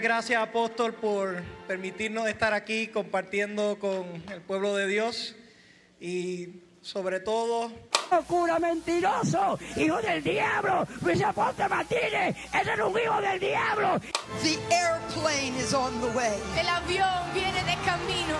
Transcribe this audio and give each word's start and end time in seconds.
Gracias 0.00 0.42
apóstol 0.42 0.92
por 0.92 1.42
permitirnos 1.66 2.28
estar 2.28 2.52
aquí 2.52 2.88
compartiendo 2.88 3.78
con 3.78 4.22
el 4.30 4.42
pueblo 4.42 4.76
de 4.76 4.86
Dios 4.86 5.34
y 6.00 6.60
sobre 6.82 7.20
todo 7.20 7.72
¡Cura 8.28 8.58
mentiroso! 8.58 9.58
¡Hijo 9.74 10.00
del 10.02 10.22
diablo! 10.22 10.86
¡Luis 11.00 11.22
Aponte 11.22 11.66
Martínez! 11.68 12.36
¡Ese 12.52 12.72
es 12.74 12.80
un 12.80 12.98
hijo 12.98 13.20
del 13.20 13.40
diablo! 13.40 14.00
The 14.42 14.58
airplane 14.70 15.56
is 15.58 15.72
on 15.72 15.98
the 16.00 16.08
way. 16.08 16.38
El 16.58 16.68
avión 16.68 17.32
viene 17.34 17.64
de 17.64 17.76
camino. 17.84 18.36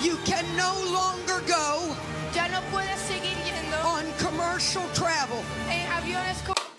You 0.00 0.16
can 0.24 0.46
no 0.56 0.72
longer 0.92 1.40
go 1.46 1.94
Ya 2.32 2.46
no 2.48 2.60
puedes 2.70 2.98
seguir 3.00 3.36
yendo 3.44 3.76
on 3.84 4.04
commercial 4.18 4.84
travel. 4.94 5.17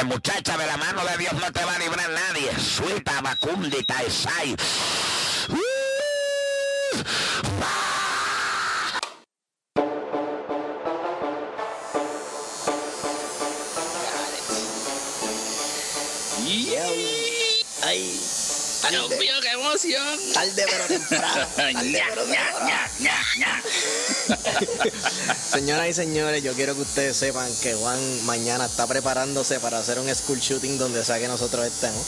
Muchacha, 0.09 0.57
de 0.57 0.65
la 0.65 0.75
mano 0.75 1.05
de 1.05 1.17
Dios 1.17 1.33
no 1.33 1.51
te 1.51 1.63
va 1.63 1.75
a 1.75 1.77
librar 1.77 2.09
nadie. 2.09 2.51
Suelta, 2.59 3.21
Macundi, 3.21 3.83
Taesai. 3.83 4.55
Ay, 17.83 18.19
Dios 18.87 19.09
mío, 19.09 19.33
qué 19.41 19.49
emoción. 19.49 20.19
tarde 20.33 20.65
pero 20.69 20.85
temprano. 20.85 21.47
Tarde 21.55 22.03
pero 22.09 22.23
temprano. 22.23 22.81
Señoras 25.51 25.87
y 25.89 25.93
señores, 25.93 26.43
yo 26.43 26.53
quiero 26.53 26.75
que 26.75 26.81
ustedes 26.81 27.17
sepan 27.17 27.51
que 27.61 27.75
Juan 27.75 27.99
mañana 28.25 28.65
está 28.65 28.87
preparándose 28.87 29.59
para 29.59 29.79
hacer 29.79 29.99
un 29.99 30.13
school 30.15 30.39
shooting 30.39 30.77
donde 30.77 31.03
sea 31.03 31.19
que 31.19 31.27
nosotros 31.27 31.65
estemos. 31.65 32.05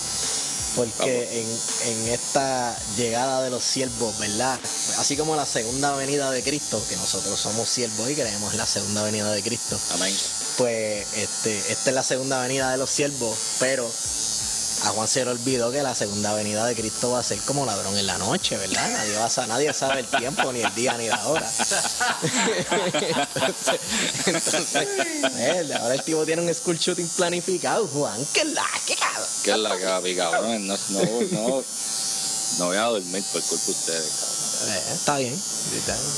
Porque 0.76 1.42
en, 1.42 1.92
en 1.92 2.08
esta 2.14 2.78
llegada 2.96 3.44
de 3.44 3.50
los 3.50 3.62
siervos, 3.62 4.18
¿verdad? 4.20 4.58
Así 5.00 5.18
como 5.18 5.36
la 5.36 5.46
segunda 5.46 5.94
venida 5.98 6.32
de 6.32 6.42
Cristo, 6.44 6.82
que 6.88 6.96
nosotros 6.96 7.38
somos 7.38 7.68
siervos 7.68 8.10
y 8.10 8.16
creemos 8.16 8.54
en 8.54 8.58
la 8.58 8.66
segunda 8.66 9.04
venida 9.04 9.30
de 9.34 9.44
Cristo, 9.44 9.78
Amén. 9.94 10.16
pues 10.58 11.06
este, 11.16 11.58
esta 11.58 11.90
es 11.90 11.94
la 11.94 12.04
segunda 12.04 12.40
venida 12.42 12.72
de 12.72 12.78
los 12.78 12.90
siervos, 12.90 13.38
pero 13.60 13.92
a 14.84 14.90
Juan 14.90 15.08
se 15.08 15.24
le 15.24 15.32
olvidó 15.32 15.72
que 15.72 15.84
la 15.84 15.94
segunda 15.94 16.34
venida 16.34 16.66
de 16.66 16.76
Cristo 16.76 17.12
va 17.12 17.20
a 17.20 17.24
ser 17.24 17.38
como 17.40 17.66
ladrón 17.66 17.96
en 17.98 18.08
la 18.08 18.18
noche, 18.18 18.58
¿verdad? 18.58 18.90
Nadie, 18.92 19.16
va 19.16 19.26
a 19.26 19.48
nadie 19.48 19.74
sabe 19.74 20.00
el 20.00 20.08
tiempo, 20.08 20.52
ni 20.52 20.62
el 20.62 20.74
día, 20.74 20.98
ni 20.98 21.08
la 21.08 21.28
hora. 21.28 21.48
entonces, 23.36 23.80
entonces, 24.26 25.72
ahora 25.80 25.94
el 25.94 26.04
tipo 26.04 26.26
tiene 26.26 26.42
un 26.42 26.54
school 26.54 26.78
shooting 26.78 27.08
planificado, 27.10 27.88
Juan, 27.88 28.26
que 28.34 28.44
la 28.46 28.66
que 28.86 28.96
cabrón. 28.96 29.30
¿Qué 29.44 29.52
es 29.52 29.58
la 29.58 29.78
que 29.78 29.86
papi, 29.86 30.16
cabrón? 30.16 30.68
No, 30.68 30.78
no, 30.90 31.02
no, 31.32 31.64
no 32.60 32.66
voy 32.66 32.78
a 32.78 32.84
dormir 32.84 33.24
por 33.32 33.42
culpa 33.44 33.66
de 33.66 33.72
ustedes, 33.72 34.12
cabrón. 34.20 34.42
Eh, 34.62 34.94
está 34.94 35.18
bien. 35.18 35.42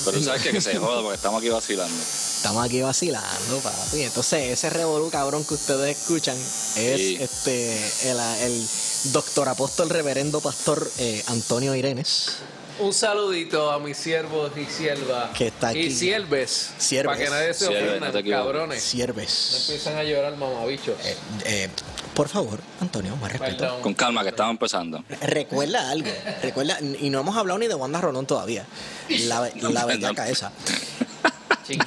Pero 0.06 0.24
sabes 0.24 0.42
que, 0.42 0.52
que 0.52 0.62
se 0.62 0.78
joda 0.78 1.02
porque 1.02 1.16
estamos 1.16 1.40
aquí 1.40 1.50
vacilando. 1.50 2.04
Estamos 2.44 2.66
aquí 2.66 2.82
vacilando, 2.82 3.60
papi. 3.64 4.02
Entonces, 4.02 4.50
ese 4.52 4.70
revolú 4.70 5.10
cabrón 5.10 5.46
que 5.46 5.54
ustedes 5.54 5.98
escuchan 5.98 6.36
es 6.36 6.98
Sí. 7.00 7.18
este 7.22 7.78
el, 8.12 8.20
el 8.20 8.68
doctor 9.14 9.48
apóstol 9.48 9.90
reverendo 9.90 10.42
pastor 10.42 10.92
eh, 10.98 11.24
Antonio 11.28 11.74
Irenes. 11.74 12.34
Un 12.82 12.92
saludito 12.94 13.72
a 13.72 13.80
mis 13.80 13.96
siervos 13.96 14.52
y 14.58 14.66
siervas. 14.66 15.30
Que 15.38 15.48
está 15.48 15.70
aquí. 15.70 15.80
Y 15.84 15.92
sierves. 15.92 16.72
Sierves. 16.78 17.16
Para 17.16 17.24
que 17.24 17.32
nadie 17.32 17.54
se 17.54 17.68
ofenda, 17.68 18.12
no 18.12 18.30
cabrones. 18.30 18.84
No 18.84 18.90
Sierves. 18.90 19.58
empiezan 19.62 19.96
a 19.96 20.04
llorar 20.04 20.36
mamabichos. 20.36 20.96
Eh, 21.06 21.16
eh, 21.46 21.70
por 22.14 22.28
favor, 22.28 22.60
Antonio, 22.82 23.16
más 23.16 23.32
respeto. 23.32 23.58
Perdón. 23.58 23.82
Con 23.82 23.94
calma, 23.94 24.22
que 24.24 24.30
estamos 24.30 24.52
empezando. 24.52 25.02
Recuerda 25.22 25.90
algo, 25.90 26.10
recuerda, 26.42 26.78
y 27.00 27.10
no 27.10 27.22
hemos 27.22 27.38
hablado 27.38 27.58
ni 27.58 27.68
de 27.68 27.76
Wanda 27.76 28.02
Rolón 28.02 28.26
todavía. 28.26 28.66
La, 29.08 29.50
la 29.62 29.86
bellaca 29.86 30.28
esa. 30.28 30.52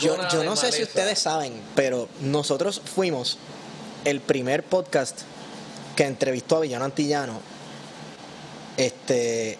Yo, 0.01 0.17
no 0.45 0.57
sé 0.57 0.73
si 0.73 0.83
ustedes 0.83 1.19
saben, 1.19 1.53
pero 1.75 2.09
nosotros 2.21 2.81
fuimos 2.95 3.39
el 4.05 4.21
primer 4.21 4.63
podcast 4.63 5.21
que 5.95 6.05
entrevistó 6.05 6.57
a 6.57 6.61
Villano 6.61 6.85
Antillano 6.85 7.41
este, 8.77 9.59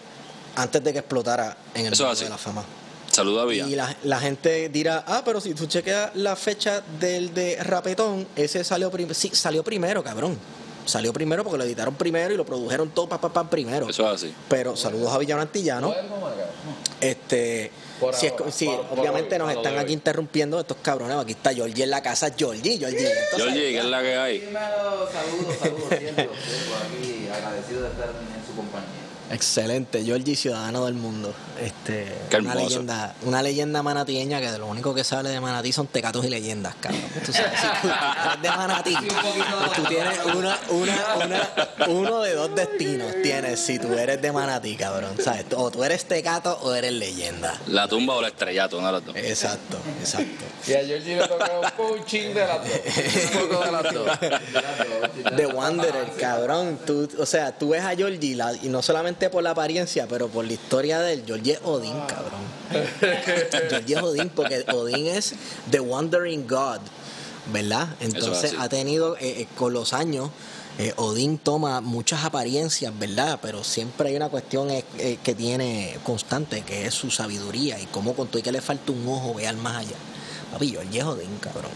antes 0.55 0.83
de 0.83 0.93
que 0.93 0.99
explotara 0.99 1.57
en 1.73 1.87
el 1.87 1.93
Eso 1.93 2.05
mundo 2.05 2.19
de 2.19 2.29
la 2.29 2.37
fama. 2.37 2.63
Saludos 3.11 3.49
a 3.49 3.53
Y 3.53 3.63
Villa. 3.63 3.75
la, 3.75 3.97
la 4.03 4.19
gente 4.19 4.69
dirá, 4.69 5.03
ah, 5.07 5.21
pero 5.25 5.41
si 5.41 5.53
tú 5.53 5.65
chequeas 5.65 6.15
la 6.15 6.35
fecha 6.35 6.81
del 6.99 7.33
de 7.33 7.57
Rapetón, 7.63 8.27
ese 8.35 8.63
salió 8.63 8.91
primero. 8.91 9.15
Sí, 9.15 9.31
salió 9.33 9.63
primero, 9.63 10.03
cabrón. 10.03 10.37
Salió 10.85 11.11
primero 11.11 11.43
porque 11.43 11.57
lo 11.57 11.63
editaron 11.63 11.95
primero 11.95 12.33
y 12.33 12.37
lo 12.37 12.45
produjeron 12.45 12.89
todo 12.89 13.09
pa, 13.09 13.19
pa, 13.19 13.33
pa, 13.33 13.49
primero. 13.49 13.89
Eso 13.89 14.07
es 14.07 14.23
así. 14.23 14.33
Pero 14.47 14.77
saludos 14.77 15.11
a 15.11 15.17
Villano 15.17 15.41
Antillano. 15.41 15.93
Este, 17.01 17.71
Por 17.99 18.13
si 18.15 18.27
es- 18.27 18.33
ahora, 18.33 18.51
si 18.51 18.65
por- 18.67 18.85
por 18.87 18.99
obviamente 18.99 19.35
hoy, 19.35 19.39
nos 19.39 19.47
por 19.47 19.55
lo 19.55 19.61
están 19.69 19.79
aquí 19.83 19.93
interrumpiendo 19.93 20.59
estos 20.59 20.77
cabrones. 20.81 21.17
Aquí 21.17 21.31
está 21.31 21.53
Georgie 21.53 21.83
en 21.83 21.89
la 21.89 22.01
casa. 22.01 22.31
Georgie, 22.37 22.77
Georgie. 22.77 22.99
entonces- 22.99 23.37
Georgie, 23.37 23.71
¿qué 23.71 23.79
es 23.79 23.85
la 23.85 24.01
que 24.01 24.15
hay? 24.15 24.39
Primero, 24.39 25.09
saludos, 25.11 25.55
saludos, 25.59 25.87
siento 25.97 26.21
aquí 26.21 27.27
agradecido 27.33 27.81
de 27.83 27.89
estar 27.89 28.09
en 28.09 28.45
su 28.47 28.55
compañía. 28.55 29.06
Excelente, 29.31 30.03
Georgie, 30.03 30.35
ciudadano 30.35 30.85
del 30.85 30.93
mundo. 30.93 31.33
Este, 31.61 32.07
Qué 32.29 32.37
una 32.37 32.55
leyenda, 32.55 33.15
una 33.23 33.41
leyenda 33.41 33.83
manatieña 33.83 34.39
que 34.39 34.51
de 34.51 34.57
lo 34.57 34.67
único 34.67 34.93
que 34.93 35.03
sale 35.03 35.29
de 35.29 35.41
Manatí 35.41 35.73
son 35.73 35.87
tecatos 35.87 36.23
y 36.25 36.29
leyendas, 36.29 36.75
cabrón. 36.79 37.01
Tú 37.25 37.33
sabes, 37.33 37.59
si 37.59 37.67
tú 37.81 37.87
eres 37.89 38.41
de 38.41 38.49
Manatí, 38.49 38.95
tú 39.75 39.83
tienes 39.83 40.19
una, 40.25 40.57
una, 40.69 41.15
una, 41.25 41.49
uno 41.87 42.21
de 42.21 42.35
dos 42.35 42.55
destinos 42.55 43.11
tienes 43.23 43.59
si 43.59 43.79
tú 43.79 43.93
eres 43.93 44.21
de 44.21 44.31
Manatí, 44.31 44.75
cabrón. 44.77 45.11
¿Sabes? 45.21 45.45
O 45.55 45.71
tú 45.71 45.83
eres 45.83 46.05
tecato 46.05 46.57
o 46.61 46.73
eres 46.73 46.93
leyenda. 46.93 47.59
La 47.67 47.87
tumba 47.87 48.15
o 48.15 48.19
el 48.21 48.27
estrellato, 48.27 48.77
una 48.77 48.87
de 48.87 48.93
las 48.93 49.05
dos. 49.05 49.15
Exacto, 49.17 49.77
exacto. 49.99 50.45
Y 50.67 50.73
a 50.73 50.85
Georgie 50.85 51.15
le 51.17 51.27
toca 51.27 51.51
un 51.59 51.97
puchín 51.97 52.33
de 52.33 52.45
las 52.45 52.59
dos. 52.59 53.41
Un 53.41 53.49
poco 53.49 53.65
de 53.65 53.71
las 53.71 53.93
dos. 53.93 55.35
The 55.35 55.47
Wanderer, 55.47 56.11
cabrón. 56.19 56.79
Tú, 56.85 57.09
o 57.19 57.25
sea, 57.25 57.57
tú 57.57 57.69
ves 57.69 57.83
a 57.83 57.95
Georgie 57.95 58.35
la- 58.35 58.53
y 58.53 58.69
no 58.69 58.81
solamente 58.81 59.16
por 59.29 59.43
la 59.43 59.51
apariencia, 59.51 60.07
pero 60.07 60.27
por 60.27 60.45
la 60.45 60.53
historia 60.53 60.99
de 60.99 61.13
él. 61.13 61.23
Georgie 61.25 61.53
es 61.53 61.59
Odín, 61.63 61.93
cabrón. 62.07 62.41
Georgie 63.69 63.95
es 63.95 64.01
Odín 64.01 64.29
porque 64.29 64.65
Odín 64.73 65.07
es 65.07 65.33
The 65.69 65.79
Wandering 65.79 66.47
God, 66.47 66.79
¿verdad? 67.51 67.89
Entonces 67.99 68.53
ha 68.57 68.69
tenido, 68.69 69.15
eh, 69.17 69.41
eh, 69.41 69.47
con 69.55 69.73
los 69.73 69.93
años, 69.93 70.29
eh, 70.79 70.93
Odín 70.97 71.39
toma 71.39 71.81
muchas 71.81 72.23
apariencias, 72.23 72.97
¿verdad? 72.99 73.39
Pero 73.41 73.63
siempre 73.63 74.09
hay 74.09 74.15
una 74.15 74.29
cuestión 74.29 74.69
eh, 74.69 74.85
eh, 74.99 75.17
que 75.23 75.33
tiene 75.33 75.97
constante, 76.03 76.61
que 76.61 76.85
es 76.85 76.93
su 76.93 77.09
sabiduría 77.09 77.79
y 77.79 77.87
cómo 77.87 78.13
con 78.13 78.27
todo 78.27 78.37
y 78.37 78.43
que 78.43 78.51
le 78.51 78.61
falta 78.61 78.91
un 78.91 79.07
ojo, 79.07 79.33
ve 79.33 79.47
al 79.47 79.57
más 79.57 79.77
allá. 79.77 79.95
Papi, 80.51 80.69
Georgie 80.69 80.99
es 80.99 81.05
Odín, 81.05 81.37
cabrón. 81.41 81.71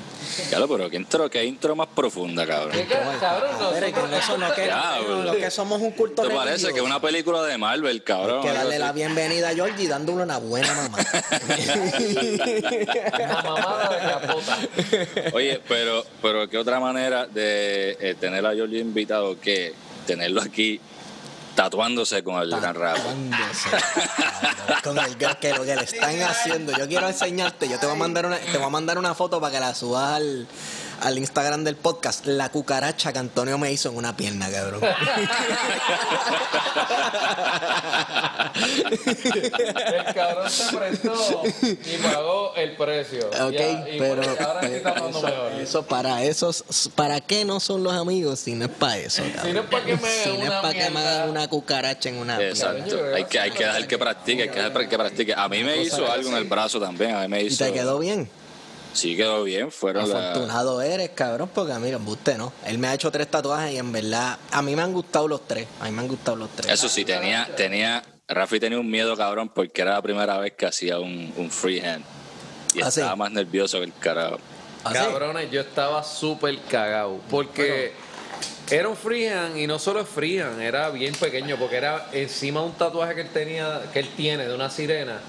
Claro, 0.50 0.68
pero 0.68 0.90
qué 0.90 0.96
intro, 0.96 1.30
qué 1.30 1.44
intro 1.44 1.76
más 1.76 1.88
profunda, 1.94 2.48
cabrón. 2.48 2.72
¿Qué 2.72 2.86
ca- 2.86 3.18
cabrón? 3.20 3.52
Nosotros- 3.59 4.12
eso 4.14 4.38
no 4.38 4.54
que, 4.54 4.66
es 4.66 5.44
que 5.44 5.52
somos 5.52 5.82
un 5.82 5.92
culto 5.92 6.22
¿Te 6.22 6.30
parece 6.30 6.46
religioso. 6.68 6.74
que 6.74 6.80
es 6.80 6.86
una 6.86 7.02
película 7.02 7.44
de 7.44 7.58
Marvel, 7.58 8.02
cabrón? 8.04 8.38
Hay 8.44 8.48
que 8.48 8.54
darle 8.54 8.80
la 8.80 8.92
bienvenida 8.94 9.50
a 9.50 9.54
Georgie 9.54 9.88
dándole 9.90 10.24
una 10.24 10.38
buena 10.38 10.74
mamá. 10.74 10.98
Una 13.14 13.42
mamada 13.44 13.90
de 13.90 14.00
capota. 14.12 14.58
Oye, 15.34 15.62
pero, 15.68 16.06
pero 16.22 16.50
qué 16.50 16.58
otra 16.58 16.80
manera 16.80 17.26
de 17.28 17.98
eh, 18.00 18.16
tener 18.20 18.46
a 18.46 18.53
Georgie 18.53 18.80
invitado 18.80 19.40
que 19.40 19.74
tenerlo 20.08 20.42
aquí 20.42 20.80
tatuándose 21.62 22.24
con 22.24 22.42
el 22.42 22.50
gran 22.50 22.74
rap. 22.74 22.98
Tatuándose, 22.98 23.70
Con 24.84 24.98
el 24.98 25.16
que, 25.16 25.28
que 25.40 25.54
lo 25.54 25.64
que 25.64 25.76
le 25.76 25.84
están 25.84 26.20
haciendo. 26.24 26.76
Yo 26.76 26.88
quiero 26.88 27.08
enseñarte, 27.08 27.70
yo 27.70 27.78
te 27.78 27.86
voy 27.86 27.96
a 27.96 28.00
mandar 28.00 28.26
una, 28.26 28.38
te 28.38 28.58
voy 28.58 28.66
a 28.66 28.70
mandar 28.70 28.98
una 28.98 29.14
foto 29.14 29.40
para 29.40 29.54
que 29.54 29.60
la 29.60 29.76
subas 29.76 30.16
al, 30.16 30.48
al 31.02 31.18
Instagram 31.18 31.64
del 31.64 31.76
podcast. 31.76 32.26
La 32.26 32.50
cucaracha 32.50 33.12
que 33.14 33.20
Antonio 33.20 33.58
me 33.58 33.72
hizo 33.72 33.90
en 33.90 33.98
una 33.98 34.16
pierna, 34.16 34.50
cabrón. 34.52 34.82
El 38.84 40.14
cabrón 40.14 40.50
se 40.50 40.76
prestó 40.78 41.44
y 41.64 41.98
pagó 41.98 42.53
el 42.56 42.76
precio. 42.76 43.28
Ok, 43.42 43.52
Ya, 43.53 43.90
y 43.90 44.00
pero 44.00 44.22
ahora 44.24 44.62
sí 44.68 44.74
está 44.74 44.94
dando 44.94 45.22
mejor. 45.22 45.52
eso 45.62 45.84
para 45.84 46.24
esos, 46.24 46.64
¿para 46.96 47.22
qué 47.22 47.46
no 47.46 47.59
son 47.59 47.84
los 47.84 47.94
amigos 47.94 48.40
si 48.40 48.54
no 48.56 48.66
es 48.66 48.72
para 48.72 48.97
eso? 48.97 49.24
cabrón? 49.36 49.46
Si 49.47 49.54
no 49.54 49.59
es 49.62 49.66
para 49.68 49.86
que 49.86 49.96
me 49.97 50.08
Si 50.09 50.30
no 50.30 50.36
es 50.36 50.42
una 50.50 50.62
para 50.62 50.74
que 50.74 50.80
me 50.86 50.90
mierda. 50.92 51.12
hagan 51.16 51.30
una 51.30 51.47
cucaracha 51.47 52.09
en 52.09 52.18
una 52.18 52.38
pierna. 52.38 52.54
Exacto. 52.54 52.97
Hay 53.16 53.26
que, 53.26 53.40
hay 53.40 53.52
que 53.52 53.64
dejar 53.66 53.88
que 53.88 53.97
practique, 53.97 54.44
hay 54.44 54.50
que 54.50 54.56
dejar 54.62 54.90
que 54.90 54.97
practique. 54.97 55.34
A 55.36 55.47
mí 55.50 55.64
me 55.64 55.78
hizo 55.82 56.09
algo 56.12 56.30
en 56.30 56.38
el 56.38 56.46
brazo 56.46 56.80
también. 56.80 57.16
A 57.16 57.22
mí 57.22 57.28
me 57.28 57.44
¿Y 57.44 57.47
hizo. 57.47 57.64
te 57.66 57.74
quedó 57.74 58.00
bien? 58.00 58.30
Sí, 58.93 59.16
quedó 59.16 59.43
bien. 59.43 59.72
Fueron 59.72 60.09
la- 60.09 60.32
Afortunado 60.32 60.82
eres, 60.82 61.09
cabrón, 61.11 61.49
porque 61.53 61.73
mira, 61.76 61.97
usted 61.97 62.38
no. 62.38 62.52
Él 62.66 62.78
me 62.78 62.88
ha 62.88 62.93
hecho 62.93 63.11
tres 63.11 63.29
tatuajes 63.29 63.73
y 63.73 63.78
en 63.78 63.91
verdad, 63.91 64.38
a 64.52 64.61
mí 64.61 64.76
me 64.76 64.82
han 64.82 64.91
gustado 64.93 65.28
los 65.28 65.47
tres. 65.47 65.67
A 65.79 65.85
mí 65.85 65.91
me 65.91 66.02
han 66.02 66.08
gustado 66.08 66.38
los 66.38 66.49
tres. 66.49 66.72
Eso 66.72 66.90
sí, 66.90 67.05
tenía, 67.05 67.47
tenía. 67.55 68.03
Rafi 68.28 68.59
tenía 68.59 68.79
un 68.79 68.90
miedo, 68.90 69.16
cabrón, 69.17 69.49
porque 69.49 69.82
era 69.82 69.93
la 69.93 70.02
primera 70.02 70.38
vez 70.38 70.53
que 70.53 70.66
hacía 70.66 70.99
un, 70.99 71.34
un 71.35 71.52
freehand. 71.52 72.03
Y 72.73 72.82
¿Ah, 72.82 72.90
sí? 72.91 72.99
estaba 73.02 73.16
más 73.17 73.32
nervioso 73.32 73.79
que 73.79 73.85
el 73.85 73.93
carajo. 73.93 74.38
¿Ah, 74.84 74.91
sí? 74.94 74.97
Cabrones, 74.99 75.52
yo 75.52 75.61
estaba 75.61 76.03
súper 76.03 76.58
cagado. 76.70 77.20
Porque 77.29 77.91
Era 78.70 78.87
un 78.87 78.96
freehand 78.96 79.58
y 79.58 79.67
no 79.67 79.78
solo 79.79 79.99
es 79.99 80.08
freehand, 80.08 80.61
era 80.61 80.90
bien 80.91 81.14
pequeño 81.14 81.58
porque 81.58 81.76
era 81.76 82.08
encima 82.14 82.61
de 82.61 82.67
un 82.67 82.72
tatuaje 82.73 83.16
que 83.16 83.22
él 83.22 83.29
tenía, 83.29 83.82
que 83.91 83.99
él 83.99 84.09
tiene 84.16 84.47
de 84.47 84.55
una 84.55 84.70
sirena. 84.70 85.20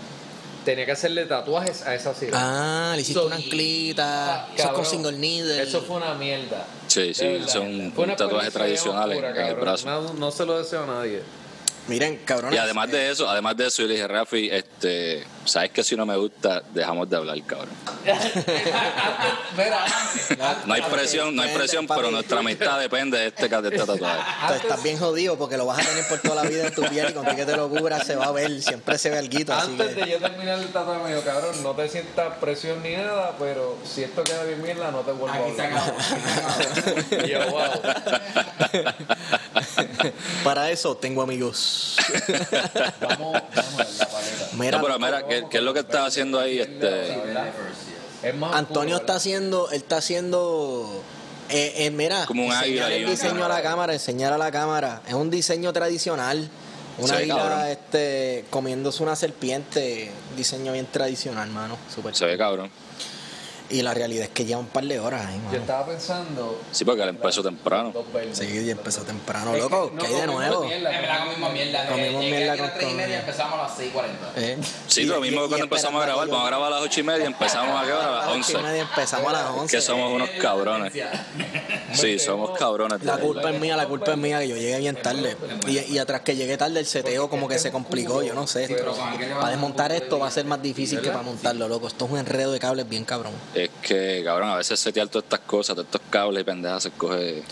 Tenía 0.65 0.87
que 0.87 0.93
hacerle 0.93 1.25
tatuajes 1.27 1.83
a 1.83 1.95
esa 1.95 2.15
sirena. 2.15 2.91
Ah, 2.91 2.93
le 2.95 3.03
hiciste 3.03 3.21
So- 3.21 3.27
una 3.27 3.37
anclita, 3.37 4.47
eso 4.47 4.55
es 4.55 4.63
con 4.63 4.75
Cabrón, 4.75 4.87
single 4.87 5.13
needle. 5.19 5.63
Eso 5.63 5.83
fue 5.83 5.97
una 5.97 6.15
mierda. 6.15 6.67
Sí, 6.87 7.13
sí, 7.15 7.41
son 7.49 7.93
tatuajes 8.17 8.53
tradicionales 8.53 9.17
oscura, 9.17 9.31
en 9.31 9.37
el 9.37 9.43
cabrón. 9.49 9.61
brazo. 9.61 9.87
No, 9.87 10.13
no 10.15 10.31
se 10.31 10.47
lo 10.47 10.59
deseo 10.59 10.85
a 10.85 10.87
nadie. 10.87 11.23
Miren, 11.89 12.19
cabrones. 12.25 12.57
Y 12.57 12.59
además 12.63 12.91
de 12.93 13.11
eso, 13.11 13.29
además 13.29 13.57
de 13.57 13.67
eso, 13.67 13.83
yo 13.83 13.89
le 13.89 13.95
dije, 13.95 14.07
Rafi, 14.07 14.49
este, 14.53 15.25
sabes 15.45 15.71
que 15.71 15.83
si 15.83 15.97
no 15.97 16.07
me 16.07 16.17
gusta, 16.17 16.63
dejamos 16.73 17.09
de 17.11 17.17
hablar, 17.17 17.41
cabrón. 17.45 17.71
No 20.67 20.75
hay 20.75 20.83
presión, 20.83 21.35
no 21.37 21.43
hay 21.43 21.55
presión, 21.55 21.87
pero 21.87 22.11
nuestra 22.11 22.41
amistad 22.41 22.81
depende 22.81 23.19
de 23.19 23.27
este, 23.29 23.49
de 23.49 23.69
este 23.69 23.79
tatuaje. 23.79 24.21
Entonces, 24.41 24.63
estás 24.63 24.83
bien 24.83 24.99
jodido 24.99 25.37
porque 25.37 25.57
lo 25.57 25.67
vas 25.67 25.79
a 25.79 25.89
tener 25.89 26.07
por 26.09 26.19
toda 26.21 26.43
la 26.43 26.49
vida 26.49 26.67
en 26.67 26.75
tu 26.75 26.83
piel 26.85 27.11
y 27.11 27.13
con 27.13 27.25
que 27.27 27.45
te 27.45 27.57
lo 27.57 27.69
cubras 27.69 28.07
se 28.07 28.17
va 28.17 28.27
a 28.27 28.33
ver, 28.33 28.63
siempre 28.63 28.99
se 28.99 29.11
ve 29.11 29.19
alguito. 29.19 29.53
Así 29.53 29.71
Antes 29.73 29.95
que, 29.95 30.05
de 30.05 30.11
yo 30.13 30.19
terminar 30.19 30.59
el 30.59 30.69
tatuaje 30.69 31.03
me 31.05 31.11
dijo, 31.15 31.23
cabrón, 31.25 31.63
no 31.63 31.73
te 31.73 31.89
sientas 31.89 32.35
presión 32.41 32.83
ni 32.83 32.97
nada, 32.97 33.35
pero 33.39 33.77
si 33.85 34.03
esto 34.05 34.25
queda 34.25 34.45
bien 34.45 34.63
mierda, 34.63 34.91
no 34.91 35.01
te 35.01 35.13
vuelvo 35.13 35.35
a 35.37 35.39
Aquí 35.47 35.55
se 35.55 35.63
acabó. 35.63 35.93
hablar. 35.93 37.23
Y 37.27 37.29
yo, 37.31 37.47
wow. 37.51 37.63
para 40.45 40.71
eso 40.71 40.97
tengo 40.97 41.23
amigos. 41.23 41.97
Vamos, 43.01 43.41
vamos 43.55 43.81
a 43.81 43.85
la 43.99 44.07
paleta. 44.09 44.49
Mira, 44.55 44.79
No, 44.79 44.85
pero 44.85 44.99
mira, 44.99 45.23
¿qué, 45.41 45.47
qué 45.51 45.59
es 45.59 45.63
lo 45.63 45.75
que 45.75 45.81
estás 45.81 46.09
haciendo 46.09 46.39
ahí? 46.39 46.59
Este, 46.59 47.17
Antonio 48.53 48.97
está 48.97 49.17
haciendo, 49.17 49.71
él 49.71 49.79
está 49.79 49.97
haciendo, 49.97 51.03
eh, 51.49 51.73
eh, 51.77 51.91
mira, 51.91 52.25
Como 52.27 52.47
un 52.47 52.53
águila 52.53 52.93
el 52.93 53.07
diseño 53.07 53.45
a 53.45 53.49
la 53.49 53.63
cámara, 53.63 53.93
enseñar 53.93 54.33
a 54.33 54.39
la 54.39 54.51
cámara. 54.51 55.03
Es 55.07 55.15
un 55.15 55.31
diseño 55.31 55.73
tradicional. 55.73 56.49
Una 56.99 57.17
águila 57.17 57.37
cabrón. 57.37 57.69
este, 57.69 58.45
comiéndose 58.51 59.03
una 59.03 59.17
serpiente, 59.17 60.11
diseño 60.37 60.73
bien 60.73 60.87
tradicional, 60.87 61.49
mano. 61.51 61.79
Super. 61.93 62.15
se 62.15 62.27
ve 62.27 62.37
cabrón. 62.37 62.71
Y 63.71 63.81
la 63.83 63.95
realidad 63.95 64.25
es 64.25 64.31
que 64.31 64.45
lleva 64.45 64.61
un 64.61 64.67
par 64.67 64.85
de 64.85 65.01
horas 65.01 65.25
ahí, 65.27 65.41
Yo 65.51 65.59
estaba 65.59 65.87
pensando. 65.87 66.61
Sí, 66.73 66.85
porque 66.85 67.03
él 67.03 67.09
empezó 67.09 67.43
temprano. 67.43 67.93
Sí, 68.33 68.45
y 68.67 68.71
empezó 68.71 69.03
temprano, 69.03 69.57
loco. 69.57 69.93
¿Qué 69.99 70.07
hay 70.09 70.15
de 70.15 70.27
nuevo? 70.27 70.65
mierda. 70.67 70.95
En 70.95 71.01
verdad 71.03 71.25
comimos 71.27 71.53
mierda. 71.53 71.87
Comimos 71.89 72.23
mierda 72.23 72.53
aquí 72.53 72.61
a 72.61 72.65
las 72.67 72.71
con 72.73 72.81
3 72.97 73.09
y 73.09 73.13
empezamos 73.15 73.55
a 73.59 73.63
las 73.63 73.79
6.40. 73.79 74.33
¿Eh? 74.37 74.59
Sí, 74.89 75.03
Y- 75.03 75.05
lo 75.07 75.19
y- 75.19 75.21
mismo 75.23 75.45
y 75.45 75.49
cuando 75.49 75.65
empezamos 75.65 76.03
a 76.03 76.05
grabar. 76.07 76.27
que 76.27 76.33
Vamos 76.33 76.47
a 76.47 76.51
grabar 76.51 76.73
a 76.73 76.77
las 76.77 76.85
ocho 76.85 77.01
y 77.01 77.03
media. 77.03 77.25
Empezamos 77.27 77.81
a 77.83 77.85
qué 77.87 77.93
hora? 77.93 78.07
A 78.09 78.11
las 78.11 78.23
A 78.23 78.27
las 78.27 78.35
once. 78.37 78.53
ocho 78.53 78.61
y 78.61 78.65
media 78.69 78.83
empezamos 78.83 79.29
a 79.29 79.33
las 79.33 79.51
once. 79.51 79.77
Que 79.77 79.83
somos 79.83 80.13
unos 80.13 80.29
cabrones. 80.41 80.93
Sí, 81.95 82.19
somos 82.19 82.59
cabrones. 82.59 83.03
La 83.05 83.19
culpa 83.19 83.51
es 83.51 83.61
mía, 83.61 83.77
la 83.77 83.87
culpa 83.87 84.13
es 84.13 84.17
mía 84.19 84.41
que 84.41 84.49
yo 84.49 84.57
llegué 84.57 84.79
bien 84.79 84.97
tarde. 85.01 85.37
Y, 85.69 85.79
y 85.95 85.99
atrás 85.99 86.21
que 86.23 86.37
llegué 86.37 86.57
tarde 86.59 86.81
el 86.81 86.87
seteo 86.87 87.29
como 87.31 87.49
que 87.49 87.59
se 87.59 87.71
complicó, 87.73 88.23
yo 88.23 88.35
no 88.35 88.47
sé. 88.47 88.69
Para 89.41 89.49
desmontar 89.51 89.93
esto 89.93 90.19
va 90.19 90.29
a 90.29 90.31
ser 90.31 90.45
más 90.45 90.61
difícil 90.63 91.01
que 91.01 91.09
para 91.11 91.23
montarlo, 91.23 91.69
loco. 91.69 91.87
Esto 91.87 92.05
es 92.07 92.11
un 92.11 92.19
enredo 92.19 92.53
de 92.53 92.59
cables 92.59 92.89
bien 92.89 93.05
cabrón. 93.05 93.33
Es 93.63 93.71
que, 93.81 94.23
cabrón, 94.25 94.51
a 94.51 94.57
veces 94.57 94.81
setear 94.81 95.07
todas 95.07 95.23
estas 95.23 95.41
cosas, 95.41 95.77
todos 95.77 95.87
estos 95.87 96.01
cables 96.11 96.41
y 96.41 96.45
pendejas 96.45 96.83
se 96.83 96.91
coge, 96.91 97.45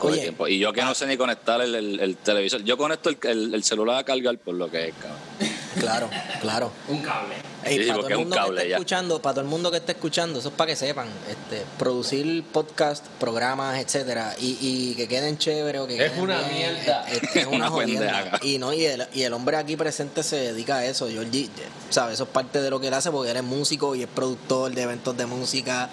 Oye, 0.00 0.20
tiempo. 0.22 0.46
Y 0.48 0.58
yo 0.58 0.72
que 0.72 0.82
no 0.82 0.94
sé 0.94 1.06
ni 1.06 1.16
conectar 1.16 1.60
el, 1.60 1.74
el- 1.74 2.00
el 2.00 2.16
televisor. 2.16 2.62
Yo 2.64 2.76
conecto 2.76 3.08
el, 3.08 3.18
el- 3.22 3.54
el 3.54 3.64
celular 3.64 3.96
a 3.98 4.04
cargar 4.04 4.36
por 4.38 4.54
lo 4.54 4.70
que 4.70 4.88
es, 4.88 4.94
cabrón. 4.94 5.18
Claro, 5.76 6.08
claro. 6.40 6.72
Un 6.88 7.02
cable. 7.02 7.34
Ey, 7.62 7.80
Sí, 7.80 7.88
para 7.90 7.96
todo 8.00 8.06
el 8.06 8.12
es 8.12 8.16
un 8.18 8.24
mundo 8.30 8.36
que 8.46 8.54
esté 8.56 8.68
ya. 8.70 8.76
escuchando, 8.76 9.20
para 9.20 9.34
todo 9.34 9.42
el 9.42 9.50
mundo 9.50 9.70
que 9.70 9.76
esté 9.76 9.92
escuchando, 9.92 10.38
eso 10.38 10.48
es 10.48 10.54
para 10.54 10.68
que 10.70 10.76
sepan, 10.76 11.06
este, 11.28 11.66
producir 11.78 12.44
podcast, 12.44 13.04
programas, 13.20 13.78
etcétera, 13.78 14.34
y, 14.40 14.56
y 14.58 14.94
que 14.94 15.06
queden 15.06 15.36
chévere 15.36 15.78
o 15.80 15.86
que 15.86 16.02
Es 16.02 16.12
queden 16.12 16.22
una 16.24 16.38
bien, 16.48 16.54
mierda. 16.72 17.04
Es, 17.10 17.22
es- 17.22 17.36
es 17.36 17.44
una 17.48 17.56
Una 17.56 17.68
jodienda. 17.68 18.38
Y 18.40 18.56
no, 18.56 18.72
y 18.72 18.86
el, 18.86 19.06
y 19.12 19.20
el 19.24 19.34
hombre 19.34 19.58
aquí 19.58 19.76
presente 19.76 20.22
se 20.22 20.36
dedica 20.36 20.76
a 20.78 20.86
eso, 20.86 21.08
Georgie, 21.10 21.50
¿sabes? 21.90 22.14
Eso 22.14 22.22
es 22.24 22.30
parte 22.30 22.62
de 22.62 22.70
lo 22.70 22.80
que 22.80 22.88
él 22.88 22.94
hace 22.94 23.10
porque 23.10 23.32
él 23.32 23.36
es 23.36 23.44
músico 23.44 23.94
y 23.94 24.02
es 24.02 24.08
productor 24.08 24.72
de 24.72 24.80
eventos 24.80 25.14
de 25.14 25.26
música 25.26 25.90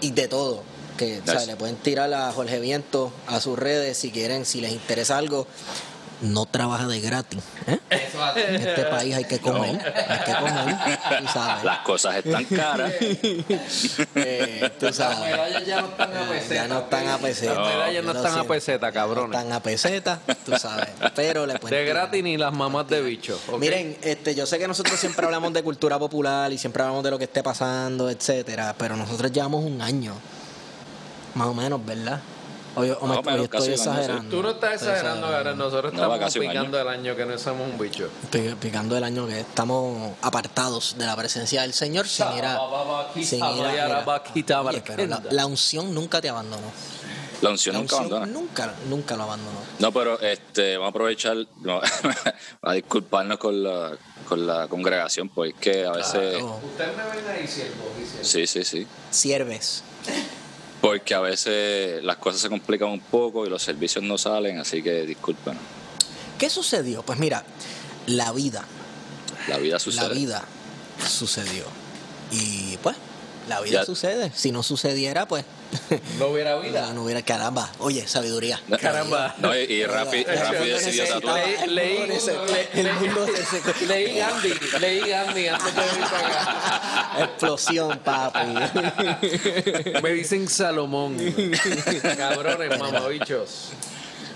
y 0.00 0.10
de 0.12 0.26
todo. 0.26 0.62
Que, 0.96 1.20
¿sabes? 1.24 1.34
Nice. 1.42 1.46
Le 1.46 1.56
pueden 1.56 1.76
tirar 1.76 2.12
a 2.14 2.30
Jorge 2.32 2.58
Viento 2.60 3.12
a 3.26 3.40
sus 3.40 3.58
redes 3.58 3.96
si 3.98 4.10
quieren, 4.10 4.44
si 4.44 4.60
les 4.60 4.72
interesa 4.72 5.18
algo. 5.18 5.46
No 6.22 6.46
trabaja 6.46 6.86
de 6.86 6.98
gratis. 7.02 7.40
¿eh? 7.66 7.78
En 8.36 8.54
este 8.66 8.84
país 8.84 9.14
hay 9.14 9.26
que 9.26 9.38
comer, 9.38 9.78
hay 10.08 10.18
que 10.24 10.32
comer, 10.34 10.76
tú 11.20 11.28
sabes. 11.30 11.62
Las 11.64 11.78
cosas 11.80 12.16
están 12.24 12.44
caras. 12.46 12.90
Eh, 14.14 14.70
tú 14.78 14.86
Las 14.86 14.96
sabes. 14.96 15.18
medallas 15.18 15.66
ya 15.66 15.80
no 15.82 15.88
están 15.88 16.16
a 16.16 16.28
peseta. 16.28 16.54
Ya 16.54 16.68
no 16.68 16.78
están 16.80 17.08
a 17.08 17.18
peseta. 17.18 17.54
Las 17.60 17.68
medallas 17.68 18.04
no 18.04 18.12
están 18.12 18.38
a 18.38 18.44
peseta, 18.44 18.86
No 18.88 18.92
cabrones. 18.94 19.38
están 19.38 19.52
a 19.52 19.62
peseta, 19.62 20.20
tú 20.46 20.56
sabes. 20.58 20.88
Pero 21.14 21.46
le 21.46 21.58
pueden 21.58 21.78
De 21.78 21.84
tirar. 21.84 22.02
gratis 22.04 22.24
ni 22.24 22.36
las 22.38 22.52
mamás 22.52 22.88
de 22.88 23.02
bicho. 23.02 23.38
Miren, 23.58 23.96
este, 24.02 24.34
yo 24.34 24.46
sé 24.46 24.58
que 24.58 24.66
nosotros 24.68 24.98
siempre 24.98 25.26
hablamos 25.26 25.52
de 25.52 25.62
cultura 25.62 25.98
popular 25.98 26.50
y 26.52 26.56
siempre 26.58 26.82
hablamos 26.82 27.04
de 27.04 27.10
lo 27.10 27.18
que 27.18 27.24
esté 27.24 27.42
pasando, 27.42 28.08
etcétera, 28.10 28.74
pero 28.78 28.96
nosotros 28.96 29.30
llevamos 29.32 29.64
un 29.64 29.82
año, 29.82 30.14
más 31.36 31.48
o 31.48 31.54
menos, 31.54 31.84
¿verdad? 31.84 32.20
O, 32.78 32.84
yo- 32.84 32.98
o 33.00 33.06
me- 33.06 33.42
estoy 33.44 33.72
exagerando. 33.72 34.28
Tú 34.36 34.42
no 34.42 34.50
estás 34.50 34.74
exagerando, 34.74 35.28
cabrón. 35.30 35.56
Nosotros 35.56 35.92
No, 35.94 36.12
estamos 36.14 36.34
picando 36.34 36.78
el 36.80 36.88
año 36.88 37.16
que 37.16 37.24
no 37.24 37.38
somos 37.38 37.70
un 37.70 37.78
bicho. 37.78 38.10
Estoy 38.24 38.54
picando 38.56 38.96
el 38.98 39.04
año 39.04 39.26
que 39.26 39.40
estamos 39.40 40.12
apartados 40.20 40.96
de 40.98 41.06
la 41.06 41.16
presencia 41.16 41.62
del 41.62 41.72
Señor 41.72 42.06
sin 42.06 42.26
ir 42.36 42.44
a... 42.44 42.58
sin 43.22 43.38
ir 43.38 43.44
a- 43.44 44.04
mira, 44.34 44.60
oye, 44.60 44.82
pero 44.86 45.06
la, 45.06 45.22
la 45.30 45.46
unción 45.46 45.94
nunca 45.94 46.20
te 46.20 46.28
abandonó. 46.28 46.70
La 47.42 47.50
unción 47.50 47.74
La 47.74 47.80
nunca 47.80 47.96
unción 47.96 48.12
abandona. 48.18 48.40
nunca, 48.40 48.74
nunca 48.88 49.16
lo 49.16 49.22
abandonó. 49.24 49.58
No, 49.78 49.92
pero 49.92 50.20
este, 50.20 50.76
vamos 50.76 50.88
a 50.88 50.90
aprovechar 50.90 51.36
no, 51.62 51.80
a 52.62 52.72
disculparnos 52.72 53.38
con 53.38 53.62
la, 53.62 53.92
con 54.28 54.46
la 54.46 54.68
congregación, 54.68 55.28
porque 55.30 55.84
a 55.86 55.92
veces. 55.92 56.12
Claro. 56.38 56.60
Ustedes 56.64 56.96
me 56.96 57.04
ven 57.04 57.28
ahí, 57.38 57.46
siervo, 57.46 57.84
dice. 57.98 58.24
Sí, 58.24 58.46
sí, 58.46 58.64
sí. 58.64 58.86
Sierves. 59.10 59.82
Porque 60.86 61.14
a 61.14 61.20
veces 61.20 62.02
las 62.04 62.16
cosas 62.18 62.40
se 62.40 62.48
complican 62.48 62.88
un 62.88 63.00
poco 63.00 63.44
y 63.44 63.50
los 63.50 63.62
servicios 63.62 64.04
no 64.04 64.16
salen, 64.18 64.58
así 64.58 64.82
que 64.82 65.02
disculpen. 65.04 65.58
¿Qué 66.38 66.48
sucedió? 66.48 67.02
Pues 67.02 67.18
mira, 67.18 67.44
la 68.06 68.30
vida, 68.32 68.64
La 69.48 69.58
vida 69.58 69.78
sucede. 69.80 70.02
la 70.08 70.14
vida 70.14 70.44
sucedió. 71.08 71.64
Y 72.30 72.76
pues, 72.82 72.96
la 73.48 73.60
vida 73.62 73.80
Ya. 73.80 73.84
sucede. 73.84 74.30
Si 74.34 74.52
no 74.52 74.62
sucediera, 74.62 75.26
pues 75.26 75.44
No 76.18 76.28
hubiera 76.28 76.52
no, 76.56 76.60
vida. 76.60 76.92
no 76.92 77.02
hubiera 77.04 77.22
caramba. 77.22 77.70
Oye, 77.78 78.06
sabiduría. 78.06 78.60
Caramba. 78.80 79.34
No, 79.38 79.54
y, 79.56 79.60
y 79.62 79.84
Rafi, 79.84 80.24
Rafi 80.24 80.68
decidió 80.68 81.04
tatuar. 81.06 81.40
Leí, 81.68 82.06
leí, 82.06 82.18
El 82.74 82.92
mundo 82.94 83.26
se- 83.26 83.44
se- 83.44 83.86
leí 83.86 84.16
Gandhi, 84.18 84.54
leí 84.80 85.00
Gandhi 85.08 85.48
antes 85.48 85.74
de 85.74 85.80
venir 85.82 86.04
para 86.10 86.28
acá. 86.28 87.10
Explosión, 87.24 87.98
papi. 87.98 88.38
Me 90.02 90.10
dicen 90.12 90.48
Salomón. 90.48 91.16
Cabrones, 92.16 92.78
mamabichos. 92.78 93.70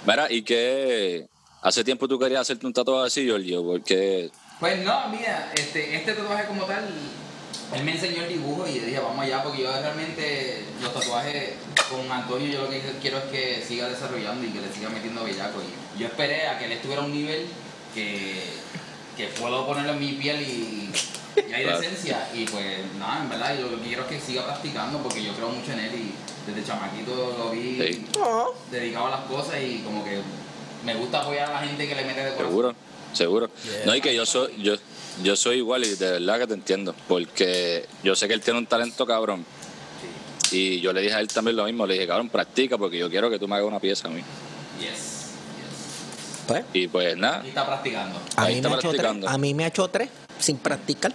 Mira, 0.06 0.30
y 0.30 0.42
que 0.42 1.26
hace 1.62 1.84
tiempo 1.84 2.08
tú 2.08 2.18
querías 2.18 2.42
hacerte 2.42 2.66
un 2.66 2.72
tatuaje 2.72 3.06
así, 3.08 3.24
Giorgio, 3.24 3.62
porque 3.64 4.30
Pues 4.58 4.78
no, 4.84 5.08
mira, 5.08 5.52
este, 5.54 5.94
este 5.96 6.12
tatuaje 6.14 6.46
como 6.46 6.64
tal, 6.64 6.84
él 7.74 7.84
me 7.84 7.92
enseñó 7.92 8.22
el 8.22 8.28
dibujo 8.28 8.66
y 8.66 8.80
yo 8.80 8.86
dije, 8.86 8.98
vamos 9.00 9.20
allá, 9.24 9.42
porque 9.42 9.62
yo 9.62 9.70
realmente 9.72 10.64
los 10.82 10.92
tatuajes 10.92 11.50
con 11.90 12.10
Antonio 12.10 12.48
yo 12.50 12.62
lo 12.62 12.70
que 12.70 12.80
quiero 13.00 13.18
es 13.18 13.24
que 13.24 13.64
siga 13.66 13.88
desarrollando 13.88 14.44
y 14.46 14.50
que 14.50 14.60
le 14.60 14.72
siga 14.72 14.88
metiendo 14.88 15.22
bellaco. 15.24 15.60
Y 15.96 16.00
yo 16.00 16.06
esperé 16.06 16.46
a 16.48 16.58
que 16.58 16.64
él 16.66 16.72
estuviera 16.72 17.02
a 17.02 17.04
un 17.04 17.12
nivel 17.12 17.46
que, 17.94 18.42
que 19.16 19.26
puedo 19.28 19.66
ponerlo 19.66 19.92
en 19.92 20.00
mi 20.00 20.12
piel 20.12 20.40
y, 20.42 20.90
y 21.48 21.52
hay 21.52 21.64
decencia. 21.64 22.28
Y 22.34 22.44
pues 22.46 22.64
nada, 22.98 23.22
en 23.22 23.28
verdad, 23.30 23.56
yo 23.58 23.68
lo 23.70 23.80
que 23.80 23.88
quiero 23.88 24.02
es 24.02 24.08
que 24.08 24.20
siga 24.20 24.44
practicando 24.46 24.98
porque 24.98 25.22
yo 25.22 25.32
creo 25.34 25.48
mucho 25.50 25.72
en 25.72 25.80
él 25.80 25.94
y 25.94 26.50
desde 26.50 26.66
chamaquito 26.66 27.34
lo 27.38 27.50
vi 27.50 27.78
Sí. 27.80 28.06
dedicado 28.70 29.06
a 29.06 29.10
las 29.10 29.20
cosas 29.26 29.56
y 29.62 29.82
como 29.84 30.04
que 30.04 30.20
me 30.84 30.94
gusta 30.94 31.20
apoyar 31.20 31.50
a 31.50 31.60
la 31.60 31.68
gente 31.68 31.86
que 31.86 31.94
le 31.94 32.04
mete 32.04 32.20
de 32.24 32.30
corazón. 32.34 32.48
seguro, 32.48 32.74
seguro. 33.12 33.50
No, 33.84 33.94
y 33.94 34.00
que 34.00 34.14
yo 34.14 34.24
soy, 34.24 34.54
yo, 34.62 34.74
yo 35.22 35.36
soy 35.36 35.58
igual 35.58 35.84
y 35.84 35.94
de 35.94 36.12
verdad 36.12 36.38
que 36.40 36.46
te 36.46 36.54
entiendo, 36.54 36.94
porque 37.08 37.86
yo 38.02 38.14
sé 38.14 38.28
que 38.28 38.34
él 38.34 38.40
tiene 38.40 38.58
un 38.58 38.66
talento 38.66 39.06
cabrón. 39.06 39.44
Y 40.52 40.80
yo 40.80 40.92
le 40.92 41.00
dije 41.00 41.14
a 41.14 41.20
él 41.20 41.28
también 41.28 41.56
lo 41.56 41.64
mismo, 41.64 41.86
le 41.86 41.94
dije, 41.94 42.06
cabrón, 42.08 42.28
practica 42.28 42.76
porque 42.76 42.98
yo 42.98 43.08
quiero 43.08 43.30
que 43.30 43.38
tú 43.38 43.46
me 43.46 43.54
hagas 43.54 43.68
una 43.68 43.78
pieza 43.78 44.08
a 44.08 44.10
mí. 44.10 44.20
Yes, 44.80 44.88
yes. 44.88 45.30
Pues, 46.46 46.64
Y 46.72 46.88
pues 46.88 47.16
nada, 47.16 47.42
Y 47.44 47.48
está 47.50 47.64
practicando. 47.66 48.18
a 48.36 48.42
Ahí 48.42 48.54
mí, 48.54 48.56
está 48.58 48.68
me 48.68 48.74
ha 48.74 48.78
hecho 48.78 48.88
tres, 48.90 49.00
practicando. 49.00 49.28
a 49.28 49.38
mí 49.38 49.54
me 49.54 49.64
ha 49.64 49.66
hecho 49.68 49.88
tres 49.88 50.08
sin 50.40 50.56
practicar. 50.58 51.12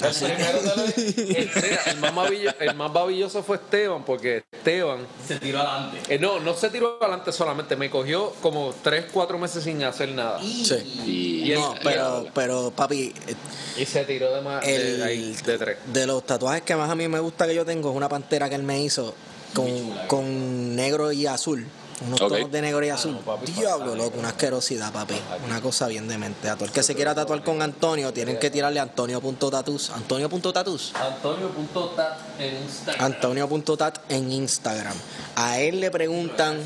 Los- 0.00 0.22
el- 0.22 1.96
más 2.00 2.12
mavillo- 2.14 2.54
el 2.58 2.74
más 2.74 2.92
babilloso 2.92 3.42
fue 3.42 3.56
Esteban, 3.56 4.04
porque 4.04 4.44
Esteban 4.50 5.06
Se 5.26 5.38
tiró 5.38 5.60
adelante. 5.60 6.14
Eh, 6.14 6.18
no, 6.18 6.40
no 6.40 6.54
se 6.54 6.70
tiró 6.70 6.98
adelante 7.00 7.32
solamente, 7.32 7.76
me 7.76 7.90
cogió 7.90 8.30
como 8.40 8.74
3, 8.82 9.06
4 9.12 9.38
meses 9.38 9.62
sin 9.64 9.82
hacer 9.84 10.10
nada. 10.10 10.40
Sí. 10.42 10.76
y, 11.06 11.10
Y 11.44 11.52
él- 11.52 11.58
No, 11.60 11.74
pero, 11.82 12.26
pero 12.34 12.70
papi, 12.74 13.12
eh, 13.26 13.34
Y 13.76 13.84
se 13.86 14.04
tiró 14.04 14.34
de 14.34 14.40
más 14.40 14.64
de, 14.64 14.76
el, 14.94 15.02
ahí, 15.02 15.36
de 15.44 15.58
3. 15.58 15.76
de 15.92 16.06
los 16.06 16.24
tatuajes 16.24 16.62
que 16.62 16.74
más 16.76 16.90
a 16.90 16.94
mí 16.94 17.06
me 17.08 17.20
gusta 17.20 17.46
que 17.46 17.54
yo 17.54 17.64
tengo 17.64 17.90
es 17.90 17.96
una 17.96 18.08
pantera 18.08 18.48
que 18.48 18.54
él 18.54 18.62
me 18.62 18.80
hizo 18.82 19.14
con, 19.54 19.68
con 20.06 20.74
negro 20.76 21.12
y 21.12 21.26
azul. 21.26 21.66
Unos 22.06 22.20
Ok. 22.20 22.28
tonos 22.28 22.50
de 22.52 22.62
negro 22.62 22.84
y 22.84 22.88
Ah, 22.90 22.94
azul. 22.94 23.12
no, 23.12 23.20
papi, 23.20 23.52
Diablo, 23.52 23.94
loco, 23.94 24.18
una 24.18 24.28
asquerosidad, 24.28 24.92
papi. 24.92 25.14
Una 25.46 25.60
cosa 25.60 25.86
bien 25.88 26.08
demente. 26.08 26.48
A 26.48 26.54
todo 26.54 26.64
el 26.66 26.72
que 26.72 26.82
se 26.82 26.94
quiera 26.94 27.14
tatuar 27.14 27.42
con 27.44 27.62
Antonio, 27.62 28.12
tienen 28.12 28.38
que 28.38 28.50
tirarle 28.50 28.80
a 28.80 28.82
Antonio.tatus. 28.84 29.90
Antonio.tatus. 29.90 30.92
Antonio.tat 30.94 32.18
en 32.38 32.56
Instagram. 32.62 33.04
Antonio.tat 33.04 33.98
en 34.10 34.32
Instagram. 34.32 34.94
A 35.36 35.60
él 35.60 35.80
le 35.80 35.90
preguntan 35.90 36.62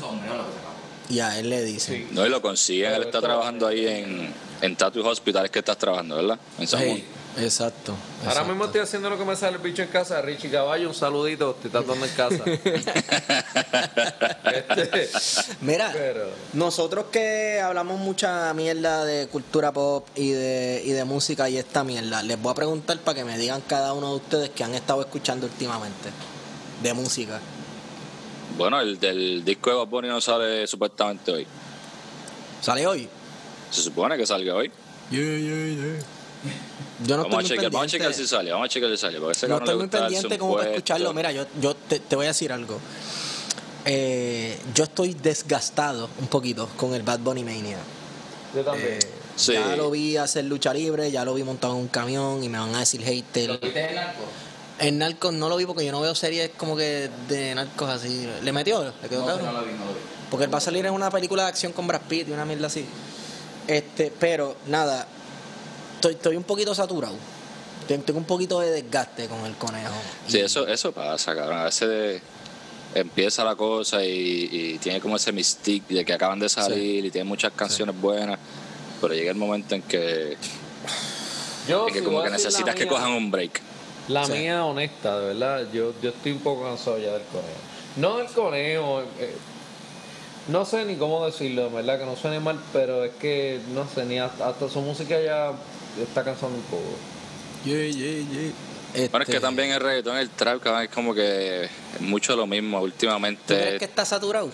y 1.09 1.19
a 1.19 1.37
él 1.39 1.49
le 1.49 1.63
dicen. 1.63 2.07
No, 2.11 2.25
y 2.25 2.29
lo 2.29 2.41
consiguen. 2.41 2.93
Él 2.93 3.03
está 3.03 3.21
trabajando 3.21 3.67
ahí 3.67 3.87
en, 3.87 4.33
en 4.61 4.75
Tattoo 4.75 5.05
Hospital. 5.07 5.45
Es 5.45 5.51
que 5.51 5.59
estás 5.59 5.77
trabajando, 5.77 6.15
¿verdad? 6.17 6.39
En 6.59 6.67
San 6.67 6.81
Juan. 6.85 6.97
Sí, 6.97 7.05
exacto. 7.37 7.93
Ahora 8.19 8.31
exacto. 8.31 8.49
mismo 8.49 8.65
estoy 8.65 8.81
haciendo 8.81 9.09
lo 9.09 9.17
que 9.17 9.25
me 9.25 9.35
sale 9.35 9.57
el 9.57 9.61
bicho 9.61 9.81
en 9.81 9.89
casa. 9.89 10.21
Richie 10.21 10.49
Caballo, 10.49 10.87
un 10.89 10.93
saludito. 10.95 11.51
Estoy 11.51 11.71
tatuando 11.71 12.05
en 12.05 12.11
casa. 12.13 12.43
Este, 14.47 15.09
Mira, 15.61 15.89
pero- 15.93 16.29
nosotros 16.53 17.05
que 17.11 17.59
hablamos 17.61 17.99
mucha 17.99 18.53
mierda 18.53 19.05
de 19.05 19.27
cultura 19.27 19.71
pop 19.71 20.07
y 20.15 20.31
de, 20.31 20.81
y 20.85 20.91
de 20.91 21.03
música 21.05 21.49
y 21.49 21.57
esta 21.57 21.83
mierda, 21.83 22.23
les 22.23 22.41
voy 22.41 22.51
a 22.51 22.55
preguntar 22.55 22.97
para 22.99 23.15
que 23.15 23.25
me 23.25 23.37
digan 23.37 23.61
cada 23.67 23.93
uno 23.93 24.11
de 24.11 24.15
ustedes 24.15 24.49
que 24.51 24.63
han 24.63 24.73
estado 24.73 25.01
escuchando 25.01 25.45
últimamente 25.47 26.09
de 26.81 26.93
música. 26.93 27.39
Bueno, 28.57 28.79
el 28.79 28.99
del 28.99 29.43
disco 29.45 29.69
de 29.69 29.75
Bad 29.75 29.87
Bunny 29.87 30.07
no 30.07 30.21
sale 30.21 30.65
supuestamente 30.65 31.31
hoy. 31.31 31.47
¿Sale 32.61 32.87
hoy? 32.87 33.07
Se 33.69 33.81
supone 33.81 34.17
que 34.17 34.25
salga 34.25 34.55
hoy. 34.55 34.71
Yo 37.05 37.15
no 37.17 37.23
vamos 37.23 37.39
a 37.39 37.41
estoy 37.41 37.43
muy 37.43 37.43
chequear, 37.49 37.71
vamos 37.71 37.87
a 37.87 37.91
pendiente. 37.91 38.17
si 38.17 38.27
sale, 38.27 38.51
vamos 38.51 38.65
a 38.65 38.69
chequear 38.69 38.91
si 38.91 38.97
sale. 38.97 39.19
Porque 39.19 39.47
No 39.47 39.57
estoy 39.57 39.75
muy 39.75 39.87
pendiente 39.87 40.37
como 40.37 40.55
para 40.55 40.69
escucharlo. 40.69 41.13
Mira, 41.13 41.31
yo, 41.31 41.45
yo 41.61 41.75
te, 41.75 41.99
te 41.99 42.15
voy 42.15 42.25
a 42.25 42.29
decir 42.29 42.51
algo. 42.51 42.79
Eh, 43.85 44.57
yo 44.73 44.83
estoy 44.83 45.13
desgastado 45.13 46.09
un 46.19 46.27
poquito 46.27 46.67
con 46.75 46.93
el 46.93 47.03
Bad 47.03 47.19
Bunny 47.19 47.43
Mania. 47.43 47.77
Yo 48.55 48.61
también. 48.63 48.93
Eh, 48.93 48.99
Sí. 49.37 49.53
Ya 49.53 49.75
lo 49.75 49.91
vi 49.91 50.17
hacer 50.17 50.45
lucha 50.45 50.73
libre, 50.73 51.11
ya 51.11 51.23
lo 51.23 51.35
vi 51.35 51.43
montado 51.43 51.73
en 51.75 51.81
un 51.81 51.87
camión 51.89 52.43
y 52.43 52.49
me 52.49 52.57
van 52.57 52.73
a 52.73 52.79
decir 52.79 53.01
¿Lo 53.01 53.05
hater. 53.05 53.59
viste 53.61 53.87
en 53.89 53.93
narco? 53.95 54.21
En 54.79 54.97
Narcos 54.97 55.31
no 55.31 55.47
lo 55.47 55.57
vi 55.57 55.67
porque 55.67 55.85
yo 55.85 55.91
no 55.91 56.01
veo 56.01 56.15
series 56.15 56.49
como 56.57 56.75
que 56.75 57.07
de 57.29 57.53
narcos 57.53 57.87
así. 57.87 58.27
¿Le 58.43 58.51
metió? 58.51 58.83
¿Le 58.99 59.07
quedó 59.07 59.19
No, 59.21 59.27
cabrón? 59.27 59.45
no 59.45 59.51
lo 59.53 59.59
vi, 59.63 59.73
no 59.73 59.85
lo 59.85 59.91
vi. 59.91 59.99
Porque 60.31 60.45
él 60.45 60.51
va 60.53 60.57
a 60.57 60.61
salir 60.61 60.87
en 60.87 60.93
una 60.93 61.11
película 61.11 61.43
de 61.43 61.49
acción 61.49 61.71
con 61.71 61.85
Brad 61.85 62.01
Pitt 62.09 62.29
y 62.29 62.31
una 62.31 62.45
mierda 62.45 62.65
así. 62.65 62.83
Este, 63.67 64.11
pero 64.19 64.55
nada, 64.65 65.07
estoy, 65.97 66.13
estoy 66.13 66.35
un 66.37 66.43
poquito 66.43 66.73
saturado. 66.73 67.15
Ten- 67.87 68.01
Tengo 68.03 68.19
un 68.19 68.25
poquito 68.25 68.59
de 68.59 68.71
desgaste 68.71 69.27
con 69.27 69.45
el 69.45 69.55
conejo. 69.55 69.93
Sí, 70.27 70.39
eso, 70.39 70.67
eso 70.67 70.91
pasa, 70.91 71.35
cabrón. 71.35 71.59
A 71.59 71.63
veces 71.65 72.21
empieza 72.95 73.43
la 73.43 73.55
cosa 73.55 74.03
y, 74.03 74.49
y 74.51 74.77
tiene 74.79 74.99
como 75.01 75.15
ese 75.17 75.31
mystique 75.31 75.93
de 75.93 76.05
que 76.05 76.13
acaban 76.13 76.39
de 76.39 76.49
salir 76.49 77.05
y 77.05 77.11
tiene 77.11 77.25
muchas 77.27 77.51
canciones 77.53 77.99
buenas, 77.99 78.39
pero 79.01 79.13
llega 79.13 79.31
el 79.31 79.37
momento 79.37 79.75
en 79.75 79.81
que, 79.83 80.37
Yo, 81.67 81.87
en 81.87 81.93
que 81.93 81.99
si 81.99 82.05
como 82.05 82.23
que 82.23 82.29
necesitas 82.29 82.73
que 82.75 82.83
mía- 82.85 82.89
cojan 82.93 83.11
un 83.11 83.29
break. 83.31 83.61
La 84.07 84.25
Sí. 84.25 84.31
mía 84.33 84.63
honesta, 84.65 85.19
de 85.19 85.27
verdad, 85.33 85.67
yo, 85.73 85.93
yo 86.01 86.09
estoy 86.11 86.31
un 86.31 86.39
poco 86.39 86.63
cansado 86.63 86.97
ya 86.97 87.11
del 87.13 87.23
conejo. 87.23 87.59
No 87.97 88.17
del 88.17 88.27
conejo, 88.27 89.01
eh, 89.19 89.35
no 90.47 90.65
sé 90.65 90.85
ni 90.85 90.95
cómo 90.95 91.25
decirlo, 91.25 91.69
¿verdad? 91.69 91.99
Que 91.99 92.05
no 92.05 92.15
suene 92.15 92.39
mal, 92.39 92.59
pero 92.71 93.03
es 93.03 93.11
que, 93.19 93.59
no 93.73 93.85
sé, 93.93 94.05
ni 94.05 94.17
hasta, 94.19 94.47
hasta 94.49 94.69
su 94.69 94.79
música 94.81 95.19
ya 95.21 95.51
está 96.03 96.23
cansando 96.23 96.55
un 96.57 96.63
poco. 96.63 96.83
Bueno, 97.65 99.23
es 99.23 99.25
que 99.25 99.31
Este, 99.33 99.39
también 99.39 99.71
el 99.71 99.79
reggaetón, 99.79 100.17
el 100.17 100.29
trap, 100.29 100.61
cabrón, 100.61 100.83
es 100.83 100.89
como 100.89 101.13
que 101.13 101.65
es 101.65 102.01
mucho 102.01 102.35
lo 102.35 102.47
mismo 102.47 102.79
¿Tú 102.79 102.85
últimamente. 102.85 103.55
crees 103.55 103.79
que 103.79 103.85
está 103.85 104.05
saturado? 104.05 104.49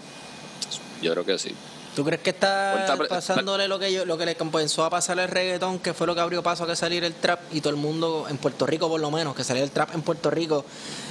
Yo 1.01 1.11
creo 1.13 1.25
que 1.25 1.37
sí. 1.37 1.53
¿Tú 1.95 2.03
crees 2.03 2.21
que 2.21 2.31
está 2.31 2.97
pasándole 3.07 3.67
lo 3.67 3.77
que 3.77 3.93
yo, 3.93 4.03
lo 4.05 4.17
que 4.17 4.25
le 4.25 4.35
comenzó 4.35 4.83
a 4.83 4.89
pasar 4.89 5.19
el 5.19 5.27
reggaetón, 5.27 5.77
que 5.77 5.93
fue 5.93 6.07
lo 6.07 6.15
que 6.15 6.21
abrió 6.21 6.41
paso 6.41 6.63
a 6.63 6.67
que 6.67 6.75
saliera 6.75 7.05
el 7.05 7.13
trap 7.13 7.39
y 7.53 7.61
todo 7.61 7.69
el 7.69 7.75
mundo 7.75 8.25
en 8.29 8.37
Puerto 8.37 8.65
Rico 8.65 8.89
por 8.89 8.99
lo 8.99 9.11
menos, 9.11 9.35
que 9.35 9.43
saliera 9.43 9.63
el 9.63 9.71
trap 9.71 9.93
en 9.93 10.01
Puerto 10.01 10.31
Rico 10.31 10.65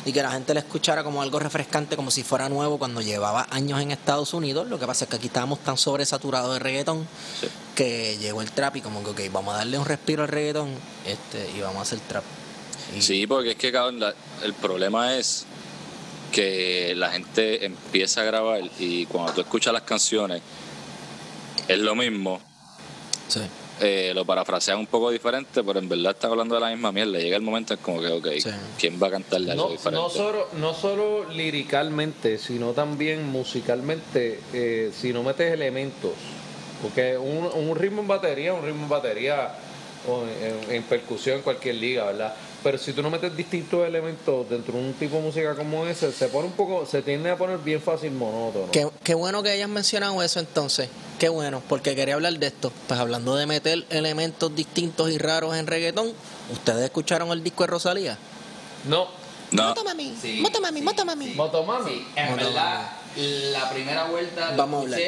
y 0.05 0.13
que 0.13 0.23
la 0.23 0.33
gente 0.33 0.55
le 0.55 0.61
escuchara 0.61 1.05
como 1.05 1.23
algo 1.23 1.39
refrescante, 1.39 1.95
como 1.95 2.11
si 2.11 2.25
fuera 2.25 2.49
nuevo 2.49 2.79
cuando 2.79 3.01
llevaba 3.01 3.47
años 3.51 3.81
en 3.81 3.93
Estados 3.93 4.35
Unidos? 4.35 4.67
Lo 4.69 4.81
que 4.81 4.87
pasa 4.89 5.05
es 5.05 5.11
que 5.11 5.17
aquí 5.17 5.29
estábamos 5.29 5.61
tan 5.61 5.77
sobresaturados 5.79 6.53
de 6.55 6.59
reggaetón 6.59 7.07
Sí. 7.41 7.47
que 7.77 8.19
llegó 8.19 8.43
el 8.43 8.51
trap 8.51 8.77
y 8.77 8.81
como 8.81 9.05
que, 9.05 9.11
ok, 9.11 9.33
vamos 9.33 9.55
a 9.55 9.59
darle 9.59 9.79
un 9.79 9.85
respiro 9.85 10.23
al 10.25 10.29
reggaetón 10.31 10.71
este, 11.07 11.49
y 11.57 11.61
vamos 11.61 11.79
a 11.79 11.83
hacer 11.83 12.01
trap. 12.01 12.25
Y- 12.97 13.03
Sí, 13.03 13.27
porque 13.29 13.53
es 13.53 13.57
que 13.57 13.71
cabrón, 13.71 14.01
la- 14.01 14.15
el 14.43 14.53
problema 14.55 15.15
es 15.17 15.47
que 16.33 16.95
la 16.97 17.11
gente 17.13 17.65
empieza 17.67 18.23
a 18.23 18.25
grabar 18.25 18.63
y 18.79 19.07
cuando 19.07 19.33
tú 19.33 19.41
escuchas 19.43 19.73
las 19.73 19.83
canciones 19.83 20.41
es 21.75 21.79
lo 21.81 21.95
mismo, 21.95 22.41
sí. 23.29 23.41
eh, 23.81 24.13
lo 24.15 24.25
parafrasean 24.25 24.79
un 24.79 24.87
poco 24.87 25.11
diferente, 25.11 25.63
pero 25.65 25.79
en 25.79 25.89
verdad 25.89 26.13
están 26.13 26.31
hablando 26.31 26.55
de 26.55 26.61
la 26.61 26.71
misma 26.71 26.93
mierda. 26.93 27.19
Llega 27.19 27.37
el 27.37 27.43
momento 27.43 27.75
en 27.75 27.81
como 27.81 28.01
que, 28.01 28.09
ok, 28.09 28.29
Sí. 28.41 28.51
¿quién 28.79 29.01
va 29.03 29.09
a 29.09 29.11
cantarle 29.11 29.53
algo 29.53 29.65
No, 29.67 29.71
diferente? 29.71 30.01
no, 30.03 30.09
solo, 30.11 30.49
no 30.59 30.75
solo 30.75 31.29
liricalmente, 31.31 32.39
sino 32.39 32.73
también 32.73 33.27
musicalmente, 33.31 34.41
eh, 34.53 34.93
si 34.99 35.13
no 35.13 35.23
metes 35.23 35.53
elementos. 35.53 36.13
Porque 36.83 37.17
un, 37.17 37.47
un 37.47 37.77
ritmo 37.77 38.03
en 38.03 38.09
batería, 38.09 38.55
un 38.55 38.65
ritmo 38.65 38.83
en 38.85 38.89
batería 38.89 39.55
o 40.09 40.25
en, 40.69 40.75
en 40.75 40.83
percusión 40.83 41.37
en 41.37 41.43
cualquier 41.43 41.77
liga, 41.77 42.05
¿verdad? 42.07 42.35
Pero 42.63 42.79
si 42.79 42.93
tú 42.93 43.03
no 43.03 43.11
metes 43.11 43.37
distintos 43.37 43.85
elementos 43.87 44.49
dentro 44.49 44.75
de 44.75 44.81
un 44.81 44.93
tipo 44.95 45.17
de 45.17 45.23
música 45.23 45.55
como 45.57 45.85
ese, 45.87 46.13
se 46.13 46.29
pone 46.29 46.47
un 46.47 46.53
poco, 46.53 46.87
se 46.87 47.03
tiende 47.03 47.31
a 47.31 47.37
poner 47.37 47.59
bien 47.59 47.81
fácil 47.83 48.13
monótono. 48.13 48.71
Qué, 48.71 48.89
qué 49.03 49.15
bueno 49.15 49.43
que 49.43 49.51
hayas 49.51 49.69
mencionado 49.69 50.23
eso 50.23 50.39
entonces. 50.39 50.89
Qué 51.19 51.29
bueno, 51.29 51.61
porque 51.69 51.97
quería 51.97 52.15
hablar 52.15 52.35
de 52.39 52.47
esto. 52.47 52.73
Pues 52.87 53.01
hablando 53.01 53.35
de 53.37 53.47
meter 53.47 53.85
elementos 53.91 54.55
distintos 54.55 55.11
y 55.11 55.19
raros 55.19 55.57
en 55.57 55.67
reggaetón, 55.67 56.13
¿ustedes 56.53 56.85
escucharon 56.85 57.31
el 57.33 57.43
disco 57.43 57.65
de 57.65 57.67
Rosalía? 57.69 58.17
No, 58.85 59.09
No, 59.51 59.75
mami, 59.85 60.15
Sí, 60.23 60.41
mami, 60.41 60.79
sí, 60.81 61.05
mami. 61.05 61.27
sí. 61.27 61.35
Motomami. 61.35 61.91
Sí, 61.91 62.07
en 62.17 62.31
Motomami. 62.31 62.45
verdad, 62.45 62.91
la 63.53 63.71
primera 63.71 64.05
vuelta 64.05 64.55
Vamos 64.57 64.79
a 64.79 64.83
hablar. 64.85 65.01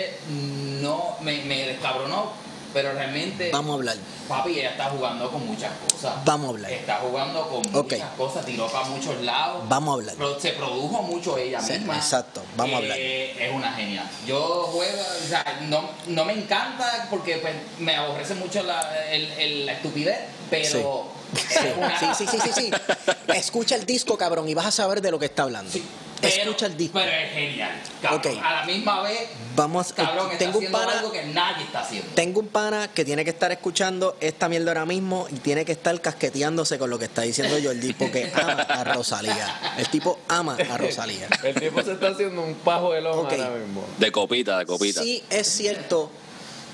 no 0.82 1.16
me, 1.22 1.42
me 1.44 1.66
descabronó, 1.68 2.32
pero 2.74 2.92
realmente, 2.92 3.50
Vamos 3.52 3.70
a 3.70 3.74
hablar. 3.76 3.96
papi, 4.28 4.58
ella 4.58 4.70
está 4.70 4.86
jugando 4.90 5.30
con 5.30 5.46
muchas 5.46 5.70
cosas. 5.90 6.12
Vamos 6.24 6.46
a 6.46 6.50
hablar. 6.50 6.70
Está 6.72 6.96
jugando 6.96 7.48
con 7.48 7.62
muchas 7.72 8.10
cosas, 8.18 8.44
tiró 8.44 8.66
para 8.66 8.84
muchos 8.88 9.18
lados. 9.22 9.62
Vamos 9.68 9.90
a 9.90 9.94
hablar. 10.12 10.40
Se 10.40 10.50
produjo 10.52 11.02
mucho 11.02 11.38
ella 11.38 11.60
Sí, 11.60 11.72
misma. 11.74 11.96
exacto, 11.96 12.42
vamos 12.56 12.74
a 12.74 12.78
hablar. 12.78 12.98
Eh, 13.00 13.46
Es 13.46 13.52
una 13.54 13.72
genia. 13.72 14.10
Yo 14.26 14.68
juego, 14.72 15.00
o 15.24 15.28
sea, 15.28 15.60
no, 15.68 15.88
no 16.08 16.24
me 16.24 16.32
encanta 16.34 17.06
porque 17.08 17.36
pues, 17.38 17.54
me 17.78 17.94
aborrece 17.96 18.34
mucho 18.34 18.62
la, 18.64 18.80
el- 19.10 19.30
el- 19.32 19.66
la 19.66 19.72
estupidez, 19.72 20.18
pero 20.50 21.08
Sí, 21.36 21.44
es 21.66 21.76
una- 21.76 21.98
sí, 21.98 22.06
sí, 22.18 22.26
sí, 22.26 22.38
sí, 22.42 22.50
sí. 22.52 22.70
Escucha 23.34 23.76
el 23.76 23.86
disco, 23.86 24.18
cabrón, 24.18 24.48
y 24.48 24.54
vas 24.54 24.66
a 24.66 24.70
saber 24.72 25.00
de 25.00 25.10
lo 25.10 25.18
que 25.18 25.26
está 25.26 25.44
hablando. 25.44 25.70
Sí, 25.70 25.84
pero- 26.28 26.42
Escucha 26.42 26.66
el 26.66 26.76
disco. 26.76 26.98
Pero 26.98 27.10
es 27.12 27.32
genial. 27.32 27.82
cabrón. 28.02 28.20
Ok. 28.36 28.42
A 28.44 28.52
la 28.54 28.64
misma 28.66 29.02
vez, 29.02 29.20
Vamos, 29.56 29.92
a- 29.92 29.94
cabrón, 29.94 30.26
está 30.32 30.38
tengo 30.38 30.58
un 30.58 30.66
pana, 30.72 30.92
algo 30.98 31.12
que 31.12 31.24
nadie 31.26 31.64
está 31.64 31.80
haciendo. 31.80 32.08
tengo 32.14 32.40
un 32.40 32.48
pana 32.48 32.88
que 32.92 33.04
tiene 33.04 33.24
que 33.24 33.30
estar 33.30 33.50
escuchando 33.52 34.16
esta 34.20 34.48
mierda 34.48 34.70
ahora 34.72 34.86
mismo 34.86 35.26
y 35.30 35.36
tiene 35.40 35.64
que 35.64 35.72
estar 35.72 35.98
casqueteándose 36.00 36.78
con 36.78 36.90
lo 36.90 36.98
que 36.98 37.04
está 37.06 37.22
diciendo 37.22 37.56
Jordi 37.62 37.92
porque 37.94 38.30
ama 38.34 38.52
a 38.62 38.84
Rosalía. 38.84 39.74
El 39.78 39.88
tipo 39.88 40.18
ama 40.28 40.56
a 40.70 40.76
Rosalía. 40.78 41.28
El 41.42 41.54
tipo 41.54 41.82
se 41.82 41.92
está 41.92 42.08
haciendo 42.08 42.42
un 42.42 42.54
pajo 42.56 42.92
de 42.92 43.00
loma 43.00 43.22
Ok. 43.22 43.32
ahora 43.32 43.50
mismo. 43.56 43.84
de 43.98 44.12
copita, 44.12 44.58
de 44.58 44.66
copita. 44.66 45.02
Sí, 45.02 45.22
es 45.30 45.46
cierto. 45.46 46.10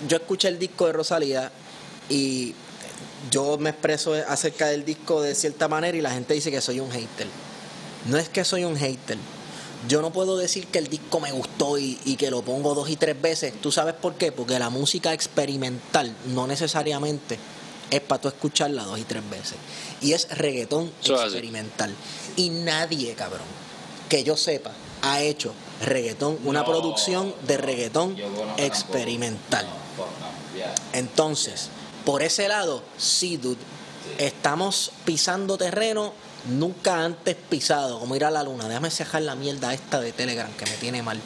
Yo 0.09 0.17
escuché 0.17 0.49
el 0.49 0.59
disco 0.59 0.87
de 0.87 0.93
Rosalía 0.95 1.53
y 2.09 2.55
yo 3.31 3.59
me 3.59 3.71
expreso 3.71 4.15
acerca 4.27 4.69
del 4.69 4.85
disco 4.85 5.21
de 5.21 5.35
cierta 5.35 5.69
manera 5.69 5.97
y 5.97 6.01
la 6.01 6.11
gente 6.11 6.33
dice 6.33 6.51
que 6.51 6.61
soy 6.63 6.81
un 6.81 6.91
hater. 6.91 7.27
No 8.07 8.17
es 8.17 8.31
que 8.31 8.43
soy 8.45 8.65
un 8.65 8.77
hater. 8.79 9.19
Yo 9.89 10.03
no 10.03 10.13
puedo 10.13 10.37
decir 10.37 10.67
que 10.67 10.79
el 10.79 10.89
disco 10.89 11.21
me 11.21 11.33
gustó 11.33 11.79
y, 11.79 11.99
y 12.05 12.17
que 12.17 12.31
lo 12.31 12.43
pongo 12.43 12.75
dos 12.75 12.91
y 12.91 12.97
tres 12.97 13.21
veces. 13.21 13.55
¿Tú 13.61 13.73
sabes 13.73 13.95
por 13.95 14.15
qué? 14.15 14.31
Porque 14.31 14.59
la 14.59 14.69
música 14.71 15.13
experimental 15.15 16.15
no 16.27 16.47
necesariamente 16.47 17.39
es 17.91 18.01
para 18.03 18.21
tú 18.21 18.29
escucharla 18.29 18.85
dos 18.85 18.99
y 18.99 19.05
tres 19.05 19.29
veces. 19.31 19.57
Y 20.01 20.13
es 20.13 20.29
reggaetón 20.37 20.93
así. 21.03 21.13
experimental. 21.13 21.95
Y 22.37 22.51
nadie, 22.51 23.15
cabrón, 23.15 23.47
que 24.09 24.23
yo 24.23 24.37
sepa, 24.37 24.73
ha 25.03 25.23
hecho 25.23 25.53
reggaetón, 25.85 26.39
una 26.45 26.61
No, 26.61 26.67
producción 26.67 27.35
de 27.47 27.57
reggaetón 27.57 28.17
experimental. 28.59 29.67
ya. 30.57 30.75
Entonces, 30.93 31.69
por 32.05 32.23
ese 32.23 32.49
lado, 32.49 32.83
sí, 32.99 33.37
dude, 33.39 33.59
estamos 34.19 34.93
pisando 35.05 35.57
terreno 35.59 36.13
nunca 36.49 37.05
antes 37.05 37.37
pisado, 37.49 37.99
como 38.01 38.17
ir 38.17 38.25
a 38.25 38.31
la 38.31 38.43
luna. 38.43 38.67
Déjame 38.69 38.91
cejar 38.91 39.23
la 39.23 39.35
mierda 39.35 39.73
esta 39.75 40.01
de 40.01 40.13
Telegram 40.13 40.51
que 40.55 40.65
me 40.67 40.73
tiene 40.73 41.03
mal. 41.03 41.21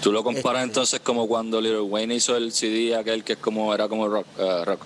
Tú 0.00 0.10
lo 0.12 0.24
comparas 0.24 0.62
Este- 0.62 0.70
entonces 0.70 1.00
como 1.00 1.28
cuando 1.28 1.60
Little 1.60 1.80
Wayne 1.82 2.14
hizo 2.16 2.36
el 2.36 2.52
CD 2.52 2.96
aquel 2.96 3.22
que 3.24 3.34
es 3.34 3.38
como 3.38 3.72
era 3.74 3.88
como 3.88 4.08
rock, 4.08 4.26
eh, 4.38 4.64
rock 4.64 4.80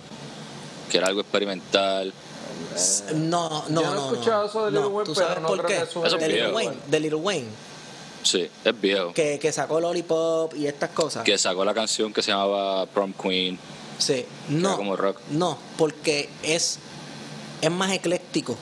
que 0.91 0.99
era 0.99 1.07
algo 1.09 1.21
experimental. 1.23 2.13
No, 3.15 3.65
no, 3.69 3.83
Yo 3.83 3.87
no 3.87 3.93
he 3.93 3.95
no. 3.95 4.13
escuchado 4.13 4.47
eso 4.47 4.65
de 4.67 4.71
Little 4.73 4.87
Wayne, 4.89 5.05
¿Tú 5.07 5.15
pero 5.15 5.27
sabes 5.27 5.43
no 5.43 5.49
por 5.49 5.57
creo 5.59 5.69
qué? 5.69 5.77
que 5.77 5.83
Eso 5.91 6.01
de 6.19 6.27
es 6.27 6.33
Little. 6.33 6.53
Wayne, 6.55 6.77
de 6.87 7.01
Little 7.01 7.19
Wayne. 7.21 7.49
Sí, 8.23 8.49
es 8.65 8.81
viejo. 8.81 9.13
Que, 9.13 9.39
que 9.39 9.53
sacó 9.53 9.81
Lollipop 9.81 10.55
y 10.57 10.67
estas 10.67 10.91
cosas. 10.91 11.23
Que 11.25 11.39
sacó 11.39 11.65
la 11.65 11.73
canción 11.75 12.13
que 12.13 12.23
se 12.23 12.33
llamaba 12.33 12.85
Prom 12.87 13.13
Queen. 13.13 13.59
Sí. 13.99 14.13
que 14.15 14.21
era 14.53 14.61
No, 14.61 14.77
como 14.77 14.97
rock. 14.97 15.19
no, 15.31 15.57
porque 15.79 16.29
es, 16.43 16.79
es 17.63 17.71
más 17.71 17.93
ecléctico. 17.93 18.57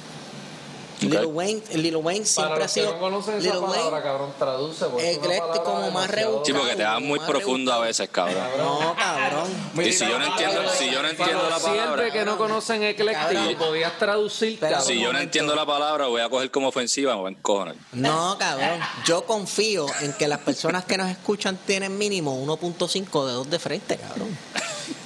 Ok. 0.97 1.03
Lil 1.03 1.27
Wayne, 1.27 1.63
Lil 1.75 1.97
Wayne 1.97 2.25
siempre 2.25 2.51
Para 2.51 2.55
ha 2.57 2.59
los 2.67 2.73
que 2.75 2.81
sido. 2.81 2.93
no 2.95 2.99
conocen 3.01 3.39
esa 3.39 3.53
palabra, 3.61 3.69
Wayne, 3.91 4.03
cabrón, 4.03 4.33
traduce. 4.39 4.85
porque 4.87 5.13
ecléctico, 5.13 5.65
como 5.65 5.91
más 5.91 6.11
rebuscado. 6.11 6.45
Sí, 6.45 6.53
porque 6.53 6.77
te 6.77 6.83
vas 6.85 7.01
muy 7.01 7.19
profundo 7.21 7.73
a 7.73 7.81
veces, 7.81 8.09
cabrón. 8.11 8.37
No, 8.59 8.95
cabrón. 8.97 9.49
Y 9.85 9.93
si 9.93 10.07
yo 10.07 10.19
no 10.19 10.25
entiendo, 10.27 10.61
si 10.71 10.91
yo 10.91 11.03
no 11.03 11.09
entiendo 11.09 11.49
la 11.51 11.59
Siempre 11.59 11.81
palabra, 11.83 12.11
que 12.11 12.25
no 12.25 12.39
conocen 12.39 12.83
ecléctico, 12.83 13.33
Cabrón. 13.35 13.55
podías 13.59 13.99
traducir, 13.99 14.59
Pero- 14.61 14.73
cabrón. 14.77 14.89
si 14.89 15.01
yo 15.01 15.13
no 15.13 15.19
entiendo 15.19 15.55
la 15.55 15.67
palabra, 15.67 16.07
voy 16.07 16.21
a 16.23 16.29
coger 16.29 16.51
como 16.51 16.69
ofensiva, 16.69 17.15
me 17.15 17.21
voy 17.21 17.29
a 17.33 17.37
encojonar. 17.37 17.75
No, 17.93 18.37
cabrón. 18.39 18.81
Yo 19.05 19.25
confío 19.25 19.87
en 20.01 20.13
que 20.15 20.29
las 20.29 20.39
personas 20.41 20.85
que 20.85 20.97
nos 20.97 21.11
escuchan 21.11 21.59
tienen 21.67 21.99
mínimo 21.99 22.37
1.5 22.45 23.27
dedos 23.27 23.51
de 23.51 23.59
frente, 23.59 23.97
cabrón. 23.99 24.37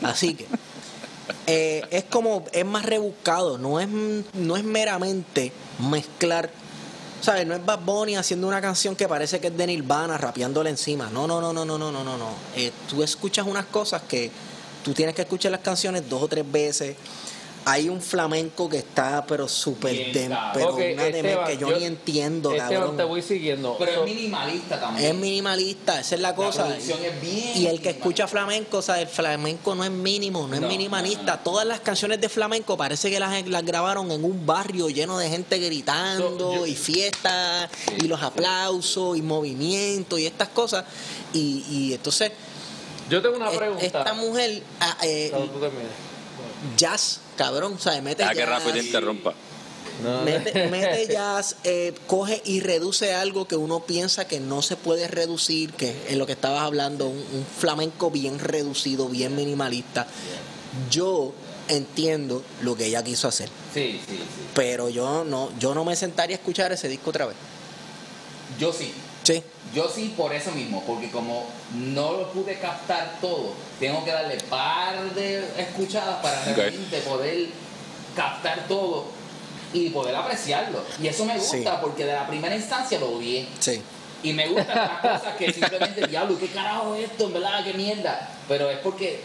Así 0.03 0.35
que 0.35 0.47
eh, 1.47 1.83
es 1.91 2.05
como, 2.05 2.45
es 2.53 2.65
más 2.65 2.85
rebuscado, 2.85 3.59
no 3.59 3.81
es, 3.81 3.89
no 4.35 4.57
es 4.57 4.65
meramente 4.65 5.53
mezclar. 5.91 6.51
¿Sabes? 7.21 7.47
No 7.49 7.55
es 7.57 7.65
Bad 7.67 7.81
Bunny 7.81 8.15
haciendo 8.15 8.47
una 8.47 8.61
canción 8.61 8.95
que 8.95 9.09
parece 9.09 9.41
que 9.41 9.49
es 9.49 9.57
de 9.57 9.67
Nirvana, 9.67 10.17
rapeándole 10.19 10.71
encima. 10.71 11.11
No, 11.11 11.27
no, 11.27 11.41
no, 11.41 11.53
no, 11.53 11.65
no, 11.65 11.77
no, 11.77 11.91
no, 11.91 12.05
no. 12.05 12.31
Eh, 12.55 12.71
tú 12.89 13.03
escuchas 13.03 13.45
unas 13.45 13.67
cosas 13.67 14.03
que 14.03 14.31
tú 14.85 14.95
tienes 14.95 15.17
que 15.17 15.23
escuchar 15.23 15.51
las 15.51 15.61
canciones 15.61 16.09
dos 16.09 16.23
o 16.23 16.29
tres 16.29 16.51
veces 16.51 16.97
hay 17.71 17.89
un 17.89 18.01
flamenco 18.01 18.69
que 18.69 18.79
está 18.79 19.25
pero 19.27 19.47
súper 19.49 19.95
pero 20.55 20.69
Ok, 20.71 20.81
una 20.95 21.07
Esteban, 21.07 21.47
que 21.47 21.57
yo, 21.59 21.69
yo- 21.71 21.79
ni 21.79 21.85
entiendo, 21.85 22.51
Esteban, 22.53 22.73
cabrón. 22.73 22.97
te 22.97 23.05
voy 23.05 23.23
siguiendo. 23.23 23.77
Pero 23.79 23.95
So- 23.95 24.05
es 24.05 24.15
minimalista 24.15 24.81
también. 24.81 25.07
Es 25.11 25.15
minimalista, 25.15 26.01
esa 26.01 26.15
es 26.15 26.21
la 26.21 26.35
cosa. 26.35 26.65
producción 26.67 26.99
es 27.05 27.21
bien 27.21 27.57
y 27.57 27.67
el 27.67 27.81
que 27.83 27.91
escucha 27.91 28.27
flamenco, 28.27 28.79
o 28.79 28.83
sea, 28.83 29.01
el 29.01 29.09
flamenco 29.09 29.75
no 29.75 29.85
es 29.85 29.91
mínimo, 29.91 30.47
no 30.49 30.55
es 30.55 30.61
minimalista. 30.63 31.23
no, 31.23 31.37
no. 31.37 31.43
Todas 31.43 31.67
las 31.67 31.81
canciones 31.81 32.21
de 32.21 32.29
flamenco 32.29 32.77
parece 32.77 33.11
que 33.11 33.21
las, 33.21 33.47
las 33.47 33.65
grabaron 33.65 34.11
en 34.13 34.25
un 34.25 34.47
barrio 34.47 34.89
lleno 34.89 35.19
de 35.19 35.29
gente 35.29 35.59
gritando 35.59 36.39
So, 36.39 36.55
yo- 36.57 36.67
y 36.67 36.75
fiestas 36.75 37.69
y 37.99 38.07
los 38.09 38.23
aplausos 38.23 39.17
y 39.17 39.23
movimientos 39.23 40.19
y 40.21 40.27
estas 40.27 40.49
cosas. 40.49 40.85
Y, 41.33 41.65
y 41.69 41.93
entonces, 41.95 42.33
Yo 43.11 43.21
tengo 43.23 43.37
una 43.37 43.51
pregunta. 43.51 43.85
esta 43.85 44.13
mujer, 44.15 44.63
ah, 44.81 44.97
eh, 45.03 45.33
jazz, 46.77 47.21
cabrón, 47.39 47.79
¿sabes? 47.81 48.03
Mete 48.03 48.23
Deja 48.23 48.35
que 48.35 48.45
Rafa 48.45 48.71
te 48.73 48.81
interrumpa. 48.81 49.33
No, 50.03 50.23
Mete, 50.23 50.69
mete 50.71 51.07
jazz, 51.11 51.57
eh, 51.65 51.95
coge 52.07 52.43
y 52.45 52.61
reduce 52.61 53.15
algo 53.15 53.49
que 53.49 53.57
uno 53.57 53.81
piensa 53.81 54.29
que 54.29 54.39
no 54.41 54.61
se 54.61 54.77
puede 54.77 55.09
reducir, 55.09 55.73
que 55.73 55.97
es 56.09 56.17
lo 56.17 56.27
que 56.27 56.33
estabas 56.33 56.61
hablando, 56.63 57.07
un, 57.09 57.17
un 57.17 57.47
flamenco 57.59 58.11
bien 58.11 58.39
reducido, 58.39 59.09
bien 59.09 59.35
minimalista. 59.35 60.07
Yo 60.91 61.33
entiendo 61.69 62.43
lo 62.63 62.77
que 62.77 62.87
ella 62.87 63.03
quiso 63.03 63.29
hacer, 63.29 63.49
Sí, 63.75 64.01
sí, 64.07 64.17
sí. 64.17 64.19
pero 64.55 64.89
yo 64.89 65.25
no, 65.25 65.51
yo 65.59 65.75
no 65.75 65.85
me 65.85 65.97
sentaría 65.97 66.37
a 66.37 66.39
escuchar 66.39 66.73
ese 66.73 66.89
disco 66.89 67.11
otra 67.11 67.27
vez. 67.27 67.37
Yo 68.59 68.73
sí. 68.73 68.93
Sí, 69.25 69.43
Yo 69.75 69.89
sí 69.89 70.15
por 70.17 70.33
eso 70.33 70.51
mismo, 70.53 70.83
porque 70.87 71.11
como 71.11 71.47
no 71.75 72.13
lo 72.13 72.33
pude 72.33 72.59
captar 72.59 73.19
todo, 73.21 73.53
tengo 73.79 74.03
que 74.05 74.11
darle 74.13 74.39
par 74.49 75.15
de 75.15 75.45
escuchadas 75.59 76.17
para 76.23 76.43
realmente 76.45 76.99
poder 77.01 77.49
captar 78.17 78.67
todo 78.67 79.05
y 79.73 79.91
poder 79.91 80.17
apreciarlo. 80.17 80.83
Y 81.03 81.09
eso 81.09 81.25
me 81.27 81.35
gusta 81.39 81.57
Sí. 81.57 81.65
porque 81.83 82.07
de 82.07 82.15
la 82.15 82.27
primera 82.27 82.57
instancia 82.57 82.99
lo 82.99 83.11
odié. 83.11 83.47
sí. 83.61 83.83
Y 84.21 84.33
me 84.33 84.49
gustan 84.49 84.75
las 84.77 85.01
cosas 85.21 85.37
que 85.37 85.53
simplemente, 85.53 86.05
diablo, 86.09 86.37
¿qué 86.41 86.49
carajo 86.49 86.93
es 86.97 87.09
esto? 87.09 87.27
En 87.27 87.35
verdad, 87.35 87.63
qué 87.63 87.73
mierda. 87.75 88.29
Pero 88.49 88.69
es 88.69 88.79
porque 88.79 89.21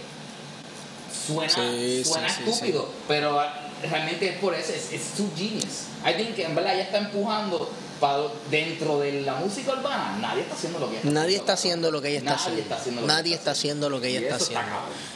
suena, 1.25 1.49
Sí, 1.49 2.03
suena 2.05 2.29
sí, 2.29 2.43
estúpido. 2.47 2.89
Pero 3.07 3.41
realmente 3.89 4.29
es 4.29 4.37
por 4.37 4.53
eso, 4.53 4.71
es, 4.71 4.93
es 4.93 5.13
too 5.17 5.27
genius. 5.35 5.85
I 6.05 6.13
think 6.15 6.35
que 6.35 6.43
en 6.45 6.53
verdad 6.53 6.75
ella 6.75 6.83
está 6.83 6.99
empujando 6.99 7.71
para 8.03 8.23
dentro 8.51 8.99
de 8.99 9.21
la 9.21 9.35
música 9.35 9.71
urbana. 9.71 10.17
Nadie 10.19 10.41
está 10.41 10.55
haciendo 10.55 10.79
lo 10.79 10.89
que 10.89 10.91
ella 10.97 10.99
está 10.99 11.11
Nadie 11.13 11.35
haciendo. 11.37 11.39
está 11.39 11.53
haciendo 11.53 11.89
lo 11.91 12.01
que 12.01 12.09
ella 12.09 12.17
está 12.19 12.31
Nadie 12.31 12.41
haciendo. 12.41 12.61
está 12.61 12.75
haciendo 12.75 12.99
lo 12.99 13.07
que 13.07 13.07
Nadie 13.13 13.29
ella 13.29 13.37
está 13.37 13.51
haciendo 13.51 13.89
lo 13.89 14.01
que 14.01 14.07
ella 14.09 14.19
está 14.19 14.35
haciendo. 14.35 14.71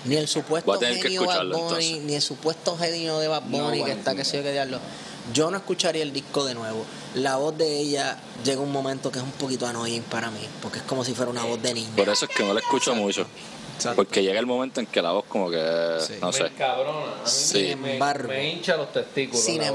Ni 0.06 0.16
el 0.16 0.28
supuesto 0.30 0.80
genio 0.80 1.26
Bad 1.26 1.48
Bunny, 1.48 2.00
ni 2.00 2.16
el 2.16 2.22
supuesto 2.22 2.78
genio 2.78 3.20
de 3.20 3.28
Bad 3.28 3.44
No, 3.44 3.66
Bunny 3.66 3.84
que 3.84 3.92
está 3.92 4.16
que 4.16 4.24
sé 4.24 4.38
yo 4.38 4.44
que 4.44 4.54
diablo. 4.54 4.80
Yo 5.34 5.52
no 5.52 5.58
escucharía 5.58 6.02
el 6.04 6.14
disco 6.14 6.46
de 6.46 6.54
nuevo. 6.54 6.86
La 7.16 7.36
voz 7.36 7.58
de 7.58 7.78
ella 7.78 8.18
llega 8.46 8.62
un 8.62 8.72
momento 8.72 9.12
que 9.12 9.20
es 9.20 9.26
un 9.26 9.32
poquito 9.32 9.68
annoying 9.68 10.04
para 10.04 10.32
mí, 10.32 10.48
porque 10.62 10.78
es 10.78 10.86
como 10.86 11.04
si 11.04 11.14
fuera 11.14 11.30
una 11.30 11.44
voz 11.44 11.62
de 11.62 11.74
niña. 11.74 11.90
Por 11.98 12.08
eso 12.08 12.24
es 12.24 12.32
que 12.34 12.44
no 12.46 12.54
la 12.54 12.62
escucho 12.62 12.96
mucho. 12.96 13.28
Exacto. 13.76 13.98
Porque 13.98 14.24
llega 14.24 14.40
el 14.40 14.46
momento 14.46 14.80
en 14.80 14.86
que 14.88 15.02
la 15.02 15.12
voz 15.12 15.26
como 15.26 15.52
que, 15.52 15.98
Sí. 16.00 16.14
no 16.22 16.28
me 16.28 16.34
sé. 16.34 16.46
encabrona. 16.48 17.12
A 17.12 17.24
mí 17.26 17.30
Sí. 17.30 17.76
me, 17.76 17.94
embargo. 17.96 18.30
me 18.30 18.50
hincha 18.54 18.78
los 18.78 18.94
testículos. 18.94 19.44
Sin 19.44 19.58
voz. 19.58 19.68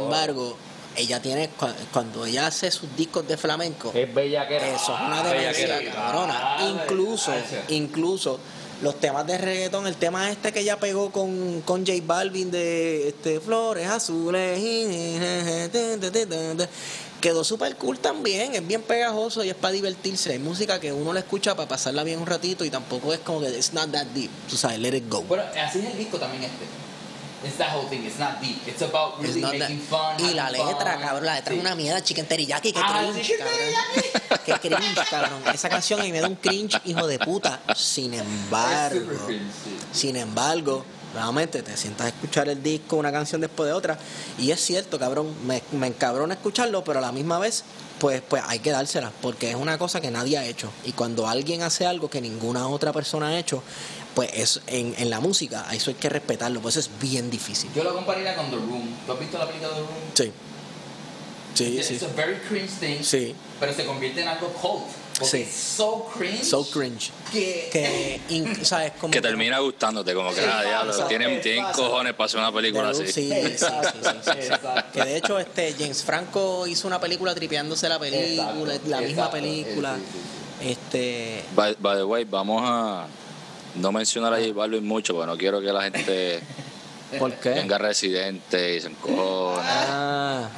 Ella 0.96 1.20
tiene 1.22 1.48
cu- 1.48 1.66
cuando 1.92 2.26
ella 2.26 2.46
hace 2.46 2.70
sus 2.70 2.94
discos 2.96 3.26
de 3.26 3.36
flamenco, 3.36 3.92
Es 3.94 4.12
bella 4.14 4.46
que 4.46 4.56
eso 4.56 4.94
es 4.94 5.00
una 5.06 5.22
demencia 5.22 5.92
cabrona. 5.92 6.56
Incluso, 6.68 7.32
incluso 7.68 8.38
los 8.82 8.98
temas 8.98 9.24
de 9.26 9.38
reggaetón, 9.38 9.86
el 9.86 9.94
tema 9.96 10.30
este 10.30 10.52
que 10.52 10.60
ella 10.60 10.76
pegó 10.78 11.10
con, 11.12 11.60
con 11.62 11.86
J 11.86 11.98
Balvin 12.04 12.50
de 12.50 13.08
este 13.08 13.38
Flores 13.40 13.86
Azules, 13.88 14.58
quedó 17.20 17.44
súper 17.44 17.76
cool 17.76 17.98
también, 18.00 18.54
es 18.56 18.66
bien 18.66 18.82
pegajoso 18.82 19.44
y 19.44 19.50
es 19.50 19.54
para 19.54 19.72
divertirse. 19.72 20.32
Hay 20.32 20.38
música 20.40 20.80
que 20.80 20.92
uno 20.92 21.12
la 21.12 21.20
escucha 21.20 21.54
para 21.54 21.68
pasarla 21.68 22.02
bien 22.02 22.18
un 22.18 22.26
ratito 22.26 22.64
y 22.64 22.70
tampoco 22.70 23.12
es 23.14 23.20
como 23.20 23.40
que 23.40 23.48
it's 23.50 23.72
not 23.72 23.90
that 23.92 24.06
deep, 24.06 24.30
tú 24.50 24.56
sabes, 24.56 24.80
let 24.80 24.96
it 24.96 25.08
go. 25.08 25.22
Pero 25.28 25.42
así 25.42 25.78
es 25.78 25.84
el 25.86 25.98
disco 25.98 26.18
también 26.18 26.42
este. 26.44 26.64
It's 27.44 27.56
that 27.58 27.70
whole 27.74 27.88
thing, 27.88 28.04
it's 28.04 28.18
not 28.18 28.40
deep. 28.40 28.66
It's 28.66 28.82
about 28.82 29.14
It's 29.20 29.34
really 29.34 29.58
that- 29.58 29.68
making 29.70 29.80
fun. 29.80 30.16
y 30.18 30.34
la 30.34 30.50
letra, 30.50 30.92
fun. 30.94 31.02
cabrón, 31.02 31.26
la 31.26 31.34
letra 31.34 31.52
Sí. 31.52 31.58
es 31.58 31.64
una 31.64 31.74
mierda, 31.74 32.02
chicken 32.02 32.26
teriyaki, 32.26 32.72
que 32.72 32.80
Ah, 32.82 33.00
cringe, 33.12 33.22
chicken 33.26 33.46
cabrón. 33.46 34.42
Qué 34.46 34.52
cringe, 34.68 35.08
cabrón. 35.10 35.42
Esa 35.52 35.68
canción 35.68 36.00
a 36.00 36.04
mí 36.04 36.12
me 36.12 36.20
da 36.20 36.28
un 36.28 36.36
cringe, 36.36 36.80
hijo 36.84 37.06
de 37.06 37.18
puta. 37.18 37.60
Sin 37.76 38.14
embargo, 38.14 39.00
super 39.00 39.16
cringe, 39.26 39.42
sí. 39.64 39.78
sin 39.92 40.16
embargo, 40.16 40.84
nuevamente 41.14 41.62
te 41.62 41.76
sientas 41.76 42.06
a 42.06 42.08
escuchar 42.08 42.48
el 42.48 42.62
disco, 42.62 42.96
una 42.96 43.12
canción 43.12 43.40
después 43.40 43.66
de 43.66 43.72
otra, 43.74 43.98
y 44.38 44.50
es 44.50 44.60
cierto, 44.64 44.98
cabrón, 44.98 45.34
me, 45.46 45.62
me 45.72 45.86
encabrona 45.88 46.34
escucharlo, 46.34 46.82
pero 46.84 46.98
a 47.00 47.02
la 47.02 47.12
misma 47.12 47.38
vez, 47.38 47.64
pues, 47.98 48.22
pues 48.22 48.42
hay 48.46 48.58
que 48.60 48.70
dársela, 48.70 49.12
porque 49.20 49.50
es 49.50 49.56
una 49.56 49.76
cosa 49.78 50.00
que 50.00 50.10
nadie 50.10 50.38
ha 50.38 50.44
hecho. 50.44 50.70
Y 50.84 50.92
cuando 50.92 51.28
alguien 51.28 51.62
hace 51.62 51.86
algo 51.86 52.08
que 52.08 52.20
ninguna 52.20 52.66
otra 52.66 52.92
persona 52.92 53.28
ha 53.28 53.38
hecho, 53.38 53.62
pues 54.14 54.30
es 54.34 54.60
en, 54.66 54.94
en 54.98 55.10
la 55.10 55.20
música, 55.20 55.66
eso 55.72 55.90
hay 55.90 55.96
que 55.96 56.08
respetarlo, 56.08 56.60
pues 56.60 56.76
es 56.76 56.90
bien 57.00 57.30
difícil. 57.30 57.70
Yo 57.74 57.82
lo 57.84 57.94
compararía 57.94 58.34
con 58.36 58.46
The 58.50 58.56
Room. 58.56 58.94
¿Tú 59.06 59.12
has 59.12 59.20
visto 59.20 59.38
la 59.38 59.46
película 59.46 59.70
The 59.70 59.80
Room? 59.80 59.88
Sí. 60.14 60.32
Sí, 61.54 61.64
It's 61.78 61.86
sí. 61.88 61.98
a 62.02 62.08
very 62.16 62.36
cringe 62.48 62.70
thing, 62.80 63.02
Sí. 63.02 63.34
pero 63.60 63.74
se 63.74 63.84
convierte 63.84 64.22
en 64.22 64.28
algo 64.28 64.48
cult. 64.54 64.84
Porque 65.18 65.36
Sí. 65.36 65.42
es 65.42 65.54
so 65.54 66.10
cringe. 66.16 66.42
So 66.44 66.64
cringe. 66.70 67.10
Que, 67.30 67.68
Que, 67.70 68.20
in- 68.30 68.64
¿sabes? 68.64 68.92
Como 68.98 69.12
Que 69.12 69.20
termina 69.20 69.58
gustándote, 69.58 70.14
como 70.14 70.30
que, 70.30 70.40
Sí, 70.40 70.46
ah, 70.50 70.62
diablo, 70.64 71.06
tienen, 71.06 71.40
tienen 71.42 71.64
cojones 71.72 72.14
para 72.14 72.24
hacer 72.26 72.40
una 72.40 72.50
película 72.52 72.88
así. 72.88 73.06
Sí, 73.06 73.30
sí, 73.30 73.30
sí, 73.30 73.58
sí, 73.58 73.98
sí, 74.02 74.08
sí. 74.24 74.30
Exacto. 74.40 74.82
Que 74.94 75.04
de 75.04 75.16
hecho 75.18 75.38
este 75.38 75.74
James 75.78 76.02
Franco 76.02 76.66
hizo 76.66 76.86
una 76.88 76.98
película 76.98 77.34
tripeándose 77.34 77.88
la 77.88 77.98
película, 77.98 78.50
Exacto, 78.50 78.88
la 78.88 79.00
misma 79.00 79.10
exacto, 79.24 79.30
película. 79.32 79.96
sí, 79.96 80.68
Este 80.70 81.44
By, 81.54 81.76
by 81.78 81.96
the 81.98 82.04
way, 82.04 82.24
vamos 82.24 82.62
a 82.64 83.06
no 83.76 83.92
mencionar 83.92 84.32
a 84.34 84.38
J 84.38 84.52
Balvin 84.54 84.86
mucho, 84.86 85.14
porque 85.14 85.26
no 85.26 85.36
quiero 85.38 85.60
que 85.60 85.72
la 85.72 85.82
gente 85.82 86.40
¿Por 87.18 87.32
qué? 87.34 87.50
venga 87.50 87.78
residente 87.78 88.76
y 88.76 88.80
se 88.80 88.88
encojone. 88.88 89.62
Ah. 89.66 90.48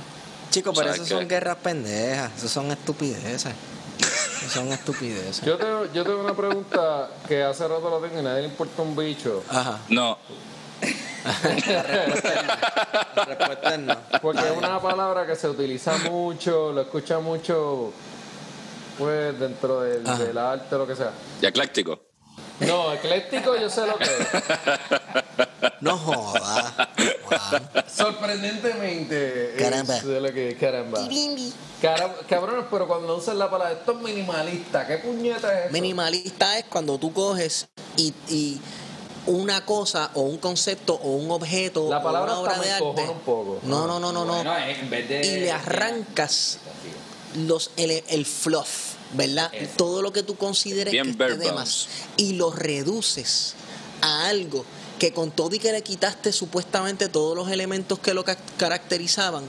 Chicos, 0.51 0.73
pero 0.77 0.89
¿Sabes 0.91 1.03
eso 1.03 1.09
qué? 1.17 1.21
son 1.21 1.29
guerras 1.29 1.57
pendejas, 1.57 2.31
eso 2.37 2.49
son 2.49 2.71
estupideces. 2.71 3.53
Eso 3.99 4.49
son 4.49 4.69
estupideces. 4.73 5.45
Yo 5.45 5.57
tengo, 5.57 5.87
yo 5.93 6.05
tengo 6.05 6.21
una 6.21 6.35
pregunta 6.35 7.11
que 7.27 7.43
hace 7.43 7.67
rato 7.67 7.91
la 7.91 8.07
tengo 8.07 8.21
y 8.21 8.21
a 8.21 8.29
nadie 8.29 8.43
le 8.43 8.49
importa 8.49 8.83
un 8.83 8.95
bicho. 8.95 9.43
Ajá. 9.49 9.81
No, 9.89 10.19
La 11.27 13.25
respuesta 13.25 13.75
es 13.75 13.79
no. 13.81 13.97
Porque 14.21 14.41
es 14.47 14.57
una 14.57 14.81
palabra 14.81 15.27
que 15.27 15.37
se 15.37 15.49
utiliza 15.49 15.97
mucho, 15.99 16.73
lo 16.73 16.83
escucha 16.83 17.19
mucho, 17.21 17.93
pues 18.99 19.39
dentro 19.39 19.81
del, 19.81 20.05
del 20.05 20.39
arte, 20.39 20.77
lo 20.77 20.87
que 20.87 20.97
sea. 20.97 21.13
y 21.41 21.47
ecléctico. 21.47 22.01
No, 22.67 22.93
ecléctico 22.93 23.57
yo 23.57 23.69
sé 23.69 23.87
lo 23.87 23.97
que 23.99 24.05
es. 24.05 24.11
No 25.81 25.99
jodas. 25.99 26.73
Juan. 27.25 27.71
Sorprendentemente 27.95 29.55
Caramba. 29.59 29.97
es 29.97 30.05
de 30.05 30.21
lo 30.21 30.33
que 30.33 30.51
es 30.51 30.59
caramba. 30.59 31.09
Cara- 31.83 32.15
cabrones, 32.29 32.65
pero 32.71 32.87
cuando 32.87 33.17
usan 33.17 33.39
la 33.39 33.51
palabra 33.51 33.75
esto 33.75 33.93
es 33.93 33.99
minimalista, 33.99 34.87
¿qué 34.87 34.99
puñeta 34.99 35.53
es 35.59 35.65
eso? 35.67 35.73
Minimalista 35.73 36.59
es 36.59 36.65
cuando 36.67 36.97
tú 36.99 37.13
coges 37.13 37.67
y, 37.97 38.15
y 38.29 38.61
una 39.27 39.65
cosa 39.67 40.11
o 40.15 40.23
un 40.23 40.39
concepto 40.39 40.95
o 40.95 41.11
un 41.17 41.31
objeto 41.31 41.89
La 41.91 41.99
o 41.99 42.03
palabra 42.03 42.33
una 42.33 42.41
obra 42.41 42.53
hasta 42.53 42.63
me 42.63 42.67
de 42.69 42.73
arte. 42.73 42.85
encojona 42.89 43.11
un 43.11 43.21
poco. 43.21 43.59
No, 43.65 43.87
no, 43.87 43.99
no, 44.01 44.13
no, 44.13 44.25
no. 44.25 44.35
Bueno, 44.35 44.57
es- 44.59 44.79
en 44.79 44.91
vez 44.91 45.09
de. 45.09 45.27
y 45.27 45.41
le 45.41 45.53
arrancas 45.53 46.59
los 47.35 47.71
el, 47.77 48.03
el 48.09 48.25
fluff. 48.27 48.84
¿Verdad? 49.15 49.51
Todo 49.77 50.03
lo 50.03 50.13
que 50.13 50.23
tú 50.23 50.37
consideres 50.37 50.93
Bien 50.93 51.05
que 51.05 51.11
esté 51.11 51.37
de 51.39 51.53
más 51.53 51.89
y 52.17 52.35
lo 52.35 52.51
reduces 52.51 53.55
a 54.01 54.27
algo 54.29 54.65
que 54.99 55.13
con 55.13 55.31
todo 55.31 55.55
y 55.55 55.59
que 55.59 55.73
le 55.73 55.83
quitaste 55.83 56.33
supuestamente 56.33 57.09
todos 57.09 57.37
los 57.37 57.49
elementos 57.51 57.99
que 57.99 58.15
lo 58.15 58.25
ca- 58.25 58.37
caracterizaban, 58.59 59.45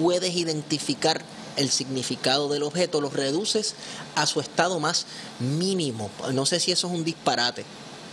puedes 0.00 0.34
identificar 0.34 1.22
el 1.56 1.70
significado 1.70 2.48
del 2.48 2.64
objeto, 2.64 3.00
lo 3.00 3.10
reduces 3.10 3.74
a 4.16 4.26
su 4.26 4.40
estado 4.40 4.80
más 4.80 5.06
mínimo. 5.38 6.10
No 6.32 6.46
sé 6.46 6.58
si 6.60 6.72
eso 6.72 6.88
es 6.88 6.92
un 6.92 7.04
disparate. 7.04 7.64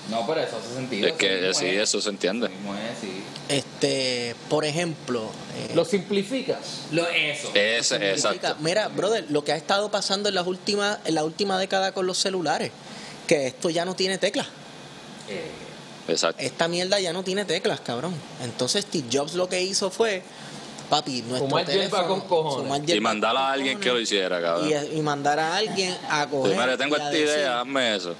No, 0.09 0.25
pero 0.27 0.41
eso 0.41 0.57
hace 0.57 0.73
sentido. 0.75 1.07
Es 1.07 1.13
que 1.13 1.53
sí, 1.53 1.67
es. 1.67 1.83
eso 1.83 2.01
se 2.01 2.09
entiende. 2.09 2.47
Es, 2.47 2.99
sí. 2.99 3.23
Este, 3.47 4.35
por 4.49 4.65
ejemplo, 4.65 5.23
eh, 5.57 5.71
Lo 5.75 5.85
simplificas. 5.85 6.57
Lo, 6.91 7.07
eso. 7.07 7.47
Significa- 7.53 7.95
exacto. 8.11 8.55
Mira, 8.59 8.87
brother, 8.89 9.25
lo 9.29 9.43
que 9.43 9.51
ha 9.53 9.55
estado 9.57 9.91
pasando 9.91 10.29
en 10.29 10.35
las 10.35 10.47
últimas, 10.47 10.99
en 11.05 11.15
la 11.15 11.23
última 11.23 11.57
década 11.59 11.93
con 11.93 12.07
los 12.07 12.17
celulares, 12.17 12.71
que 13.27 13.47
esto 13.47 13.69
ya 13.69 13.85
no 13.85 13.95
tiene 13.95 14.17
teclas. 14.17 14.47
Eh, 15.29 15.49
Exacto. 16.07 16.41
Esta 16.43 16.67
mierda 16.67 16.99
ya 16.99 17.13
no 17.13 17.23
tiene 17.23 17.45
teclas, 17.45 17.79
cabrón. 17.79 18.13
Entonces 18.43 18.83
Steve 18.85 19.07
Jobs 19.11 19.35
lo 19.35 19.47
que 19.47 19.61
hizo 19.61 19.91
fue, 19.91 20.23
papi, 20.89 21.21
nuestro 21.21 21.63
teléfono, 21.63 22.07
con 22.07 22.21
cojones. 22.21 22.89
Y 22.95 22.99
mandar 22.99 23.37
a 23.37 23.51
alguien 23.51 23.79
que 23.79 23.89
lo 23.89 23.99
hiciera, 23.99 24.41
cabrón. 24.41 24.69
y, 24.91 24.97
y 24.97 25.01
mandar 25.01 25.39
a 25.39 25.55
alguien 25.55 25.95
a 26.09 26.27
coger. 26.27 26.51
Primero, 26.53 26.77
tengo 26.77 26.97
y 26.97 26.99
a 26.99 27.03
esta 27.03 27.09
decir, 27.11 27.27
idea, 27.27 27.61
hazme 27.61 27.95
eso. 27.95 28.15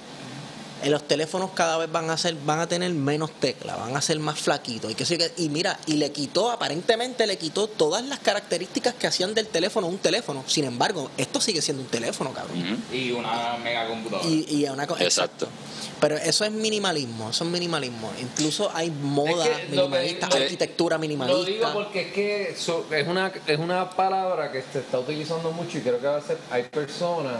Eh, 0.82 0.90
los 0.90 1.06
teléfonos 1.06 1.50
cada 1.54 1.78
vez 1.78 1.90
van 1.90 2.10
a 2.10 2.16
ser 2.16 2.34
van 2.44 2.60
a 2.60 2.66
tener 2.66 2.90
menos 2.92 3.30
teclas, 3.40 3.78
van 3.78 3.96
a 3.96 4.00
ser 4.02 4.18
más 4.18 4.38
flaquitos 4.38 4.90
y 4.90 4.94
que 4.94 5.04
sí 5.04 5.16
que- 5.18 5.32
y 5.36 5.48
mira, 5.48 5.78
y 5.86 5.94
le 5.94 6.12
quitó 6.12 6.50
aparentemente 6.50 7.26
le 7.26 7.36
quitó 7.38 7.66
todas 7.68 8.04
las 8.06 8.18
características 8.20 8.94
que 8.94 9.06
hacían 9.06 9.34
del 9.34 9.46
teléfono 9.48 9.86
un 9.86 9.98
teléfono. 9.98 10.44
Sin 10.46 10.64
embargo, 10.64 11.10
esto 11.16 11.40
sigue 11.40 11.62
siendo 11.62 11.82
un 11.82 11.88
teléfono, 11.88 12.32
cabrón. 12.32 12.82
Y 12.92 13.10
una 13.12 13.56
mega 13.62 13.86
computadora. 13.88 14.28
Y, 14.28 14.46
y 14.48 14.64
una 14.68 14.84
Exacto. 15.00 15.48
Pero 16.00 16.16
eso 16.16 16.44
es 16.44 16.50
minimalismo, 16.50 17.30
eso 17.30 17.44
es 17.44 17.50
minimalismo. 17.50 18.10
Incluso 18.20 18.70
hay 18.74 18.90
moda 18.90 19.46
Es 19.46 19.50
que 19.68 19.76
lo 19.76 19.82
que- 19.84 19.88
minimalista, 19.98 20.28
lo- 20.28 20.34
arquitectura 20.36 20.96
Lo 20.96 21.02
digo 21.02 21.18
minimalista. 21.18 21.72
porque 21.72 22.00
es 22.08 22.12
que 22.12 22.50
eso 22.50 22.86
es 22.90 23.06
una 23.06 23.32
es 23.46 23.58
una 23.58 23.88
palabra 23.90 24.50
que 24.50 24.62
se 24.72 24.80
está 24.80 24.98
utilizando 24.98 25.52
mucho 25.52 25.78
y 25.78 25.80
creo 25.82 26.00
que 26.00 26.06
a 26.06 26.16
veces 26.16 26.36
hay 26.50 26.64
personas 26.64 27.34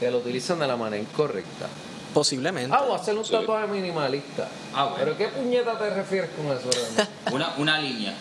que 0.00 0.10
lo 0.10 0.18
utilizan 0.18 0.58
de 0.58 0.66
la 0.66 0.76
manera 0.76 1.00
incorrecta. 1.02 1.68
Posiblemente. 2.14 2.74
Ah, 2.76 2.82
voy 2.82 2.92
a 2.92 3.00
hacer 3.00 3.16
un 3.16 3.24
Sí. 3.24 3.32
tatuaje 3.32 3.66
minimalista. 3.68 4.48
Ah, 4.74 4.84
bueno. 4.86 4.98
¿Pero 5.04 5.16
qué 5.18 5.28
puñeta 5.28 5.78
te 5.78 5.90
refieres 5.90 6.30
con 6.36 6.46
eso, 6.46 6.68
realmente? 6.70 7.06
Una, 7.32 7.54
una 7.58 7.78
línea. 7.80 8.14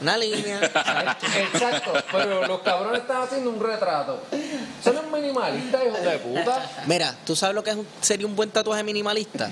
Una 0.00 0.16
línea. 0.16 0.60
Exacto, 0.62 1.92
pero 2.10 2.46
los 2.48 2.60
cabrones 2.60 3.02
están 3.02 3.22
haciendo 3.22 3.50
un 3.50 3.60
retrato. 3.60 4.22
Son 4.82 4.94
los 4.96 5.06
minimalistas, 5.06 5.82
hijos 5.86 6.02
de 6.02 6.18
puta. 6.18 6.70
Mira, 6.86 7.14
¿tú 7.24 7.36
sabes 7.36 7.54
lo 7.54 7.62
que 7.62 7.70
es 7.70 7.76
un- 7.76 7.86
sería 8.00 8.26
un 8.26 8.34
buen 8.34 8.50
tatuaje 8.50 8.82
minimalista? 8.82 9.48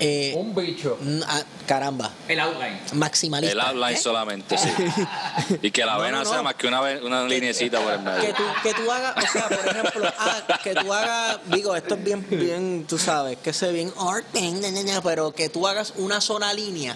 Eh, 0.00 0.32
Un 0.36 0.54
bicho. 0.54 0.96
ah, 1.26 1.42
caramba, 1.66 2.12
El 2.28 2.38
outline. 2.38 2.78
maximalista. 2.92 3.52
El 3.52 3.60
outline 3.60 3.96
¿eh? 3.96 4.00
solamente, 4.00 4.56
sí. 4.56 4.68
Y 5.62 5.70
que 5.72 5.84
la 5.84 5.94
No, 5.94 6.00
vena 6.02 6.22
no, 6.22 6.30
sea 6.30 6.42
más 6.42 6.54
que 6.54 6.68
una, 6.68 6.80
una 6.80 7.24
linecita 7.24 7.80
por 7.80 7.92
el 7.94 8.20
que 8.20 8.32
tú, 8.32 8.42
que 8.62 8.74
tú 8.74 8.90
hagas, 8.92 9.16
o 9.16 9.32
sea, 9.32 9.48
por 9.48 9.66
ejemplo, 9.66 10.12
ah, 10.18 10.42
que 10.62 10.74
tú 10.74 10.92
hagas, 10.92 11.38
digo, 11.46 11.74
esto 11.74 11.94
es 11.96 12.04
bien, 12.04 12.24
bien, 12.30 12.84
tú 12.88 12.96
sabes, 12.96 13.38
que 13.38 13.52
se 13.52 13.72
bien 13.72 13.92
art, 13.98 14.24
pero 15.02 15.32
que 15.32 15.48
tú 15.48 15.66
hagas 15.66 15.94
una 15.96 16.20
sola 16.20 16.54
línea, 16.54 16.94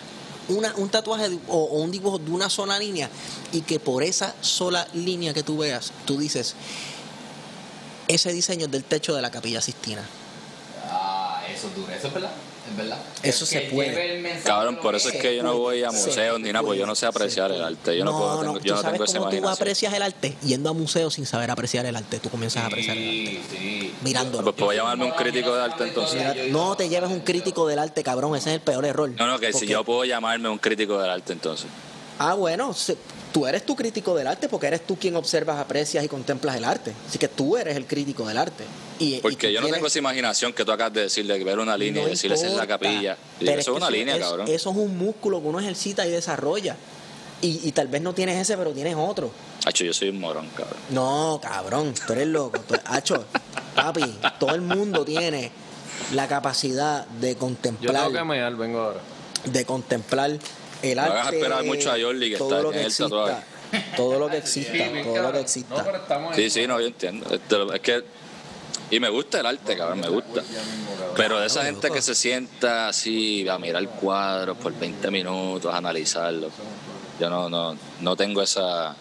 una, 0.48 0.72
un 0.76 0.88
tatuaje 0.88 1.28
de- 1.28 1.38
o, 1.48 1.56
o 1.56 1.78
un 1.80 1.90
dibujo 1.90 2.18
de 2.18 2.30
una 2.30 2.48
sola 2.50 2.78
línea 2.78 3.08
y 3.52 3.62
que 3.62 3.80
por 3.80 4.02
esa 4.04 4.34
sola 4.42 4.86
línea 4.92 5.34
que 5.34 5.42
tú 5.42 5.58
veas, 5.58 5.92
tú 6.04 6.18
dices, 6.18 6.54
ese 8.06 8.32
diseño 8.32 8.66
es 8.66 8.70
del 8.70 8.84
techo 8.84 9.14
de 9.14 9.22
la 9.22 9.30
capilla 9.30 9.60
Sistina. 9.60 10.02
Ah, 10.90 11.42
eso 11.52 11.68
es 11.68 11.74
duro. 11.74 11.92
Eso 11.92 12.08
es 12.08 12.14
verdad. 12.14 12.30
Verdad. 12.76 12.98
Eso 13.22 13.44
Que 13.44 13.50
se 13.50 13.60
puede. 13.62 14.40
Cabrón, 14.44 14.76
por 14.80 14.94
eso 14.94 15.08
es 15.08 15.16
que 15.16 15.36
yo 15.36 15.42
no 15.42 15.56
voy 15.58 15.82
a 15.82 15.90
Se 15.90 15.96
museos 15.96 16.40
ni 16.40 16.52
nada, 16.52 16.64
porque 16.64 16.78
yo 16.78 16.86
no 16.86 16.94
sé 16.94 17.06
apreciar 17.06 17.50
el 17.50 17.62
arte. 17.62 17.96
Yo 17.98 18.04
no, 18.04 18.16
puedo, 18.16 18.40
tengo, 18.40 18.58
¿tú 18.60 18.64
yo 18.64 18.74
no 18.76 18.82
tengo 18.82 19.04
esa 19.04 19.18
cómo 19.18 19.30
tú 19.30 19.36
imaginación. 19.36 19.52
aprecias 19.52 19.94
el 19.94 20.02
arte? 20.02 20.36
Yendo 20.42 20.70
a 20.70 20.72
museos 20.72 21.14
sin 21.14 21.26
saber 21.26 21.50
apreciar 21.50 21.84
el 21.86 21.96
arte. 21.96 22.18
Tú 22.20 22.30
comienzas 22.30 22.62
a 22.62 22.66
apreciar 22.66 22.96
el 22.96 23.08
arte. 23.08 23.20
Sí, 23.50 23.56
sí. 23.58 23.94
Mirándolo. 24.02 24.44
Pues 24.44 24.56
puedo 24.56 24.72
llamarme 24.72 25.04
un 25.06 25.10
crítico 25.12 25.54
de 25.54 25.62
arte 25.62 25.84
entonces. 25.84 26.14
Mira, 26.18 26.34
no 26.50 26.76
te 26.76 26.88
lleves 26.88 27.10
un 27.10 27.20
crítico 27.20 27.66
del 27.66 27.78
arte, 27.80 28.02
cabrón. 28.02 28.34
Ese 28.36 28.50
es 28.50 28.54
el 28.56 28.60
peor 28.62 28.84
error. 28.84 29.10
No, 29.18 29.26
no, 29.26 29.38
que 29.38 29.52
si 29.52 29.66
yo 29.66 29.84
puedo 29.84 30.04
llamarme 30.04 30.48
un 30.48 30.58
crítico 30.58 30.98
del 31.00 31.10
arte 31.10 31.32
entonces. 31.32 31.66
Ah, 32.18 32.34
bueno, 32.34 32.72
se- 32.74 32.96
tú 33.32 33.46
eres 33.46 33.64
tu 33.64 33.74
crítico 33.74 34.14
del 34.14 34.26
arte 34.26 34.48
porque 34.48 34.66
eres 34.66 34.86
tú 34.86 34.96
quien 34.96 35.16
observas, 35.16 35.58
aprecias 35.58 36.04
y 36.04 36.08
contemplas 36.08 36.56
el 36.56 36.64
arte. 36.64 36.92
Así 37.08 37.18
que 37.18 37.28
tú 37.28 37.56
eres 37.56 37.76
el 37.76 37.86
crítico 37.86 38.26
del 38.26 38.36
arte. 38.38 38.64
Y, 38.98 39.14
y 39.14 39.16
tú 39.16 39.22
Porque 39.22 39.52
yo 39.52 39.60
no 39.60 39.66
tienes- 39.66 39.76
tengo 39.78 39.86
esa 39.86 39.98
imaginación 39.98 40.52
que 40.52 40.64
tú 40.64 40.72
acabas 40.72 40.92
de 40.92 41.02
decir, 41.02 41.26
de 41.26 41.42
ver 41.42 41.58
una 41.58 41.76
línea 41.76 42.02
no 42.02 42.08
y 42.08 42.12
decirle 42.12 42.36
es 42.36 42.52
la 42.54 42.66
capilla. 42.66 43.16
Y 43.40 43.44
Pero 43.46 43.60
eso 43.60 43.70
es 43.72 43.76
una 43.78 43.90
línea, 43.90 44.16
es- 44.16 44.22
cabrón. 44.22 44.48
Eso 44.48 44.70
es 44.70 44.76
un 44.76 44.96
músculo 44.98 45.40
que 45.40 45.48
uno 45.48 45.60
ejercita 45.60 46.06
y 46.06 46.10
desarrolla. 46.10 46.76
Y, 47.40 47.60
y 47.66 47.72
tal 47.72 47.88
vez 47.88 48.00
no 48.02 48.14
tienes 48.14 48.38
ese, 48.40 48.56
pero 48.56 48.70
tienes 48.72 48.94
otro. 48.96 49.30
Hacho, 49.64 49.84
yo 49.84 49.92
soy 49.92 50.10
un 50.10 50.20
morón, 50.20 50.48
cabrón. 50.56 50.76
No, 50.90 51.40
cabrón, 51.42 51.92
tú 52.06 52.12
eres 52.12 52.28
loco. 52.28 52.60
Tú, 52.60 52.74
Hacho, 52.84 53.24
papi, 53.74 54.18
todo 54.38 54.54
el 54.54 54.60
mundo 54.60 55.04
tiene 55.04 55.50
la 56.14 56.28
capacidad 56.28 57.04
de 57.06 57.32
Yo 57.32 57.38
contemplar, 57.38 58.06
tengo 58.08 58.18
que 58.18 58.24
mear, 58.24 58.54
vengo 58.56 58.78
ahora. 58.80 59.00
de 59.44 59.64
contemplar 59.64 60.38
el 60.82 60.96
No 60.96 61.02
arte. 61.02 61.18
hagas 61.18 61.32
esperar 61.32 61.64
mucho 61.64 61.90
a 61.92 61.96
Jordi, 62.00 62.30
que 62.30 62.36
todo 62.36 62.48
está 62.50 62.62
lo 62.62 62.68
en 62.68 62.72
que 62.74 62.80
el 62.80 62.86
exista, 62.86 63.04
tatuaje. 63.04 63.42
todo 63.96 64.18
lo 64.18 64.28
que 64.28 64.36
exista, 64.38 64.72
todo 64.72 65.22
lo 65.22 65.28
que 65.28 65.32
No, 65.32 65.38
exista. 65.38 65.84
pero 65.84 65.96
estamos 65.98 66.36
Sí, 66.36 66.50
sí, 66.50 66.66
no, 66.66 66.80
yo 66.80 66.86
entiendo. 66.86 67.26
Este, 67.34 67.56
Es 67.74 67.80
que. 67.80 68.04
Y 68.90 69.00
me 69.00 69.08
gusta 69.08 69.40
el 69.40 69.46
arte, 69.46 69.74
cabrón, 69.76 70.00
me 70.00 70.08
gusta. 70.08 70.42
Pero 71.16 71.40
de 71.40 71.46
esa 71.46 71.64
gente 71.64 71.90
que 71.90 72.02
se 72.02 72.14
sienta 72.14 72.88
así 72.88 73.48
a 73.48 73.58
mirar 73.58 73.88
cuadros 73.88 74.58
por 74.58 74.74
20 74.78 75.10
minutos, 75.10 75.72
a 75.72 75.78
analizarlo. 75.78 76.50
Yo 77.18 77.30
no, 77.30 77.48
no, 77.48 77.76
no 78.00 78.16
tengo 78.16 78.42
esa. 78.42 78.94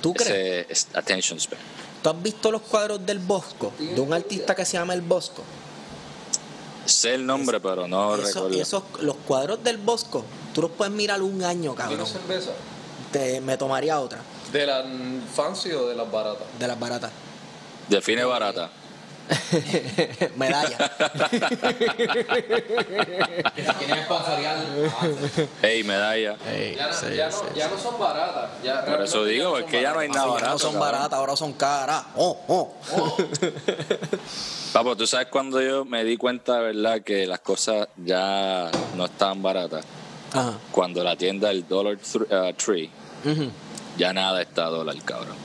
¿Tú 0.00 0.14
crees? 0.14 0.30
Ese 0.30 0.66
es- 0.72 0.86
attention 0.94 1.38
span. 1.38 1.58
¿Tú 2.02 2.08
has 2.08 2.22
visto 2.22 2.50
los 2.50 2.62
cuadros 2.62 3.04
del 3.04 3.18
Bosco? 3.18 3.74
De 3.78 4.00
un 4.00 4.14
artista 4.14 4.54
que 4.54 4.64
se 4.64 4.78
llama 4.78 4.94
El 4.94 5.02
Bosco. 5.02 5.42
Sé 6.86 7.14
el 7.14 7.26
nombre, 7.26 7.60
pero 7.60 7.86
no 7.86 8.14
Eso- 8.16 8.24
recuerdo. 8.46 8.60
esos, 8.62 8.82
los 9.00 9.16
cuadros 9.16 9.62
del 9.62 9.76
Bosco, 9.76 10.24
tú 10.54 10.62
los 10.62 10.70
puedes 10.72 10.92
mirar 10.92 11.20
un 11.22 11.42
año, 11.42 11.74
cabrón. 11.74 11.96
¿Tienes 12.04 12.12
cerveza? 12.12 12.50
Te, 13.12 13.40
me 13.40 13.56
tomaría 13.56 13.98
otra, 14.00 14.18
¿De 14.52 14.66
las 14.66 14.84
fancy 15.34 15.72
o 15.72 15.88
de 15.88 15.94
las 15.96 16.10
baratas? 16.10 16.46
de 16.58 16.66
las 16.68 16.78
baratas. 16.78 17.10
Define 17.88 18.24
barata. 18.24 18.70
Medalla. 20.36 20.90
Que 23.54 23.64
si 23.64 23.72
quieren 23.74 24.04
sponsorial. 24.04 24.66
Ey, 25.62 25.84
medalla. 25.84 26.36
Ya, 26.76 26.88
no- 26.88 27.08
ya 27.14 27.28
no, 27.30 27.54
ya 27.54 27.68
no 27.68 27.78
son 27.78 27.98
baratas. 27.98 28.50
Ya 28.64 28.84
Por 28.84 29.02
eso 29.02 29.24
digo, 29.24 29.50
no 29.50 29.58
es 29.58 29.64
que 29.66 29.82
ya 29.82 29.92
no 29.92 30.00
hay 30.00 30.08
nada 30.08 30.24
Así 30.24 30.32
ya 30.32 30.34
no 30.34 30.40
barato. 30.46 30.58
son 30.58 30.72
cabrón. 30.72 30.90
baratas, 30.92 31.18
ahora 31.18 31.36
son 31.36 31.52
caras. 31.54 32.02
Oh, 32.16 32.38
oh. 32.48 32.74
Papo, 34.72 34.96
tú 34.96 35.06
sabes 35.06 35.28
cuando 35.28 35.60
yo 35.60 35.84
me 35.84 36.04
di 36.04 36.16
cuenta 36.16 36.56
de 36.56 36.72
verdad 36.72 37.02
que 37.02 37.26
las 37.26 37.40
cosas 37.40 37.88
ya 37.96 38.70
no 38.96 39.04
estaban 39.04 39.42
baratas. 39.42 39.84
Ajá. 40.32 40.58
Cuando 40.70 41.02
la 41.02 41.16
tienda 41.16 41.48
del 41.48 41.66
Dollar 41.66 41.96
uh, 41.96 42.52
Tree 42.54 42.90
ya 43.96 44.12
nada 44.12 44.42
está 44.42 44.66
a 44.66 44.70
dólar, 44.70 44.96
cabrón. 45.04 45.36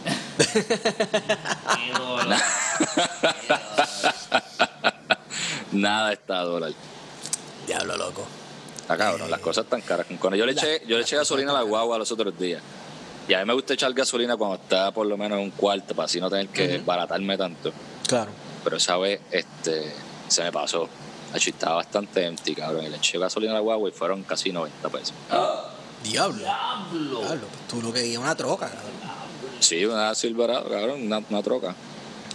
nada 5.74 6.14
está 6.14 6.40
a 6.40 6.44
dólar. 6.44 6.72
Diablo, 7.68 7.98
loco. 7.98 8.26
Está 8.80 8.98
cabrón, 8.98 9.30
las 9.30 9.42
cosas 9.42 9.66
están 9.66 9.82
caras. 9.82 10.08
Cuando 10.20 10.38
yo 10.38 10.46
le 10.46 10.54
eché, 10.54 10.82
yo 10.88 10.96
le 10.98 11.04
eché 11.04 11.18
gasolina 11.18 11.52
a 11.52 11.56
la 11.56 11.64
guagua 11.64 11.98
los 11.98 12.10
otros 12.12 12.38
días. 12.40 12.62
Y 13.28 13.34
a 13.34 13.40
mí 13.40 13.46
me 13.46 13.54
gusta 13.54 13.74
echar 13.74 13.92
gasolina 13.94 14.38
cuando 14.38 14.58
está 14.58 14.92
por 14.92 15.08
lo 15.08 15.18
menos 15.18 15.40
en 15.40 15.46
un 15.46 15.52
cuarto, 15.52 15.96
para 15.96 16.06
así 16.06 16.22
no 16.22 16.30
tener 16.30 16.48
que 16.50 16.78
baratarme 16.78 17.36
tanto. 17.38 17.74
Claro. 18.08 18.30
Pero 18.64 18.78
esa 18.78 18.98
vez 18.98 19.20
este, 19.32 19.92
se 20.28 20.44
me 20.44 20.52
pasó. 20.52 20.88
Achí, 21.36 21.50
estaba 21.50 21.76
bastante 21.76 22.26
empty, 22.26 22.56
cabrón. 22.56 22.86
Y 22.86 22.90
le 22.90 22.96
eché 22.96 23.20
gasolina 23.20 23.52
a 23.52 23.56
la 23.56 23.60
guagua 23.60 23.90
y 23.90 23.92
fueron 23.92 24.24
casi 24.24 24.54
90 24.54 24.90
pesos. 24.90 25.14
Diablo. 26.02 26.38
Diablo. 26.38 27.48
pues 27.48 27.68
tú 27.68 27.82
lo 27.82 27.92
que 27.92 28.04
guías 28.04 28.22
una 28.22 28.36
troca, 28.36 28.68
cabrón. 28.70 28.92
Sí, 29.60 29.84
una 29.84 30.16
Silverado, 30.16 30.70
cabrón, 30.70 31.04
una, 31.04 31.22
una 31.30 31.44
troca. 31.44 31.76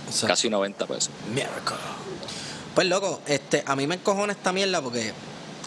O 0.06 0.12
sea, 0.12 0.28
Casi 0.28 0.50
90 0.50 0.86
pesos. 0.86 1.10
Miracle. 1.32 1.76
Pues 2.74 2.86
loco, 2.88 3.20
este, 3.26 3.62
a 3.66 3.74
mí 3.74 3.86
me 3.86 3.94
encojona 3.94 4.32
esta 4.32 4.52
mierda 4.52 4.82
porque 4.82 5.14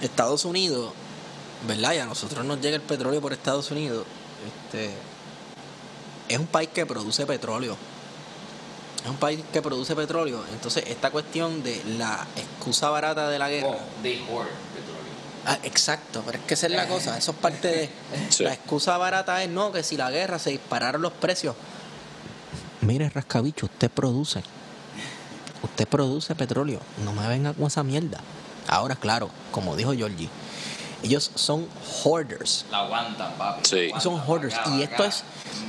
Estados 0.02 0.46
Unidos, 0.46 0.92
¿verdad? 1.68 1.94
Y 1.94 1.98
a 1.98 2.06
nosotros 2.06 2.46
nos 2.46 2.62
llega 2.62 2.76
el 2.76 2.82
petróleo 2.84 3.20
por 3.20 3.34
Estados 3.34 3.72
Unidos. 3.72 4.06
Este, 4.46 4.92
es 6.28 6.38
un 6.38 6.48
país 6.48 6.70
que 6.72 6.86
produce 6.86 7.26
petróleo. 7.26 7.78
Es 9.04 9.10
un 9.10 9.18
país 9.18 9.42
que 9.52 9.62
produce 9.62 9.96
petróleo. 9.96 10.44
Entonces, 10.54 10.86
esta 10.88 11.12
cuestión 11.12 11.62
de 11.64 11.82
la 11.98 12.26
excusa 12.38 12.90
barata 12.90 13.30
de 13.30 13.38
la 13.40 13.50
guerra. 13.50 13.68
Oh, 13.70 14.02
they 14.02 14.20
hoard 14.30 14.48
petróleo. 14.48 15.04
Ah, 15.46 15.58
exacto, 15.64 16.24
pero 16.26 16.38
es 16.38 16.46
que 16.46 16.54
esa 16.54 16.68
es 16.68 16.72
la 16.72 16.88
cosa, 16.88 17.18
eso 17.18 17.32
es 17.32 17.38
parte 17.38 17.68
de... 17.68 17.90
Sí. 18.30 18.44
La 18.46 18.54
excusa 18.54 18.98
barata 18.98 19.44
es 19.44 19.50
no, 19.50 19.74
que 19.74 19.84
si 19.84 19.98
la 19.98 20.10
guerra 20.10 20.40
se 20.40 20.52
dispararon 20.52 21.02
los 21.02 21.12
precios. 21.12 21.56
Mire, 22.80 23.10
rascabicho, 23.10 23.66
usted 23.66 23.92
produce. 23.92 24.42
usted 25.64 25.88
produce 25.88 26.34
petróleo, 26.36 26.80
no 27.04 27.12
me 27.12 27.28
venga 27.28 27.54
con 27.54 27.68
esa 27.68 27.84
mierda. 27.84 28.20
Ahora, 28.68 28.96
claro, 28.96 29.30
como 29.52 29.76
dijo 29.76 29.94
Georgie, 29.94 30.30
ellos 31.04 31.30
son 31.36 31.68
hoarders. 32.04 32.66
La 32.72 32.80
aguantan, 32.80 33.34
papi. 33.34 33.68
Sí. 33.70 33.92
Son 34.00 34.18
hoarders. 34.26 34.56
acá, 34.56 34.70
Y 34.70 34.84
esto 34.84 35.04
acá. 35.04 35.08
es, 35.08 35.24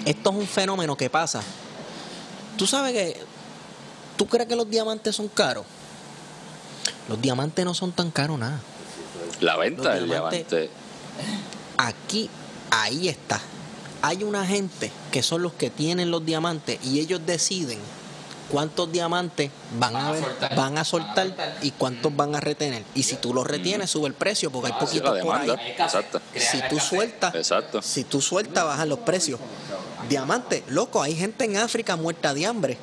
esto 0.04 0.30
es 0.30 0.36
un 0.36 0.46
fenómeno 0.46 0.96
que 0.96 1.10
pasa. 1.10 1.42
Tú 2.56 2.66
sabes 2.66 2.92
que. 2.92 3.16
¿Tú 4.16 4.26
crees 4.26 4.48
que 4.48 4.54
los 4.56 4.68
diamantes 4.70 5.16
son 5.16 5.28
caros? 5.28 5.64
Los 7.08 7.20
diamantes 7.20 7.64
no 7.64 7.74
son 7.74 7.92
tan 7.92 8.10
caros 8.10 8.38
nada. 8.38 8.60
La 9.40 9.56
venta 9.56 9.82
Los 9.90 9.94
del 9.94 10.08
diamantes- 10.10 10.48
diamante. 10.48 10.70
Aquí, 11.76 12.30
ahí 12.70 13.08
está. 13.08 13.40
Hay 14.02 14.22
una 14.22 14.46
gente 14.46 14.92
que 15.10 15.22
son 15.22 15.42
los 15.42 15.52
que 15.54 15.70
tienen 15.70 16.10
los 16.10 16.24
diamantes 16.24 16.78
y 16.84 17.00
ellos 17.00 17.20
deciden 17.26 17.78
cuántos 18.50 18.92
diamantes 18.92 19.50
van, 19.78 19.94
Van 19.94 20.04
a, 20.06 20.12
ver- 20.12 20.22
soltar. 20.24 20.54
van 20.56 20.78
a 20.78 20.84
soltar 20.84 21.14
Van 21.28 21.40
a 21.40 21.44
soltar. 21.46 21.58
y 21.64 21.70
cuántos 21.72 22.14
van 22.14 22.34
a 22.36 22.40
retener. 22.40 22.84
Y 22.94 23.02
si 23.02 23.16
tú 23.16 23.34
los 23.34 23.46
retienes, 23.46 23.90
sube 23.90 24.06
el 24.06 24.14
precio 24.14 24.50
porque 24.52 24.68
hay 24.68 24.74
Ah, 24.76 24.78
poquitos 24.78 25.18
por 25.20 25.36
ahí. 25.36 25.50
Exacto. 25.78 26.20
Si 26.36 26.60
tú 26.68 26.78
sueltas, 26.78 27.34
Exacto. 27.34 27.82
si 27.82 28.04
tú 28.04 28.20
sueltas, 28.20 28.64
bajan 28.64 28.88
los 28.88 29.00
precios. 29.00 29.40
Diamante, 30.08 30.62
loco, 30.68 31.02
hay 31.02 31.14
gente 31.14 31.44
en 31.44 31.56
África 31.56 31.96
muerta 31.96 32.34
de 32.34 32.46
hambre. 32.46 32.78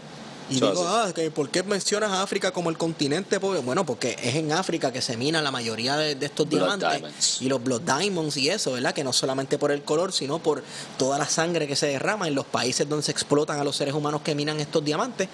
Y 0.50 0.56
digo, 0.56 0.86
ah, 0.86 1.08
¿por 1.34 1.50
qué 1.50 1.64
mencionas 1.64 2.12
a 2.12 2.24
África 2.24 2.52
como 2.52 2.70
el 2.70 2.78
continente 2.78 3.40
pobre? 3.40 3.62
Bueno, 3.62 3.86
porque 3.86 4.18
es 4.22 4.36
en 4.36 4.52
África 4.52 4.92
que 4.92 5.02
se 5.02 5.16
mina 5.16 5.42
la 5.42 5.50
mayoría 5.50 5.96
de, 5.96 6.16
de 6.16 6.26
estos 6.26 6.46
Blood 6.50 6.60
diamantes. 6.60 6.90
diamonds. 6.92 7.42
Y 7.42 7.48
los 7.48 7.64
blood 7.64 7.82
diamonds 7.84 8.36
y 8.36 8.50
eso, 8.50 8.74
¿verdad? 8.74 8.94
Que 8.94 9.06
no 9.06 9.14
solamente 9.14 9.58
por 9.58 9.72
el 9.72 9.82
color, 9.84 10.12
sino 10.12 10.40
por 10.40 10.62
toda 10.98 11.18
la 11.18 11.26
sangre 11.30 11.68
que 11.68 11.78
se 11.78 11.88
derrama 11.88 12.28
en 12.28 12.36
los 12.36 12.46
países 12.46 12.90
donde 12.90 13.04
se 13.04 13.12
explotan 13.14 13.60
a 13.60 13.64
los 13.64 13.78
seres 13.78 13.94
humanos 13.94 14.24
que 14.24 14.36
minan 14.36 14.60
estos 14.60 14.84
diamantes. 14.84 15.30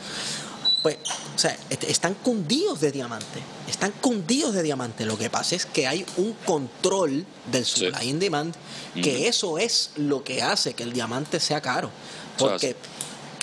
Pues, 0.83 0.97
o 1.35 1.39
sea, 1.39 1.57
est- 1.69 1.83
están 1.85 2.13
cundidos 2.13 2.79
de 2.79 2.91
diamantes. 2.91 3.41
Están 3.67 3.91
cundidos 3.99 4.53
de 4.53 4.63
diamantes. 4.63 5.05
Lo 5.07 5.17
que 5.17 5.29
pasa 5.29 5.55
es 5.55 5.65
que 5.65 5.87
hay 5.87 6.05
un 6.17 6.33
control 6.45 7.25
del 7.51 7.65
Sí. 7.65 7.85
supply 7.85 8.09
and 8.11 8.19
demand, 8.21 8.55
que 9.01 9.27
eso 9.27 9.57
es 9.57 9.91
lo 9.95 10.23
que 10.23 10.41
hace 10.41 10.73
que 10.73 10.83
el 10.83 10.93
diamante 10.93 11.39
sea 11.39 11.61
caro. 11.61 11.89
Porque 12.37 12.75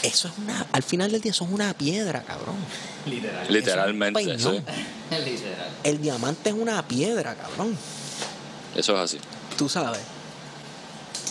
eso 0.03 0.29
es 0.29 0.35
una, 0.39 0.67
al 0.73 0.83
final 0.83 1.11
del 1.11 1.21
día, 1.21 1.33
eso 1.33 1.45
es 1.45 1.51
una 1.51 1.75
piedra, 1.75 2.23
cabrón. 2.23 2.57
Literal. 3.07 3.47
Literalmente, 3.53 4.21
Eso 4.23 4.33
es 4.33 4.45
un 4.45 4.57
sí. 4.57 4.63
Literal. 5.25 5.71
El 5.83 6.01
diamante 6.01 6.51
es 6.51 6.57
una 6.57 6.87
piedra, 6.87 7.35
cabrón. 7.35 7.77
Eso 8.75 8.95
es 8.95 9.01
así. 9.01 9.19
Tú 9.59 9.69
sabes. 9.69 10.01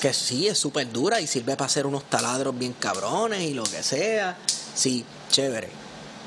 Que 0.01 0.13
sí, 0.13 0.47
es 0.47 0.57
súper 0.57 0.91
dura 0.91 1.21
y 1.21 1.27
sirve 1.27 1.55
para 1.55 1.67
hacer 1.67 1.85
unos 1.87 2.03
taladros 2.09 2.57
bien 2.57 2.73
cabrones 2.73 3.41
y 3.41 3.53
lo 3.53 3.63
que 3.63 3.81
sea. 3.83 4.37
Sí, 4.75 5.05
chévere. 5.31 5.69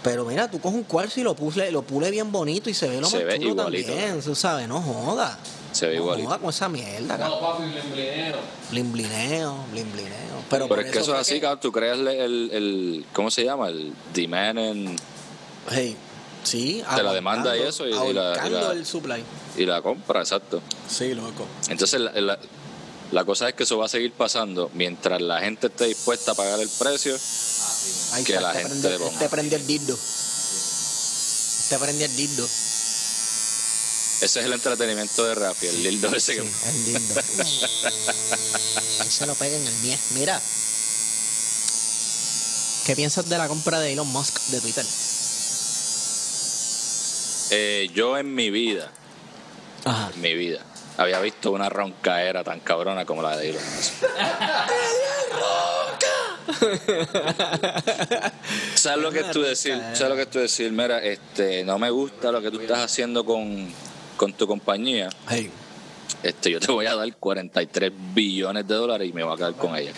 Pero 0.06 0.24
mira, 0.24 0.48
tú 0.48 0.60
coges 0.60 0.76
un 0.78 0.84
cuarzo 0.84 1.18
y 1.18 1.24
lo 1.24 1.34
pule, 1.34 1.72
lo 1.72 1.82
pule 1.82 2.12
bien 2.12 2.30
bonito 2.30 2.70
y 2.70 2.74
se 2.74 2.88
ve 2.88 3.00
lo 3.00 3.08
Se 3.08 3.16
más 3.16 3.26
ve 3.26 3.38
chulo 3.40 3.50
igualito. 3.50 3.88
también. 3.92 4.22
Tú 4.22 4.36
sabes, 4.36 4.68
no 4.68 4.80
joda. 4.80 5.36
Se 5.72 5.88
ve 5.88 5.96
no 5.96 6.02
igualito. 6.02 6.28
joda 6.28 6.38
con 6.38 6.50
esa 6.50 6.68
mierda, 6.68 7.18
cabrón. 7.18 7.40
No, 7.40 7.40
papi, 7.40 7.64
blimblinero. 7.72 8.38
Blimblineo, 8.70 9.56
blimblineo. 9.72 10.36
Pero, 10.48 10.68
Pero 10.68 10.80
es 10.82 10.92
que 10.92 10.98
eso 11.00 11.12
es 11.12 11.20
así, 11.20 11.40
cabrón. 11.40 11.58
Tú 11.60 11.72
creas 11.72 11.98
el, 11.98 12.06
el, 12.06 12.50
el- 12.52 13.04
¿Cómo 13.12 13.32
se 13.32 13.42
llama? 13.44 13.68
El 13.68 13.92
demand 14.14 14.58
en, 14.60 14.96
Hey, 15.70 15.96
sí, 16.44 16.84
De 16.94 17.02
la 17.02 17.12
demanda 17.12 17.56
y 17.56 17.62
eso, 17.62 17.84
y- 17.88 17.90
y 17.90 18.12
la- 18.12 18.46
y 18.46 18.50
la- 18.50 18.70
el 18.70 18.86
supply. 18.86 19.24
y 19.56 19.66
la 19.66 19.82
compra, 19.82 20.20
exacto. 20.20 20.62
Sí, 20.88 21.14
loco. 21.14 21.46
Entonces, 21.68 22.00
la, 22.00 22.12
la- 22.20 22.38
la 23.12 23.24
cosa 23.24 23.48
es 23.48 23.54
que 23.54 23.62
eso 23.64 23.78
va 23.78 23.86
a 23.86 23.88
seguir 23.88 24.12
pasando 24.12 24.70
mientras 24.74 25.20
la 25.20 25.40
gente 25.40 25.68
esté 25.68 25.86
dispuesta 25.86 26.32
a 26.32 26.34
pagar 26.34 26.60
el 26.60 26.68
precio. 26.68 27.16
Ahí 28.12 28.24
Que 28.24 28.34
está, 28.34 28.52
la 28.52 28.52
este 28.60 28.68
gente 28.68 28.90
le 28.90 28.98
ponga. 28.98 29.12
Este 29.12 29.28
prendió 29.28 29.58
el 29.58 29.66
dildo. 29.66 29.94
Este 29.94 31.78
prendió 31.78 32.06
el 32.06 32.16
dildo. 32.16 32.44
Ese 32.44 34.40
es 34.40 34.46
el 34.46 34.52
entretenimiento 34.52 35.24
de 35.24 35.34
Rafi, 35.34 35.66
el 35.66 35.82
dildo 35.82 36.08
ese 36.16 36.34
Sí, 36.34 36.40
que... 36.40 36.68
el 36.70 36.84
dildo. 36.86 37.20
Ahí 39.00 39.10
se 39.10 39.26
lo 39.26 39.34
pega 39.34 39.56
en 39.56 39.66
el 39.66 39.82
10. 39.82 40.00
Mira. 40.12 40.40
¿Qué 42.86 42.94
piensas 42.96 43.28
de 43.28 43.36
la 43.36 43.48
compra 43.48 43.78
de 43.80 43.92
Elon 43.92 44.06
Musk 44.08 44.38
de 44.46 44.60
Twitter? 44.60 44.86
Eh, 47.50 47.88
yo 47.94 48.16
en 48.18 48.34
mi 48.34 48.50
vida, 48.50 48.90
Ajá. 49.84 50.10
en 50.14 50.20
mi 50.20 50.34
vida, 50.34 50.60
había 50.98 51.20
visto 51.20 51.50
una 51.52 51.68
roncaera 51.68 52.42
tan 52.44 52.60
cabrona 52.60 53.04
como 53.04 53.22
la 53.22 53.36
de 53.36 53.50
Elon 53.50 53.62
Musk. 53.76 53.92
¿Sabes 58.74 59.02
lo 59.02 59.10
que 59.10 59.20
es 59.20 59.30
tú 59.30 59.42
decir? 59.42 59.80
¿Sabes 59.94 60.08
lo 60.10 60.16
que 60.16 60.22
es 60.22 60.30
tú 60.30 60.38
decir? 60.38 60.72
Mira, 60.72 60.98
este, 61.02 61.64
no 61.64 61.78
me 61.78 61.90
gusta 61.90 62.30
lo 62.32 62.40
que 62.40 62.50
tú 62.50 62.60
estás 62.60 62.78
haciendo 62.80 63.24
con, 63.24 63.68
con 64.16 64.32
tu 64.32 64.46
compañía. 64.46 65.08
Hey, 65.28 65.50
Este, 66.22 66.50
yo 66.50 66.60
te 66.60 66.70
voy 66.72 66.86
a 66.86 66.94
dar 66.94 67.14
43 67.16 67.92
billones 68.14 68.66
de 68.66 68.74
dólares 68.74 69.08
y 69.08 69.12
me 69.12 69.22
voy 69.24 69.34
a 69.34 69.36
quedar 69.36 69.54
con 69.54 69.76
ella. 69.76 69.92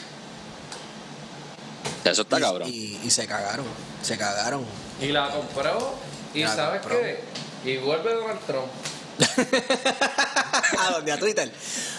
Eso 2.05 2.23
está 2.23 2.39
y, 2.39 2.43
cabrón. 2.43 2.69
Y, 2.69 3.01
y 3.05 3.11
se 3.11 3.27
cagaron. 3.27 3.67
Se 4.03 4.17
cagaron. 4.17 4.65
Y 5.01 5.09
la 5.09 5.31
compró. 5.31 5.95
Y 6.35 6.43
La 6.43 6.55
¿sabes 6.55 6.81
compró. 6.81 7.01
qué? 7.01 7.21
Y 7.65 7.77
vuelve 7.79 8.15
Donald 8.15 8.41
Trump. 8.47 8.67
¿A 10.79 10.91
dónde? 10.93 11.13
¿A 11.13 11.19
Twitter? 11.19 11.51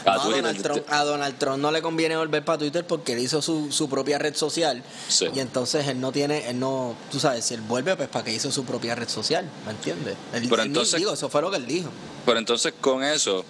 A 0.05 0.15
No, 0.15 0.21
a, 0.21 0.23
Twitter. 0.23 0.41
Donald 0.41 0.61
Trump, 0.61 0.83
a 0.89 1.03
Donald 1.03 1.37
Trump 1.37 1.57
no 1.59 1.71
le 1.71 1.81
conviene 1.81 2.15
volver 2.15 2.43
para 2.45 2.57
Twitter 2.57 2.85
porque 2.85 3.13
él 3.13 3.19
hizo 3.19 3.41
su, 3.41 3.71
su 3.71 3.89
propia 3.89 4.17
red 4.17 4.35
social. 4.35 4.83
Sí. 5.07 5.27
Y 5.33 5.39
entonces 5.39 5.87
él 5.87 5.99
no 5.99 6.11
tiene, 6.11 6.49
él 6.49 6.59
no, 6.59 6.95
tú 7.11 7.19
sabes, 7.19 7.45
si 7.45 7.53
él 7.53 7.61
vuelve, 7.61 7.95
pues 7.95 8.09
para 8.09 8.23
que 8.25 8.33
hizo 8.33 8.51
su 8.51 8.63
propia 8.65 8.95
red 8.95 9.09
social, 9.09 9.49
¿me 9.65 9.71
entiendes? 9.71 10.15
Él, 10.33 10.47
Pero 10.49 10.61
él 10.61 10.67
entonces- 10.69 10.97
digo, 10.99 11.13
eso 11.13 11.29
fue 11.29 11.41
lo 11.41 11.51
que 11.51 11.57
él 11.57 11.65
dijo. 11.67 11.89
Pero 12.25 12.39
entonces 12.39 12.73
con 12.79 13.03
eso 13.03 13.43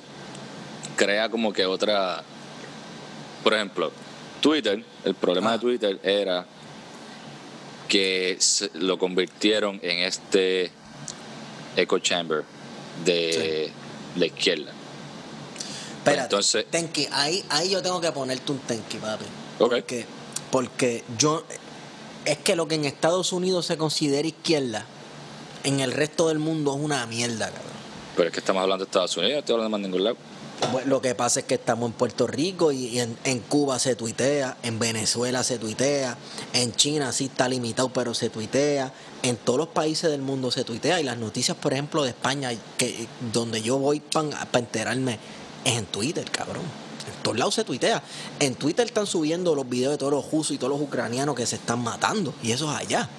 crea 0.96 1.30
como 1.30 1.54
que 1.54 1.66
otra... 1.66 2.24
Por 3.44 3.54
ejemplo, 3.54 3.92
Twitter, 4.42 4.84
el 5.06 5.16
problema 5.16 5.52
Ah. 5.52 5.54
de 5.54 5.60
Twitter 5.60 6.00
era 6.04 6.46
que 7.88 8.38
lo 8.74 8.98
convirtieron 9.00 9.80
en 9.82 10.00
este 10.00 10.72
echo 11.76 11.98
chamber 12.00 12.44
de 13.06 13.72
la 14.16 14.26
izquierda. 14.26 14.72
Espérate, 16.00 16.24
Entonces- 16.24 16.66
Tenki, 16.70 17.08
ahí, 17.12 17.44
ahí 17.50 17.70
yo 17.70 17.82
tengo 17.82 18.00
que 18.02 18.12
ponerte 18.12 18.52
un 18.52 18.60
Tenki, 18.60 18.98
papi. 18.98 19.26
Ok. 19.60 19.70
Porque, 19.70 20.06
porque 20.52 21.04
yo, 21.18 21.44
es 22.26 22.38
que 22.38 22.56
lo 22.56 22.68
que 22.68 22.76
en 22.76 22.86
Estados 22.86 23.34
Unidos 23.34 23.66
se 23.66 23.78
considera 23.78 24.28
izquierda, 24.28 24.86
en 25.64 25.82
el 25.82 25.92
resto 25.92 26.30
del 26.30 26.40
mundo 26.40 26.76
es 26.76 26.82
una 26.84 27.06
mierda, 27.06 27.48
cabrón. 27.48 27.70
Pero 28.16 28.28
es 28.30 28.34
que 28.34 28.40
estamos 28.40 28.62
hablando 28.64 28.86
de 28.86 28.90
Estados 28.90 29.16
Unidos, 29.18 29.34
no 29.34 29.40
estoy 29.40 29.54
hablando 29.56 29.78
de 29.78 29.82
más 29.82 29.90
ningún 29.90 30.04
lado. 30.06 30.18
Bueno, 30.74 30.88
lo 30.90 31.02
que 31.02 31.16
pasa 31.16 31.40
es 31.42 31.46
que 31.46 31.56
estamos 31.56 31.88
en 31.88 31.94
Puerto 31.94 32.28
Rico 32.28 32.74
y, 32.74 32.88
y 32.88 33.00
en, 33.00 33.18
en 33.24 33.40
Cuba 33.40 33.80
se 33.80 33.96
tuitea, 33.96 34.58
en 34.64 34.78
Venezuela 34.78 35.42
se 35.44 35.58
tuitea, 35.58 36.18
en 36.52 36.74
China 36.74 37.14
sí 37.14 37.26
está 37.26 37.48
limitado 37.48 37.90
pero 37.90 38.14
se 38.14 38.30
tuitea, 38.30 38.92
en 39.24 39.38
todos 39.38 39.60
los 39.60 39.68
países 39.70 40.10
del 40.10 40.22
mundo 40.22 40.52
se 40.52 40.64
tuitea 40.64 41.00
y 41.00 41.04
las 41.04 41.18
noticias, 41.18 41.58
por 41.58 41.74
ejemplo, 41.74 42.04
de 42.04 42.10
España, 42.10 42.52
que 42.78 43.08
donde 43.34 43.62
yo 43.62 43.78
voy 43.78 44.00
para 44.00 44.48
enterarme, 44.54 45.20
es 45.66 45.78
en 45.78 45.86
Twitter, 45.86 46.30
cabrón. 46.32 46.64
En 47.08 47.24
todos 47.24 47.38
lados 47.38 47.56
se 47.56 47.64
tuitea. 47.64 48.02
En 48.40 48.56
Twitter 48.56 48.86
están 48.86 49.08
subiendo 49.08 49.56
los 49.56 49.68
videos 49.68 49.92
de 49.92 49.98
todos 49.98 50.12
los 50.12 50.32
rusos 50.32 50.52
y 50.52 50.58
todos 50.58 50.72
los 50.72 50.82
ucranianos 50.82 51.36
que 51.36 51.46
se 51.46 51.56
están 51.56 51.84
matando 51.84 52.34
y 52.42 52.52
eso 52.52 52.72
es 52.72 52.78
allá. 52.78 53.10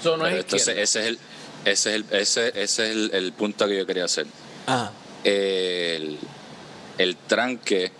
Eso 0.00 0.16
no 0.16 0.26
es 0.26 0.36
entonces 0.36 0.76
ese 0.78 1.00
es 1.00 1.06
el, 1.06 1.18
ese 1.64 1.72
es 1.72 1.86
el, 1.86 2.04
ese, 2.10 2.48
ese 2.48 2.62
es 2.62 2.78
el, 2.78 3.10
el 3.12 3.32
punto 3.32 3.66
que 3.66 3.78
yo 3.78 3.86
quería 3.86 4.04
hacer. 4.04 4.26
Ajá. 4.66 4.92
el, 5.24 6.18
el 6.98 7.16
tranque, 7.16 7.90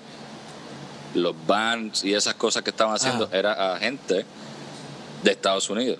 los 1.15 1.35
bans 1.47 2.05
y 2.05 2.15
esas 2.15 2.35
cosas 2.35 2.63
que 2.63 2.71
estaban 2.71 2.95
haciendo 2.95 3.29
era 3.33 3.75
a 3.75 3.79
gente 3.79 4.25
de 5.23 5.31
Estados 5.31 5.69
Unidos. 5.71 5.99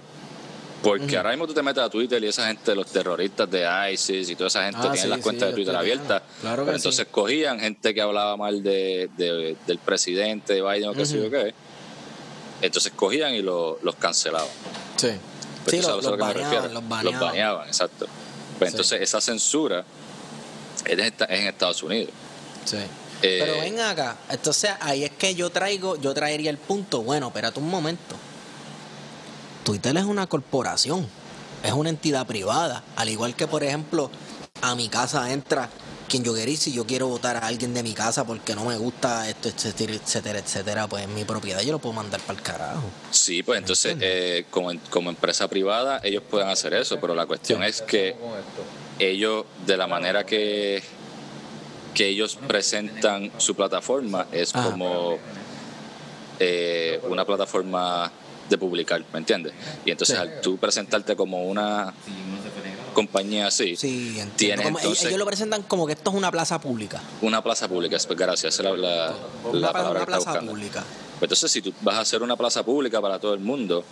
Porque 0.83 1.17
ahora 1.17 1.31
mismo 1.31 1.47
tú 1.47 1.55
te 1.55 1.63
metes 1.63 1.83
a 1.83 1.89
Twitter 1.89 2.23
y 2.25 2.27
esa 2.29 2.47
gente, 2.49 2.75
los 2.75 2.87
terroristas 2.89 3.49
de 3.51 3.67
ISIS 3.93 4.29
y 4.31 4.35
toda 4.37 4.49
esa 4.49 4.65
gente 4.65 4.79
Ah, 4.79 4.83
tienen 4.83 5.01
sí, 5.03 5.09
las 5.09 5.19
sí, 5.19 5.23
cuentas 5.23 5.49
de 5.51 5.55
Twitter 5.55 5.77
abiertas. 5.77 6.23
Claro 6.41 6.63
que 6.63 6.67
Pero 6.67 6.79
sí. 6.79 6.81
entonces 6.81 7.07
cogían 7.11 7.61
gente 7.61 7.95
que 7.95 8.01
hablaba 8.03 8.37
mal 8.37 8.63
de, 8.63 9.09
de- 9.17 9.57
del 9.67 9.79
presidente 9.79 10.55
de 10.55 10.63
Biden 10.63 10.89
o 10.89 10.93
qué 10.93 11.07
sé 11.07 11.23
yo 11.23 11.31
qué. 11.31 11.55
Entonces 12.61 12.93
cogían 12.95 13.35
y 13.35 13.43
lo- 13.43 13.79
los 13.83 13.97
cancelaban. 13.97 14.49
Sí. 14.97 15.09
Pues 15.65 15.77
Sí, 15.77 15.83
los, 15.89 16.05
los 16.05 16.19
baneaban, 16.19 16.75
los 16.75 16.89
baneaban. 16.89 17.05
Los 17.05 17.21
baneaban, 17.21 17.69
exacto. 17.69 18.07
Pues 18.59 18.71
Sí. 18.71 18.75
entonces 18.77 19.01
esa 19.01 19.21
censura 19.21 19.85
es 20.85 20.93
en 20.93 21.01
esta- 21.01 21.25
es 21.27 21.41
en 21.41 21.47
Estados 21.49 21.83
Unidos. 21.83 22.11
Sí. 22.65 22.77
Eh, 23.25 23.39
Pero 23.41 23.61
ven 23.61 23.79
acá, 23.79 24.17
entonces 24.31 24.73
ahí 24.81 25.05
es 25.05 25.11
que 25.13 25.35
yo 25.37 25.51
traigo, 25.51 25.97
yo 26.01 26.13
traería 26.13 26.51
el 26.51 26.59
punto, 26.59 27.03
bueno, 27.03 27.29
espérate 27.29 27.61
un 27.61 27.69
momento. 27.71 28.17
Twitter 29.65 29.97
es 29.97 30.05
una 30.05 30.27
corporación, 30.27 31.07
es 31.63 31.73
una 31.73 31.91
entidad 31.91 32.27
privada, 32.27 32.83
al 32.97 33.09
igual 33.09 33.35
que 33.37 33.47
por 33.47 33.63
ejemplo, 33.63 34.11
a 34.61 34.75
mi 34.75 34.89
casa 34.89 35.33
entra 35.33 35.69
quien 36.09 36.25
yo 36.25 36.35
quiero 36.35 36.51
ir. 36.51 36.59
Si 36.59 36.73
yo 36.73 36.87
quiero 36.87 37.09
votar 37.09 37.37
a 37.37 37.47
alguien 37.47 37.73
de 37.73 37.83
mi 37.83 37.95
casa 37.95 38.25
porque 38.27 38.55
no 38.55 38.65
me 38.65 38.77
gusta 38.77 39.29
esto, 39.29 39.49
etcétera, 39.49 39.95
etcétera, 39.95 40.39
etcétera, 40.39 40.87
pues 40.87 41.09
mi 41.09 41.25
propiedad 41.25 41.63
yo 41.63 41.73
lo 41.73 41.79
puedo 41.79 41.95
mandar 41.95 42.21
para 42.21 42.39
el 42.39 42.45
carajo. 42.45 42.83
Sí, 43.11 43.43
pues 43.43 43.59
entonces, 43.59 43.97
eh, 44.01 44.45
como, 44.51 44.73
como 44.91 45.11
empresa 45.11 45.49
privada, 45.49 46.01
ellos 46.05 46.23
pueden 46.29 46.49
hacer 46.49 46.75
eso, 46.75 47.01
pero 47.01 47.15
la 47.15 47.27
cuestión 47.27 47.63
es 47.63 47.81
que 47.83 48.15
ellos, 48.99 49.47
de 49.67 49.77
la 49.77 49.87
manera 49.87 50.25
que, 50.25 50.83
que 51.95 52.09
ellos 52.09 52.39
presentan 52.47 53.33
su 53.39 53.55
plataforma, 53.55 54.27
es 54.33 54.55
Ajá. 54.55 54.71
como 54.71 55.19
eh, 56.39 57.01
una 57.09 57.25
plataforma 57.25 58.13
de 58.53 58.59
publicar, 58.59 59.03
¿me 59.13 59.19
entiendes? 59.19 59.53
Y 59.85 59.91
entonces, 59.91 60.17
al 60.19 60.41
tú 60.41 60.57
presentarte 60.59 61.17
como 61.17 61.45
una 61.45 61.93
compañía 62.95 63.47
así, 63.47 63.75
Sí, 63.75 64.21
Como- 64.63 64.79
entonces- 64.79 65.07
ellos 65.07 65.19
lo 65.19 65.25
presentan 65.27 65.63
como 65.63 65.87
que 65.87 65.95
esto 65.95 66.11
es 66.11 66.17
una 66.17 66.31
plaza 66.31 66.61
pública. 66.61 67.01
una 67.23 67.43
plaza 67.43 67.67
pública, 67.67 67.97
es- 67.97 68.07
gracias, 68.07 68.55
esa 68.55 68.63
es 68.63 68.69
la, 68.69 68.77
la- 68.77 69.15
Una, 69.45 69.59
la 69.59 69.73
palabra 69.73 69.91
una 69.91 69.99
que 70.07 70.13
estaba 70.13 70.19
plaza 70.23 70.31
buscando. 70.31 70.53
pública. 70.53 70.81
Pues 71.19 71.23
entonces, 71.23 71.51
si 71.53 71.63
tú 71.63 71.73
vas 71.81 71.97
a 71.97 72.01
hacer 72.01 72.23
una 72.23 72.37
plaza 72.37 72.63
pública 72.63 73.01
para 73.01 73.19
todo 73.19 73.33
el 73.35 73.41
mundo, 73.41 73.85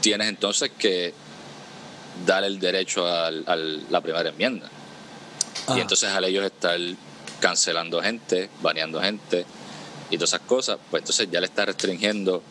tienes 0.00 0.28
entonces 0.28 0.70
que 0.78 1.12
dar 2.24 2.44
el 2.44 2.58
derecho 2.60 3.06
a 3.06 3.30
la 3.30 4.00
primera 4.00 4.28
enmienda. 4.28 4.68
Ah. 5.66 5.74
Y 5.76 5.80
entonces 5.80 6.08
al 6.10 6.24
ellos 6.24 6.44
estar 6.44 6.78
cancelando 7.40 8.00
gente, 8.00 8.48
baneando 8.62 9.00
gente 9.00 9.44
y 10.10 10.16
todas 10.16 10.30
esas 10.30 10.40
cosas, 10.46 10.78
pues 10.90 11.02
entonces 11.02 11.28
ya 11.30 11.40
le 11.40 11.46
está 11.46 11.64
restringiendo 11.66 12.42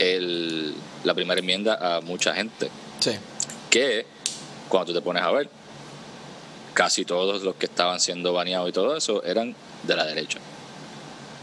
el, 0.00 0.74
la 1.04 1.14
primera 1.14 1.38
enmienda 1.38 1.96
a 1.96 2.00
mucha 2.00 2.34
gente. 2.34 2.70
Sí. 2.98 3.12
Que 3.68 4.06
cuando 4.68 4.92
tú 4.92 4.98
te 4.98 5.04
pones 5.04 5.22
a 5.22 5.30
ver, 5.30 5.48
casi 6.74 7.04
todos 7.04 7.42
los 7.42 7.54
que 7.56 7.66
estaban 7.66 8.00
siendo 8.00 8.32
baneados 8.32 8.68
y 8.68 8.72
todo 8.72 8.96
eso 8.96 9.22
eran 9.24 9.54
de 9.82 9.96
la 9.96 10.04
derecha. 10.06 10.38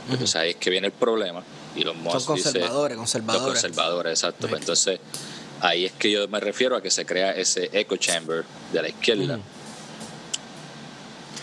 Entonces 0.10 0.36
ahí 0.36 0.50
es 0.52 0.56
que 0.56 0.70
viene 0.70 0.88
el 0.88 0.94
problema. 0.94 1.44
Y 1.76 1.84
los 1.84 1.96
Son 1.96 2.36
dice- 2.36 2.50
conservadores, 2.52 2.98
conservadores. 2.98 3.44
los 3.46 3.54
conservadores, 3.62 4.12
exacto. 4.20 4.48
Pues 4.48 4.62
entonces, 4.62 5.00
ahí 5.62 5.86
es 5.86 5.92
que 5.92 6.10
yo 6.10 6.28
me 6.28 6.40
refiero 6.40 6.76
a 6.76 6.82
que 6.82 6.90
se 6.90 7.06
crea 7.06 7.32
ese 7.32 7.70
echo 7.74 7.98
chamber 7.98 8.44
de 8.74 8.82
la 8.82 8.90
izquierda. 8.90 9.40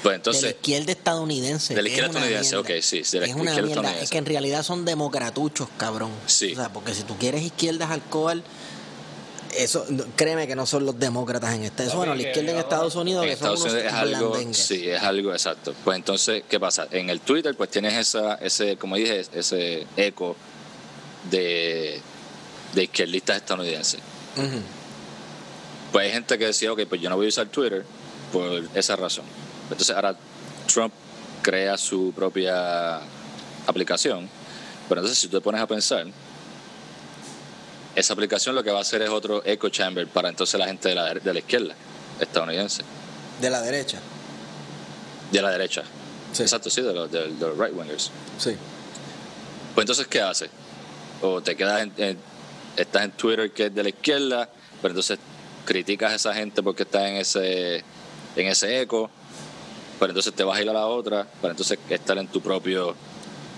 Pues 0.02 0.04
de 0.04 0.10
la 0.10 0.14
entonces, 0.16 0.50
izquierda 0.50 0.92
estadounidense. 0.92 1.74
de 1.74 1.82
la 1.82 1.88
izquierda 1.88 2.10
estadounidense, 2.10 2.56
mierda. 2.56 2.74
ok, 2.74 2.82
sí, 2.82 3.04
sí, 3.04 3.12
de 3.12 3.20
la 3.20 3.26
es 3.26 3.34
una 3.34 3.50
izquierda 3.50 3.82
mierda. 3.82 4.00
Es 4.00 4.10
que 4.10 4.18
en 4.18 4.26
realidad 4.26 4.62
son 4.62 4.84
democratuchos, 4.84 5.68
cabrón. 5.76 6.10
Sí. 6.26 6.52
O 6.52 6.56
sea, 6.56 6.72
porque 6.72 6.94
si 6.94 7.02
tú 7.04 7.16
quieres 7.16 7.42
izquierdas 7.42 7.90
alcohol, 7.90 8.42
eso, 9.56 9.86
créeme 10.16 10.46
que 10.46 10.56
no 10.56 10.66
son 10.66 10.84
los 10.84 10.98
demócratas 10.98 11.54
en 11.54 11.62
Estados 11.62 11.92
Papi, 11.92 11.98
Bueno, 11.98 12.14
la 12.14 12.22
izquierda 12.22 12.52
en 12.52 12.58
Estados 12.58 12.94
Unidos, 12.96 13.24
en 13.24 13.30
que 13.30 13.36
son 13.36 13.54
Estados 13.54 13.60
unos 13.60 13.72
Unidos 13.72 13.92
es 13.92 13.98
algo, 13.98 14.52
sí, 14.52 14.88
es 14.88 15.02
algo 15.02 15.32
exacto. 15.32 15.74
Pues 15.84 15.96
entonces, 15.96 16.42
¿qué 16.48 16.58
pasa? 16.58 16.88
En 16.90 17.08
el 17.08 17.20
Twitter, 17.20 17.56
pues 17.56 17.70
tienes 17.70 17.94
esa, 17.94 18.34
ese, 18.36 18.76
como 18.76 18.96
dije, 18.96 19.24
ese 19.32 19.86
eco 19.96 20.36
de, 21.30 22.00
de 22.74 22.82
izquierdistas 22.82 23.36
estadounidenses. 23.36 24.00
Pues 25.92 26.06
hay 26.06 26.12
gente 26.12 26.38
que 26.38 26.46
decía, 26.46 26.72
ok, 26.72 26.80
pues 26.88 27.00
yo 27.00 27.08
no 27.08 27.16
voy 27.16 27.26
a 27.26 27.28
usar 27.28 27.46
Twitter 27.46 27.84
por 28.32 28.64
esa 28.74 28.96
razón. 28.96 29.24
Entonces 29.70 29.94
ahora 29.94 30.14
Trump 30.72 30.92
crea 31.42 31.76
su 31.76 32.12
propia 32.14 33.00
aplicación, 33.66 34.28
pero 34.88 35.00
entonces 35.00 35.18
si 35.18 35.28
tú 35.28 35.38
te 35.38 35.42
pones 35.42 35.60
a 35.60 35.66
pensar, 35.66 36.06
esa 37.94 38.12
aplicación 38.12 38.54
lo 38.54 38.62
que 38.64 38.70
va 38.70 38.78
a 38.78 38.82
hacer 38.82 39.02
es 39.02 39.10
otro 39.10 39.42
echo 39.44 39.68
chamber 39.68 40.08
para 40.08 40.28
entonces 40.28 40.58
la 40.58 40.66
gente 40.66 40.88
de 40.88 40.94
la, 40.94 41.14
de 41.14 41.32
la 41.32 41.38
izquierda 41.38 41.74
estadounidense, 42.20 42.82
De 43.40 43.50
la 43.50 43.60
derecha. 43.60 43.98
de 45.32 45.42
la 45.42 45.50
derecha. 45.50 45.82
Sí. 46.32 46.42
Exacto, 46.42 46.68
sí, 46.70 46.80
de 46.82 46.92
los, 46.92 47.10
de, 47.10 47.28
de 47.32 47.40
los 47.46 47.56
right 47.58 47.72
wingers. 47.76 48.10
Sí. 48.38 48.56
Pues 49.74 49.82
entonces, 49.84 50.06
¿qué 50.08 50.20
hace? 50.20 50.48
O 51.22 51.40
te 51.40 51.56
quedas 51.56 51.82
en, 51.82 51.92
en- 51.96 52.18
estás 52.76 53.04
en 53.04 53.10
Twitter 53.12 53.52
que 53.52 53.66
es 53.66 53.74
de 53.74 53.82
la 53.82 53.88
izquierda, 53.88 54.48
pero 54.82 54.92
entonces 54.92 55.18
criticas 55.64 56.12
a 56.12 56.14
esa 56.16 56.34
gente 56.34 56.62
porque 56.62 56.82
está 56.82 57.08
en 57.08 57.16
ese, 57.16 57.76
en 58.36 58.46
ese 58.46 58.80
eco, 58.80 59.10
pero 59.98 60.10
entonces 60.10 60.32
te 60.34 60.44
vas 60.44 60.58
a 60.58 60.62
ir 60.62 60.68
a 60.68 60.72
la 60.72 60.86
otra, 60.86 61.26
para 61.40 61.52
entonces 61.52 61.78
estar 61.90 62.16
en 62.18 62.28
tu 62.28 62.40
propio 62.40 62.94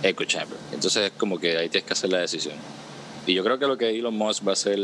echo 0.02 0.24
chamber. 0.24 0.58
Entonces 0.72 1.06
es 1.06 1.12
como 1.12 1.38
que 1.38 1.56
ahí 1.56 1.68
tienes 1.68 1.86
que 1.86 1.92
hacer 1.92 2.10
la 2.10 2.18
decisión. 2.18 2.54
Y 3.26 3.34
yo 3.34 3.42
creo 3.42 3.58
que 3.58 3.66
lo 3.66 3.76
que 3.76 3.90
Elon 3.98 4.14
Musk 4.16 4.46
va 4.46 4.50
a 4.50 4.52
hacer, 4.52 4.78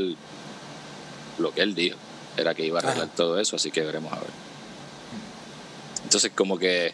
lo 1.38 1.52
que 1.54 1.62
él 1.62 1.74
dijo, 1.74 1.96
era 2.36 2.54
que 2.54 2.64
iba 2.64 2.78
a 2.80 2.82
arreglar 2.82 3.06
Ajá. 3.06 3.16
todo 3.16 3.38
eso, 3.38 3.56
así 3.56 3.70
que 3.70 3.82
veremos 3.82 4.12
a 4.12 4.16
ver. 4.16 4.30
Entonces 6.04 6.32
como 6.34 6.58
que 6.58 6.92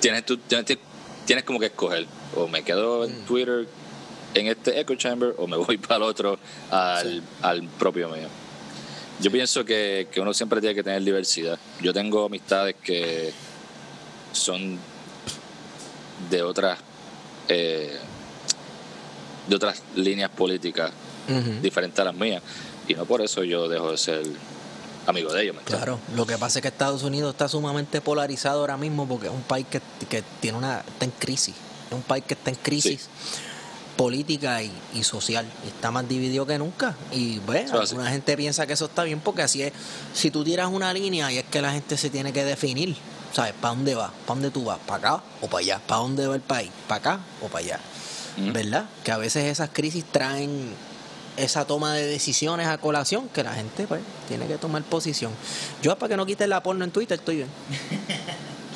tienes, 0.00 0.24
tú, 0.24 0.38
tienes, 0.38 0.78
tienes 1.24 1.44
como 1.44 1.58
que 1.58 1.66
escoger, 1.66 2.06
o 2.34 2.46
me 2.48 2.62
quedo 2.62 3.04
en 3.04 3.22
Mm. 3.22 3.26
Twitter 3.26 3.68
en 4.34 4.46
este 4.48 4.78
echo 4.78 4.94
chamber 4.96 5.34
o 5.38 5.46
me 5.46 5.56
voy 5.56 5.78
para 5.78 5.96
el 5.96 6.02
otro 6.02 6.38
al, 6.70 7.02
Sí. 7.10 7.22
al 7.42 7.62
propio 7.68 8.08
mío. 8.10 8.28
Yo 9.20 9.30
pienso 9.30 9.64
que, 9.64 10.08
que 10.10 10.20
uno 10.20 10.34
siempre 10.34 10.60
tiene 10.60 10.74
que 10.74 10.82
tener 10.82 11.02
diversidad. 11.02 11.58
Yo 11.80 11.92
tengo 11.92 12.26
amistades 12.26 12.76
que 12.82 13.32
son 14.32 14.78
de 16.30 16.42
otras 16.42 16.78
eh, 17.48 17.96
de 19.48 19.56
otras 19.56 19.82
líneas 19.94 20.30
políticas 20.30 20.90
diferentes 21.60 21.98
a 21.98 22.04
las 22.04 22.14
mías 22.14 22.40
y 22.86 22.94
no 22.94 23.04
por 23.04 23.20
eso 23.20 23.42
yo 23.42 23.68
dejo 23.68 23.90
de 23.90 23.98
ser 23.98 24.22
amigo 25.06 25.32
de 25.32 25.42
ellos. 25.42 25.56
¿me? 25.56 25.62
Claro, 25.62 25.98
lo 26.14 26.26
que 26.26 26.36
pasa 26.38 26.58
es 26.58 26.62
que 26.62 26.68
Estados 26.68 27.02
Unidos 27.02 27.32
está 27.34 27.48
sumamente 27.48 28.00
polarizado 28.00 28.60
ahora 28.60 28.76
mismo 28.76 29.08
porque 29.08 29.26
es 29.26 29.32
un 29.32 29.42
país 29.42 29.66
que, 29.68 29.80
que 30.08 30.22
tiene 30.40 30.58
una 30.58 30.80
está 30.80 31.04
en 31.04 31.10
crisis, 31.12 31.54
es 31.88 31.92
un 31.92 32.02
país 32.02 32.24
que 32.26 32.34
está 32.34 32.50
en 32.50 32.56
crisis 32.56 33.08
política 33.96 34.62
y, 34.62 34.70
y 34.94 35.02
social, 35.04 35.46
está 35.66 35.90
más 35.90 36.06
dividido 36.08 36.46
que 36.46 36.58
nunca 36.58 36.94
y 37.12 37.38
bueno, 37.40 37.66
Eso 37.66 37.76
es 37.76 37.82
así. 37.84 37.94
alguna 37.94 38.10
gente 38.10 38.36
piensa 38.36 38.66
que 38.66 38.74
eso 38.74 38.84
está 38.86 39.04
bien 39.04 39.20
porque 39.20 39.42
así 39.42 39.62
es, 39.62 39.72
si 40.12 40.30
tú 40.30 40.44
tiras 40.44 40.68
una 40.70 40.92
línea 40.92 41.32
y 41.32 41.38
es 41.38 41.44
que 41.44 41.62
la 41.62 41.72
gente 41.72 41.96
se 41.96 42.10
tiene 42.10 42.32
que 42.32 42.44
definir, 42.44 42.94
¿sabes? 43.32 43.54
¿Para 43.60 43.74
dónde 43.74 43.94
va? 43.94 44.08
¿Para 44.08 44.26
dónde 44.34 44.50
tú 44.50 44.64
vas? 44.64 44.78
¿Para 44.86 45.14
acá 45.14 45.24
o 45.40 45.46
para 45.46 45.60
allá? 45.60 45.80
¿Para 45.86 46.00
dónde 46.02 46.26
va 46.26 46.34
el 46.34 46.40
país? 46.42 46.70
¿Para 46.86 46.98
acá 46.98 47.20
o 47.40 47.48
para 47.48 47.64
allá? 47.64 47.80
¿Verdad? 48.52 48.84
Que 49.02 49.12
a 49.12 49.16
veces 49.16 49.44
esas 49.46 49.70
crisis 49.72 50.04
traen 50.12 50.74
esa 51.38 51.66
toma 51.66 51.94
de 51.94 52.06
decisiones 52.06 52.66
a 52.66 52.76
colación 52.78 53.28
que 53.30 53.42
la 53.42 53.54
gente 53.54 53.86
pues 53.86 54.00
tiene 54.28 54.46
que 54.46 54.58
tomar 54.58 54.82
posición. 54.82 55.32
Yo 55.82 55.96
para 55.98 56.10
que 56.10 56.16
no 56.18 56.26
quiten 56.26 56.50
la 56.50 56.62
porno 56.62 56.84
en 56.84 56.90
Twitter 56.90 57.18
estoy 57.18 57.36
bien. 57.36 57.48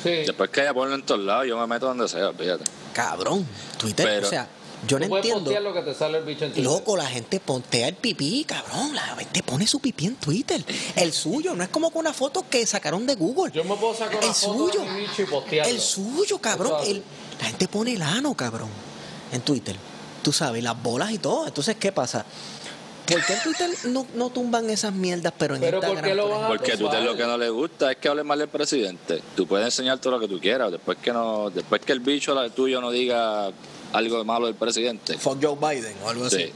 Sí. 0.03 0.09
Después 0.25 0.49
que 0.49 0.61
haya 0.61 0.73
porno 0.73 0.95
en 0.95 1.03
todos 1.03 1.21
lados, 1.21 1.45
yo 1.47 1.59
me 1.59 1.67
meto 1.67 1.85
donde 1.85 2.07
sea, 2.07 2.33
fíjate. 2.33 2.63
Cabrón, 2.93 3.45
Twitter, 3.77 4.05
Pero- 4.07 4.25
o 4.27 4.29
sea, 4.29 4.47
yo 4.87 4.99
no 4.99 5.05
entiendo. 5.17 5.41
postear 5.43 5.61
lo 5.61 5.73
que 5.73 5.81
te 5.81 5.93
sale 5.93 6.17
el 6.17 6.23
bicho 6.23 6.45
en 6.45 6.53
Twitter. 6.53 6.71
Loco, 6.71 6.97
la 6.97 7.05
gente 7.05 7.39
pontea 7.39 7.87
el 7.87 7.95
pipí, 7.95 8.43
cabrón. 8.45 8.95
La 8.95 9.01
gente 9.15 9.43
pone 9.43 9.67
su 9.67 9.79
pipí 9.79 10.07
en 10.07 10.15
Twitter. 10.15 10.63
El 10.95 11.13
suyo, 11.13 11.53
no 11.55 11.63
es 11.63 11.69
como 11.69 11.91
con 11.91 11.99
una 12.01 12.13
foto 12.13 12.45
que 12.49 12.65
sacaron 12.65 13.05
de 13.05 13.15
Google. 13.15 13.51
Yo 13.53 13.63
me 13.63 13.75
puedo 13.75 13.93
sacar 13.93 14.17
una 14.17 14.27
el 14.27 14.33
foto 14.33 14.69
suyo. 14.71 14.81
de 14.83 14.89
mi 14.91 14.99
bicho 15.01 15.21
y 15.21 15.25
postearlo. 15.25 15.71
El 15.73 15.79
suyo, 15.79 16.37
cabrón. 16.39 16.73
El- 16.85 17.03
la 17.39 17.45
gente 17.47 17.67
pone 17.67 17.93
el 17.93 18.01
ano, 18.01 18.33
cabrón, 18.35 18.69
en 19.31 19.41
Twitter. 19.41 19.75
Tú 20.23 20.31
sabes, 20.31 20.63
las 20.63 20.81
bolas 20.81 21.11
y 21.11 21.17
todo. 21.17 21.47
Entonces, 21.47 21.75
¿qué 21.79 21.91
pasa? 21.91 22.25
¿Por 23.07 23.25
qué 23.25 23.33
en 23.33 23.41
Twitter 23.43 23.69
no, 23.85 24.05
no 24.15 24.29
tumban 24.29 24.69
esas 24.69 24.93
mierdas, 24.93 25.33
pero 25.37 25.55
en 25.55 25.61
Pero 25.61 25.79
¿por 25.81 25.89
Instagram? 25.89 26.09
qué 26.11 26.15
lo 26.15 26.23
por 26.23 26.31
van 26.31 26.39
a- 26.39 26.45
ejemplo? 26.45 26.57
Porque 26.59 26.71
a 26.71 26.75
igual. 26.75 27.05
lo 27.05 27.15
que 27.17 27.23
no 27.23 27.37
le 27.37 27.49
gusta 27.49 27.91
es 27.91 27.97
que 27.97 28.07
hable 28.07 28.23
mal 28.23 28.39
del 28.39 28.47
presidente. 28.47 29.21
Tú 29.35 29.47
puedes 29.47 29.65
enseñar 29.65 29.97
todo 29.99 30.11
lo 30.13 30.19
que 30.19 30.27
tú 30.27 30.39
quieras, 30.39 30.71
después 30.71 30.97
que 30.99 31.11
no, 31.11 31.49
después 31.49 31.81
que 31.81 31.91
el 31.91 31.99
bicho 31.99 32.33
la- 32.35 32.49
tuyo 32.49 32.79
no 32.79 32.89
diga 32.91 33.51
algo 33.93 34.23
malo 34.25 34.47
del 34.47 34.55
presidente. 34.55 35.17
Fuck 35.17 35.43
Joe 35.43 35.55
Biden 35.55 35.95
o 36.03 36.09
algo 36.09 36.25
así. 36.25 36.37
Sí. 36.37 36.51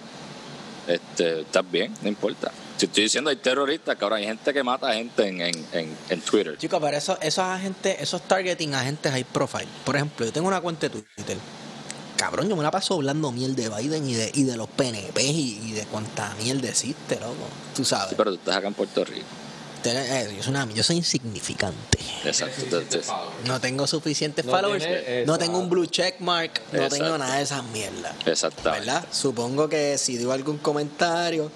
Este, 0.88 1.42
estás 1.42 1.70
bien, 1.70 1.94
no 2.02 2.10
importa. 2.10 2.52
Si 2.78 2.86
estoy 2.86 3.04
diciendo 3.04 3.30
hay 3.30 3.38
terroristas, 3.38 3.96
cabrón, 3.96 4.20
hay 4.20 4.26
gente 4.26 4.54
que 4.54 4.64
mata 4.64 4.94
gente 4.94 5.28
en, 5.28 5.42
en, 5.42 5.66
en, 5.72 5.98
en 6.10 6.22
Twitter. 6.22 6.58
Chicos, 6.58 6.80
pero 6.82 6.98
eso, 6.98 7.18
esos 7.22 7.44
agentes, 7.44 7.98
esos 8.00 8.22
targeting 8.24 8.74
agentes 8.76 9.12
high 9.12 9.24
profile. 9.24 9.68
Por 9.86 9.96
ejemplo, 9.96 10.26
yo 10.26 10.34
tengo 10.34 10.48
una 10.48 10.62
cuenta 10.62 10.90
de 10.90 11.02
Twitter. 11.02 11.38
Cabrón, 12.18 12.48
yo 12.50 12.56
me 12.56 12.64
la 12.64 12.72
paso 12.72 12.94
hablando 12.94 13.32
miel 13.32 13.56
de 13.56 13.70
Biden 13.70 14.10
y 14.10 14.14
de, 14.14 14.32
y 14.34 14.44
de 14.44 14.58
los 14.58 14.70
PNP 14.70 15.24
y, 15.24 15.62
y 15.66 15.72
de 15.72 15.86
cuánta 15.86 16.34
mierda 16.42 16.70
existe, 16.70 17.16
loco. 17.20 17.48
Tú 17.76 17.84
sabes. 17.84 18.10
Sí, 18.10 18.16
pero 18.18 18.32
tú 18.32 18.38
estás 18.38 18.58
acá 18.58 18.68
en 18.68 18.74
Puerto 18.74 19.04
Rico. 19.04 19.26
Eh, 19.86 20.34
yo, 20.38 20.44
soy 20.44 20.52
una- 20.52 20.68
yo 20.74 20.84
soy 20.84 20.98
insignificante. 20.98 21.98
Exacto. 22.24 22.62
Entonces, 22.64 23.08
No 23.46 23.60
tengo 23.60 23.86
suficientes 23.88 24.46
No 24.46 24.52
followers. 24.52 24.84
tiene- 24.84 25.26
no 25.26 25.38
tengo 25.38 25.54
un 25.58 25.66
exacto. 25.66 25.70
blue 25.76 25.86
check 25.88 26.20
mark. 26.20 26.52
No 26.72 26.80
Exacto. 26.84 26.96
tengo 27.04 27.18
nada 27.18 27.36
de 27.38 27.44
esas 27.44 27.64
mierdas. 27.66 28.14
exactamente. 28.26 28.86
¿Verdad? 28.86 29.06
Supongo 29.12 29.70
que 29.70 29.98
si 29.98 30.18
digo 30.18 30.32
algún 30.32 30.58
comentario 30.58 31.52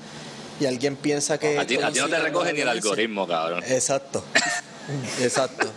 y 0.60 0.66
alguien 0.66 0.96
piensa 0.96 1.38
que. 1.38 1.58
A 1.58 1.66
ti, 1.66 1.78
a 1.78 1.92
ti 1.92 2.00
no 2.00 2.10
te 2.10 2.20
recoge 2.20 2.54
ni 2.54 2.62
el 2.62 2.70
algoritmo, 2.70 3.28
cabrón. 3.28 3.64
Exacto. 3.68 4.24
Exacto. 5.22 5.68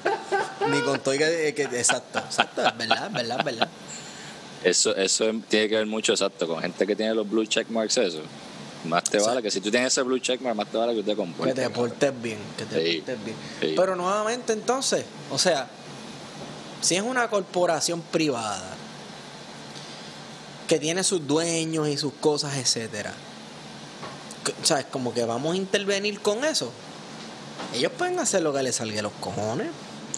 Ni 0.71 0.81
con 0.81 1.01
todo 1.01 1.15
y 1.15 1.19
que, 1.19 1.53
que- 1.55 1.63
Exacto. 1.65 2.19
Exacto. 2.21 2.67
Es 2.67 2.77
verdad, 2.79 3.07
es 3.09 3.13
verdad, 3.13 3.39
es 3.41 3.45
verdad. 3.45 3.69
Eso, 4.65 4.95
eso 4.95 5.25
tiene 5.49 5.69
que 5.69 5.77
ver 5.77 5.87
mucho, 5.87 6.13
exacto, 6.13 6.47
con 6.47 6.61
gente 6.63 6.87
que 6.87 6.95
tiene 6.95 7.15
los 7.15 7.29
blue 7.29 7.45
check 7.47 7.69
marks, 7.69 7.97
eso. 7.99 8.23
Más 8.85 9.05
te 9.05 9.19
vale 9.21 9.43
que 9.43 9.51
si 9.51 9.61
tú 9.61 9.71
tienes 9.71 9.93
ese 9.93 10.03
blue 10.03 10.19
check 10.19 10.41
más 10.41 10.69
te 10.69 10.77
vale 10.77 10.93
que 10.95 11.01
usted 11.01 11.13
Que 11.13 11.17
comporte. 11.17 11.55
te 11.55 11.63
cabrón. 11.63 11.91
portes 11.91 12.23
bien. 12.23 12.39
Que 12.59 12.65
te 12.65 12.85
Sí. 12.93 12.97
portes 12.99 13.25
bien. 13.25 13.37
Sí. 13.61 13.75
Pero 13.77 13.95
nuevamente, 13.97 14.53
entonces, 14.53 15.05
o 15.31 15.39
sea, 15.39 15.69
si 16.81 16.97
es 16.97 17.03
una 17.03 17.29
corporación 17.31 18.03
privada 18.03 18.75
que 20.67 20.79
tiene 20.79 21.05
sus 21.05 21.27
dueños 21.27 21.89
y 21.89 21.97
sus 21.97 22.13
cosas, 22.15 22.57
etcétera, 22.57 23.13
que- 24.45 24.55
¿sabes? 24.63 24.87
Como 24.87 25.13
que 25.15 25.25
vamos 25.25 25.55
a 25.55 25.57
intervenir 25.57 26.21
con 26.21 26.45
eso. 26.45 26.73
Ellos 27.75 27.93
pueden 27.97 28.19
hacer 28.19 28.43
lo 28.43 28.53
que 28.53 28.63
les 28.63 28.75
salga 28.77 28.97
de 28.97 29.03
los 29.03 29.13
cojones. 29.21 29.69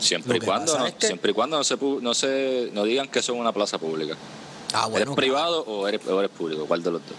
Siempre 0.01 0.37
y 0.37 0.41
que 0.41 0.47
cuando, 0.47 0.79
no, 0.79 0.87
es 0.87 0.95
que- 0.95 1.07
siempre 1.07 1.31
y 1.33 1.35
cuando 1.35 1.57
no 1.59 1.65
se, 1.65 1.77
no 1.77 2.15
se 2.15 2.71
no 2.73 2.85
digan 2.85 3.09
que 3.09 3.21
son 3.23 3.39
una 3.39 3.53
plaza 3.53 3.79
pública. 3.79 4.17
Ah, 4.73 4.87
bueno. 4.87 5.03
¿Eres 5.05 5.15
privado 5.17 5.61
o 5.67 5.87
eres, 5.87 6.01
o 6.07 6.19
eres 6.19 6.31
público? 6.31 6.67
¿Cuál 6.67 6.83
de 6.83 6.91
los 6.93 7.01
dos? 7.03 7.17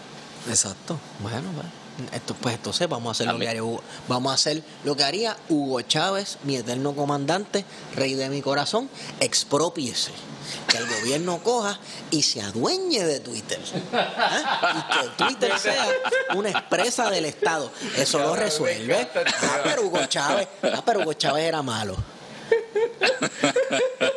Exacto. 0.47 0.97
Bueno, 1.19 1.49
pues, 1.55 1.67
esto, 2.13 2.35
pues 2.35 2.55
entonces 2.55 2.89
vamos 2.89 3.09
a 3.09 3.11
hacer 3.11 3.33
lo 3.33 3.39
que 3.39 3.47
haría 3.47 3.63
Hugo. 3.63 3.81
Vamos 4.07 4.31
a 4.31 4.35
hacer 4.35 4.61
lo 4.83 4.95
que 4.95 5.03
haría 5.03 5.37
Hugo 5.49 5.81
Chávez, 5.81 6.37
mi 6.43 6.57
eterno 6.57 6.93
comandante, 6.93 7.65
rey 7.95 8.13
de 8.15 8.29
mi 8.29 8.41
corazón, 8.41 8.89
expropiese. 9.19 10.11
Que 10.67 10.77
el 10.77 10.87
gobierno 10.87 11.39
coja 11.43 11.79
y 12.11 12.21
se 12.21 12.41
adueñe 12.41 13.03
de 13.03 13.19
Twitter. 13.19 13.59
¿Ah? 13.93 14.73
Y 14.75 14.81
que 14.93 15.09
Twitter 15.23 15.59
sea 15.59 15.87
una 16.35 16.49
expresa 16.49 17.09
del 17.09 17.25
Estado. 17.25 17.71
Eso 17.97 18.19
lo 18.19 18.35
resuelve. 18.35 19.09
Ah, 19.41 19.61
pero 19.63 19.83
Hugo 19.83 20.05
Chávez, 20.05 20.47
ah, 20.63 20.83
pero 20.85 20.99
Hugo 21.01 21.13
Chávez 21.13 21.45
era 21.45 21.61
malo. 21.61 21.95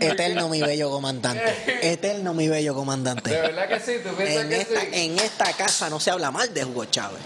Eterno 0.00 0.48
mi 0.48 0.60
bello 0.62 0.90
comandante. 0.90 1.54
Eterno 1.82 2.34
mi 2.34 2.48
bello 2.48 2.72
De 2.72 2.76
comandante. 2.78 3.30
verdad 3.30 3.68
que 3.68 3.80
sí, 3.80 3.92
tú 4.02 4.14
piensas 4.16 4.42
En 4.44 4.48
que 4.48 4.60
esta, 4.60 4.80
sí. 4.80 4.86
en 4.92 5.18
esta 5.18 5.52
casa 5.52 5.90
no 5.90 6.00
se 6.00 6.10
habla 6.10 6.30
mal 6.30 6.52
de 6.52 6.64
Hugo 6.64 6.84
Chávez. 6.86 7.20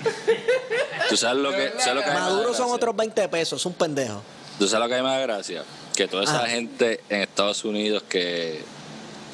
¿Tú 1.08 1.16
sabes 1.16 1.42
lo 1.42 1.50
que, 1.52 1.72
sabes 1.78 1.94
lo 1.96 2.02
que 2.02 2.10
Maduro 2.10 2.54
son 2.54 2.70
otros 2.70 2.94
20 2.96 3.28
pesos, 3.28 3.60
es 3.60 3.66
un 3.66 3.74
pendejo. 3.74 4.22
¿Tú 4.58 4.68
sabes 4.68 4.88
lo 4.88 4.94
que 4.96 5.02
me 5.02 5.08
da 5.08 5.18
gracia? 5.20 5.62
Que 5.94 6.06
toda 6.08 6.24
esa 6.24 6.42
Ah. 6.44 6.46
gente 6.46 7.00
en 7.08 7.22
Estados 7.22 7.64
Unidos 7.64 8.02
que 8.08 8.62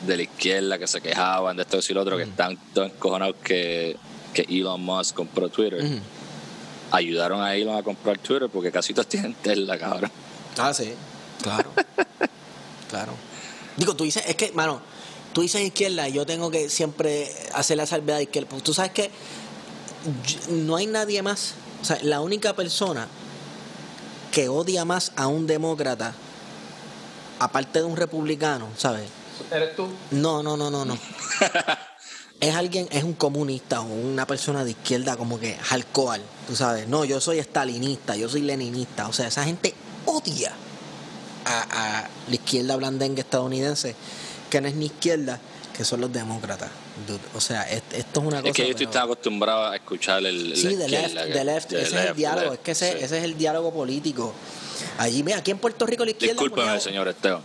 de 0.07 0.17
la 0.17 0.23
izquierda 0.23 0.79
que 0.79 0.87
se 0.87 1.01
quejaban 1.01 1.57
de 1.57 1.63
esto 1.63 1.79
y 1.89 1.93
lo 1.95 2.03
otro, 2.03 2.17
que 2.17 2.25
están 2.25 2.59
todos 2.75 2.89
encojonados 2.91 3.37
que, 3.43 3.97
que 4.35 4.43
Elon 4.49 4.81
Musk 4.83 5.15
compró 5.15 5.49
Twitter, 5.49 5.85
ayudaron 6.91 7.43
a 7.43 7.55
Elon 7.55 7.77
a 7.77 7.83
comprar 7.83 8.19
Twitter 8.19 8.49
porque 8.53 8.71
casi 8.71 8.93
todos 8.95 9.09
tienen 9.09 9.35
Tesla, 9.35 9.79
cabrón. 9.79 10.11
Ah, 10.59 10.73
sí. 10.73 10.95
Claro. 11.43 11.71
claro. 12.89 13.13
Digo, 13.77 13.95
tú 13.95 14.05
dices, 14.05 14.25
es 14.27 14.37
que, 14.37 14.53
mano, 14.53 14.81
tú 15.33 15.43
dices 15.43 15.61
izquierda 15.61 16.09
y 16.09 16.13
yo 16.13 16.25
tengo 16.25 16.51
que 16.51 16.71
siempre 16.71 17.31
hacer 17.53 17.77
la 17.77 17.87
salvedad 17.87 18.17
de 18.17 18.25
izquierda. 18.25 18.49
Porque 18.49 18.65
tú 18.65 18.73
sabes 18.73 18.93
que 18.93 19.11
no 20.49 20.77
hay 20.77 20.87
nadie 20.87 21.23
más. 21.23 21.55
O 21.83 21.85
sea, 21.85 21.99
la 22.03 22.21
única 22.21 22.55
persona 22.57 23.07
que 24.33 24.49
odia 24.49 24.85
más 24.85 25.13
a 25.17 25.27
un 25.27 25.47
demócrata, 25.47 26.15
aparte 27.39 27.81
de 27.81 27.85
un 27.85 27.97
republicano, 27.97 28.69
¿sabes? 28.77 29.09
¿Eres 29.51 29.77
tú? 29.77 29.89
No, 30.11 30.43
no, 30.43 30.57
no, 30.57 30.71
no, 30.71 30.85
no. 30.85 30.99
es 32.41 32.55
alguien, 32.55 32.89
es 32.91 33.05
un 33.05 33.13
comunista 33.13 33.83
o 33.83 33.85
una 33.85 34.27
persona 34.27 34.65
de 34.65 34.71
izquierda 34.71 35.17
como 35.17 35.39
que 35.39 35.55
hardcore, 35.57 36.23
tú 36.47 36.57
sabes. 36.57 36.89
No, 36.89 37.05
yo 37.05 37.21
soy 37.21 37.39
estalinista, 37.39 38.17
yo 38.17 38.29
soy 38.29 38.41
leninista. 38.41 39.07
O 39.09 39.13
sea, 39.13 39.29
esa 39.29 39.45
gente 39.45 39.75
odia 40.07 40.53
a, 41.47 42.01
a 42.03 42.09
la 42.29 42.35
izquierda 42.35 42.77
blandengue 42.77 43.21
estadounidense, 43.23 43.95
que 44.51 44.61
no 44.61 44.69
es 44.69 44.75
ni 44.75 44.87
izquierda, 44.87 45.41
que 45.77 45.85
son 45.85 46.01
los 46.01 46.13
demócratas. 46.13 46.71
Dude, 47.07 47.21
O 47.35 47.41
sea, 47.41 47.63
es- 47.63 47.83
esto 47.93 48.21
es 48.21 48.27
una 48.27 48.39
cosa... 48.39 48.51
Es 48.51 48.57
que 48.57 48.63
yo 48.65 48.71
estoy 48.71 48.87
pero- 48.87 49.01
acostumbrado 49.05 49.67
a 49.67 49.77
escuchar 49.77 50.25
el, 50.25 50.57
Sí, 50.57 50.75
de 50.75 50.89
left, 50.89 51.15
de 51.15 51.45
left, 51.45 51.73
ese 51.73 51.83
es 51.83 51.93
el 52.07 52.17
diálogo, 52.17 52.51
left, 52.51 52.55
es 52.55 52.61
que 52.61 52.71
ese, 52.73 52.93
sí. 52.93 53.05
ese 53.05 53.19
es 53.19 53.25
el 53.25 53.37
diálogo 53.39 53.73
político. 53.73 54.33
Allí, 54.99 55.23
mira, 55.23 55.39
aquí 55.39 55.51
en 55.51 55.59
Puerto 55.59 55.87
Rico 55.87 56.05
la 56.05 56.11
izquierda 56.13 56.35
Discúlpeme, 56.35 56.67
ponía- 56.69 56.81
señor 56.81 57.09
Esteban. 57.09 57.43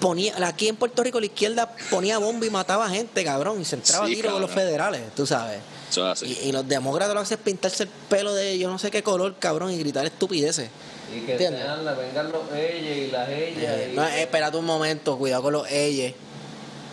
ponía, 0.00 0.34
aquí 0.46 0.68
en 0.68 0.76
Puerto 0.76 1.02
Rico 1.02 1.18
la 1.20 1.26
izquierda 1.26 1.74
ponía 1.90 2.18
bomba 2.18 2.46
y 2.46 2.50
mataba 2.50 2.88
gente, 2.90 3.24
cabrón, 3.24 3.60
y 3.60 3.64
se 3.64 3.76
entraba 3.76 4.06
Sí, 4.06 4.12
a 4.12 4.16
tiro 4.16 4.32
con 4.32 4.40
los 4.40 4.50
federales, 4.50 5.02
tú 5.16 5.26
sabes. 5.26 5.58
Eso 5.94 6.10
es 6.12 6.22
así. 6.22 6.38
Y, 6.42 6.48
y 6.48 6.52
los 6.52 6.66
demócratas 6.66 7.14
lo 7.14 7.20
hacen 7.20 7.38
es 7.38 7.44
pintarse 7.44 7.84
el 7.84 7.88
pelo 8.08 8.34
de 8.34 8.58
yo 8.58 8.68
no 8.70 8.78
sé 8.78 8.90
qué 8.90 9.02
color, 9.02 9.36
cabrón, 9.38 9.70
y 9.70 9.78
gritar 9.78 10.04
estupideces. 10.04 10.68
Y 11.14 11.20
que 11.20 11.32
¿Entiendes? 11.32 11.62
sean, 11.62 11.84
la- 11.84 11.94
vengan 11.94 12.32
los 12.32 12.42
ella 12.52 12.90
y 12.90 13.10
las 13.10 13.28
ellas. 13.28 13.76
y- 13.92 13.94
No, 13.96 14.04
eh, 14.06 14.22
espérate 14.22 14.56
un 14.56 14.64
momento, 14.64 15.16
cuidado 15.18 15.42
con 15.42 15.52
los 15.52 15.70
eyes. 15.70 16.14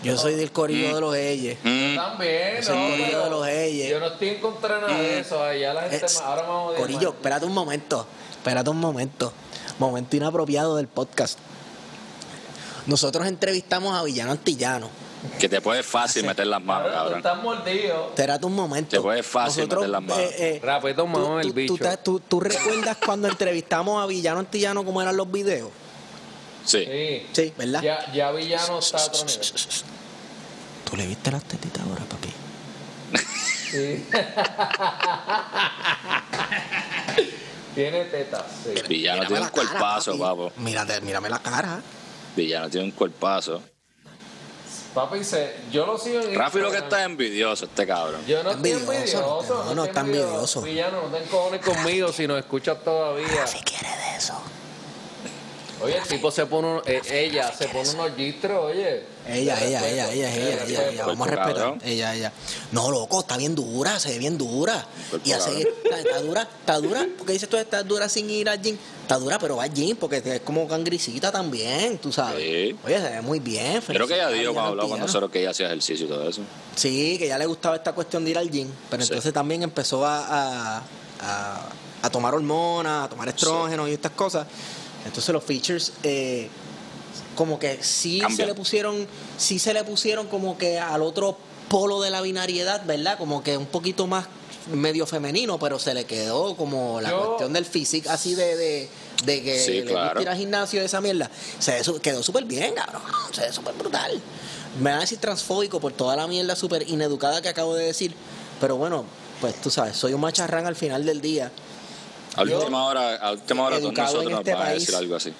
Yo 0.03 0.17
soy 0.17 0.33
del 0.35 0.51
corillo 0.51 0.95
de 0.95 1.01
los 1.01 1.15
eyes. 1.15 1.57
Mm, 1.63 1.95
También, 1.95 2.55
Yo 2.57 2.63
soy 2.63 2.75
no, 2.77 2.89
corillo 2.89 3.07
pero 3.11 3.23
de 3.23 3.29
los 3.29 3.47
Eyes. 3.47 3.89
Yo 3.91 3.99
no 3.99 4.07
estoy 4.07 4.27
en 4.29 4.41
contra 4.41 4.75
de 4.75 4.81
nada 4.81 4.97
de 4.99 5.19
eso. 5.19 5.43
Allá 5.43 5.73
la 5.75 5.81
gente, 5.83 5.95
Es- 5.97 6.01
más- 6.15 6.21
ahora 6.23 6.41
vamos 6.43 6.73
a 6.75 6.77
Corillo, 6.77 7.09
espérate 7.09 7.45
un 7.45 7.53
momento. 7.53 8.07
Espérate 8.31 8.69
un 8.69 8.77
momento. 8.79 9.31
Momento 9.79 10.15
inapropiado 10.15 10.75
del 10.77 10.87
podcast. 10.87 11.37
Nosotros 12.87 13.27
entrevistamos 13.27 13.95
a 13.95 14.03
Villano 14.03 14.31
Antillano. 14.31 14.89
Que 15.39 15.47
te 15.49 15.61
puede 15.61 15.83
fácil 15.83 16.25
meter 16.25 16.47
las 16.47 16.61
manos, 16.61 16.87
Ahora 16.87 16.91
tú 16.91 16.97
cabrón. 17.03 17.17
estás 17.19 17.43
mordido. 17.43 18.07
Espérate 18.09 18.45
un 18.45 18.55
momento. 18.55 18.89
Te 18.89 19.01
puede 19.01 19.23
fácil 19.23 19.63
meter 19.67 19.89
las 19.89 20.01
manos. 20.01 20.25
Rápido, 20.61 20.89
eh, 20.89 20.93
tú, 20.95 21.07
mamá, 21.07 21.41
el 21.41 21.47
tú- 21.49 21.53
bicho. 21.53 21.73
tú 21.75 21.83
te- 21.83 21.97
tú- 21.97 22.19
tú 22.19 22.39
recuerdas 22.39 22.97
cuando 23.05 23.27
entrevistamos 23.27 24.01
a 24.03 24.07
Villano 24.07 24.39
Antillano 24.39 24.83
cómo 24.83 25.01
eran 25.01 25.15
los 25.17 25.31
videos? 25.31 25.69
Sí. 26.65 26.85
Sí. 26.85 27.27
Sí, 27.33 27.53
¿verdad? 27.57 27.81
Ya, 27.81 28.11
ya 28.13 28.31
Villano 28.31 28.79
está 28.79 28.97
a 28.97 29.05
otro 29.05 29.25
nivel. 29.25 29.47
¿Tú 30.89 30.95
le 30.97 31.07
viste 31.07 31.31
las 31.31 31.43
tetitas 31.43 31.83
ahora, 31.83 32.03
papi? 32.05 32.29
Sí. 33.71 34.05
Tiene 37.75 38.05
tetas, 38.05 38.43
sí. 38.63 38.73
Villano 38.89 39.21
Mírame 39.21 39.27
tiene 39.27 39.41
un 39.43 39.49
cuerpazo, 39.49 40.11
cara, 40.17 40.23
papo. 40.29 40.51
Mírate, 40.57 41.01
mírame 41.01 41.29
la 41.29 41.39
cara. 41.39 41.81
Villano 42.35 42.69
tiene 42.69 42.85
un 42.87 42.91
cuerpazo. 42.91 43.61
Papi, 44.93 45.23
se, 45.23 45.55
yo 45.71 45.85
lo 45.85 45.97
sigo 45.97 46.19
en 46.19 46.35
Rafi 46.37 46.59
lo 46.59 46.69
que 46.69 46.77
está 46.79 46.99
es 46.99 47.05
envidioso, 47.05 47.65
este 47.65 47.87
cabrón. 47.87 48.21
Yo 48.27 48.43
no 48.43 48.51
estoy 48.51 48.71
Envidioso, 48.71 48.93
envidioso. 48.93 49.63
no, 49.65 49.75
no, 49.75 49.83
estoy 49.85 49.87
está 49.87 50.01
envidioso. 50.01 50.61
Villano, 50.61 51.01
no 51.03 51.17
te 51.17 51.23
encojones 51.23 51.61
conmigo 51.65 52.11
si 52.11 52.27
nos 52.27 52.39
escuchas 52.39 52.83
todavía. 52.83 53.47
Si 53.47 53.59
quiere 53.59 53.87
de 53.87 54.17
eso. 54.17 54.33
Oye, 55.83 55.97
el 55.97 56.03
tipo 56.07 56.31
se 56.31 56.45
pone, 56.45 56.67
un- 56.67 56.81
eh, 56.85 57.01
ella 57.11 57.51
se 57.57 57.67
pone 57.67 57.89
unos 57.89 58.15
gistros, 58.15 58.65
oye. 58.71 59.03
Ella, 59.27 59.59
ella, 59.63 59.87
ella, 59.89 60.11
ella, 60.11 60.33
ella, 60.35 60.63
ella, 60.65 60.89
ella, 60.89 61.05
Vamos 61.05 61.27
a 61.27 61.29
Cuerpo 61.29 61.45
respetar. 61.47 61.77
Ella, 61.83 62.15
ella. 62.15 62.33
No, 62.71 62.91
loco, 62.91 63.19
está 63.21 63.37
bien 63.37 63.55
dura, 63.55 63.99
se 63.99 64.09
ve 64.09 64.19
bien 64.19 64.37
dura. 64.37 64.85
Cuerpo 65.09 65.27
Y 65.27 65.31
así, 65.31 65.65
está, 65.83 65.99
está 65.99 66.21
dura, 66.21 66.41
está 66.59 66.77
dura, 66.79 67.07
porque 67.17 67.33
dices 67.33 67.47
tú, 67.49 67.57
está 67.57 67.83
dura 67.83 68.09
sin 68.09 68.29
ir 68.29 68.49
al 68.49 68.61
gym. 68.61 68.77
Está 69.01 69.17
dura, 69.17 69.37
pero 69.39 69.57
va 69.57 69.63
al 69.63 69.73
gym, 69.73 69.97
porque 69.97 70.21
es 70.23 70.41
como 70.41 70.67
cangrisita 70.67 71.31
también, 71.31 71.97
tú 71.97 72.11
sabes. 72.11 72.41
Sí. 72.43 72.75
Oye, 72.85 72.97
se 73.01 73.09
ve 73.09 73.21
muy 73.21 73.39
bien. 73.39 73.81
Creo 73.85 74.07
que 74.07 74.13
ella 74.15 74.29
dijo 74.29 74.53
cuando 74.53 74.71
habló 74.71 74.87
con 74.89 74.99
nosotros 74.99 75.29
que 75.31 75.41
ella 75.41 75.49
hacía 75.51 75.65
ejercicio 75.67 76.05
y 76.05 76.09
todo 76.09 76.29
eso. 76.29 76.41
Sí, 76.75 77.17
que 77.17 77.27
ya 77.27 77.37
le 77.37 77.45
gustaba 77.45 77.75
esta 77.75 77.93
cuestión 77.93 78.23
de 78.23 78.31
ir 78.31 78.37
al 78.37 78.49
gym, 78.49 78.69
pero 78.89 79.03
Sí. 79.03 79.09
entonces 79.11 79.33
también 79.33 79.63
empezó 79.63 80.05
a, 80.05 80.77
a, 80.77 80.83
a- 81.21 81.69
a 82.03 82.09
tomar 82.09 82.33
hormonas, 82.33 83.05
a 83.05 83.09
tomar 83.09 83.27
estrógenos 83.29 83.87
y 83.87 83.93
estas 83.93 84.13
cosas. 84.13 84.47
Entonces 85.05 85.33
los 85.33 85.43
features 85.43 85.93
eh, 86.03 86.47
como 87.35 87.59
que 87.59 87.81
sí 87.83 88.21
se 88.35 88.45
le 88.45 88.53
pusieron, 88.53 89.07
sí 89.37 89.57
se 89.59 89.73
le 89.73 89.83
pusieron 89.83 90.27
como 90.27 90.57
que 90.57 90.79
al 90.79 91.01
otro 91.01 91.37
polo 91.69 92.01
de 92.01 92.09
la 92.09 92.21
binariedad, 92.21 92.85
¿verdad? 92.85 93.17
Como 93.17 93.43
que 93.43 93.57
un 93.57 93.65
poquito 93.65 94.05
más 94.07 94.25
medio 94.71 95.07
femenino, 95.07 95.57
pero 95.57 95.79
se 95.79 95.93
le 95.93 96.05
quedó 96.05 96.55
como 96.55 97.01
la 97.01 97.09
Yo- 97.09 97.25
cuestión 97.27 97.53
del 97.53 97.65
físico 97.65 98.09
así 98.11 98.35
de, 98.35 98.55
de, 98.55 98.89
de 99.25 99.41
que 99.43 99.59
Sí, 99.59 99.71
le 99.81 99.85
claro. 99.85 100.19
al 100.29 100.37
gimnasio 100.37 100.81
y 100.81 100.85
esa 100.85 101.01
mierda. 101.01 101.31
Se 101.59 101.81
quedó 102.01 102.21
súper 102.21 102.45
bien, 102.45 102.73
cabrón. 102.75 103.01
Se 103.31 103.41
ve 103.41 103.51
súper 103.53 103.73
brutal. 103.73 104.21
Me 104.79 104.89
van 104.91 104.99
a 104.99 105.01
decir 105.01 105.17
transfóbico 105.17 105.79
por 105.79 105.93
toda 105.93 106.15
la 106.15 106.27
mierda 106.27 106.55
súper 106.55 106.87
ineducada 106.87 107.41
que 107.41 107.49
acabo 107.49 107.73
de 107.75 107.85
decir. 107.85 108.13
Pero 108.59 108.75
bueno, 108.75 109.05
pues 109.39 109.55
tú 109.61 109.71
sabes, 109.71 109.97
soy 109.97 110.13
un 110.13 110.21
macharrán 110.21 110.67
al 110.67 110.75
final 110.75 111.05
del 111.05 111.21
día. 111.21 111.51
A 112.35 112.43
Yo- 112.45 112.59
última 112.59 112.85
hora, 112.85 113.15
a 113.15 113.31
última 113.31 113.63
hora 113.63 113.79
todos 113.79 113.93
nosotros 113.93 114.31
nos 114.31 114.39
este 114.39 114.53
van 114.53 114.67
a 114.67 114.69
decir 114.71 114.95
algo 114.95 115.15
así. 115.15 115.33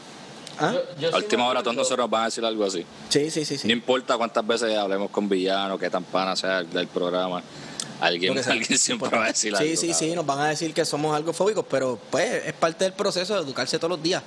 ¿Ah? 0.59 0.73
Yo- 0.73 0.81
yo 0.99 1.07
A 1.07 1.11
sí 1.11 1.17
última 1.23 1.47
hora 1.47 1.61
todos 1.63 1.75
nosotros 1.77 1.99
nos 1.99 2.09
van 2.09 2.21
a 2.23 2.25
decir 2.25 2.45
algo 2.45 2.65
así. 2.65 2.85
Sí, 3.09 3.31
sí, 3.31 3.45
sí, 3.45 3.57
sí. 3.57 3.67
No 3.67 3.73
importa 3.73 4.17
cuántas 4.17 4.45
veces 4.45 4.77
hablemos 4.77 5.09
con 5.09 5.27
villano, 5.29 5.77
qué 5.77 5.89
tan 5.89 6.03
pana 6.03 6.35
sea 6.35 6.63
del 6.63 6.87
programa. 6.87 7.41
Alguien, 8.01 8.37
alguien 8.37 8.77
siempre 8.77 9.09
va 9.09 9.25
a 9.25 9.27
decir 9.27 9.55
Sí, 9.55 9.63
algo. 9.63 9.75
sí, 9.81 9.87
sí, 9.87 9.93
cabrón. 9.93 10.15
nos 10.15 10.25
van 10.25 10.39
a 10.39 10.47
decir 10.49 10.73
que 10.73 10.83
somos 10.85 11.15
algo 11.15 11.33
fóbicos, 11.33 11.65
pero 11.69 11.99
pues 12.09 12.45
es 12.45 12.53
parte 12.53 12.83
del 12.83 12.93
proceso 12.93 13.35
de 13.35 13.41
educarse 13.41 13.77
todos 13.77 13.91
los 13.91 14.03
días. 14.03 14.21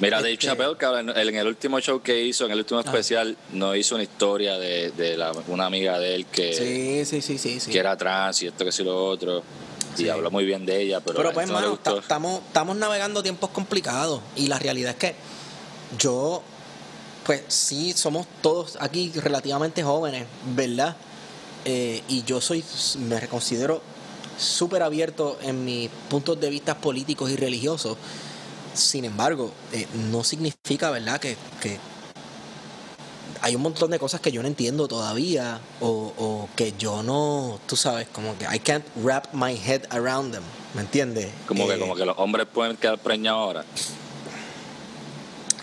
Mira, 0.00 0.18
Dave 0.18 0.34
Este- 0.34 0.46
Chappelle, 0.46 0.76
cabrón, 0.76 1.10
en 1.16 1.34
el 1.36 1.46
último 1.46 1.80
show 1.80 2.00
que 2.00 2.20
hizo, 2.22 2.44
en 2.46 2.52
el 2.52 2.58
último 2.58 2.78
especial, 2.80 3.36
nos 3.52 3.76
hizo 3.76 3.94
una 3.96 4.04
historia 4.04 4.56
de, 4.58 4.90
de 4.92 5.16
la- 5.16 5.32
una 5.48 5.66
amiga 5.66 5.98
de 5.98 6.14
él 6.14 6.26
que, 6.26 6.52
Sí, 6.52 7.04
sí, 7.04 7.20
sí, 7.20 7.38
sí. 7.38 7.58
sí. 7.60 7.70
que 7.72 7.78
era 7.78 7.96
trans 7.96 8.42
y 8.42 8.46
esto 8.48 8.64
que 8.64 8.70
sí 8.70 8.84
lo 8.84 9.06
otro. 9.06 9.42
Y 9.96 10.02
Sí. 10.02 10.08
habló 10.08 10.30
muy 10.30 10.44
bien 10.44 10.64
de 10.66 10.80
ella, 10.82 11.00
pero, 11.00 11.16
Pero 11.16 11.32
pues, 11.32 11.48
hermano, 11.48 11.78
estamos, 12.00 12.40
estamos 12.46 12.76
navegando 12.76 13.22
tiempos 13.22 13.50
complicados 13.50 14.20
y 14.36 14.46
la 14.46 14.58
realidad 14.58 14.92
es 14.92 14.96
que 14.98 15.14
yo, 15.98 16.42
pues 17.24 17.42
sí, 17.48 17.92
somos 17.94 18.26
todos 18.42 18.76
aquí 18.80 19.10
relativamente 19.16 19.82
jóvenes, 19.82 20.26
¿verdad? 20.54 20.96
Eh, 21.64 22.02
y 22.08 22.22
yo 22.24 22.40
soy, 22.40 22.64
me 22.98 23.26
considero 23.28 23.82
súper 24.38 24.82
abierto 24.82 25.38
en 25.42 25.64
mis 25.64 25.90
puntos 26.08 26.38
de 26.40 26.48
vista 26.50 26.76
políticos 26.76 27.30
y 27.30 27.36
religiosos. 27.36 27.96
Sin 28.74 29.04
embargo, 29.04 29.52
eh, 29.72 29.86
no 30.10 30.22
significa, 30.22 30.90
¿verdad?, 30.90 31.18
que, 31.18 31.36
que 31.60 31.78
hay 33.42 33.54
un 33.54 33.62
montón 33.62 33.90
de 33.90 33.98
cosas 33.98 34.20
que 34.20 34.32
yo 34.32 34.42
no 34.42 34.48
entiendo 34.48 34.88
todavía 34.88 35.60
o, 35.80 35.88
o 36.18 36.48
que 36.56 36.74
yo 36.78 37.02
no, 37.02 37.58
tú 37.66 37.76
sabes, 37.76 38.08
como 38.08 38.36
que 38.38 38.44
I 38.52 38.58
can't 38.58 38.84
wrap 38.96 39.26
my 39.32 39.54
head 39.56 39.82
around 39.90 40.32
them, 40.32 40.42
¿me 40.74 40.80
entiendes? 40.82 41.28
Como 41.46 41.64
Eh, 41.64 41.74
que, 41.74 41.80
como 41.80 41.94
que 41.94 42.04
los 42.04 42.16
hombres 42.18 42.46
pueden 42.52 42.76
quedar 42.76 42.98
preñados 42.98 43.40
ahora. 43.40 43.64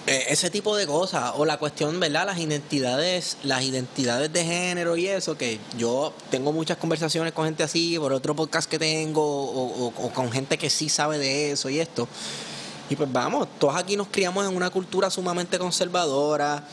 eh, 0.08 0.26
ese 0.30 0.50
tipo 0.52 0.76
de 0.78 0.86
cosas 0.86 1.32
o 1.36 1.46
la 1.46 1.58
cuestión 1.58 2.00
verdad 2.00 2.28
las 2.28 2.38
identidades 2.38 3.38
las 3.44 3.64
identidades 3.64 4.32
de 4.32 4.44
género 4.46 4.96
y 4.98 5.08
eso 5.08 5.36
que 5.36 5.60
yo 5.80 6.14
tengo 6.30 6.52
muchas 6.52 6.78
conversaciones 6.78 7.34
con 7.34 7.46
gente 7.46 7.64
así 7.64 7.98
por 7.98 8.14
otro 8.14 8.36
podcast 8.36 8.70
que 8.70 8.78
tengo 8.78 9.24
o, 9.26 9.88
o- 9.88 9.94
o 10.06 10.10
con 10.12 10.32
gente 10.32 10.60
que 10.60 10.70
sí 10.70 10.90
sabe 10.90 11.18
de 11.18 11.52
eso 11.52 11.70
y 11.70 11.80
esto 11.80 12.08
y 12.88 12.96
pues 12.96 13.12
vamos 13.12 13.48
todos 13.58 13.76
aquí 13.78 13.98
nos 13.98 14.08
criamos 14.10 14.48
en 14.48 14.56
una 14.56 14.70
cultura 14.70 15.10
sumamente 15.10 15.58
conservadora 15.58 16.64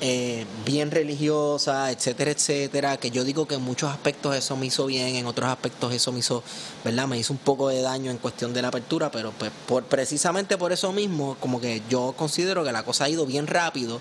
eh, 0.00 0.46
bien 0.64 0.92
religiosa, 0.92 1.90
etcétera, 1.90 2.30
etcétera, 2.30 2.96
que 2.98 3.10
yo 3.10 3.24
digo 3.24 3.48
que 3.48 3.56
en 3.56 3.62
muchos 3.62 3.90
aspectos 3.90 4.36
eso 4.36 4.56
me 4.56 4.66
hizo 4.66 4.86
bien, 4.86 5.16
en 5.16 5.26
otros 5.26 5.50
aspectos 5.50 5.92
eso 5.92 6.12
me 6.12 6.20
hizo, 6.20 6.44
¿verdad? 6.84 7.08
Me 7.08 7.18
hizo 7.18 7.32
un 7.32 7.40
poco 7.40 7.68
de 7.68 7.82
daño 7.82 8.12
en 8.12 8.18
cuestión 8.18 8.54
de 8.54 8.62
la 8.62 8.68
apertura, 8.68 9.10
pero 9.10 9.32
pues 9.32 9.50
por, 9.66 9.82
precisamente 9.84 10.56
por 10.56 10.70
eso 10.70 10.92
mismo, 10.92 11.36
como 11.40 11.60
que 11.60 11.82
yo 11.90 12.14
considero 12.16 12.62
que 12.62 12.70
la 12.70 12.84
cosa 12.84 13.04
ha 13.04 13.08
ido 13.08 13.26
bien 13.26 13.48
rápido 13.48 14.00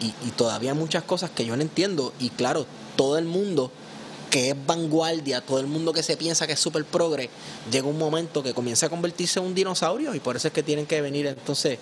y, 0.00 0.12
todavía 0.36 0.72
hay 0.72 0.78
muchas 0.78 1.02
cosas 1.02 1.30
que 1.30 1.44
yo 1.44 1.56
no 1.56 1.62
entiendo 1.62 2.12
y 2.20 2.30
claro, 2.30 2.64
todo 2.94 3.18
el 3.18 3.24
mundo 3.24 3.72
que 4.30 4.50
es 4.50 4.56
vanguardia, 4.66 5.40
todo 5.40 5.58
el 5.58 5.66
mundo 5.66 5.92
que 5.92 6.04
se 6.04 6.16
piensa 6.16 6.46
que 6.46 6.52
es 6.52 6.60
súper 6.60 6.84
progre, 6.84 7.30
llega 7.70 7.88
un 7.88 7.98
momento 7.98 8.44
que 8.44 8.54
comienza 8.54 8.86
a 8.86 8.88
convertirse 8.88 9.40
en 9.40 9.46
un 9.46 9.54
dinosaurio 9.54 10.14
y 10.14 10.20
por 10.20 10.36
eso 10.36 10.48
es 10.48 10.54
que 10.54 10.62
tienen 10.62 10.86
que 10.86 11.00
venir 11.00 11.26
entonces 11.26 11.80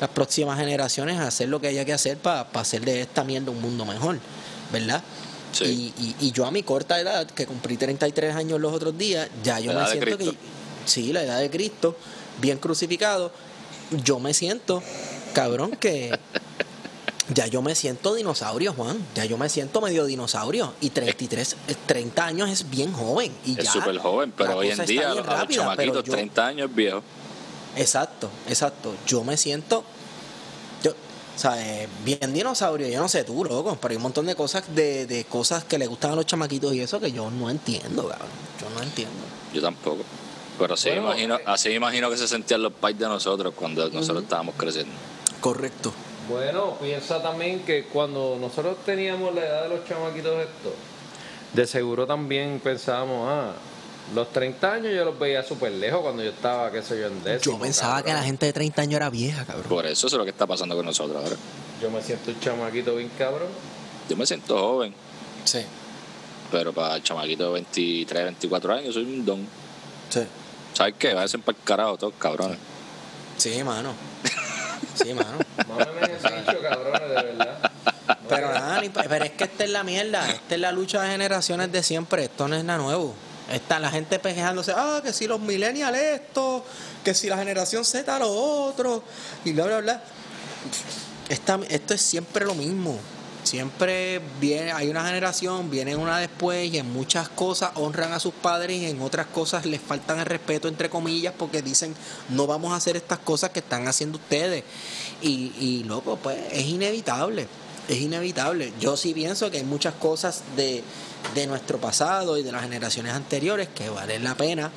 las 0.00 0.10
próximas 0.10 0.58
generaciones 0.58 1.18
a 1.18 1.26
hacer 1.28 1.48
lo 1.48 1.60
que 1.60 1.68
haya 1.68 1.84
que 1.84 1.92
hacer 1.92 2.18
para 2.18 2.42
hacer 2.54 2.84
de 2.84 3.00
esta 3.02 3.24
mierda 3.24 3.50
un 3.50 3.60
mundo 3.60 3.84
mejor, 3.84 4.18
¿verdad? 4.72 5.02
Sí. 5.52 5.92
Y, 5.96 6.02
y- 6.02 6.16
y 6.28 6.32
yo 6.32 6.44
a 6.46 6.50
mi 6.50 6.62
corta 6.62 7.00
edad, 7.00 7.26
que 7.26 7.46
cumplí 7.46 7.76
33 7.76 8.34
años 8.36 8.60
los 8.60 8.72
otros 8.74 8.96
días, 8.98 9.28
ya 9.42 9.58
yo 9.60 9.72
La 9.72 9.84
me 9.84 9.90
siento 9.90 10.18
que... 10.18 10.32
Sí, 10.84 11.12
la 11.12 11.22
edad 11.22 11.40
de 11.40 11.50
Cristo, 11.50 11.96
bien 12.40 12.58
crucificado, 12.58 13.32
yo 14.04 14.18
me 14.18 14.34
siento, 14.34 14.82
cabrón, 15.32 15.72
que... 15.72 16.16
Ya 17.34 17.48
yo 17.48 17.60
me 17.60 17.74
siento 17.74 18.14
dinosaurio, 18.14 18.72
Juan. 18.72 19.04
Ya 19.16 19.24
yo 19.24 19.36
me 19.36 19.48
siento 19.48 19.80
medio 19.80 20.04
dinosaurio. 20.04 20.74
Y 20.80 20.90
33, 20.90 21.56
eh, 21.66 21.74
30 21.86 22.24
años 22.24 22.48
es 22.50 22.70
bien 22.70 22.92
joven. 22.92 23.32
Y 23.44 23.58
Es 23.58 23.68
súper 23.68 23.98
joven, 23.98 24.32
pero 24.36 24.58
hoy 24.58 24.70
en 24.70 24.86
día, 24.86 25.10
a 25.10 25.14
los, 25.16 25.26
rápida, 25.26 25.62
chamaquitos, 25.62 26.04
yo- 26.04 26.12
30 26.12 26.46
años 26.46 26.70
es 26.70 26.76
viejo. 26.76 27.02
Exacto, 27.76 28.30
exacto. 28.48 28.94
Yo 29.06 29.22
me 29.22 29.36
siento. 29.36 29.84
Yo, 30.82 30.92
o 30.92 31.38
sea, 31.38 31.60
eh, 31.60 31.88
bien 32.04 32.32
dinosaurio. 32.32 32.88
Yo 32.88 33.00
no 33.00 33.08
sé 33.08 33.24
tú, 33.24 33.44
loco, 33.44 33.78
pero 33.80 33.92
hay 33.92 33.96
un 33.96 34.02
montón 34.02 34.26
de 34.26 34.34
cosas 34.34 34.64
de, 34.74 35.06
de 35.06 35.24
cosas 35.24 35.64
que 35.64 35.78
le 35.78 35.86
gustan 35.86 36.12
a 36.12 36.16
los 36.16 36.26
chamaquitos 36.26 36.74
y 36.74 36.80
eso 36.80 36.98
que 37.00 37.12
yo 37.12 37.30
no 37.30 37.50
entiendo, 37.50 38.08
cabrón. 38.08 38.28
Yo 38.60 38.70
no 38.70 38.82
entiendo. 38.82 39.14
Yo 39.52 39.60
tampoco. 39.60 40.02
Pero 40.58 40.74
así, 40.74 40.88
Bueno, 40.88 41.04
imagino, 41.08 41.36
eh. 41.36 41.42
así 41.46 41.70
imagino 41.70 42.10
que 42.10 42.16
se 42.16 42.26
sentían 42.26 42.62
los 42.62 42.72
pais 42.72 42.98
de 42.98 43.06
nosotros 43.06 43.52
cuando 43.54 43.88
nosotros 43.90 44.22
estábamos 44.22 44.54
creciendo. 44.56 44.92
Correcto. 45.40 45.92
Bueno, 46.28 46.76
piensa 46.80 47.22
también 47.22 47.60
que 47.60 47.84
cuando 47.84 48.36
nosotros 48.40 48.78
teníamos 48.84 49.34
la 49.34 49.42
edad 49.42 49.62
de 49.64 49.68
los 49.68 49.86
chamaquitos 49.86 50.32
estos, 50.40 50.72
de 51.52 51.66
seguro 51.66 52.06
también 52.06 52.60
pensábamos, 52.62 53.28
ah, 53.30 53.52
los 54.14 54.32
30 54.32 54.72
años 54.72 54.92
yo 54.94 55.04
los 55.04 55.18
veía 55.18 55.42
súper 55.42 55.72
lejos 55.72 56.00
cuando 56.00 56.22
yo 56.22 56.30
estaba, 56.30 56.70
qué 56.70 56.82
sé 56.82 56.98
yo, 57.00 57.06
en 57.08 57.22
décimo. 57.24 57.56
Yo 57.56 57.62
pensaba 57.62 58.02
que 58.02 58.12
la 58.12 58.22
gente 58.22 58.46
de 58.46 58.52
30 58.52 58.82
años 58.82 58.94
era 58.94 59.10
vieja, 59.10 59.44
cabrón. 59.44 59.64
Por 59.68 59.84
eso, 59.86 60.06
eso 60.06 60.16
es 60.16 60.18
lo 60.18 60.24
que 60.24 60.30
está 60.30 60.46
pasando 60.46 60.76
con 60.76 60.86
nosotros 60.86 61.16
ahora. 61.22 61.36
Yo 61.82 61.90
me 61.90 62.00
siento 62.02 62.30
un 62.30 62.40
chamaquito 62.40 62.94
bien 62.96 63.10
cabrón. 63.18 63.48
Yo 64.08 64.16
me 64.16 64.24
siento 64.26 64.56
joven, 64.58 64.94
Sí, 65.44 65.60
pero 66.50 66.72
para 66.72 66.96
el 66.96 67.02
chamaquito 67.02 67.46
de 67.48 67.52
23, 67.54 68.24
24 68.24 68.74
años 68.74 68.94
soy 68.94 69.02
un 69.04 69.24
don. 69.24 69.46
sí. 70.10 70.20
¿Sabes 70.72 70.94
qué? 70.98 71.14
Váyanse 71.14 71.38
para 71.38 71.56
el 71.56 71.64
carajo 71.64 71.96
todos, 71.96 72.12
cabrones. 72.18 72.58
Sí, 73.38 73.62
mano. 73.64 73.92
Sí, 74.94 75.12
mano. 75.14 75.38
Mámame 75.68 76.02
ese 76.16 76.34
bicho, 76.36 76.60
cabrones, 76.62 77.00
de 77.00 77.14
verdad. 77.14 77.70
Pero 78.28 78.52
nada, 78.52 78.80
ni- 78.80 78.88
pero 78.90 79.24
es 79.24 79.30
que 79.32 79.44
esta 79.44 79.64
es 79.64 79.70
la 79.70 79.82
mierda, 79.84 80.28
esta 80.30 80.54
es 80.54 80.60
la 80.60 80.72
lucha 80.72 81.02
de 81.02 81.10
generaciones 81.10 81.70
de 81.72 81.82
siempre, 81.82 82.24
esto 82.24 82.46
no 82.48 82.56
es 82.56 82.64
nada 82.64 82.78
nuevo. 82.78 83.14
Está 83.52 83.78
la 83.78 83.90
gente 83.90 84.18
pejeándose, 84.18 84.72
ah, 84.74 85.00
que 85.04 85.12
si 85.12 85.26
los 85.26 85.40
millennials 85.40 85.96
esto, 85.96 86.64
que 87.04 87.14
si 87.14 87.28
la 87.28 87.38
generación 87.38 87.84
Z 87.84 88.18
lo 88.18 88.28
otro, 88.28 89.04
y 89.44 89.52
bla, 89.52 89.66
bla, 89.66 89.80
bla. 89.80 90.02
Esto 91.28 91.94
es 91.94 92.00
siempre 92.00 92.44
lo 92.44 92.54
mismo. 92.54 92.98
Siempre 93.46 94.20
viene, 94.40 94.72
hay 94.72 94.88
una 94.88 95.06
generación, 95.06 95.70
viene 95.70 95.94
una 95.94 96.18
después 96.18 96.68
y 96.72 96.78
en 96.78 96.92
muchas 96.92 97.28
cosas 97.28 97.70
honran 97.76 98.12
a 98.12 98.18
sus 98.18 98.34
padres 98.34 98.76
y 98.82 98.86
en 98.86 99.00
otras 99.00 99.26
cosas 99.26 99.64
les 99.66 99.80
faltan 99.80 100.18
el 100.18 100.26
respeto, 100.26 100.66
entre 100.66 100.90
comillas, 100.90 101.32
porque 101.38 101.62
dicen 101.62 101.94
no 102.28 102.48
vamos 102.48 102.72
a 102.72 102.76
hacer 102.76 102.96
estas 102.96 103.20
cosas 103.20 103.50
que 103.50 103.60
están 103.60 103.86
haciendo 103.86 104.18
ustedes. 104.18 104.64
Y, 105.22 105.52
y 105.60 105.84
loco, 105.84 106.18
pues 106.20 106.36
es 106.50 106.66
inevitable, 106.66 107.46
es 107.88 107.96
inevitable. 107.98 108.72
Yo 108.80 108.96
sí 108.96 109.14
pienso 109.14 109.50
que 109.50 109.58
hay 109.58 109.64
muchas 109.64 109.94
cosas 109.94 110.42
de, 110.56 110.82
de 111.34 111.46
nuestro 111.46 111.78
pasado 111.78 112.36
y 112.38 112.42
de 112.42 112.52
las 112.52 112.62
generaciones 112.62 113.12
anteriores 113.12 113.68
que 113.74 113.88
valen 113.90 114.24
la 114.24 114.34
pena 114.34 114.70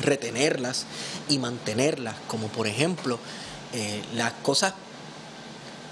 retenerlas 0.00 0.86
y 1.28 1.38
mantenerlas, 1.38 2.16
como 2.26 2.48
por 2.48 2.66
ejemplo 2.66 3.18
eh, 3.72 4.02
las 4.14 4.32
cosas 4.42 4.74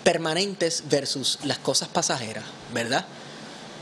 permanentes 0.04 0.84
versus 0.88 1.38
las 1.44 1.58
cosas 1.58 1.88
pasajeras, 1.88 2.44
¿verdad? 2.74 3.04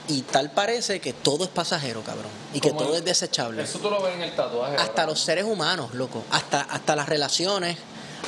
Y 0.09 0.22
tal 0.22 0.51
parece 0.51 1.01
que 1.01 1.12
todo 1.12 1.44
es 1.44 1.51
pasajero, 1.51 2.03
cabrón, 2.03 2.30
y 2.53 2.61
que 2.61 2.72
todo 2.72 2.90
el- 2.90 2.96
es 2.98 3.05
desechable. 3.05 3.62
Eso 3.62 3.78
tú 3.78 3.88
lo 3.90 4.03
ves 4.03 4.14
en 4.16 4.22
el 4.22 4.34
tatuaje. 4.34 4.76
Hasta 4.76 5.07
los 5.07 5.20
seres 5.20 5.44
humanos, 5.44 5.94
loco, 5.94 6.24
hasta, 6.30 6.62
hasta 6.62 6.96
las 6.96 7.09
relaciones, 7.09 7.76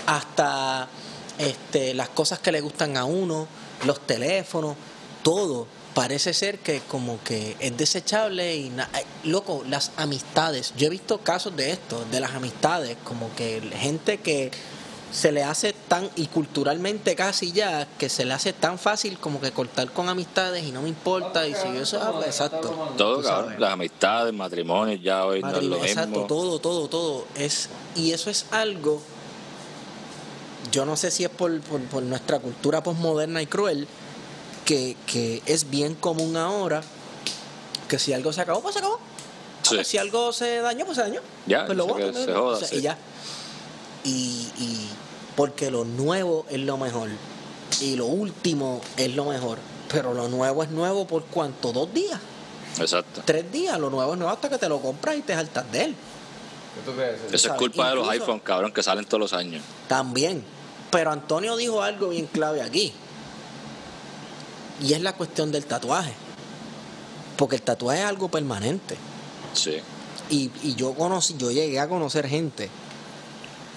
hasta 0.07 0.89
este, 1.39 1.93
las 1.95 2.09
cosas 2.11 2.39
que 2.39 2.53
le 2.53 2.61
gustan 2.61 2.97
a 2.97 3.05
uno, 3.05 3.47
los 3.85 4.01
teléfonos, 4.07 4.77
todo 5.23 5.67
parece 5.95 6.33
ser 6.33 6.59
que 6.59 6.81
como 6.81 7.23
que 7.23 7.57
es 7.61 7.77
desechable 7.77 8.57
y 8.57 8.67
eh, 8.69 9.05
loco, 9.25 9.63
las 9.69 9.93
amistades, 9.97 10.73
yo 10.77 10.87
he 10.87 10.91
visto 10.91 11.19
casos 11.19 11.55
de 11.57 11.71
esto, 11.71 12.05
de 12.11 12.21
las 12.21 12.33
amistades, 12.33 12.97
como 13.05 13.35
que 13.35 13.61
gente 13.77 14.19
que 14.19 14.51
se 15.13 15.31
le 15.31 15.45
hace 15.45 15.75
tan, 15.75 16.09
y 16.17 16.27
culturalmente 16.27 17.15
casi 17.15 17.53
ya, 17.53 17.87
que 17.99 18.09
se 18.09 18.25
le 18.25 18.33
hace 18.33 18.55
tan 18.55 18.79
fácil 18.79 19.19
como 19.19 19.41
que 19.41 19.53
cortar 19.53 19.93
con 19.93 20.09
amistades 20.09 20.65
y 20.65 20.73
no 20.73 20.81
me 20.81 20.89
importa, 20.89 21.47
y 21.47 21.55
si 21.55 21.65
yo 21.75 21.83
eso 21.83 22.01
hago, 22.01 22.23
exacto. 22.23 22.95
Todo, 22.97 23.23
cabrón. 23.23 23.57
Las 23.59 23.73
amistades, 23.75 24.33
matrimonios, 24.33 25.01
ya 25.03 25.27
hoy 25.27 25.43
no 25.43 25.49
es 25.49 25.53
lo 25.53 25.61
Matrimonio, 25.61 25.85
exacto, 25.85 26.25
todo, 26.25 26.59
todo, 26.59 26.89
todo. 26.89 27.25
Es, 27.35 27.69
y 27.95 28.13
eso 28.13 28.31
es 28.31 28.47
algo, 28.51 29.03
yo 30.71 30.85
no 30.85 30.97
sé 30.97 31.11
si 31.11 31.25
es 31.25 31.31
por, 31.31 31.61
por, 31.63 31.81
por 31.83 32.03
nuestra 32.03 32.39
cultura 32.39 32.83
posmoderna 32.83 33.43
y 33.43 33.47
cruel, 33.47 33.89
que, 34.65 34.97
que 35.07 35.43
es 35.47 35.71
bien 35.71 35.95
común 35.95 36.37
ahora, 36.37 36.83
que 37.89 37.99
si 37.99 38.13
algo 38.13 38.33
se 38.33 38.41
acabó, 38.41 38.61
pues 38.63 38.75
se 38.75 38.79
acabó. 38.79 38.99
Sí. 39.63 39.85
Si 39.85 39.99
algo 39.99 40.33
se 40.33 40.61
dañó, 40.61 40.85
pues 40.85 40.97
se 40.97 41.03
dañó. 41.03 41.21
Ya, 41.47 41.67
pues 41.67 41.77
lo 41.77 41.87
se 41.87 42.33
joda, 42.33 42.41
O 42.41 42.57
sea, 42.57 42.69
sí. 42.69 42.77
Y 42.77 42.81
ya. 42.83 42.99
Y, 44.05 44.11
y 44.59 44.89
porque 45.37 45.71
lo 45.71 45.85
nuevo 45.85 46.47
es 46.51 46.61
lo 46.61 46.77
mejor. 46.77 47.11
Y 47.81 47.97
lo 47.97 48.07
último 48.07 48.81
es 48.97 49.15
lo 49.15 49.25
mejor. 49.25 49.59
Pero 49.89 50.15
lo 50.15 50.29
nuevo 50.29 50.63
es 50.63 50.71
nuevo 50.71 51.07
por 51.07 51.25
cuánto? 51.25 51.73
Dos 51.73 51.93
días. 51.93 52.19
Exacto. 52.79 53.23
Tres 53.25 53.51
días. 53.53 53.79
Lo 53.79 53.91
nuevo 53.91 54.13
es 54.13 54.19
nuevo 54.19 54.33
hasta 54.33 54.49
que 54.49 54.59
te 54.59 54.69
lo 54.69 54.81
compras 54.81 55.17
y 55.17 55.23
te 55.23 55.35
saltas 55.35 55.71
de 55.71 55.85
él. 55.85 55.97
¿Qué 56.75 56.81
tú 56.91 56.97
crees? 56.97 57.21
Eso 57.33 57.53
es 57.53 57.59
culpa 57.59 57.91
de 57.91 57.97
los 57.97 58.09
iPhones, 58.09 58.43
cabrón, 58.43 58.73
que 58.73 58.83
salen 58.83 59.05
todos 59.05 59.21
los 59.21 59.33
años. 59.33 59.63
También. 59.89 60.45
Pero 60.91 61.11
Antonio 61.11 61.57
dijo 61.57 61.83
algo 61.83 62.11
bien 62.11 62.27
clave 62.27 62.63
aquí. 62.63 62.93
Y 64.83 64.95
es 64.95 65.01
la 65.01 65.15
cuestión 65.15 65.53
del 65.53 65.67
tatuaje. 65.67 66.13
Porque 67.37 67.57
el 67.57 67.63
tatuaje 67.63 68.01
es 68.01 68.07
algo 68.07 68.29
permanente. 68.29 68.97
Sí. 69.55 69.77
Y, 70.31 70.51
y 70.63 70.75
yo 70.75 70.95
conocí, 70.95 71.37
yo 71.39 71.51
llegué 71.51 71.79
a 71.79 71.89
conocer 71.89 72.29
gente 72.29 72.71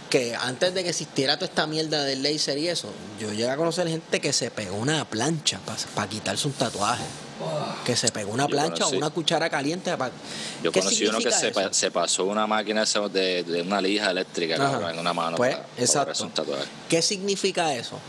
que 0.10 0.36
antes 0.36 0.74
de 0.74 0.84
que 0.84 0.90
existiera 0.90 1.36
toda 1.36 1.48
esta 1.48 1.68
mierda 1.68 2.04
del 2.04 2.24
laser 2.24 2.58
y 2.58 2.70
eso, 2.70 2.90
yo 3.20 3.32
llegué 3.32 3.50
a 3.50 3.58
conocer 3.58 3.88
gente 3.88 4.22
que 4.22 4.32
se 4.32 4.52
pegó 4.52 4.76
una 4.78 5.04
plancha 5.06 5.60
para 5.94 6.08
quitarse 6.08 6.48
un 6.48 6.54
tatuaje. 6.54 7.04
Que 7.84 7.96
se 7.96 8.12
pegó 8.12 8.32
una 8.32 8.48
plancha 8.48 8.88
o 8.88 8.90
una 8.92 9.10
cuchara 9.10 9.50
caliente 9.50 9.96
para. 9.98 10.12
Yo 10.64 10.72
¿Qué 10.72 10.80
conocí 10.80 11.06
uno 11.06 11.20
que 11.20 11.32
se, 11.72 11.92
pasó 11.92 12.26
una 12.26 12.48
máquina 12.48 12.86
de, 12.86 13.44
de 13.44 13.62
una 13.62 13.82
lija 13.82 14.12
eléctrica, 14.12 14.58
cabrón, 14.58 14.92
en 14.92 15.00
una 15.00 15.14
mano. 15.14 15.38
Pues, 15.38 15.56
para- 15.56 15.68
para 15.68 15.82
exacto. 15.82 16.24
un 16.24 16.32
tatuaje. 16.32 16.64
¿Qué 16.90 17.02
significa 17.02 17.74
eso? 17.76 18.00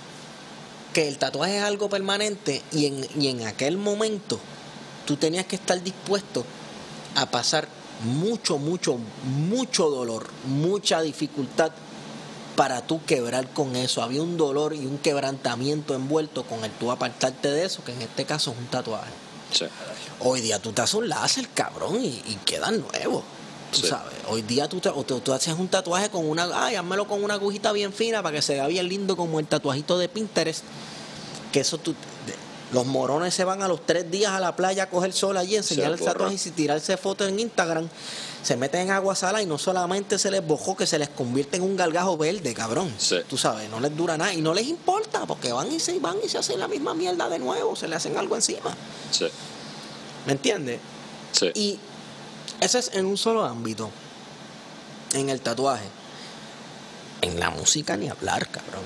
Que 0.95 1.09
el 1.09 1.18
tatuaje 1.18 1.59
es 1.59 1.62
algo 1.62 1.89
permanente 1.89 2.62
y 2.72 2.87
en, 2.87 3.07
y 3.20 3.29
en 3.29 3.47
aquel 3.47 3.77
momento 3.77 4.39
tú 5.07 5.16
tenías 5.16 5.47
que 5.47 5.57
estar 5.57 5.83
dispuesto 5.83 6.45
a 7.16 7.27
pasar 7.27 7.68
mucho, 8.05 8.59
mucho, 8.59 8.99
mucho 9.24 9.91
dolor, 9.91 10.29
mucha 10.47 11.01
dificultad 11.03 11.72
para 12.57 12.87
tú 12.87 13.01
quebrar 13.05 13.49
con 13.53 13.77
eso. 13.77 14.03
Había 14.03 14.23
un 14.23 14.37
dolor 14.37 14.75
y 14.75 14.87
un 14.87 14.99
quebrantamiento 14.99 15.95
envuelto 15.95 16.45
con 16.45 16.65
el 16.65 16.71
tú 16.73 16.91
apartarte 16.91 17.51
de 17.51 17.65
eso, 17.65 17.85
que 17.85 17.93
en 17.93 18.03
este 18.03 18.25
caso 18.25 18.53
es 18.53 18.59
un 18.59 18.67
tatuaje. 18.67 19.11
Sí. 19.53 19.67
Hoy 20.21 20.41
día 20.41 20.59
tú 20.59 20.73
te 20.73 20.83
haces 20.83 20.95
un 20.95 21.09
láser, 21.09 21.49
cabrón, 21.55 22.03
y, 22.03 22.09
y 22.27 22.39
queda 22.45 22.71
nuevo. 22.71 23.23
Tú 23.71 23.81
Sí. 23.81 23.89
sabes, 23.89 24.15
hoy 24.29 24.43
día 24.43 24.69
tú, 24.69 24.81
te, 24.81 24.89
o 24.89 25.03
tú 25.05 25.33
haces 25.33 25.55
un 25.59 25.69
tatuaje 25.69 26.09
con 26.09 26.29
una, 26.29 26.49
ay, 26.55 26.77
házmelo 26.77 27.07
con 27.07 27.23
una 27.23 27.35
agujita 27.35 27.73
bien 27.73 27.93
fina 27.93 28.23
para 28.23 28.35
que 28.37 28.43
se 28.43 28.55
vea 28.55 28.67
bien 28.69 28.89
lindo 28.89 29.17
como 29.17 29.39
el 29.41 29.47
tatuajito 29.47 29.99
de 29.99 30.09
Pinterest. 30.09 30.63
Que 31.53 31.61
eso 31.61 31.77
tú, 31.79 31.95
los 32.73 32.87
morones 32.87 33.35
se 33.35 33.45
van 33.45 33.63
a 33.63 33.69
los 33.69 33.85
tres 33.85 34.11
días 34.11 34.33
a 34.33 34.41
la 34.41 34.57
playa 34.57 34.85
a 34.85 34.91
coger 34.91 35.13
sol 35.13 35.37
allí, 35.37 35.57
enseñar 35.57 35.93
el 35.93 36.01
tatuaje 36.01 36.37
y 36.45 36.51
tirarse 36.51 36.97
fotos 36.97 37.29
en 37.29 37.39
Instagram. 37.41 37.89
Se 38.47 38.57
meten 38.57 38.83
en 38.83 38.91
agua 38.93 39.17
salada 39.17 39.43
y 39.43 39.47
no 39.47 39.59
solamente 39.59 40.21
se 40.21 40.31
les 40.31 40.47
bojó, 40.47 40.77
que 40.77 40.87
se 40.87 41.01
les 41.01 41.09
convierte 41.09 41.57
en 41.57 41.65
un 41.65 41.77
gargajo 41.77 42.17
verde, 42.17 42.55
cabrón. 42.55 42.95
Sí. 42.97 43.17
Tú 43.29 43.37
sabes, 43.37 43.69
no 43.69 43.81
les 43.81 43.97
dura 43.97 44.17
nada 44.17 44.33
y 44.33 44.41
no 44.41 44.55
les 44.55 44.69
importa 44.69 45.27
porque 45.27 45.51
van 45.51 45.73
y 45.73 45.81
se 45.81 45.99
van 45.99 46.19
y 46.25 46.29
se 46.29 46.39
hacen 46.39 46.61
la 46.61 46.69
misma 46.69 46.95
mierda 46.95 47.29
de 47.29 47.41
nuevo, 47.41 47.75
se 47.75 47.89
le 47.89 47.97
hacen 47.97 48.17
algo 48.17 48.37
encima. 48.37 48.73
Sí. 49.11 49.27
¿Me 50.27 50.35
entiendes? 50.35 50.79
Sí. 51.33 51.51
Y 51.57 51.81
eso 52.61 52.79
es 52.79 52.93
en 52.95 53.07
un 53.07 53.17
solo 53.17 53.45
ámbito. 53.45 53.91
En 55.13 55.29
el 55.29 55.41
tatuaje. 55.41 55.89
En 57.23 57.41
la 57.41 57.51
música 57.51 57.97
ni 57.97 58.09
hablar, 58.09 58.47
cabrón. 58.47 58.85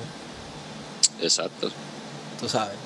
Exacto. 1.21 1.71
Tú 2.41 2.49
sabes. 2.49 2.79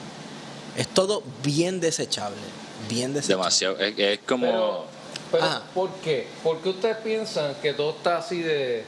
Es 0.76 0.88
todo 0.88 1.22
bien 1.44 1.78
desechable. 1.78 2.42
Bien 2.88 3.14
desechable. 3.14 3.44
Demasiado. 3.44 3.78
Es, 3.78 3.94
es 3.96 4.18
como. 4.26 4.46
Pero, 4.46 4.93
pero. 5.40 5.60
¿por 5.74 5.90
qué? 5.96 6.28
¿Por 6.42 6.60
qué 6.60 6.68
ustedes 6.70 6.96
piensan 6.98 7.54
que 7.62 7.72
todo 7.74 7.90
está 7.90 8.18
así 8.18 8.40
de, 8.42 8.84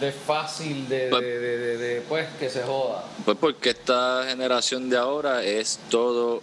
de 0.00 0.12
fácil, 0.12 0.88
de, 0.88 1.08
Pues- 1.10 1.22
de, 1.22 1.38
de- 1.38 1.56
de- 1.58 1.76
de, 1.78 2.00
pues 2.02 2.28
que 2.38 2.48
se 2.50 2.62
joda? 2.62 3.04
Pues 3.24 3.36
porque 3.40 3.70
esta 3.70 4.24
generación 4.28 4.88
de 4.90 4.96
ahora 4.96 5.42
es 5.44 5.78
todo. 5.90 6.42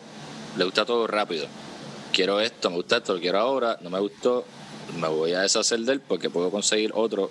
Le 0.58 0.64
gusta 0.66 0.86
todo 0.86 1.06
rápido. 1.08 1.48
Quiero 2.12 2.40
esto, 2.40 2.70
me 2.70 2.78
gusta 2.78 2.98
esto, 2.98 3.14
lo 3.14 3.20
quiero 3.20 3.40
ahora, 3.40 3.78
no 3.82 3.90
me 3.92 4.00
gustó, 4.00 4.44
me 4.98 5.08
voy 5.08 5.34
a 5.34 5.42
deshacer 5.42 5.80
de 5.82 5.94
él 5.94 6.02
porque 6.02 6.30
puedo 6.32 6.50
conseguir 6.50 6.92
otro 6.96 7.30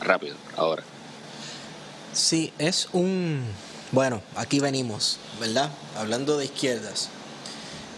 rápido, 0.00 0.34
ahora. 0.56 0.82
Sí, 2.12 2.52
es 2.58 2.88
un... 2.92 3.44
Bueno, 3.92 4.22
aquí 4.36 4.60
venimos, 4.60 5.18
¿verdad? 5.38 5.70
Hablando 5.98 6.38
de 6.38 6.46
izquierdas. 6.46 7.10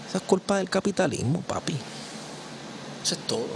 Eso 0.09 0.19
es 0.19 0.23
culpa 0.25 0.57
del 0.59 0.69
capitalismo, 0.69 1.43
papi. 1.43 1.77
Eso 3.07 3.15
es 3.15 3.21
todo. 3.29 3.47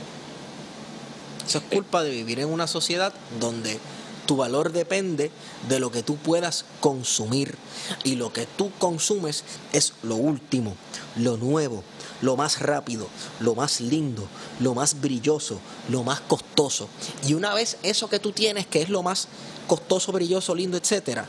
Eso 1.45 1.59
es 1.59 1.65
culpa 1.65 2.05
de 2.05 2.11
vivir 2.11 2.39
en 2.39 2.51
una 2.51 2.69
sociedad 2.69 3.13
donde 3.41 3.81
tu 4.25 4.37
valor 4.37 4.71
depende 4.71 5.33
de 5.69 5.81
lo 5.81 5.91
que 5.91 6.05
tú 6.05 6.15
puedas 6.15 6.67
consumir. 6.79 7.57
Y 8.05 8.15
lo 8.15 8.33
que 8.33 8.47
tú 8.47 8.71
consumes 8.79 9.43
es 9.73 9.95
lo 10.05 10.15
último, 10.15 10.77
lo 11.17 11.37
nuevo, 11.37 11.83
lo 12.23 12.37
más 12.37 12.61
rápido, 12.61 13.09
lo 13.41 13.57
más 13.57 13.81
lindo, 13.81 14.25
lo 14.61 14.77
más 14.77 15.01
brilloso, 15.01 15.59
lo 15.89 16.05
más 16.05 16.21
costoso. 16.21 16.89
Y 17.27 17.35
una 17.35 17.53
vez 17.53 17.77
eso 17.83 18.09
que 18.09 18.21
tú 18.21 18.31
tienes, 18.31 18.69
que 18.69 18.83
es 18.83 18.89
lo 18.89 19.03
más 19.03 19.27
costoso, 19.67 20.13
brilloso, 20.13 20.55
lindo, 20.55 20.77
etcétera, 20.77 21.27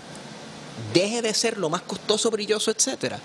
deje 0.94 1.24
de 1.24 1.34
ser 1.34 1.58
lo 1.58 1.72
más 1.72 1.82
costoso, 1.82 2.30
brilloso, 2.30 2.70
etcétera, 2.70 3.20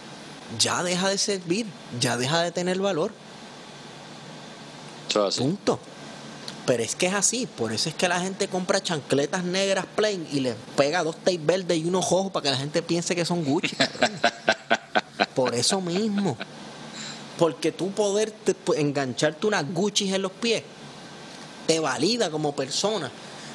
ya 0.59 0.83
deja 0.83 1.11
de 1.11 1.19
servir, 1.19 1.67
ya 2.01 2.17
deja 2.17 2.41
de 2.41 2.51
tener 2.51 2.79
valor. 2.79 3.13
Eso 5.17 5.29
es 5.29 5.35
así. 5.35 5.41
Punto. 5.43 5.79
Pero 6.67 6.83
es 6.83 6.97
que 6.97 7.07
es 7.07 7.14
así, 7.14 7.47
por 7.47 7.73
eso 7.73 7.89
es 7.89 7.95
que 7.95 8.09
la 8.09 8.19
gente 8.21 8.49
compra 8.49 8.83
chancletas 8.83 9.45
negras 9.45 9.87
plain 9.95 10.27
y 10.33 10.41
le 10.41 10.55
pega 10.77 11.05
dos 11.05 11.14
tape 11.17 11.39
verdes 11.41 11.79
y 11.79 11.85
unos 11.85 12.05
ojos 12.07 12.33
para 12.33 12.43
que 12.43 12.51
la 12.51 12.57
gente 12.57 12.83
piense 12.83 13.14
que 13.14 13.25
son 13.25 13.45
Gucci. 13.45 13.77
por 15.35 15.55
eso 15.55 15.81
mismo. 15.81 16.37
Porque 17.39 17.71
tú 17.71 17.91
poder 17.93 18.31
te- 18.31 18.57
engancharte 18.81 19.47
unas 19.47 19.64
Gucci 19.73 20.12
en 20.12 20.23
los 20.23 20.33
pies 20.33 20.62
te 21.67 21.79
valida 21.81 22.31
como 22.31 22.55
persona 22.55 23.11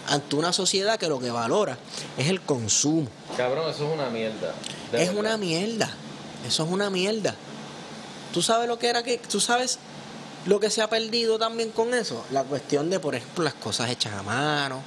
ante 0.08 0.36
una 0.36 0.52
sociedad 0.54 0.98
que 1.00 1.08
lo 1.08 1.20
que 1.20 1.32
valora 1.32 1.78
es 2.18 2.28
el 2.30 2.42
consumo. 2.42 3.08
Cabrón, 3.38 3.70
eso 3.70 3.88
es 3.88 3.94
una 3.94 4.10
mierda. 4.10 4.54
de 4.92 5.02
Es 5.04 5.08
verdad. 5.08 5.16
una 5.20 5.38
mierda. 5.38 5.90
Eso 6.48 6.64
es 6.64 6.70
una 6.72 6.90
mierda. 6.90 7.36
¿Tú 8.34 8.42
sabes 8.42 8.68
lo 8.68 8.80
que 8.80 8.88
era 8.88 9.04
que 9.04 9.18
tú 9.18 9.40
sabes 9.40 9.80
lo 10.46 10.60
que 10.60 10.70
se 10.70 10.82
ha 10.82 10.90
perdido 10.90 11.38
también 11.40 11.72
con 11.72 11.94
eso? 11.94 12.26
La 12.32 12.44
cuestión 12.44 12.90
de, 12.90 13.00
por 13.00 13.16
ejemplo, 13.16 13.44
las 13.44 13.54
cosas 13.56 13.90
hechas 13.90 14.14
a 14.14 14.24
mano, 14.24 14.82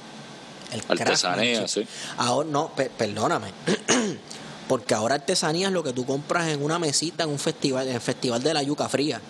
el 0.71 0.81
Artesanía, 0.89 1.67
sí. 1.67 1.87
Ahora 2.17 2.49
no, 2.49 2.71
pe- 2.75 2.89
perdóname. 2.89 3.47
Porque 4.67 4.95
ahora 4.95 5.13
artesanía 5.15 5.67
es 5.67 5.73
lo 5.73 5.83
que 5.83 5.93
tú 5.93 6.07
compras 6.07 6.47
en 6.47 6.63
una 6.63 6.79
mesita 6.79 7.23
en 7.23 7.29
un 7.29 7.37
festival, 7.37 7.87
en 7.87 7.93
el 7.95 8.01
festival 8.01 8.41
de 8.41 8.51
la 8.51 8.63
yuca 8.63 8.89
fría. 8.89 9.21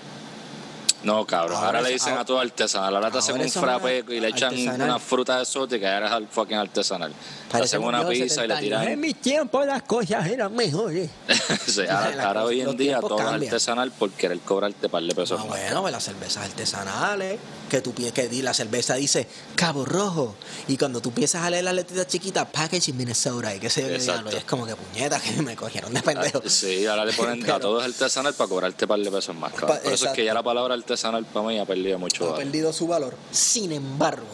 No, 1.05 1.25
cabrón. 1.25 1.55
Ahora, 1.57 1.67
Ahora 1.67 1.81
le 1.81 1.89
es- 1.89 1.93
dicen 1.95 2.09
ahora- 2.11 2.21
a 2.21 2.25
todo 2.25 2.39
artesanal. 2.39 2.95
Ahora 2.95 3.11
te 3.11 3.17
hacen 3.19 3.31
ahora 3.33 3.43
un 3.43 3.47
es 3.47 3.53
frappe 3.53 4.05
y 4.09 4.19
le 4.19 4.27
echan 4.29 4.49
artesanal. 4.53 4.81
una 4.89 4.99
fruta 4.99 5.39
exótica 5.41 5.85
y 5.93 5.97
eres 5.97 6.11
al 6.11 6.27
fucking 6.27 6.57
artesanal. 6.57 7.13
Te 7.51 7.57
hacen 7.57 7.81
un 7.81 7.87
una 7.89 8.07
pizza 8.07 8.43
y 8.43 8.47
le 8.47 8.55
70 8.55 8.57
años. 8.57 8.71
En 8.81 8.81
tiran. 8.87 8.99
mis 8.99 9.15
tiempos 9.21 9.65
las 9.65 9.83
cosas 9.83 10.27
eran 10.27 10.53
mejores. 10.55 11.09
Sí, 11.65 11.81
ahora, 11.89 12.27
ahora 12.27 12.43
hoy 12.45 12.61
en 12.61 12.77
día 12.77 12.99
todo 12.99 13.17
es 13.19 13.25
artesanal 13.25 13.91
por 13.91 14.11
querer 14.11 14.39
cobrarte 14.39 14.87
par 14.89 15.01
de 15.03 15.13
pesos 15.15 15.39
Ah, 15.41 15.45
más. 15.45 15.59
bueno, 15.59 15.81
pues 15.81 15.91
las 15.93 16.03
cervezas 16.03 16.45
artesanales, 16.45 17.39
que 17.69 17.81
tú 17.81 17.93
que 17.93 18.27
di- 18.27 18.41
la 18.41 18.53
cerveza 18.53 18.93
dice 18.95 19.27
Cabo 19.55 19.83
Rojo, 19.85 20.35
y 20.67 20.77
cuando 20.77 21.01
tú 21.01 21.09
empiezas 21.09 21.43
a 21.43 21.49
leer 21.49 21.63
las 21.63 21.73
letritas 21.73 22.07
chiquitas, 22.07 22.47
package 22.51 22.89
in 22.89 22.97
Minnesota, 22.97 23.53
y 23.55 23.59
que 23.59 23.69
se 23.69 23.83
ve 23.83 23.95
Exacto. 23.95 24.29
y 24.31 24.35
es 24.37 24.45
como 24.45 24.65
que 24.65 24.75
puñeta, 24.75 25.19
que 25.21 25.41
me 25.41 25.55
cogieron 25.55 25.93
de 25.93 26.01
pendejo. 26.01 26.41
Ah, 26.45 26.49
Sí, 26.49 26.85
ahora 26.85 27.03
le 27.05 27.13
ponen 27.13 27.49
a 27.49 27.59
todo 27.59 27.79
es 27.79 27.85
artesanal 27.85 28.33
para 28.33 28.47
cobrarte 28.47 28.87
par 28.87 28.99
de 28.99 29.11
pesos 29.11 29.35
más. 29.35 29.51
cabrón. 29.53 29.79
Por 29.83 29.93
eso 29.93 30.05
es 30.07 30.11
que 30.13 30.23
ya 30.25 30.33
la 30.33 30.43
palabra 30.43 30.73
artesanal 30.73 30.94
para 31.01 31.47
mí 31.47 31.59
ha 31.59 31.65
perdido 31.65 31.99
mucho 31.99 32.23
ha 32.25 32.31
valor. 32.31 32.43
perdido 32.43 32.73
su 32.73 32.87
valor. 32.87 33.15
Sin 33.31 33.71
embargo, 33.71 34.25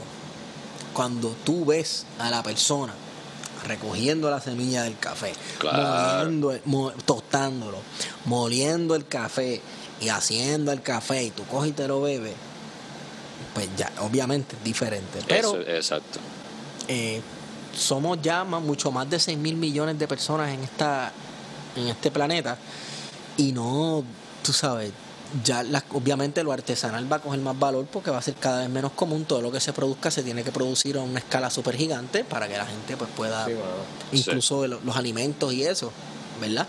cuando 0.93 1.35
tú 1.43 1.65
ves 1.65 2.05
a 2.19 2.29
la 2.29 2.43
persona 2.43 2.93
recogiendo 3.65 4.29
la 4.29 4.41
semilla 4.41 4.83
del 4.83 4.97
café, 4.97 5.33
Claro. 5.59 6.23
moliendo 6.23 6.59
mo- 6.65 6.91
tostándolo, 7.05 7.77
moliendo 8.25 8.95
el 8.95 9.07
café 9.07 9.61
y 10.01 10.09
haciendo 10.09 10.71
el 10.71 10.81
café, 10.81 11.23
y 11.25 11.31
tú 11.31 11.45
coges 11.45 11.69
y 11.69 11.73
te 11.73 11.87
lo 11.87 12.01
bebes, 12.01 12.33
pues 13.53 13.67
ya, 13.77 13.91
obviamente 13.99 14.55
es 14.55 14.63
diferente. 14.63 15.19
Pero 15.27 15.49
Eso, 15.49 15.61
exacto. 15.61 16.19
eh, 16.87 17.21
somos 17.77 18.19
ya 18.21 18.43
más- 18.43 18.61
mucho 18.63 18.91
más 18.91 19.09
de 19.09 19.19
6 19.19 19.37
mil 19.37 19.55
millones 19.55 19.97
de 19.99 20.07
personas 20.07 20.49
en 20.51 20.63
esta 20.63 21.11
en 21.75 21.87
este 21.87 22.11
planeta 22.11 22.57
y 23.37 23.53
no, 23.53 24.03
tú 24.43 24.51
sabes, 24.51 24.91
ya 25.45 25.63
las- 25.63 25.83
obviamente 25.93 26.43
lo 26.43 26.51
artesanal 26.51 27.11
va 27.11 27.17
a 27.17 27.21
coger 27.21 27.39
más 27.39 27.57
valor 27.57 27.85
porque 27.85 28.11
va 28.11 28.17
a 28.17 28.21
ser 28.21 28.35
cada 28.35 28.59
vez 28.61 28.69
menos 28.69 28.91
común. 28.91 29.25
Todo 29.25 29.41
lo 29.41 29.51
que 29.51 29.59
se 29.59 29.71
produzca 29.73 30.11
se 30.11 30.23
tiene 30.23 30.43
que 30.43 30.51
producir 30.51 30.97
a 30.97 31.01
una 31.01 31.19
escala 31.19 31.49
súper 31.49 31.75
gigante 31.77 32.23
para 32.23 32.47
que 32.47 32.57
la 32.57 32.65
gente 32.65 32.97
pues 32.97 33.09
pueda, 33.15 33.45
Sí, 33.45 33.53
incluso 34.11 34.67
lo- 34.67 34.79
los 34.81 34.95
alimentos 34.97 35.53
y 35.53 35.63
eso, 35.63 35.91
¿verdad? 36.39 36.67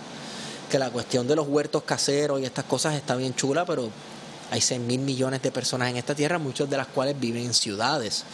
Que 0.70 0.78
la 0.78 0.90
cuestión 0.90 1.26
de 1.26 1.36
los 1.36 1.48
huertos 1.48 1.82
caseros 1.82 2.40
y 2.40 2.44
estas 2.44 2.64
cosas 2.64 2.94
está 2.94 3.16
bien 3.16 3.34
chula, 3.34 3.64
pero 3.66 3.90
hay 4.50 4.60
6 4.60 4.80
mil 4.80 5.00
millones 5.00 5.42
de 5.42 5.50
personas 5.50 5.88
en 5.90 5.96
esta 5.96 6.14
tierra, 6.14 6.38
muchas 6.38 6.68
de 6.70 6.76
las 6.76 6.86
cuales 6.86 7.18
viven 7.18 7.44
en 7.46 7.54
ciudades 7.54 8.24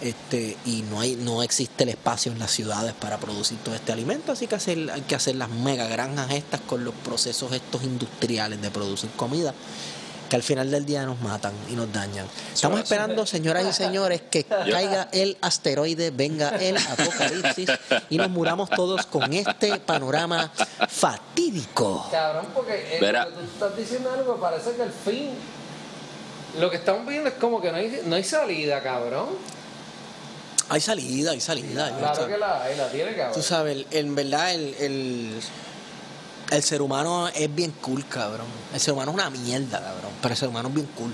este 0.00 0.56
y 0.64 0.82
no 0.82 1.00
hay 1.00 1.16
no 1.16 1.42
existe 1.42 1.84
el 1.84 1.90
espacio 1.90 2.32
en 2.32 2.38
las 2.38 2.50
ciudades 2.50 2.94
para 2.94 3.18
producir 3.18 3.58
todo 3.58 3.74
este 3.74 3.92
alimento 3.92 4.32
así 4.32 4.46
que 4.46 4.54
hacer, 4.54 4.90
hay 4.90 5.02
que 5.02 5.14
hacer 5.14 5.36
las 5.36 5.50
mega 5.50 5.86
granjas 5.86 6.30
estas 6.30 6.60
con 6.60 6.84
los 6.84 6.94
procesos 6.94 7.52
estos 7.52 7.82
industriales 7.82 8.60
de 8.60 8.70
producir 8.70 9.10
comida 9.10 9.54
que 10.30 10.36
al 10.36 10.42
final 10.44 10.70
del 10.70 10.86
día 10.86 11.04
nos 11.04 11.20
matan 11.20 11.52
y 11.68 11.74
nos 11.74 11.92
dañan. 11.92 12.24
Estamos 12.54 12.78
esperando 12.78 13.26
señoras 13.26 13.66
y 13.66 13.72
señores 13.72 14.22
que 14.30 14.44
caiga 14.70 15.08
el 15.10 15.36
asteroide 15.40 16.12
venga 16.12 16.50
el 16.50 16.76
apocalipsis 16.76 17.68
y 18.10 18.16
nos 18.16 18.30
muramos 18.30 18.70
todos 18.70 19.06
con 19.06 19.32
este 19.32 19.80
panorama 19.80 20.52
fatídico. 20.88 22.06
Cabrón, 22.12 22.46
porque 22.54 22.98
eh, 23.00 23.00
tú 23.00 23.40
estás 23.40 23.76
diciendo 23.76 24.12
algo 24.12 24.36
que 24.36 24.40
parece 24.40 24.70
que 24.76 24.82
al 24.82 24.92
fin 24.92 25.30
lo 26.60 26.70
que 26.70 26.76
estamos 26.76 27.06
viendo 27.06 27.28
es 27.28 27.34
como 27.34 27.60
que 27.60 27.72
no 27.72 27.78
hay, 27.78 28.02
no 28.06 28.14
hay 28.14 28.24
salida, 28.24 28.80
cabrón. 28.82 29.26
Hay 30.70 30.80
salida 30.80 31.32
hay 31.32 31.40
salida 31.40 31.86
hay 31.86 31.92
Claro 31.94 32.26
que 32.26 32.38
la 32.38 32.62
hay, 32.62 32.76
la 32.76 32.88
tiene, 32.90 33.14
cabrón. 33.14 33.34
Tú 33.34 33.42
sabes, 33.42 33.84
en 33.90 34.14
verdad 34.14 34.54
el, 34.54 34.74
el, 34.78 35.40
el 36.50 36.62
ser 36.62 36.80
humano 36.80 37.28
es 37.28 37.54
bien 37.54 37.72
cool, 37.82 38.06
cabrón. 38.06 38.46
El 38.72 38.80
ser 38.80 38.94
humano 38.94 39.10
es 39.10 39.14
una 39.16 39.30
mierda, 39.30 39.80
cabrón. 39.82 40.12
Pero 40.22 40.32
el 40.32 40.38
ser 40.38 40.48
humano 40.48 40.68
es 40.68 40.74
bien 40.74 40.88
cool. 40.96 41.12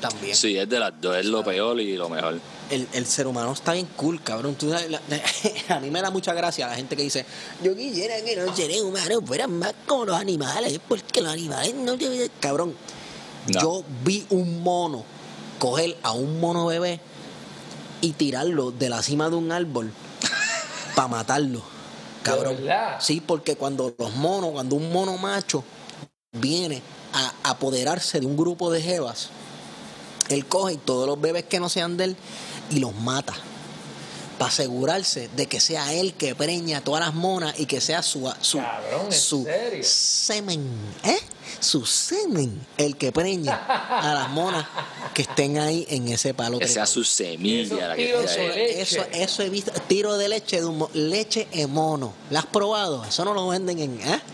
También. 0.00 0.34
Sí, 0.34 0.56
es 0.56 0.68
de 0.68 0.80
las 0.80 0.92
dos, 1.00 1.16
es 1.16 1.26
lo 1.26 1.44
peor 1.44 1.80
y 1.80 1.96
lo 1.96 2.08
mejor. 2.08 2.40
El, 2.70 2.88
el 2.92 3.06
ser 3.06 3.26
humano 3.28 3.52
está 3.52 3.72
bien 3.74 3.86
cool, 3.96 4.20
cabrón. 4.22 4.54
Tú 4.56 4.70
sabes, 4.70 4.90
la- 4.90 5.00
la- 5.08 5.22
a 5.76 5.80
mí 5.80 5.90
me 5.90 6.00
da 6.02 6.10
mucha 6.10 6.32
gracia 6.34 6.66
la 6.66 6.74
gente 6.74 6.96
que 6.96 7.02
dice, 7.04 7.24
yo 7.62 7.76
quisiera 7.76 8.20
que 8.20 8.34
los 8.34 8.56
seres 8.56 8.80
humanos 8.80 9.20
fueran 9.24 9.52
más 9.58 9.74
como 9.86 10.06
los 10.06 10.16
animales, 10.16 10.80
porque 10.88 11.20
los 11.20 11.32
animales 11.32 11.74
no 11.74 11.96
deben... 11.96 12.28
Cabrón, 12.40 12.74
No. 13.48 13.60
yo 13.60 13.84
vi 14.04 14.26
un 14.30 14.62
mono 14.62 15.04
coger 15.60 15.96
a 16.02 16.12
un 16.12 16.40
mono 16.40 16.66
bebé 16.66 16.98
y 18.02 18.12
tirarlo 18.12 18.70
de 18.70 18.90
la 18.90 19.02
cima 19.02 19.30
de 19.30 19.36
un 19.36 19.50
árbol 19.50 19.90
para 20.94 21.08
matarlo. 21.08 21.62
Cabrón. 22.22 22.58
Sí, 23.00 23.22
porque 23.24 23.56
cuando 23.56 23.94
los 23.98 24.14
monos, 24.14 24.50
cuando 24.50 24.76
un 24.76 24.92
mono 24.92 25.16
macho 25.16 25.64
viene 26.32 26.82
a 27.14 27.50
apoderarse 27.50 28.20
de 28.20 28.26
un 28.26 28.36
grupo 28.36 28.70
de 28.70 28.82
jevas, 28.82 29.30
él 30.28 30.46
coge 30.46 30.74
y 30.74 30.76
todos 30.76 31.06
los 31.06 31.20
bebés 31.20 31.44
que 31.44 31.60
no 31.60 31.68
sean 31.68 31.96
de 31.96 32.04
él 32.04 32.16
y 32.70 32.80
los 32.80 32.94
mata. 32.94 33.34
Para 34.42 34.52
asegurarse 34.52 35.28
de 35.36 35.46
que 35.46 35.60
sea 35.60 35.92
él 35.92 36.14
que 36.14 36.34
preña 36.34 36.78
a 36.78 36.80
todas 36.80 37.04
las 37.04 37.14
monas 37.14 37.58
y 37.60 37.66
que 37.66 37.80
sea 37.80 38.02
su, 38.02 38.30
su, 38.40 38.58
Cabrón, 38.58 39.06
¿en 39.06 39.12
su 39.12 39.44
serio? 39.44 39.84
semen, 39.84 40.66
¿eh? 41.04 41.18
Su 41.60 41.86
semen, 41.86 42.66
el 42.76 42.96
que 42.96 43.12
preña 43.12 43.54
a 43.66 44.12
las 44.14 44.28
monas 44.30 44.66
que 45.14 45.22
estén 45.22 45.58
ahí 45.58 45.86
en 45.90 46.08
ese 46.08 46.34
palo. 46.34 46.58
Que 46.58 46.66
sea 46.66 46.86
su 46.86 47.04
semilla 47.04 47.88
la 47.88 47.94
que 47.94 48.12
esté 48.24 48.40
ahí. 48.50 48.80
Eso, 48.80 49.04
eso 49.12 49.42
he 49.44 49.48
visto. 49.48 49.70
Tiro 49.86 50.16
de 50.16 50.28
leche 50.28 50.58
de 50.60 50.66
un 50.66 50.78
mo- 50.78 50.90
leche 50.92 51.46
en 51.52 51.70
mono. 51.70 52.12
¿La 52.30 52.40
has 52.40 52.46
probado? 52.46 53.04
Eso 53.04 53.24
no 53.24 53.34
lo 53.34 53.46
venden 53.48 53.78
en. 53.78 54.00
¿eh? 54.00 54.20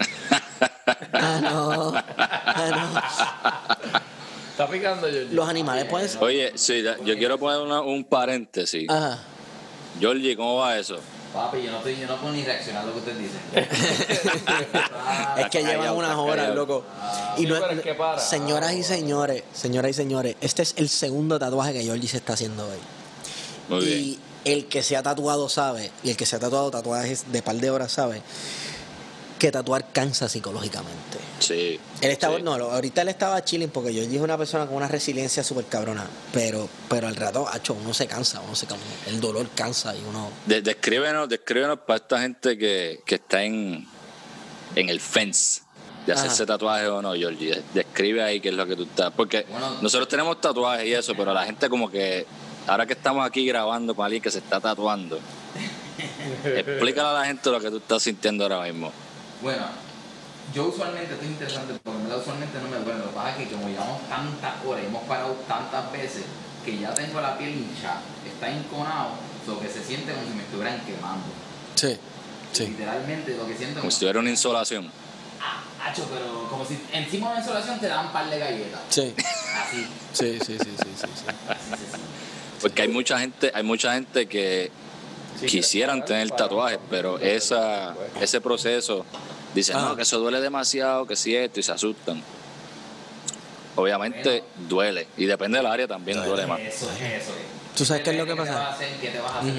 Ah, 1.13 1.41
no. 1.43 1.93
Ah, 1.95 3.79
Está 4.51 4.67
picando 4.69 5.09
yo. 5.09 5.25
no. 5.27 5.33
Los 5.33 5.49
animales 5.49 5.85
pueden 5.85 6.09
ser. 6.09 6.23
Oye, 6.23 6.53
sí, 6.57 6.83
yo 7.05 7.17
quiero 7.19 7.39
poner 7.39 7.61
una- 7.61 7.81
un 7.83 8.05
paréntesis. 8.05 8.89
Ajá. 8.89 9.19
Georgie, 10.01 10.37
¿cómo 10.37 10.57
va 10.57 10.79
eso? 10.79 10.99
Papi, 11.33 11.63
yo 11.63 11.71
no, 11.71 11.79
estoy, 11.79 11.97
yo 11.99 12.07
no 12.07 12.17
puedo 12.17 12.33
ni 12.33 12.43
reaccionar 12.43 12.83
a 12.85 12.87
lo 12.87 12.93
que 12.93 12.99
usted 13.01 13.17
dice. 13.19 13.37
Es 15.39 15.49
que 15.51 15.63
llevan 15.63 15.95
unas 15.95 16.17
horas, 16.17 16.37
callado. 16.37 16.55
loco. 16.55 16.85
Sí, 17.37 17.43
Y 17.43 17.47
no, 17.47 17.55
pero 17.61 17.73
es 17.73 17.81
que 17.83 17.95
para. 17.95 18.19
señoras 18.19 18.73
y 18.73 18.83
señores, 18.83 19.43
señoras 19.53 19.91
y 19.91 19.95
señores, 19.95 20.37
este 20.41 20.63
es 20.63 20.75
el 20.79 20.89
segundo 20.89 21.39
tatuaje 21.39 21.73
que 21.75 21.83
Georgie 21.83 22.09
se 22.09 22.17
está 22.19 22.33
haciendo 22.33 22.67
hoy. 22.67 22.79
Muy 23.69 23.85
bien. 23.85 23.99
Y 24.01 24.19
el 24.45 24.67
que 24.67 24.83
se 24.83 24.97
ha 24.97 25.03
tatuado 25.03 25.49
sabe, 25.49 25.91
y 26.03 26.11
el 26.11 26.17
que 26.17 26.25
se 26.27 26.37
ha 26.37 26.39
tatuado 26.39 26.71
tatuajes 26.71 27.31
de 27.31 27.43
par 27.43 27.57
de 27.57 27.71
horas 27.71 27.93
sabe, 27.93 28.23
que 29.39 29.51
tatuar 29.53 29.93
cansa 29.93 30.29
psicológicamente. 30.29 31.19
Sí. 31.39 31.79
Él 32.01 32.11
estaba, 32.11 32.37
sí. 32.37 32.43
no, 32.43 32.53
ahorita 32.55 33.03
él 33.03 33.09
estaba 33.09 33.43
chilling 33.45 33.71
porque 33.71 33.95
yo 33.95 34.03
es 34.03 34.21
una 34.21 34.37
persona 34.37 34.67
con 34.67 34.77
una 34.77 34.89
resiliencia 34.89 35.43
súper 35.45 35.67
cabrona, 35.67 36.07
pero, 36.33 36.69
pero 36.89 37.07
al 37.09 37.17
rato, 37.17 37.49
hacho, 37.49 37.75
uno 37.75 37.95
se 37.95 38.07
cansa, 38.07 38.41
uno 38.41 38.55
se 38.55 38.67
cansa, 38.67 38.85
el 39.07 39.21
dolor 39.21 39.49
cansa 39.55 39.95
y 39.97 40.03
uno... 40.09 40.31
De- 40.47 40.61
descríbenos, 40.63 41.29
descríbenos 41.29 41.79
para 41.87 41.97
esta 41.99 42.21
gente 42.21 42.59
que, 42.59 43.01
que 43.07 43.15
está 43.17 43.43
en, 43.45 43.87
en 44.75 44.89
el 44.89 45.01
fence 45.01 45.63
de 46.07 46.13
hacerse 46.15 46.43
Ajá. 46.45 46.47
tatuajes 46.55 46.89
o 46.89 47.01
no, 47.03 47.13
Georgie. 47.15 47.51
De- 47.55 47.63
Describe 47.75 48.23
ahí 48.23 48.41
qué 48.41 48.49
es 48.49 48.55
lo 48.55 48.67
que 48.67 48.75
tú 48.77 48.83
estás. 48.85 49.13
Porque 49.15 49.47
Bueno. 49.49 49.81
nosotros 49.83 50.09
tenemos 50.09 50.41
tatuajes 50.41 50.87
y 50.87 50.93
eso, 50.95 51.15
pero 51.15 51.33
la 51.33 51.45
gente 51.45 51.69
como 51.69 51.91
que, 51.91 52.27
ahora 52.67 52.87
que 52.87 52.95
estamos 52.95 53.27
aquí 53.27 53.47
grabando 53.47 53.95
con 53.95 54.05
alguien 54.05 54.23
que 54.23 54.31
se 54.31 54.39
está 54.39 54.59
tatuando, 54.61 55.19
explícale 56.45 57.09
a 57.09 57.13
la 57.13 57.25
gente 57.27 57.51
lo 57.51 57.61
que 57.61 57.71
tú 57.71 57.77
estás 57.79 58.03
sintiendo 58.03 58.45
ahora 58.45 58.63
mismo. 58.63 58.93
Bueno, 59.43 59.67
yo 60.55 60.67
usualmente, 60.67 61.13
esto 61.13 61.25
es 61.25 61.31
interesante 61.31 61.75
porque 61.83 61.99
en 61.99 62.05
verdad 62.05 62.21
usualmente 62.21 62.59
no 62.59 62.69
me 62.69 62.79
duele. 62.85 62.99
Lo 63.01 63.11
que 63.11 63.15
pasa 63.15 63.31
es 63.31 63.37
que 63.37 63.55
como 63.55 63.69
llevamos 63.69 64.01
tantas 64.09 64.55
horas, 64.67 64.85
hemos 64.85 65.03
parado 65.05 65.33
tantas 65.47 65.93
veces, 65.93 66.25
que 66.65 66.79
ya 66.79 66.93
tengo 66.95 67.21
la 67.21 67.39
piel 67.39 67.51
hinchada, 67.51 68.01
está 68.27 68.51
enconado, 68.51 69.11
lo 69.47 69.61
que 69.61 69.69
se 69.69 69.83
siente 69.83 70.13
como 70.13 70.27
si 70.27 70.35
me 70.35 70.43
estuvieran 70.43 70.81
quemando. 70.85 71.25
Sí, 71.75 71.99
Literalmente 72.67 73.37
lo 73.37 73.47
que 73.47 73.55
siento 73.57 73.79
Como 73.81 73.91
si 73.91 74.01
tuviera 74.01 74.19
una 74.19 74.31
insolación. 74.31 74.91
Ah, 75.41 75.63
hacho, 75.89 76.09
pero 76.13 76.49
como 76.49 76.65
si 76.65 76.77
encima 76.93 77.29
de 77.29 77.33
una 77.35 77.41
insolación 77.41 77.79
te 77.79 77.87
dan 77.87 78.07
un 78.07 78.13
par 78.13 78.29
de 78.29 78.39
galletas. 78.39 78.81
sí, 78.89 79.15
Así, 79.63 79.87
sí, 80.13 80.39
sí, 80.45 80.59
sí, 80.59 80.65
sí, 80.65 80.75
sí, 80.77 81.07
sí. 81.15 81.25
así 81.49 81.71
se 81.71 81.77
siente. 81.77 81.99
Porque 82.61 82.83
hay 82.83 82.89
mucha 82.89 83.19
gente, 83.21 83.53
hay 83.55 83.63
mucha 83.63 83.95
gente 83.95 84.27
que 84.27 84.73
quisieran 85.47 86.05
tener 86.05 86.31
tatuajes, 86.31 86.79
pero 86.91 87.19
esa, 87.19 87.95
ese 88.21 88.41
proceso 88.41 89.05
dicen, 89.55 89.77
Ah. 89.77 89.89
no, 89.91 89.97
que 89.97 90.03
eso 90.03 90.19
duele 90.19 90.41
demasiado, 90.41 91.07
que 91.07 91.17
si 91.17 91.35
esto, 91.37 91.61
y 91.61 91.63
se 91.63 91.73
asustan. 91.73 92.23
Obviamente 93.77 94.43
duele, 94.69 95.07
y 95.17 95.27
depende 95.27 95.59
del 95.59 95.67
área 95.67 95.87
también 95.87 96.23
duele 96.25 96.47
más. 96.47 96.59
Eso 96.61 96.91
es, 96.91 97.01
eso 97.01 97.31
es. 97.31 97.77
¿Tú 97.77 97.85
sabes 97.85 98.03
qué 98.03 98.11
es 98.11 98.17
lo 98.17 98.25
que 98.27 98.33
te 98.33 98.37
pasa? 98.39 98.53
vas 98.55 98.69
a 98.71 98.73
hacer? 98.75 98.89
¿Qué 99.01 99.09
te 99.11 99.21
vas 99.21 99.33
a 99.33 99.39
hacer? 99.41 99.53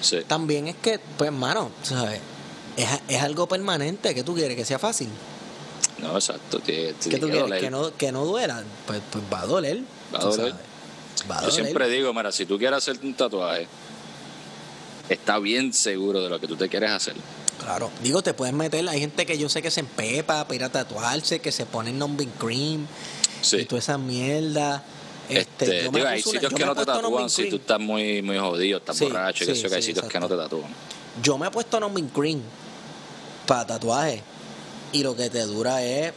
Sí. 0.00 0.20
También 0.26 0.68
es 0.68 0.76
que, 0.76 0.98
pues, 1.18 1.30
mano, 1.30 1.70
¿sabes? 1.82 2.18
Es, 2.78 2.88
es 3.08 3.22
algo 3.22 3.46
permanente, 3.46 4.14
que 4.14 4.24
tú 4.24 4.34
quieres? 4.34 4.56
Que 4.56 4.64
sea 4.64 4.78
fácil. 4.78 5.08
No, 5.98 6.14
exacto. 6.14 6.60
Tiene, 6.60 6.94
¿Qué 6.94 6.94
tiene 7.10 7.18
tú 7.18 7.26
que 7.26 7.32
quieres? 7.32 7.40
doler. 7.42 7.60
Que 7.60 7.70
no, 7.70 7.96
que 7.96 8.10
no 8.12 8.24
duela. 8.24 8.64
Pues, 8.86 9.02
pues 9.12 9.22
va 9.30 9.42
a 9.42 9.46
doler. 9.46 9.80
Va 10.14 10.18
a 10.18 10.22
doler. 10.22 10.36
sabes. 10.36 10.54
Va 11.30 11.34
a 11.36 11.40
Yo 11.42 11.46
doler. 11.50 11.64
siempre 11.64 11.88
digo, 11.90 12.14
mira, 12.14 12.32
si 12.32 12.46
tú 12.46 12.56
quieres 12.58 12.78
hacerte 12.78 13.06
un 13.06 13.14
tatuaje, 13.14 13.68
está 15.14 15.38
bien 15.38 15.72
seguro 15.72 16.22
de 16.22 16.28
lo 16.30 16.40
que 16.40 16.46
tú 16.46 16.56
te 16.56 16.68
quieres 16.68 16.90
hacer. 16.90 17.14
Claro. 17.60 17.90
Digo, 18.02 18.22
te 18.22 18.34
puedes 18.34 18.54
meter. 18.54 18.88
Hay 18.88 19.00
gente 19.00 19.24
que 19.26 19.38
yo 19.38 19.48
sé 19.48 19.62
que 19.62 19.70
se 19.70 19.80
empepa 19.80 20.42
para 20.44 20.54
ir 20.54 20.64
a 20.64 20.68
tatuarse, 20.72 21.38
que 21.40 21.52
se 21.52 21.64
ponen 21.66 21.98
numbing 21.98 22.30
cream 22.38 22.82
y 23.42 23.44
Sí. 23.44 23.64
toda 23.64 23.78
esa 23.80 23.98
mierda. 23.98 24.82
Este, 25.28 25.66
me 25.90 25.98
digo, 26.00 26.08
hay 26.08 26.22
una- 26.22 26.32
sitios 26.32 26.52
que 26.52 26.66
no 26.66 26.74
te 26.74 26.84
tatúan 26.84 27.30
si 27.30 27.48
tú 27.48 27.56
estás 27.56 27.78
muy, 27.80 28.20
muy 28.22 28.36
jodido, 28.38 28.78
estás 28.78 28.96
Sí, 28.96 29.04
borracho, 29.04 29.44
y 29.44 29.46
que 29.46 29.54
sí, 29.54 29.62
sé 29.62 29.68
que 29.68 29.74
hay 29.76 29.82
sí, 29.82 29.88
sitios 29.88 30.06
que 30.10 30.20
no 30.20 30.28
te 30.28 30.36
tatúan. 30.36 30.70
Yo 31.22 31.38
me 31.38 31.46
he 31.46 31.50
puesto 31.50 31.78
numbing 31.78 32.08
cream 32.08 32.40
para 33.46 33.66
tatuaje 33.66 34.22
y 34.92 35.02
lo 35.02 35.14
que 35.16 35.30
te 35.30 35.42
dura 35.42 35.82
es 35.82 36.12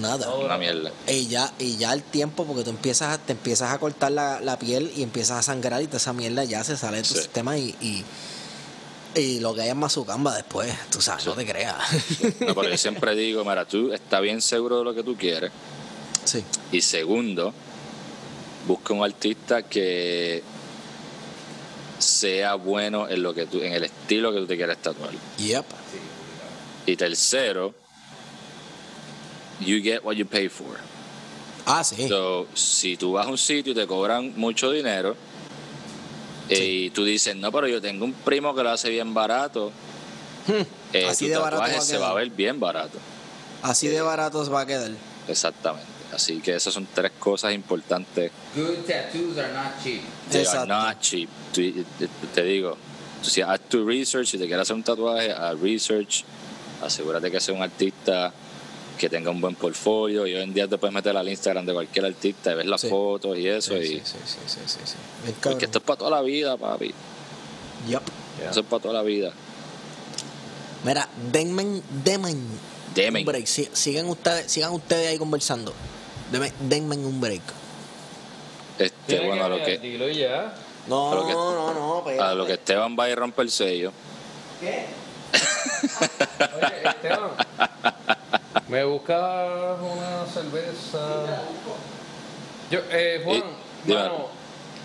nada. 0.00 0.32
Una 0.34 0.56
mierda. 0.58 0.90
Y 1.08 1.26
ya, 1.28 1.52
y 1.58 1.76
ya 1.76 1.92
el 1.92 2.02
tiempo, 2.02 2.44
porque 2.44 2.64
tú 2.64 2.70
empiezas 2.70 3.14
a, 3.14 3.18
te 3.18 3.32
empiezas 3.32 3.72
a 3.72 3.78
cortar 3.78 4.12
la, 4.12 4.40
la 4.40 4.58
piel 4.58 4.92
y 4.96 5.02
empiezas 5.02 5.38
a 5.38 5.42
sangrar 5.42 5.82
y 5.82 5.86
toda 5.86 5.98
esa 5.98 6.12
mierda 6.12 6.44
ya 6.44 6.62
se 6.64 6.76
sale 6.76 6.98
de 6.98 7.02
tu 7.02 7.10
Sí. 7.10 7.18
sistema 7.20 7.56
y, 7.58 7.74
y, 7.80 8.04
y 9.20 9.40
lo 9.40 9.54
que 9.54 9.62
hay 9.62 9.68
es 9.68 9.76
mazucamba 9.76 10.34
después, 10.34 10.72
tú 10.90 11.00
sabes, 11.00 11.24
no 11.26 11.32
te 11.34 11.46
creas. 11.46 11.76
No, 12.40 12.54
pero 12.54 12.68
yo 12.68 12.76
siempre 12.78 13.14
digo, 13.16 13.44
mira, 13.44 13.64
tú 13.64 13.92
estás 13.92 14.20
bien 14.22 14.40
seguro 14.42 14.78
de 14.78 14.84
lo 14.84 14.94
que 14.94 15.02
tú 15.02 15.16
quieres. 15.16 15.52
sí. 16.24 16.42
Y 16.72 16.80
segundo, 16.80 17.52
busca 18.66 18.92
un 18.94 19.04
artista 19.04 19.62
que 19.62 20.42
sea 21.98 22.54
bueno 22.56 23.08
en 23.08 23.22
lo 23.22 23.32
que 23.34 23.46
tú, 23.46 23.60
en 23.62 23.72
el 23.72 23.84
estilo 23.84 24.32
que 24.32 24.40
tú 24.40 24.46
te 24.46 24.56
quieres 24.56 24.78
tatuar. 24.78 25.10
Yep. 25.38 25.64
Y 26.86 26.96
tercero, 26.96 27.74
you 29.60 29.80
get 29.82 30.04
what 30.04 30.16
you 30.16 30.26
pay 30.26 30.48
for. 30.48 30.78
Ah, 31.66 31.82
sí. 31.82 32.08
So, 32.08 32.46
si 32.54 32.96
tú 32.96 33.12
vas 33.12 33.26
a 33.26 33.30
un 33.30 33.38
sitio 33.38 33.72
y 33.72 33.74
te 33.74 33.86
cobran 33.86 34.34
mucho 34.36 34.70
dinero 34.70 35.16
eh, 36.48 36.64
y 36.86 36.90
tú 36.90 37.04
dices, 37.04 37.34
no, 37.36 37.50
pero 37.50 37.66
yo 37.66 37.80
tengo 37.80 38.04
un 38.04 38.12
primo 38.12 38.54
que 38.54 38.62
lo 38.62 38.70
hace 38.70 38.90
bien 38.90 39.14
barato, 39.14 39.72
eh, 40.48 40.66
Hmm. 41.06 41.08
Así 41.10 41.24
tu 41.24 41.30
de 41.32 41.38
barato 41.38 41.62
tatuaje 41.62 41.76
va 41.76 41.78
a 41.78 41.86
se 41.86 41.96
va 41.98 42.10
a 42.10 42.14
ver 42.14 42.28
bien 42.30 42.60
barato. 42.60 42.98
Así 43.62 43.88
de 43.88 44.02
baratos 44.02 44.52
va 44.52 44.60
a 44.60 44.66
quedar. 44.66 44.90
Exactamente. 45.26 45.86
Así 46.12 46.40
que 46.40 46.54
esas 46.54 46.74
son 46.74 46.86
tres 46.94 47.12
cosas 47.18 47.54
importantes. 47.54 48.30
Good 48.54 48.84
tattoos 48.86 49.38
are 49.38 49.52
not 49.54 49.82
cheap. 49.82 50.02
They 50.30 50.46
are 50.46 50.66
not 50.66 51.00
cheap. 51.00 51.28
Tú- 51.52 51.84
te, 51.98 52.08
te 52.34 52.42
digo, 52.44 52.76
tú 53.22 53.30
si 53.30 53.40
haz 53.40 53.58
tu 53.68 53.86
research, 53.86 54.28
si 54.28 54.38
te 54.38 54.46
quieres 54.46 54.62
hacer 54.62 54.76
un 54.76 54.82
tatuaje, 54.82 55.32
haz 55.32 55.58
research, 55.58 56.24
asegúrate 56.82 57.30
que 57.30 57.40
sea 57.40 57.54
un 57.54 57.62
artista 57.62 58.32
que 58.98 59.08
tenga 59.08 59.30
un 59.30 59.40
buen 59.40 59.54
portfolio 59.56 60.26
y 60.26 60.34
hoy 60.34 60.42
en 60.42 60.54
día 60.54 60.68
te 60.68 60.78
puedes 60.78 60.94
meter 60.94 61.16
al 61.16 61.28
Instagram 61.28 61.66
de 61.66 61.72
cualquier 61.74 62.06
artista 62.06 62.52
y 62.52 62.54
ver 62.54 62.66
las 62.66 62.80
Sí. 62.82 62.88
fotos 62.88 63.36
y 63.38 63.48
eso. 63.48 63.72
Sí, 63.74 63.80
y, 63.80 63.86
sí, 63.86 64.02
sí, 64.04 64.18
sí, 64.24 64.38
sí, 64.46 64.60
sí, 64.66 64.78
sí. 64.84 64.94
Bien 65.24 65.36
porque 65.42 65.64
esto 65.64 65.78
es 65.78 65.84
para 65.84 65.98
toda 65.98 66.10
la 66.10 66.22
vida, 66.22 66.56
papi. 66.56 66.94
Yep. 67.88 68.02
Eso 68.50 68.60
es 68.60 68.66
para 68.66 68.82
toda 68.82 68.94
la 68.94 69.02
vida. 69.02 69.32
Mira, 70.84 71.08
denme, 71.32 71.80
denme 72.04 72.34
Denme. 72.94 73.20
un 73.20 73.26
break. 73.26 73.46
Si- 73.46 73.68
sigan, 73.72 74.06
ustedes, 74.08 74.50
sigan 74.52 74.72
ustedes 74.72 75.08
ahí 75.08 75.18
conversando. 75.18 75.72
Denme, 76.30 76.52
denme 76.60 76.96
un 76.96 77.20
break. 77.20 77.42
Este, 78.78 79.26
bueno, 79.26 79.44
a 79.44 79.48
lo 79.48 79.62
que, 79.64 79.78
Dilo 79.78 80.08
y 80.08 80.18
ya. 80.18 80.54
No, 80.88 81.12
A 81.12 81.14
lo 81.14 81.26
que- 81.26 81.32
no, 81.32 81.74
no, 81.74 82.02
no. 82.04 82.22
a 82.22 82.34
lo 82.34 82.46
que 82.46 82.54
Esteban 82.54 82.96
va 82.98 83.08
y 83.08 83.14
rompe 83.14 83.42
el 83.42 83.50
sello. 83.50 83.92
Oye, 84.62 84.86
Esteban, 86.88 87.30
¿me 88.68 88.84
buscas 88.84 89.78
una 89.80 90.26
cerveza? 90.32 91.42
Yo, 92.70 92.80
eh, 92.90 93.20
Juan, 93.24 93.42
Y- 93.86 93.92
mano, 93.92 94.28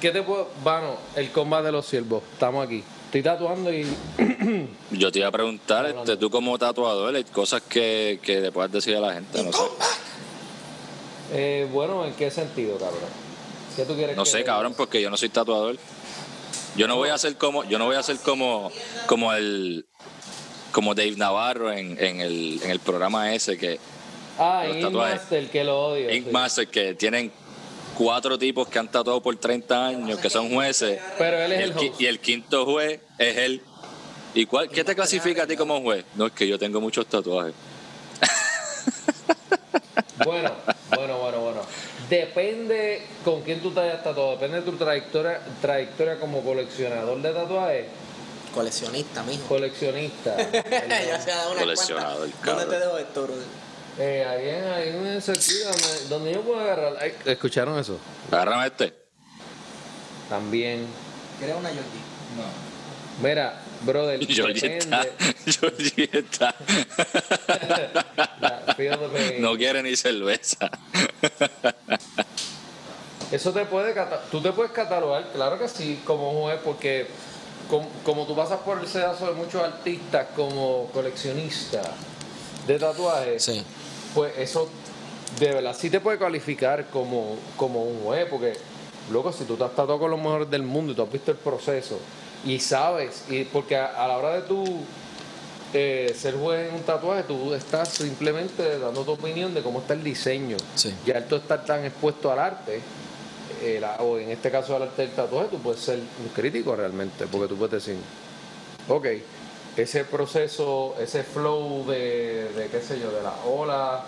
¿qué 0.02 0.12
te 0.12 0.22
puedo...? 0.24 0.50
Vano, 0.64 0.96
el 1.16 1.32
combate 1.32 1.68
de 1.68 1.72
los 1.72 1.86
siervos, 1.86 2.24
estamos 2.34 2.66
aquí. 2.66 2.84
Estoy 3.06 3.24
tatuando 3.24 3.74
y... 3.74 3.88
Yo 4.92 5.12
te 5.12 5.20
iba 5.20 5.28
a 5.30 5.32
preguntar, 5.32 5.86
este, 5.88 6.18
tú 6.18 6.30
como 6.30 6.58
tatuador, 6.60 7.16
hay 7.16 7.24
cosas 7.24 7.62
que, 7.64 8.20
que 8.22 8.40
le 8.40 8.52
puedes 8.52 8.72
decir 8.72 8.96
a 8.96 9.00
la 9.00 9.14
gente, 9.14 9.44
no 9.44 9.52
sé. 9.52 9.64
Eh, 11.32 11.68
bueno, 11.72 12.06
¿en 12.06 12.14
qué 12.14 12.30
sentido, 12.30 12.78
cabrón? 12.78 13.00
¿Qué 13.76 13.84
tú 13.86 13.96
quieres 13.96 14.16
No 14.16 14.24
que 14.26 14.30
sé, 14.30 14.44
cabrón, 14.44 14.74
porque 14.76 15.02
yo 15.02 15.10
no 15.10 15.18
soy 15.18 15.30
tatuador. 15.30 15.78
Yo 16.76 16.88
no 16.88 16.98
voy 16.98 17.10
a 17.10 17.16
hacer 17.16 17.36
como, 17.38 17.64
yo 17.64 17.80
no 17.80 17.86
voy 17.86 17.96
a 17.96 18.00
hacer 18.00 18.18
como, 18.20 18.72
como 19.08 19.34
el, 19.34 19.88
como 20.72 20.96
Dave 20.96 21.16
Navarro 21.16 21.72
en, 21.72 21.98
en 22.04 22.22
el, 22.22 22.60
en 22.64 22.72
el 22.72 22.80
programa 22.80 23.34
ese 23.34 23.58
que 23.58 23.80
Ah, 24.42 24.66
Ink. 24.74 24.90
Master, 24.92 25.50
que 25.50 25.64
lo 25.66 25.88
odio. 25.88 26.10
Ink 26.10 26.28
sí. 26.28 26.32
Master 26.32 26.68
que 26.70 26.94
tienen 26.94 27.30
cuatro 27.98 28.40
tipos 28.40 28.70
que 28.70 28.80
han 28.80 28.88
tatuado 28.90 29.22
por 29.22 29.36
30 29.36 29.88
años, 29.88 30.20
que 30.20 30.30
son 30.30 30.50
jueces. 30.54 30.98
Pero 31.18 31.38
él 31.40 31.52
es 31.52 31.60
y 31.60 31.64
el 31.64 31.94
y 32.00 32.06
el 32.06 32.20
quinto 32.20 32.66
juez 32.66 33.02
es 33.18 33.38
él. 33.38 33.62
¿Y 34.34 34.46
cuál, 34.46 34.70
qué 34.70 34.86
te 34.86 34.96
clasifica 34.96 35.44
a 35.44 35.48
ti 35.48 35.58
como 35.58 35.82
juez? 35.82 36.06
No, 36.16 36.28
es 36.28 36.32
que 36.32 36.48
yo 36.48 36.58
tengo 36.58 36.80
muchos 36.80 37.06
tatuajes. 37.08 37.54
Bueno, 40.26 40.52
bueno, 40.94 41.18
bueno, 41.18 41.40
bueno. 41.40 41.62
Depende 42.10 43.04
con 43.24 43.42
quién 43.42 43.62
tú 43.62 43.72
te 43.72 43.80
hayas 43.80 44.04
tatuado, 44.04 44.32
depende 44.32 44.58
de 44.58 44.64
tu 44.64 44.74
trayectoria, 44.74 45.40
trayectoria 45.62 46.20
como 46.20 46.42
coleccionador 46.42 47.22
de 47.22 47.32
tatuajes, 47.32 47.86
Coleccionista, 48.54 49.24
mijo. 49.24 49.48
coleccionista. 49.48 50.36
ya 50.52 51.22
se 51.22 51.32
ha 51.32 51.36
dado 51.38 51.52
una 51.52 51.62
Coleccionador, 51.62 52.30
cuenta. 52.32 52.52
¿Dónde 52.52 52.66
te 52.66 52.80
dejo 52.80 52.98
esto, 52.98 53.24
bro? 53.24 53.34
Eh, 54.00 54.26
ahí 54.26 54.50
en, 54.50 54.64
ahí 54.66 54.90
en 54.90 55.08
ese 55.08 55.36
sentido, 55.36 55.72
donde, 55.72 56.08
donde 56.10 56.34
yo 56.34 56.42
puedo 56.42 56.60
agarrar. 56.60 56.98
Ay, 57.02 57.14
¿Escucharon 57.26 57.78
eso? 57.78 58.00
Agárrame 58.32 58.68
este. 58.68 58.94
También. 60.30 60.86
¿Quieres 61.38 61.56
una 61.58 61.70
Jordi? 61.70 61.82
Mira, 63.22 63.62
brother. 63.82 64.20
La- 64.90 65.06
feel 68.76 68.98
the 68.98 69.08
pain. 69.10 69.42
No 69.42 69.58
quiere 69.58 69.84
ni 69.84 69.96
cerveza. 69.96 70.70
Eso 73.32 73.52
te 73.52 73.66
puede 73.66 73.94
tú 74.32 74.42
te 74.42 74.52
puedes 74.52 74.72
catalogar, 74.72 75.32
claro 75.34 75.60
que 75.60 75.68
sí, 75.68 76.02
como 76.06 76.32
juez, 76.42 76.60
porque 76.64 77.08
com- 77.70 77.88
como, 78.04 78.26
tú 78.26 78.36
pasas 78.36 78.60
por 78.60 78.80
el 78.80 78.88
sedazo 78.88 79.28
de 79.28 79.34
muchos 79.34 79.62
artistas 79.64 80.28
como 80.36 80.88
coleccionista 80.94 81.82
de 82.68 82.80
tatuajes, 82.80 83.44
Sí. 83.44 83.64
pues 84.14 84.38
eso 84.38 84.68
de 85.40 85.54
verdad 85.54 85.76
sí 85.78 85.90
te 85.90 86.00
puede 86.00 86.18
calificar 86.18 86.88
como, 86.90 87.36
como 87.56 87.84
un 87.84 88.02
juez, 88.04 88.28
porque 88.30 88.54
loco, 89.12 89.32
si 89.32 89.44
tú 89.46 89.56
te 89.56 89.64
has 89.64 89.72
tatuado 89.72 90.00
con 90.00 90.12
los 90.12 90.20
mejores 90.20 90.50
del 90.50 90.64
mundo 90.64 90.94
y 90.94 90.96
tú 90.96 91.04
has 91.04 91.12
visto 91.12 91.32
el 91.32 91.38
proceso 91.38 92.00
y 92.46 92.60
sabes, 92.60 93.24
y 93.30 93.44
porque 93.46 93.76
a, 93.78 93.88
a 94.04 94.08
la 94.08 94.18
hora 94.18 94.34
de 94.34 94.42
tú 94.44 94.64
eh, 95.74 96.16
ser 96.20 96.36
juez 96.36 96.70
en 96.70 96.76
un 96.76 96.82
tatuaje, 96.82 97.24
tú 97.24 97.54
estás 97.54 97.90
simplemente 97.90 98.80
dando 98.80 99.04
tu 99.04 99.12
opinión 99.12 99.54
de 99.54 99.62
cómo 99.62 99.80
está 99.80 99.94
el 99.94 100.04
diseño. 100.04 100.58
Sí. 100.76 100.94
Ya 101.06 101.18
al 101.18 101.28
tú 101.28 101.36
estar 101.36 101.64
tan 101.64 101.86
expuesto 101.86 102.32
al 102.32 102.40
arte, 102.40 102.82
eh, 103.62 103.82
o 104.00 104.18
en 104.18 104.30
este 104.32 104.50
caso 104.52 104.76
al 104.76 104.84
arte 104.84 105.04
del 105.04 105.12
tatuaje, 105.12 105.50
tú 105.50 105.60
puedes 105.60 105.82
ser 105.82 105.98
un 106.00 106.30
crítico 106.34 106.76
realmente, 106.76 107.26
porque 107.28 107.48
tú 107.48 107.56
puedes 107.58 107.84
decir, 107.84 107.96
ok, 108.88 109.06
ese 109.78 110.04
proceso, 110.06 110.96
ese 111.00 111.24
flow 111.24 111.86
de, 111.88 112.50
de 112.54 112.68
qué 112.72 112.82
sé 112.82 113.00
yo, 113.00 113.12
de 113.12 113.22
la 113.22 113.34
ola 113.46 114.04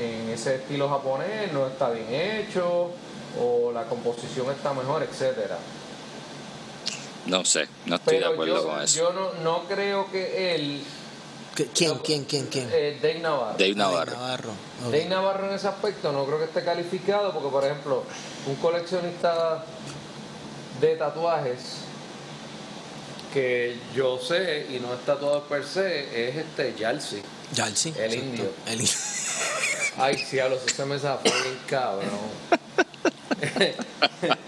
en 0.00 0.28
ese 0.30 0.56
estilo 0.56 0.88
japonés 0.88 1.52
no 1.52 1.66
está 1.68 1.90
bien 1.90 2.06
hecho, 2.12 2.90
o 3.40 3.70
la 3.72 3.84
composición 3.84 4.50
está 4.50 4.72
mejor, 4.72 5.02
etcétera. 5.02 5.58
No 7.26 7.44
sé, 7.44 7.66
no 7.86 7.96
estoy 7.96 8.18
de 8.18 8.26
acuerdo 8.26 8.56
yo, 8.56 8.68
con 8.68 8.82
eso. 8.82 8.98
yo 8.98 9.12
no, 9.12 9.32
no 9.42 9.64
creo 9.68 10.10
que 10.10 10.54
él, 10.54 10.82
¿Qué- 10.82 11.03
¿Quién, 11.54 11.98
quién, 11.98 12.24
quién, 12.24 12.46
quién? 12.46 12.68
eh, 12.72 12.98
Dave 13.00 13.20
Navarro, 13.20 13.56
Dave 13.58 13.74
Navarro. 13.74 14.12
Navarro. 14.12 14.50
ok. 14.86 14.90
Dave 14.90 15.04
Navarro 15.06 15.48
en 15.48 15.54
ese 15.54 15.68
aspecto 15.68 16.10
no 16.12 16.24
creo 16.26 16.38
que 16.38 16.44
esté 16.46 16.64
calificado 16.64 17.32
porque, 17.32 17.48
por 17.48 17.64
ejemplo, 17.64 18.02
un 18.46 18.56
coleccionista 18.56 19.64
de 20.80 20.96
tatuajes 20.96 21.60
que 23.32 23.76
yo 23.94 24.18
sé 24.18 24.66
y 24.70 24.80
no 24.80 24.94
es 24.94 25.00
tatuado 25.04 25.44
per 25.44 25.64
se 25.64 26.28
es 26.28 26.36
este 26.36 26.74
Yalsi. 26.78 27.22
Yalsi. 27.52 27.90
El 27.98 28.12
exacto. 28.12 28.24
indio. 28.26 28.50
El 28.66 28.80
indio. 28.80 28.94
Ay, 29.98 30.18
sí, 30.18 30.40
a 30.40 30.48
los 30.48 30.64
ese 30.66 30.84
me 30.84 30.98
zafó 30.98 31.22
bien 31.22 31.58
cabrón. 31.68 32.08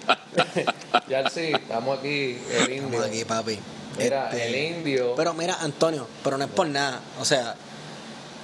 Yalsi, 1.08 1.52
estamos 1.52 1.98
aquí, 1.98 2.38
el 2.50 2.72
indio. 2.72 2.86
Estamos 2.86 3.06
aquí, 3.06 3.24
papi. 3.24 3.58
Mira, 3.98 4.30
Este, 4.30 4.46
el 4.48 4.76
indio. 4.78 5.14
Pero 5.16 5.34
mira, 5.34 5.56
Antonio, 5.60 6.06
pero 6.24 6.36
no 6.38 6.44
es 6.44 6.50
por 6.50 6.66
nada. 6.68 7.00
O 7.20 7.24
sea, 7.24 7.54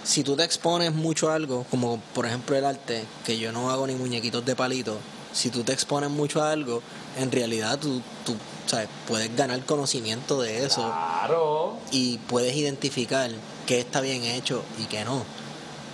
si 0.05 0.25
tú 0.25 0.37
te 0.37 0.45
expones 0.45 0.93
mucho 0.93 1.31
a 1.31 1.35
algo, 1.35 1.65
como 1.71 2.01
por 2.15 2.27
ejemplo 2.27 2.57
el 2.57 2.65
arte, 2.65 3.05
que 3.25 3.39
yo 3.39 3.53
no 3.53 3.71
hago 3.71 3.87
ni 3.87 3.95
muñequitos 3.95 4.45
de 4.45 4.57
palito, 4.57 4.99
si 5.33 5.51
tú 5.51 5.63
te 5.65 5.73
expones 5.73 6.11
mucho 6.11 6.43
a 6.43 6.51
algo, 6.53 6.83
en 7.19 7.31
realidad 7.33 7.79
tú, 7.79 8.03
tú 8.25 8.35
sabes, 8.67 8.89
puedes 9.07 9.35
ganar 9.37 9.61
conocimiento 9.65 10.43
de 10.43 10.65
eso 10.65 10.83
Claro. 10.83 11.79
y 11.91 12.19
puedes 12.19 12.55
identificar 12.57 13.31
qué 13.67 13.79
está 13.81 14.01
bien 14.01 14.25
hecho 14.25 14.63
y 14.79 14.85
qué 14.87 15.05
no. 15.05 15.25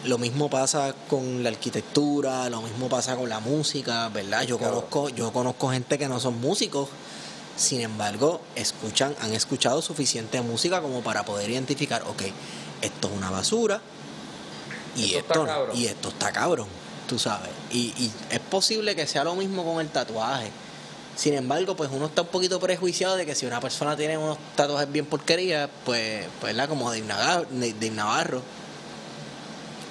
Lo 0.05 0.17
mismo 0.17 0.49
pasa 0.49 0.95
con 1.09 1.43
la 1.43 1.49
arquitectura, 1.49 2.49
lo 2.51 2.63
mismo 2.63 2.89
pasa 2.89 3.17
con 3.17 3.29
la 3.29 3.41
música, 3.41 4.09
¿verdad? 4.09 4.43
Yo 4.43 4.57
Claro. 4.57 4.75
conozco, 4.75 5.09
yo 5.09 5.33
conozco 5.33 5.71
gente 5.71 5.99
que 5.99 6.09
no 6.09 6.21
son 6.21 6.41
músicos, 6.41 6.89
sin 7.59 7.81
embargo, 7.81 8.41
escuchan, 8.55 9.17
han 9.21 9.35
escuchado 9.35 9.83
suficiente 9.83 10.41
música 10.43 10.81
como 10.81 11.03
para 11.03 11.25
poder 11.25 11.51
identificar, 11.51 12.03
ok, 12.03 12.23
esto 12.81 13.09
es 13.09 13.15
una 13.15 13.31
basura 13.31 13.83
y 14.97 15.17
Esto 15.17 15.45
está 15.45 15.67
no, 15.67 15.75
y 15.75 15.87
esto 15.87 16.09
está 16.09 16.33
cabrón, 16.33 16.69
tú 17.09 17.19
sabes. 17.19 17.51
Y, 17.73 17.93
y 17.99 18.13
es 18.31 18.39
posible 18.39 18.95
que 18.95 19.09
sea 19.09 19.25
lo 19.25 19.35
mismo 19.35 19.65
con 19.65 19.81
el 19.81 19.89
tatuaje. 19.89 20.53
Sin 21.17 21.35
embargo, 21.35 21.75
pues 21.75 21.91
uno 21.93 22.07
está 22.07 22.23
un 22.23 22.29
poquito 22.29 22.61
prejuiciado 22.61 23.17
de 23.17 23.27
que 23.27 23.35
si 23.35 23.45
una 23.45 23.61
persona 23.61 23.97
tiene 23.97 24.17
unos 24.17 24.39
tatuajes 24.55 24.91
bien 24.91 25.07
porquería, 25.07 25.69
pues, 25.85 26.27
pues 26.41 26.55
¿verdad? 26.55 26.69
como 26.69 26.93
Dave 26.93 27.91
Navarro, 27.91 28.41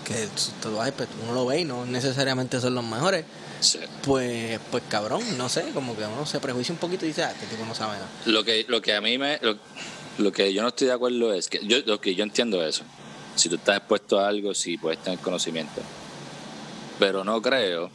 que 0.06 0.30
sus 0.36 0.54
tatuajes 0.62 0.94
pues, 0.96 1.10
uno 1.22 1.34
lo 1.34 1.46
ve 1.46 1.60
y 1.60 1.66
no 1.66 1.86
necesariamente 1.86 2.62
son 2.62 2.76
los 2.76 2.84
mejores, 2.86 3.26
Sí. 3.60 3.80
pues, 4.04 4.60
pues 4.72 4.84
cabrón, 4.90 5.22
no 5.38 5.50
sé, 5.50 5.70
como 5.74 5.96
que 5.98 6.04
uno 6.06 6.26
se 6.26 6.40
prejuicia 6.40 6.74
un 6.74 6.80
poquito 6.80 7.06
y 7.06 7.10
dice, 7.10 7.24
ah, 7.24 7.32
este 7.32 7.48
tipo 7.48 7.66
no 7.66 7.74
sabe 7.74 7.94
nada. 7.94 8.08
Lo 8.26 8.44
que, 8.44 8.66
lo 8.68 8.82
que 8.82 8.94
a 8.94 9.02
mí 9.02 9.18
me. 9.18 9.40
Lo, 9.42 9.58
lo 10.20 10.32
que 10.32 10.54
yo 10.54 10.62
no 10.62 10.68
estoy 10.70 10.88
de 10.88 10.94
acuerdo 10.94 11.34
es 11.34 11.48
que. 11.48 11.60
Yo, 11.66 11.78
lo 11.86 12.00
que 12.00 12.14
yo 12.16 12.24
entiendo 12.24 12.66
eso. 12.66 12.84
Si 13.36 13.50
tú 13.50 13.56
estás 13.56 13.78
expuesto 13.78 14.20
a 14.20 14.28
algo, 14.28 14.54
sí 14.54 14.78
puedes 14.78 15.00
tener 15.04 15.20
conocimiento. 15.20 15.82
Pero 17.00 17.24
no 17.24 17.42
creo 17.42 17.90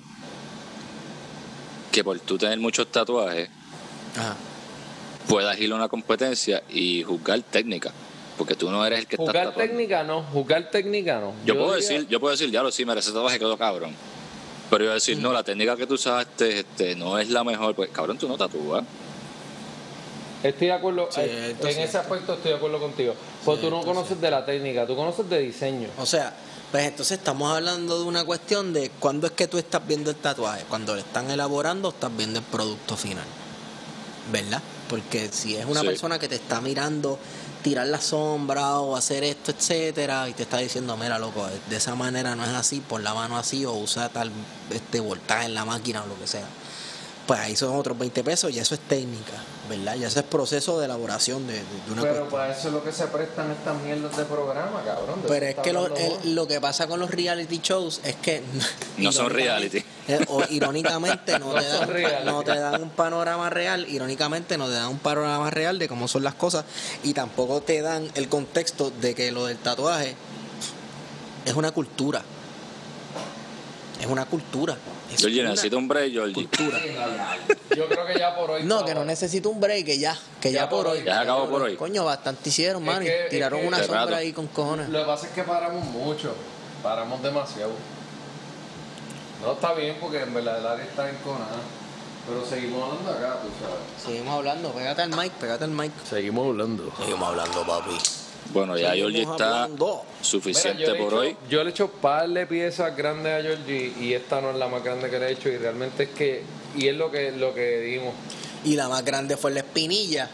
que 1.90 2.02
por 2.04 2.18
tú 2.20 2.38
tener 2.38 2.58
muchos 2.58 2.86
tatuajes 2.90 3.48
Ajá. 4.16 4.36
puedas 5.28 5.58
ir 5.60 5.72
a 5.72 5.74
una 5.74 5.88
competencia 5.88 6.62
y 6.70 7.02
juzgar 7.02 7.40
técnica. 7.42 7.92
Porque 8.38 8.54
tú 8.54 8.70
no 8.70 8.84
eres 8.86 9.00
el 9.00 9.06
que 9.06 9.16
está 9.16 9.26
Jugar 9.26 9.46
tatuando. 9.48 9.60
técnica 9.72 10.02
no, 10.04 10.22
jugar 10.22 10.70
técnica 10.70 11.20
no. 11.20 11.34
Yo, 11.44 11.54
puedo 11.54 11.74
diría- 11.74 11.88
decir, 11.90 12.08
yo 12.08 12.18
puedo 12.20 12.32
decir, 12.32 12.50
ya 12.50 12.62
lo 12.62 12.72
sí, 12.72 12.84
mira, 12.86 13.00
ese 13.00 13.10
tatuaje 13.12 13.38
quedó 13.38 13.58
cabrón. 13.58 13.94
Pero 14.72 14.84
yo 14.84 14.88
voy 14.88 14.92
a 14.92 14.94
decir, 14.94 15.18
no, 15.18 15.34
la 15.34 15.42
técnica 15.42 15.76
que 15.76 15.86
tú 15.86 15.94
usaste 15.94 16.60
este, 16.60 16.96
no 16.96 17.18
es 17.18 17.28
la 17.28 17.44
mejor. 17.44 17.74
Pues 17.74 17.90
cabrón, 17.90 18.16
tú 18.16 18.26
no 18.26 18.38
tatúas. 18.38 18.82
Estoy 20.42 20.68
de 20.68 20.72
acuerdo, 20.72 21.08
Sí, 21.10 21.20
eh, 21.20 21.54
en 21.60 21.72
sí. 21.74 21.78
ese 21.82 21.98
aspecto 21.98 22.32
estoy 22.32 22.52
de 22.52 22.56
acuerdo 22.56 22.80
contigo. 22.80 23.12
Porque 23.44 23.60
Sí, 23.60 23.68
tú 23.68 23.70
no 23.76 23.82
conoces 23.84 24.18
de 24.18 24.30
la 24.30 24.46
técnica, 24.46 24.86
tú 24.86 24.96
conoces 24.96 25.28
de 25.28 25.40
diseño. 25.40 25.88
O 25.98 26.06
sea, 26.06 26.32
pues 26.70 26.84
entonces 26.86 27.18
estamos 27.18 27.54
hablando 27.54 27.98
de 27.98 28.04
una 28.06 28.24
cuestión 28.24 28.72
de 28.72 28.90
cuándo 28.98 29.26
es 29.26 29.34
que 29.34 29.46
tú 29.46 29.58
estás 29.58 29.86
viendo 29.86 30.08
el 30.08 30.16
tatuaje, 30.16 30.64
cuando 30.70 30.94
lo 30.94 31.00
están 31.00 31.30
elaborando 31.30 31.88
o 31.88 31.90
estás 31.92 32.16
viendo 32.16 32.38
el 32.38 32.44
producto 32.46 32.96
final, 32.96 33.26
¿verdad? 34.32 34.62
Porque 34.88 35.28
si 35.30 35.54
es 35.54 35.66
una 35.66 35.80
Sí. 35.80 35.86
persona 35.86 36.18
que 36.18 36.28
te 36.28 36.36
está 36.36 36.62
mirando 36.62 37.18
tirar 37.62 37.86
la 37.86 38.00
sombra 38.00 38.78
o 38.78 38.96
hacer 38.96 39.24
esto, 39.24 39.52
etcétera, 39.52 40.28
y 40.28 40.34
te 40.34 40.42
está 40.42 40.58
diciendo, 40.58 40.96
mira, 40.96 41.18
loco, 41.18 41.46
de 41.68 41.76
esa 41.76 41.94
manera 41.94 42.34
no 42.34 42.44
es 42.44 42.50
así, 42.50 42.80
pon 42.80 43.04
la 43.04 43.14
mano 43.14 43.38
así 43.38 43.64
o 43.64 43.72
usa 43.72 44.08
tal 44.08 44.30
este 44.70 45.00
voltaje 45.00 45.46
en 45.46 45.54
la 45.54 45.64
máquina 45.64 46.02
o 46.02 46.06
lo 46.06 46.18
que 46.18 46.26
sea. 46.26 46.46
Pues 47.26 47.40
ahí 47.40 47.56
son 47.56 47.76
otros 47.76 47.98
20 47.98 48.24
pesos 48.24 48.50
y 48.50 48.58
eso 48.58 48.74
es 48.74 48.80
técnica, 48.80 49.32
¿verdad? 49.76 49.96
Y 49.96 50.04
eso 50.04 50.20
es 50.20 50.24
proceso 50.26 50.78
de 50.78 50.86
elaboración 50.86 51.46
de, 51.46 51.54
de- 51.54 51.60
una 51.92 52.02
Pero 52.02 52.14
cuestión. 52.14 52.28
para 52.30 52.52
eso 52.56 52.68
es 52.68 52.74
lo 52.74 52.84
que 52.84 52.92
se 52.92 53.06
prestan 53.06 53.50
estas 53.50 53.80
mierdas 53.82 54.16
de 54.16 54.24
programa, 54.24 54.82
cabrón. 54.84 55.22
de 55.22 55.28
Pero 55.28 55.46
es 55.46 55.54
que 55.56 55.72
lo, 55.72 55.86
el- 55.96 56.34
lo 56.34 56.46
que 56.46 56.60
pasa 56.60 56.86
con 56.86 57.00
los 57.00 57.10
reality 57.10 57.60
shows 57.62 58.00
es 58.04 58.16
que 58.16 58.42
No 58.98 59.12
son 59.12 59.30
reality. 59.30 59.84
eh, 60.08 60.24
o 60.28 60.42
irónicamente 60.50 61.38
no, 61.38 61.52
No 61.52 61.60
te 61.60 61.66
dan, 61.68 61.88
reality. 61.88 62.26
no 62.26 62.42
te 62.42 62.58
dan 62.58 62.82
un 62.82 62.90
panorama 62.90 63.50
real, 63.50 63.86
irónicamente 63.88 64.56
no 64.58 64.66
te 64.66 64.72
dan 64.74 64.88
un 64.88 64.98
panorama 64.98 65.50
real 65.50 65.78
de 65.78 65.88
cómo 65.88 66.08
son 66.08 66.22
las 66.24 66.34
cosas 66.34 66.64
y 67.02 67.14
tampoco 67.14 67.60
te 67.62 67.80
dan 67.82 68.10
el 68.14 68.28
contexto 68.28 68.90
de 69.00 69.14
que 69.14 69.32
lo 69.32 69.46
del 69.46 69.58
tatuaje 69.58 70.14
es 71.44 71.54
una 71.54 71.72
cultura. 71.72 72.22
Es 74.02 74.08
una 74.08 74.24
cultura. 74.26 74.76
Es 75.14 75.20
Georgie, 75.20 75.40
una 75.42 75.50
necesito 75.50 75.78
un 75.78 75.86
break, 75.86 76.10
Georgie. 76.12 76.34
cultura. 76.34 76.80
Yo 77.76 77.86
creo 77.88 78.04
que 78.06 78.18
ya 78.18 78.34
por 78.34 78.50
hoy. 78.50 78.64
No, 78.64 78.84
que 78.84 78.94
no 78.94 79.04
necesito 79.04 79.48
un 79.48 79.60
break, 79.60 79.86
que 79.86 79.98
ya, 79.98 80.18
que 80.40 80.50
ya, 80.50 80.68
por 80.68 80.88
hoy. 80.88 81.04
Ya 81.04 81.14
se 81.14 81.20
acabó 81.20 81.48
por 81.48 81.62
hoy. 81.62 81.76
Coño, 81.76 82.04
bastante 82.04 82.48
hicieron, 82.48 82.82
Es 82.82 82.86
man, 82.94 83.02
y 83.02 83.06
que- 83.06 83.24
es 83.24 83.30
tiraron 83.30 83.60
que- 83.60 83.68
una 83.68 83.78
sombra 83.78 84.04
rato. 84.06 84.16
ahí 84.16 84.32
con 84.32 84.48
cojones. 84.48 84.88
Lo 84.88 84.98
que 84.98 85.04
pasa 85.06 85.26
es 85.28 85.32
que 85.32 85.44
paramos 85.44 85.84
mucho. 85.84 86.34
Paramos 86.82 87.22
demasiado. 87.22 87.70
No 89.44 89.52
está 89.52 89.72
bien 89.74 89.96
porque 90.00 90.20
en 90.20 90.34
verdad 90.34 90.58
el 90.58 90.66
área 90.66 90.84
está 90.84 91.08
enconada. 91.08 91.56
Pero 92.26 92.44
seguimos 92.44 92.82
hablando 92.82 93.10
acá, 93.12 93.38
tú 93.40 93.48
sabes. 93.64 94.04
Seguimos 94.04 94.34
hablando, 94.34 94.72
pégate 94.72 95.02
al 95.02 95.10
mic, 95.10 95.32
pégate 95.32 95.64
al 95.64 95.70
mic. 95.70 95.92
Seguimos 96.08 96.48
hablando. 96.48 96.92
Seguimos 96.98 97.28
hablando, 97.28 97.64
papi. 97.66 97.96
Bueno, 98.52 98.76
ya 98.76 98.92
Georgie 98.94 99.22
está 99.22 99.62
hablando. 99.64 100.02
suficiente 100.20 100.86
Mira, 100.92 100.98
por 101.04 101.14
he 101.14 101.16
hoy. 101.28 101.36
Yo 101.48 101.62
le 101.62 101.70
he 101.70 101.72
hecho 101.72 101.88
par 101.90 102.28
de 102.28 102.46
piezas 102.46 102.96
grandes 102.96 103.38
a 103.38 103.42
Georgie 103.42 103.92
y 104.00 104.12
esta 104.14 104.40
no 104.40 104.50
es 104.50 104.56
la 104.56 104.68
más 104.68 104.82
grande 104.84 105.08
que 105.10 105.18
le 105.18 105.28
he 105.28 105.32
hecho 105.32 105.48
y 105.48 105.56
realmente 105.58 106.04
es 106.04 106.08
que 106.10 106.42
y 106.76 106.88
es 106.88 106.96
lo 106.96 107.10
que 107.10 107.32
lo 107.32 107.54
que 107.54 107.80
dimos. 107.80 108.14
Y 108.64 108.76
la 108.76 108.88
más 108.88 109.04
grande 109.04 109.36
fue 109.36 109.50
la 109.52 109.60
espinilla. 109.60 110.28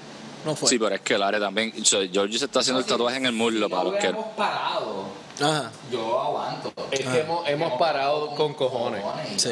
No 0.45 0.55
fue. 0.55 0.69
Sí, 0.69 0.79
pero 0.79 0.95
es 0.95 1.01
que 1.01 1.15
el 1.15 1.23
área 1.23 1.41
también. 1.41 1.73
o 1.81 1.85
sea, 1.85 2.01
Georgie 2.11 2.39
se 2.39 2.45
está 2.45 2.61
haciendo 2.61 2.81
el 2.81 2.87
tatuaje 2.87 3.17
en 3.17 3.27
el 3.27 3.33
muslo 3.33 3.67
Si 3.67 3.71
para 3.73 3.85
no 3.85 3.91
los 3.91 4.01
que. 4.01 4.07
hubiéramos 4.09 4.37
parado, 4.37 5.05
Ajá. 5.41 5.71
yo 5.91 6.21
aguanto. 6.21 6.73
Es 6.91 7.01
que 7.07 7.21
hemos, 7.21 7.49
hemos 7.49 7.73
parado 7.79 8.35
con 8.35 8.55
cojones. 8.55 9.03
y 9.35 9.39
Sí. 9.39 9.51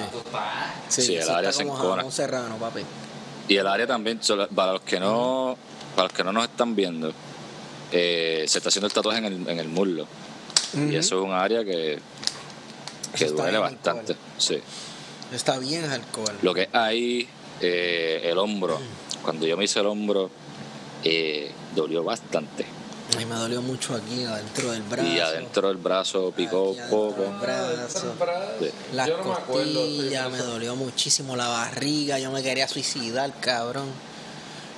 Sí, 0.88 1.02
Sí, 1.02 1.16
el 1.16 1.28
área 1.28 1.52
se 1.52 1.62
encona. 1.64 2.08
serrano, 2.10 2.56
papi. 2.56 2.82
Y 3.48 3.56
el 3.56 3.66
área 3.66 3.86
también, 3.86 4.20
para 4.54 4.72
los 4.74 4.82
que 4.82 4.98
no, 5.00 5.56
para 5.94 6.08
los 6.08 6.12
que 6.12 6.24
no 6.24 6.32
nos 6.32 6.44
están 6.44 6.74
viendo, 6.76 7.12
eh, 7.92 8.44
se 8.48 8.58
está 8.58 8.68
haciendo 8.68 8.86
el 8.86 8.92
tatuaje 8.92 9.18
en 9.18 9.24
el, 9.26 9.48
en 9.48 9.58
el 9.58 9.68
muslo. 9.68 10.06
Y 10.74 10.94
eso 10.96 11.18
es 11.18 11.24
un 11.24 11.32
área 11.32 11.64
que, 11.64 11.98
que 13.14 13.24
duele 13.26 13.50
bien 13.50 13.62
bastante. 13.62 14.12
alcohol. 14.12 14.30
Sí. 14.38 14.58
Está 15.32 15.58
bien 15.58 15.84
alcohol. 15.90 16.36
Lo 16.42 16.52
que 16.54 16.62
es 16.62 16.68
ahí, 16.74 17.28
eh, 17.60 18.20
el 18.24 18.38
hombro. 18.38 18.78
Cuando 19.22 19.46
yo 19.46 19.56
me 19.56 19.64
hice 19.64 19.80
el 19.80 19.86
hombro, 19.86 20.30
eh, 21.04 21.50
dolió 21.74 22.04
bastante. 22.04 22.66
Ay, 23.16 23.24
me 23.24 23.36
dolió 23.36 23.62
mucho 23.62 23.94
aquí, 23.94 24.24
adentro 24.24 24.72
del 24.72 24.82
brazo. 24.82 25.08
Y 25.08 25.20
adentro 25.20 25.68
del 25.68 25.76
brazo 25.76 26.32
picó 26.36 26.70
un 26.70 26.90
poco. 26.90 27.22
del 27.22 27.32
brazo. 27.40 28.14
Sí. 28.60 28.68
Las 28.92 29.08
Yo 29.08 29.16
no 29.18 29.24
me 29.24 29.32
acuerdo. 29.32 29.80
costillas, 29.80 30.30
me 30.32 30.38
dolió 30.38 30.76
muchísimo 30.76 31.36
la 31.36 31.46
barriga, 31.48 32.18
yo 32.18 32.30
me 32.32 32.42
quería 32.42 32.66
suicidar, 32.68 33.32
cabrón. 33.40 33.86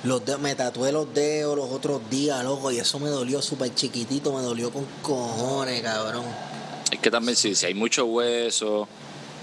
Los 0.03 0.25
de- 0.25 0.37
me 0.37 0.55
tatué 0.55 0.91
los 0.91 1.13
dedos 1.13 1.57
los 1.57 1.69
otros 1.71 2.01
días, 2.09 2.41
loco, 2.43 2.71
y 2.71 2.79
eso 2.79 2.99
me 2.99 3.09
dolió 3.09 3.41
súper 3.41 3.73
chiquitito, 3.75 4.31
me 4.33 4.41
dolió 4.41 4.71
con 4.71 4.85
cojones, 5.01 5.81
cabrón. 5.81 6.23
Es 6.91 6.99
que 6.99 7.11
también 7.11 7.35
si, 7.35 7.53
si 7.55 7.65
hay 7.65 7.73
mucho 7.73 8.05
hueso, 8.05 8.87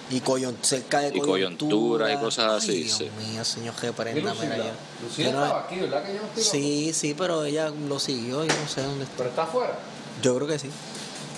Y 0.09 0.21
coyon, 0.21 0.57
cerca 0.63 1.01
de 1.01 1.17
Y 1.17 1.21
coyuntura 1.21 2.13
y 2.13 2.17
cosas 2.19 2.49
Ay, 2.53 2.59
así, 2.59 2.83
Dios 2.85 2.97
sí. 2.99 3.11
mío, 3.29 3.45
señor, 3.45 3.75
que 3.75 3.89
Y 3.89 3.91
prenda, 3.91 4.35
mira 4.35 4.57
yo. 4.57 4.65
No- 4.65 5.25
estaba 5.25 5.61
aquí, 5.63 5.81
¿verdad 5.81 6.05
que 6.05 6.15
yo 6.15 6.21
no 6.23 6.29
estoy? 6.29 6.45
Sí, 6.45 6.93
sí, 6.95 7.15
pero 7.19 7.45
ella 7.45 7.71
lo 7.89 7.99
siguió, 7.99 8.45
yo 8.45 8.53
no 8.55 8.69
sé 8.69 8.83
dónde 8.83 9.03
está. 9.03 9.17
Pero 9.17 9.29
está 9.31 9.43
afuera. 9.43 9.77
Yo 10.23 10.37
creo 10.37 10.47
que 10.47 10.59
sí. 10.61 10.69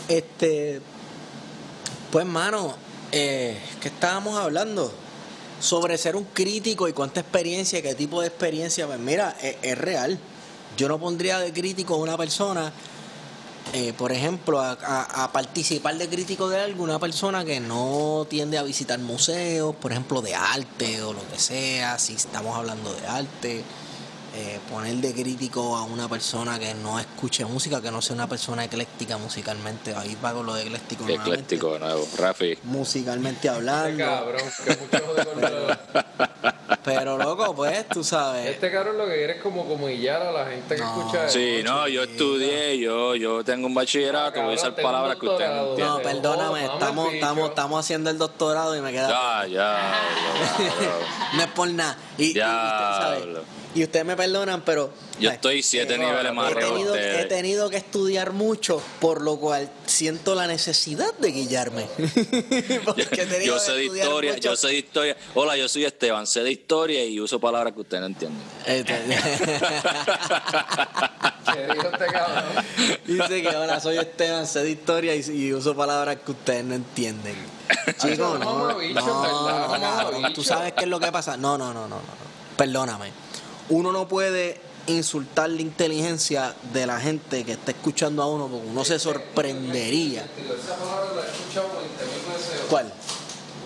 Este, 0.08 0.82
pues, 2.12 2.26
mano, 2.26 2.74
eh, 3.10 3.58
¿qué 3.80 3.88
estábamos 3.88 4.36
hablando? 4.38 4.92
Sobre 5.60 5.98
ser 5.98 6.14
un 6.16 6.24
crítico 6.24 6.86
y 6.88 6.92
cuánta 6.92 7.20
experiencia, 7.20 7.82
qué 7.82 7.94
tipo 7.94 8.20
de 8.20 8.28
experiencia. 8.28 8.86
Pues 8.86 8.98
mira, 9.00 9.36
es, 9.42 9.76
real. 9.78 10.18
Yo 10.76 10.88
no 10.88 10.98
pondría 10.98 11.38
de 11.40 11.52
crítico 11.52 11.94
a 11.94 11.98
una 11.98 12.16
persona, 12.16 12.72
eh, 13.72 13.92
por 13.98 14.12
ejemplo, 14.12 14.60
a, 14.60 14.72
a- 14.80 15.24
a 15.24 15.32
participar 15.32 15.96
de 15.98 16.08
crítico 16.08 16.48
de 16.48 16.60
algo, 16.60 16.84
una 16.84 17.00
persona 17.00 17.44
que 17.44 17.58
no 17.58 18.26
tiende 18.30 18.56
a 18.58 18.62
visitar 18.62 18.98
museos, 19.00 19.74
por 19.74 19.90
ejemplo, 19.90 20.22
de 20.22 20.34
arte 20.36 21.02
o 21.02 21.12
lo 21.12 21.28
que 21.28 21.38
sea, 21.38 21.98
si 21.98 22.14
estamos 22.14 22.56
hablando 22.56 22.92
de 22.94 23.06
arte. 23.06 23.64
Eh, 24.40 24.60
poner 24.70 24.94
de 24.96 25.12
crítico 25.12 25.76
a 25.76 25.82
una 25.82 26.08
persona 26.08 26.60
que 26.60 26.72
no 26.74 27.00
escuche 27.00 27.44
música, 27.44 27.80
que 27.82 27.90
no 27.90 28.00
sea 28.00 28.14
una 28.14 28.28
persona 28.28 28.62
ecléctica 28.64 29.18
musicalmente. 29.18 29.94
Ahí 29.96 30.16
va 30.24 30.32
con 30.32 30.46
lo 30.46 30.54
de 30.54 30.62
ecléctico. 30.62 31.02
nuevamente. 31.04 31.32
ecléctico 31.32 31.72
de 31.72 31.78
nuevo. 31.80 32.06
Rafi. 32.16 32.56
Musicalmente 32.62 33.48
hablando. 33.48 34.04
Cabrón, 34.04 34.42
que 34.64 34.76
mucho 34.76 35.14
lo- 35.40 35.78
Pero 36.84 37.18
loco, 37.18 37.54
pues, 37.54 37.86
tú 37.88 38.02
sabes. 38.04 38.46
Este 38.46 38.70
cabrón 38.70 38.96
lo 38.96 39.06
que 39.06 39.14
quiere 39.16 39.32
es 39.36 39.42
como 39.42 39.62
humillar 39.62 40.22
a 40.22 40.32
la 40.32 40.46
gente 40.46 40.74
que 40.76 40.80
No. 40.80 40.98
escucha 41.00 41.28
Sí, 41.28 41.60
no, 41.64 41.86
yo 41.88 42.04
estudié, 42.04 42.78
yo, 42.78 43.14
yo 43.16 43.42
tengo 43.44 43.66
un 43.66 43.74
bachillerato, 43.74 44.40
voy 44.42 44.52
a 44.52 44.54
usar 44.54 44.74
palabras 44.74 45.16
que 45.16 45.26
ustedes 45.26 45.50
no 45.50 45.64
doctorado. 45.66 45.96
No, 45.98 46.02
perdóname, 46.02 46.68
Oh, 46.68 46.72
estamos, 46.74 47.12
estamos, 47.12 47.48
estamos 47.50 47.80
haciendo 47.80 48.10
el 48.10 48.18
doctorado 48.18 48.76
y 48.76 48.80
me 48.80 48.92
queda. 48.92 49.08
Ya, 49.08 49.46
ya, 49.48 49.92
ya, 50.58 51.36
No 51.36 51.42
es 51.42 51.48
por 51.48 51.68
nada. 51.70 51.96
Y, 52.16 52.22
y, 52.22 52.26
y 52.26 52.30
usted 52.30 52.38
sabe. 52.44 53.42
Y 53.74 53.82
ustedes 53.82 54.04
me 54.04 54.16
perdonan, 54.16 54.62
pero. 54.64 54.90
Yo 55.20 55.30
estoy 55.30 55.62
siete 55.62 55.94
eh, 55.94 55.98
niveles 55.98 56.32
más 56.32 56.52
he 56.52 56.54
tenido, 56.54 56.96
he 56.96 57.24
tenido 57.24 57.70
que 57.70 57.76
estudiar 57.76 58.32
mucho, 58.32 58.80
por 59.00 59.20
lo 59.20 59.38
cual 59.38 59.70
siento 59.86 60.34
la 60.34 60.46
necesidad 60.46 61.12
de 61.18 61.32
guillarme. 61.32 61.86
Yo 63.44 63.58
sé 63.58 63.72
de 63.72 63.84
historia, 63.86 64.32
mucho. 64.34 64.50
yo 64.50 64.56
sé 64.56 64.68
de 64.68 64.78
historia. 64.78 65.16
Hola, 65.34 65.56
yo 65.56 65.68
soy 65.68 65.84
Esteban, 65.84 66.26
sé 66.26 66.42
de 66.42 66.52
historia 66.52 67.04
y 67.04 67.20
uso 67.20 67.40
palabras 67.40 67.72
que 67.74 67.80
ustedes 67.80 68.00
no 68.02 68.06
entienden. 68.06 68.40
¿Qué 68.64 68.82
dijo 71.74 71.88
este 71.88 72.06
cabrón? 72.06 72.44
Dice 73.06 73.42
que 73.42 73.48
ahora 73.48 73.80
soy 73.80 73.98
Esteban, 73.98 74.46
sé 74.46 74.62
de 74.62 74.70
historia 74.70 75.14
y, 75.14 75.20
y 75.30 75.52
uso 75.52 75.74
palabras 75.74 76.18
que 76.24 76.30
ustedes 76.30 76.64
no 76.64 76.74
entienden. 76.74 77.36
Chicos, 77.98 78.38
no, 78.38 80.32
tú 80.32 80.44
sabes 80.44 80.72
qué 80.74 80.84
es 80.84 80.90
lo 80.90 81.00
que 81.00 81.10
pasa. 81.10 81.36
No, 81.36 81.58
no, 81.58 81.72
no, 81.72 81.82
no, 81.82 81.88
no. 81.88 81.96
no. 81.96 82.28
Perdóname. 82.56 83.12
Uno 83.70 83.92
no 83.92 84.08
puede 84.08 84.60
insultar 84.86 85.50
la 85.50 85.60
inteligencia 85.60 86.54
de 86.72 86.86
la 86.86 86.98
gente 86.98 87.44
que 87.44 87.52
está 87.52 87.72
escuchando 87.72 88.22
a 88.22 88.26
uno 88.26 88.48
porque 88.48 88.66
uno 88.68 88.84
se 88.84 88.98
sorprendería. 88.98 90.22
Esa 90.22 90.74
palabra 90.76 91.12
la 91.14 91.22
he 91.22 91.30
escuchado 91.30 91.68
20 91.78 92.04
mil 92.04 92.32
veces. 92.34 92.60
¿Cuál? 92.70 92.92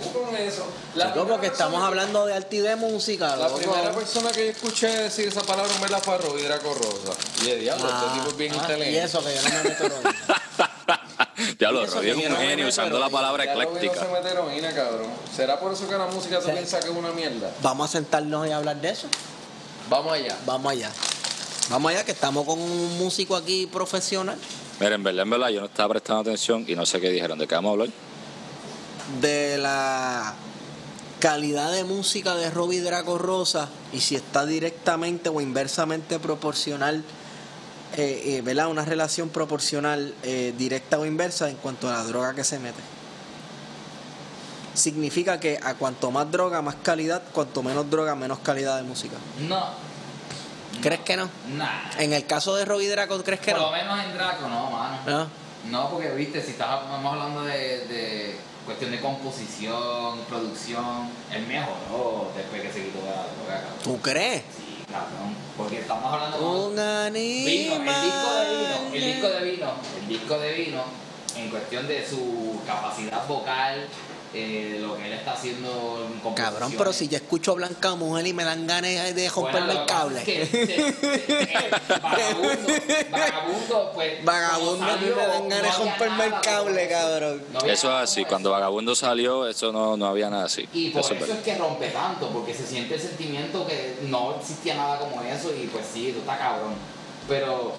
¿Tú 0.02 0.12
con 0.20 0.34
eso? 0.36 0.66
Chico, 0.96 1.26
porque 1.28 1.46
estamos 1.46 1.80
hablando 1.82 2.26
de 2.26 2.34
arte 2.34 2.56
y 2.56 2.58
de 2.58 2.74
música. 2.74 3.36
La 3.36 3.46
loco. 3.48 3.58
primera 3.60 3.92
persona 3.92 4.32
que 4.32 4.46
yo 4.46 4.50
escuché 4.50 4.88
decir 4.88 5.28
esa 5.28 5.42
palabra 5.42 5.72
me 5.80 5.88
la 5.88 5.98
fue 6.00 6.14
a 6.14 6.18
Rovira 6.18 6.58
Corrosa. 6.58 7.12
Y 7.42 7.46
de 7.46 7.56
diablo, 7.58 7.88
Ah, 7.88 8.02
este 8.06 8.18
tipo 8.18 8.30
es 8.30 8.36
bien 8.36 8.52
ah, 8.54 8.56
inteligente. 8.62 8.92
Y 8.92 8.98
eso 8.98 9.22
que 9.24 9.34
yo 9.34 9.42
no 9.42 9.48
me 9.48 9.62
meto 9.62 9.84
en 9.84 9.92
Diablo, 11.58 11.82
Y 11.82 11.86
Robbie 11.86 12.10
es 12.10 12.16
un 12.30 12.36
genio 12.36 12.68
usando 12.68 12.98
la 12.98 13.08
palabra 13.08 13.44
Rovira 13.44 13.64
no 13.64 13.76
ecléctica. 13.76 14.04
se 14.06 14.12
mete 14.12 14.28
heroína, 14.30 14.74
cabrón. 14.74 15.06
¿Será 15.34 15.60
por 15.60 15.72
eso 15.72 15.88
que 15.88 15.96
la 15.96 16.06
música 16.06 16.40
tú 16.40 16.50
piensas 16.50 16.84
que 16.84 16.90
es 16.90 16.96
una 16.96 17.12
mierda? 17.12 17.52
Vamos 17.62 17.88
a 17.88 17.92
sentarnos 17.92 18.46
y 18.48 18.50
hablar 18.50 18.80
de 18.80 18.90
eso. 18.90 19.06
Vamos 19.92 20.12
allá. 20.14 20.38
Vamos 20.46 20.72
allá. 20.72 20.90
Vamos 21.70 21.92
allá, 21.92 22.04
que 22.04 22.12
estamos 22.12 22.44
con 22.44 22.58
un 22.58 22.98
músico 22.98 23.36
aquí 23.36 23.66
profesional 23.66 24.36
Miren, 24.80 24.94
en 24.94 25.02
verdad, 25.04 25.22
en 25.22 25.30
verdad, 25.30 25.48
yo 25.50 25.60
no 25.60 25.66
estaba 25.66 25.90
prestando 25.90 26.22
atención 26.22 26.64
y 26.66 26.74
no 26.74 26.84
sé 26.84 27.00
qué 27.00 27.10
dijeron. 27.10 27.38
¿De 27.38 27.46
qué 27.46 27.54
vamos 27.54 27.68
a 27.68 27.72
hablar? 27.72 27.88
de 29.20 29.58
la 29.58 30.34
calidad 31.20 31.72
de 31.72 31.84
música 31.84 32.34
de 32.34 32.50
Robbie 32.50 32.80
Draco 32.80 33.18
Rosa 33.18 33.68
y 33.92 34.00
si 34.00 34.16
está 34.16 34.46
directamente 34.46 35.28
o 35.28 35.40
inversamente 35.40 36.18
proporcional, 36.18 37.04
eh, 37.96 38.22
eh, 38.24 38.42
¿verdad? 38.42 38.68
Una 38.68 38.84
relación 38.84 39.28
proporcional 39.28 40.14
eh, 40.22 40.54
directa 40.56 40.98
o 40.98 41.06
inversa 41.06 41.50
en 41.50 41.56
cuanto 41.56 41.88
a 41.88 41.92
la 41.92 42.04
droga 42.04 42.34
que 42.34 42.44
se 42.44 42.58
mete. 42.58 42.80
Significa 44.74 45.38
que 45.38 45.58
a 45.62 45.74
cuanto 45.74 46.10
más 46.10 46.30
droga, 46.30 46.62
más 46.62 46.76
calidad, 46.82 47.22
cuanto 47.32 47.62
menos 47.62 47.90
droga, 47.90 48.14
menos 48.14 48.38
calidad 48.38 48.76
de 48.76 48.82
música. 48.82 49.16
No, 49.40 49.66
¿Crees 50.80 51.00
que 51.00 51.16
no? 51.16 51.28
nah. 51.56 51.90
En 51.98 52.12
el 52.14 52.26
caso 52.26 52.56
de 52.56 52.64
Robbie 52.64 52.88
Draco, 52.88 53.22
¿crees 53.22 53.40
que 53.40 53.52
Por 53.52 53.60
lo 53.60 53.66
no? 53.66 53.72
menos 53.72 54.04
en 54.04 54.14
Draco, 54.14 54.48
no, 54.48 54.70
mano. 54.70 54.96
¿No? 55.06 55.26
No, 55.70 55.90
porque 55.90 56.10
viste, 56.10 56.42
si 56.42 56.52
estamos 56.52 57.04
hablando 57.04 57.44
de, 57.44 57.86
de 57.86 58.36
cuestión 58.64 58.90
de 58.90 59.00
composición, 59.00 60.18
producción, 60.28 61.08
él 61.30 61.46
mejoró 61.46 62.32
después 62.36 62.62
que 62.62 62.72
se 62.72 62.84
quitó 62.86 62.98
de 63.00 63.04
la 63.10 63.12
droga. 63.22 63.64
¿Tú 63.84 64.00
crees? 64.00 64.42
Sí, 64.56 64.82
cabrón. 64.90 65.36
Porque 65.56 65.80
estamos 65.80 66.12
hablando 66.12 66.38
Un 66.38 66.74
Vino, 67.12 67.74
el 67.76 67.84
disco 67.84 68.32
de 68.34 68.48
vino, 68.56 68.94
el 68.94 69.04
disco 69.04 69.28
de 69.28 69.44
vino, 69.44 69.72
el 70.00 70.08
disco 70.08 70.38
de 70.38 70.52
vino, 70.54 70.82
en 71.36 71.50
cuestión 71.50 71.86
de 71.86 72.08
su 72.08 72.60
capacidad 72.66 73.26
vocal, 73.28 73.86
eh, 74.34 74.78
lo 74.80 74.96
que 74.96 75.06
él 75.06 75.12
está 75.12 75.32
haciendo 75.32 76.08
en. 76.24 76.34
Cabrón, 76.34 76.74
pero 76.78 76.92
si 76.92 77.08
yo 77.08 77.16
escucho 77.16 77.54
Blanca 77.54 77.94
Mujer 77.94 78.26
y 78.26 78.32
me 78.32 78.44
dan 78.44 78.66
ganas 78.66 79.14
de 79.14 79.28
romperme 79.28 79.72
el 79.72 79.86
cable. 79.86 80.22
vagabundo, 82.02 82.72
vagabundo, 83.10 83.92
pues. 83.94 84.24
Vagabundo 84.24 84.84
a 84.84 84.96
mí 84.96 85.06
me 85.06 85.26
dan 85.26 85.48
ganas 85.48 85.78
de 85.78 85.84
no 85.84 85.90
romperme 85.90 86.24
el 86.24 86.40
cable, 86.40 86.88
cabrón. 86.88 87.42
No 87.52 87.60
Eso 87.60 87.88
es 87.88 88.10
así. 88.10 88.24
Cuando 88.24 88.50
Vagabundo 88.50 88.94
salió, 88.94 89.46
eso 89.46 89.72
no, 89.72 89.96
no 89.96 90.06
había 90.06 90.30
nada 90.30 90.44
así. 90.44 90.68
Y 90.72 90.90
por 90.90 91.00
Eso 91.02 91.14
eso 91.14 91.32
es 91.32 91.40
que 91.40 91.56
rompe 91.56 91.88
tanto, 91.88 92.28
porque 92.30 92.54
se 92.54 92.66
siente 92.66 92.94
el 92.94 93.00
sentimiento 93.00 93.66
que 93.66 93.98
no 94.02 94.36
existía 94.36 94.74
nada 94.74 94.98
como 94.98 95.22
eso 95.22 95.52
y 95.54 95.66
pues 95.66 95.84
sí, 95.92 96.12
tú 96.12 96.20
estás 96.20 96.38
cabrón. 96.38 96.74
Pero 97.28 97.74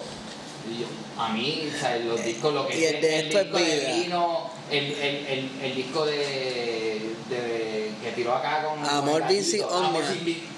a 1.18 1.28
mí, 1.30 1.70
o 1.74 1.78
sea, 1.80 1.96
los 1.98 2.22
discos, 2.24 2.52
lo 2.54 2.66
que 2.66 2.78
Y 2.78 2.84
el 2.84 3.00
de 3.00 3.18
el 3.20 3.26
esto 3.26 3.38
es 3.38 3.44
disco 3.44 3.58
de 3.58 3.64
vida. 3.76 3.94
vino, 3.96 4.50
el, 4.70 4.84
el, 4.92 5.26
el, 5.26 5.50
el 5.62 5.74
disco 5.74 6.04
de, 6.06 7.14
de- 7.28 7.90
que 8.02 8.12
tiró 8.14 8.34
acá 8.34 8.64
con 8.64 8.84
Amor 8.84 9.26
Vinci 9.28 9.60
Omnia. 9.60 10.02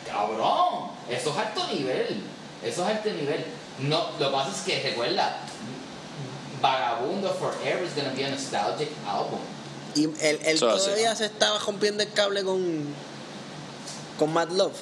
Cabrón, 0.06 0.90
eso 1.10 1.30
es 1.30 1.36
alto 1.36 1.66
nivel, 1.72 2.22
eso 2.64 2.82
es 2.82 2.88
alto 2.96 3.10
nivel. 3.10 3.44
No, 3.80 4.10
lo 4.18 4.26
que 4.26 4.32
pasa 4.32 4.50
es 4.50 4.62
que 4.62 4.88
recuerda, 4.88 5.40
Vagabundo 6.62 7.30
Forever 7.34 7.84
is 7.84 7.94
gonna 7.94 8.14
be 8.16 8.24
a 8.24 8.30
nostalgic 8.30 8.88
album. 9.06 9.40
Y 9.94 10.04
él, 10.20 10.58
todavía 10.58 11.14
se 11.14 11.26
estaba 11.26 11.58
rompiendo 11.58 12.02
el 12.02 12.12
cable 12.12 12.44
con, 12.44 12.84
con 14.18 14.32
Mad 14.32 14.50
Love. 14.50 14.74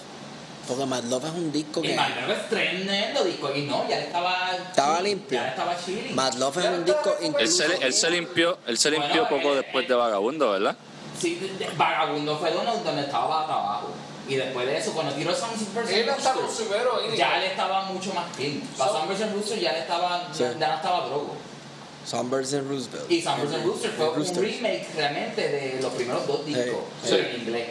Porque 0.66 0.86
Mad 0.86 1.04
Love 1.04 1.24
es 1.26 1.30
un 1.32 1.52
disco 1.52 1.80
Y 1.84 1.88
que. 1.88 1.94
Magnum 1.94 2.30
es 2.30 2.48
tremendo 2.48 3.24
disco 3.24 3.54
y 3.54 3.62
no, 3.62 3.88
ya 3.88 3.96
le 3.98 4.04
estaba 4.04 4.50
Estaba 4.70 5.00
limpio. 5.02 5.36
Ya 5.38 5.42
le 5.44 5.48
estaba 5.50 5.76
chilling. 5.84 6.14
Mad 6.14 6.34
Love 6.34 6.56
es 6.58 6.64
un 6.66 6.84
disco 6.84 7.16
Él 7.38 7.48
se, 7.48 7.64
él 7.86 7.92
se 7.92 8.10
limpió, 8.10 8.58
él 8.66 8.78
se 8.78 8.90
limpió 8.90 9.26
Bueno, 9.26 9.28
poco 9.28 9.52
eh, 9.52 9.56
después 9.56 9.84
eh. 9.84 9.88
de 9.88 9.94
Vagabundo, 9.94 10.50
¿verdad? 10.52 10.76
Sí, 11.20 11.34
de- 11.36 11.48
de- 11.64 11.70
Vagabundo 11.76 12.38
fue 12.38 12.50
donde, 12.50 12.72
donde 12.82 13.02
estaba 13.02 13.46
para 13.46 13.58
abajo. 13.60 13.88
Y 14.26 14.36
después 14.36 14.66
de 14.66 14.78
eso, 14.78 14.92
cuando 14.92 15.12
tiró 15.14 15.32
Rooster, 15.32 16.66
primero 16.66 17.00
innings. 17.02 17.18
ya 17.18 17.36
él 17.38 17.44
estaba 17.50 17.82
mucho 17.84 18.14
más 18.14 18.24
clean. 18.34 18.60
Para 18.78 18.90
So- 18.90 18.96
and 19.22 19.34
Rooster 19.34 19.58
ya, 19.60 19.72
le 19.72 19.80
estaba, 19.80 20.28
Sí. 20.32 20.44
ya 20.58 20.68
no 20.68 20.74
estaba 20.76 21.06
drogo. 21.06 21.36
Sunbirds 22.06 22.52
and 22.54 22.68
Roosevelt. 22.70 23.10
Y 23.10 23.22
Sunburst 23.22 23.54
and 23.54 23.64
Rooster 23.66 23.90
fue 23.92 24.08
un 24.10 24.34
remake 24.36 24.86
realmente 24.94 25.48
de 25.48 25.80
los 25.82 25.92
primeros 25.92 26.26
dos 26.26 26.44
discos 26.44 26.84
Sí, 27.02 27.08
sí. 27.10 27.14
en 27.16 27.40
inglés. 27.40 27.68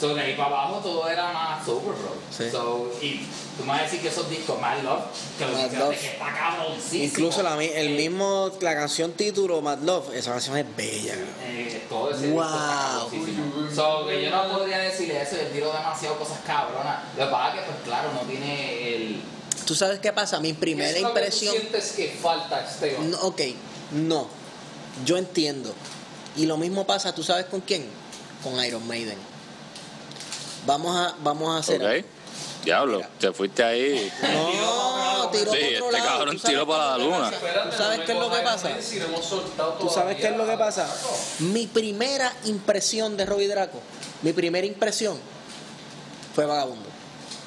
So, 0.00 0.14
de 0.14 0.20
ahí 0.20 0.34
para 0.34 0.48
abajo 0.48 0.80
todo 0.82 1.08
era 1.08 1.32
más 1.32 1.64
sober, 1.64 1.94
bro. 1.94 2.14
Sí. 2.36 2.50
So, 2.50 2.90
y 3.00 3.20
tú 3.56 3.62
me 3.64 3.68
vas 3.68 3.80
a 3.80 3.82
decir 3.84 4.00
que 4.00 4.08
esos 4.08 4.28
discos, 4.28 4.60
Mad 4.60 4.82
Love, 4.82 5.02
que 5.38 5.44
lo 5.46 5.52
Mad 5.52 5.58
mencionaste, 5.62 5.78
Love. 5.94 6.00
que 6.00 6.06
está 6.08 6.34
cabroncísimo. 6.34 7.04
Incluso 7.04 7.42
la, 7.42 7.54
el 7.62 7.88
Eh, 7.88 7.96
mismo, 7.96 8.50
la 8.60 8.74
canción 8.74 9.12
título, 9.12 9.62
Mad 9.62 9.78
Love, 9.78 10.14
esa 10.14 10.32
canción 10.32 10.56
es 10.58 10.76
bella. 10.76 11.14
eh, 11.44 11.86
todo 11.88 12.10
ese 12.10 12.30
Wow. 12.30 12.42
disco 12.42 12.56
está 12.56 12.88
cabroncísimo. 12.90 13.70
So, 13.74 14.06
que 14.06 14.22
yo 14.24 14.30
no 14.30 14.58
podría 14.58 14.78
decirle 14.78 15.22
eso, 15.22 15.36
yo 15.36 15.46
tiro 15.48 15.72
demasiado 15.72 16.18
cosas 16.18 16.38
cabronas. 16.46 17.04
Lo 17.16 17.24
que 17.26 17.30
pasa 17.32 17.54
es 17.54 17.60
que, 17.60 17.66
pues 17.70 17.78
claro, 17.84 18.12
no 18.12 18.20
tiene 18.22 18.94
el... 18.96 19.22
¿Tú 19.64 19.74
sabes 19.74 20.00
qué 20.00 20.12
pasa? 20.12 20.40
Mi 20.40 20.52
¿Qué 20.52 20.58
primera 20.58 20.90
es 20.90 21.00
lo 21.00 21.08
que 21.08 21.12
tú 21.14 21.18
impresión... 21.20 21.54
sientes 21.54 21.92
que 21.92 22.08
falta, 22.20 22.66
Esteban? 22.68 23.10
No, 23.12 23.18
ok, 23.22 23.40
no. 23.92 24.26
Yo 25.06 25.16
entiendo. 25.16 25.72
Y 26.36 26.46
lo 26.46 26.56
mismo 26.56 26.84
pasa, 26.86 27.14
¿tú 27.14 27.22
sabes 27.22 27.46
con 27.46 27.60
quién? 27.60 27.86
Con 28.42 28.62
Iron 28.64 28.86
Maiden. 28.86 29.16
Vamos 30.66 30.96
a, 30.96 31.14
vamos 31.22 31.54
a 31.54 31.58
hacer... 31.58 31.82
Ok. 32.00 32.04
Diablo, 32.64 33.02
te 33.20 33.30
fuiste 33.32 33.62
ahí. 33.62 34.10
No, 34.22 35.28
tiró 35.32 35.52
Sí, 35.52 35.58
para 35.58 35.76
otro 35.76 35.86
este 35.86 35.92
lado. 35.92 36.06
cabrón 36.06 36.34
¿Tú 36.36 36.38
sabes 36.40 36.54
tiró 36.54 36.66
para 36.66 36.86
la 36.92 36.98
luna. 36.98 37.30
¿Tú 37.30 37.76
sabes 37.76 38.00
qué 38.00 38.12
es 38.12 38.18
lo 38.18 38.30
que 38.30 38.38
pasa? 38.40 38.70
¿Tú 39.80 39.90
sabes 39.90 40.16
qué 40.16 40.26
es 40.28 40.36
lo 40.36 40.46
que 40.46 40.56
pasa? 40.56 40.88
Mi 41.40 41.66
primera 41.66 42.32
impresión 42.44 43.18
de 43.18 43.26
Robbie 43.26 43.48
Draco, 43.48 43.78
mi 44.22 44.32
primera 44.32 44.66
impresión 44.66 45.18
fue 46.34 46.46
Vagabundo. 46.46 46.88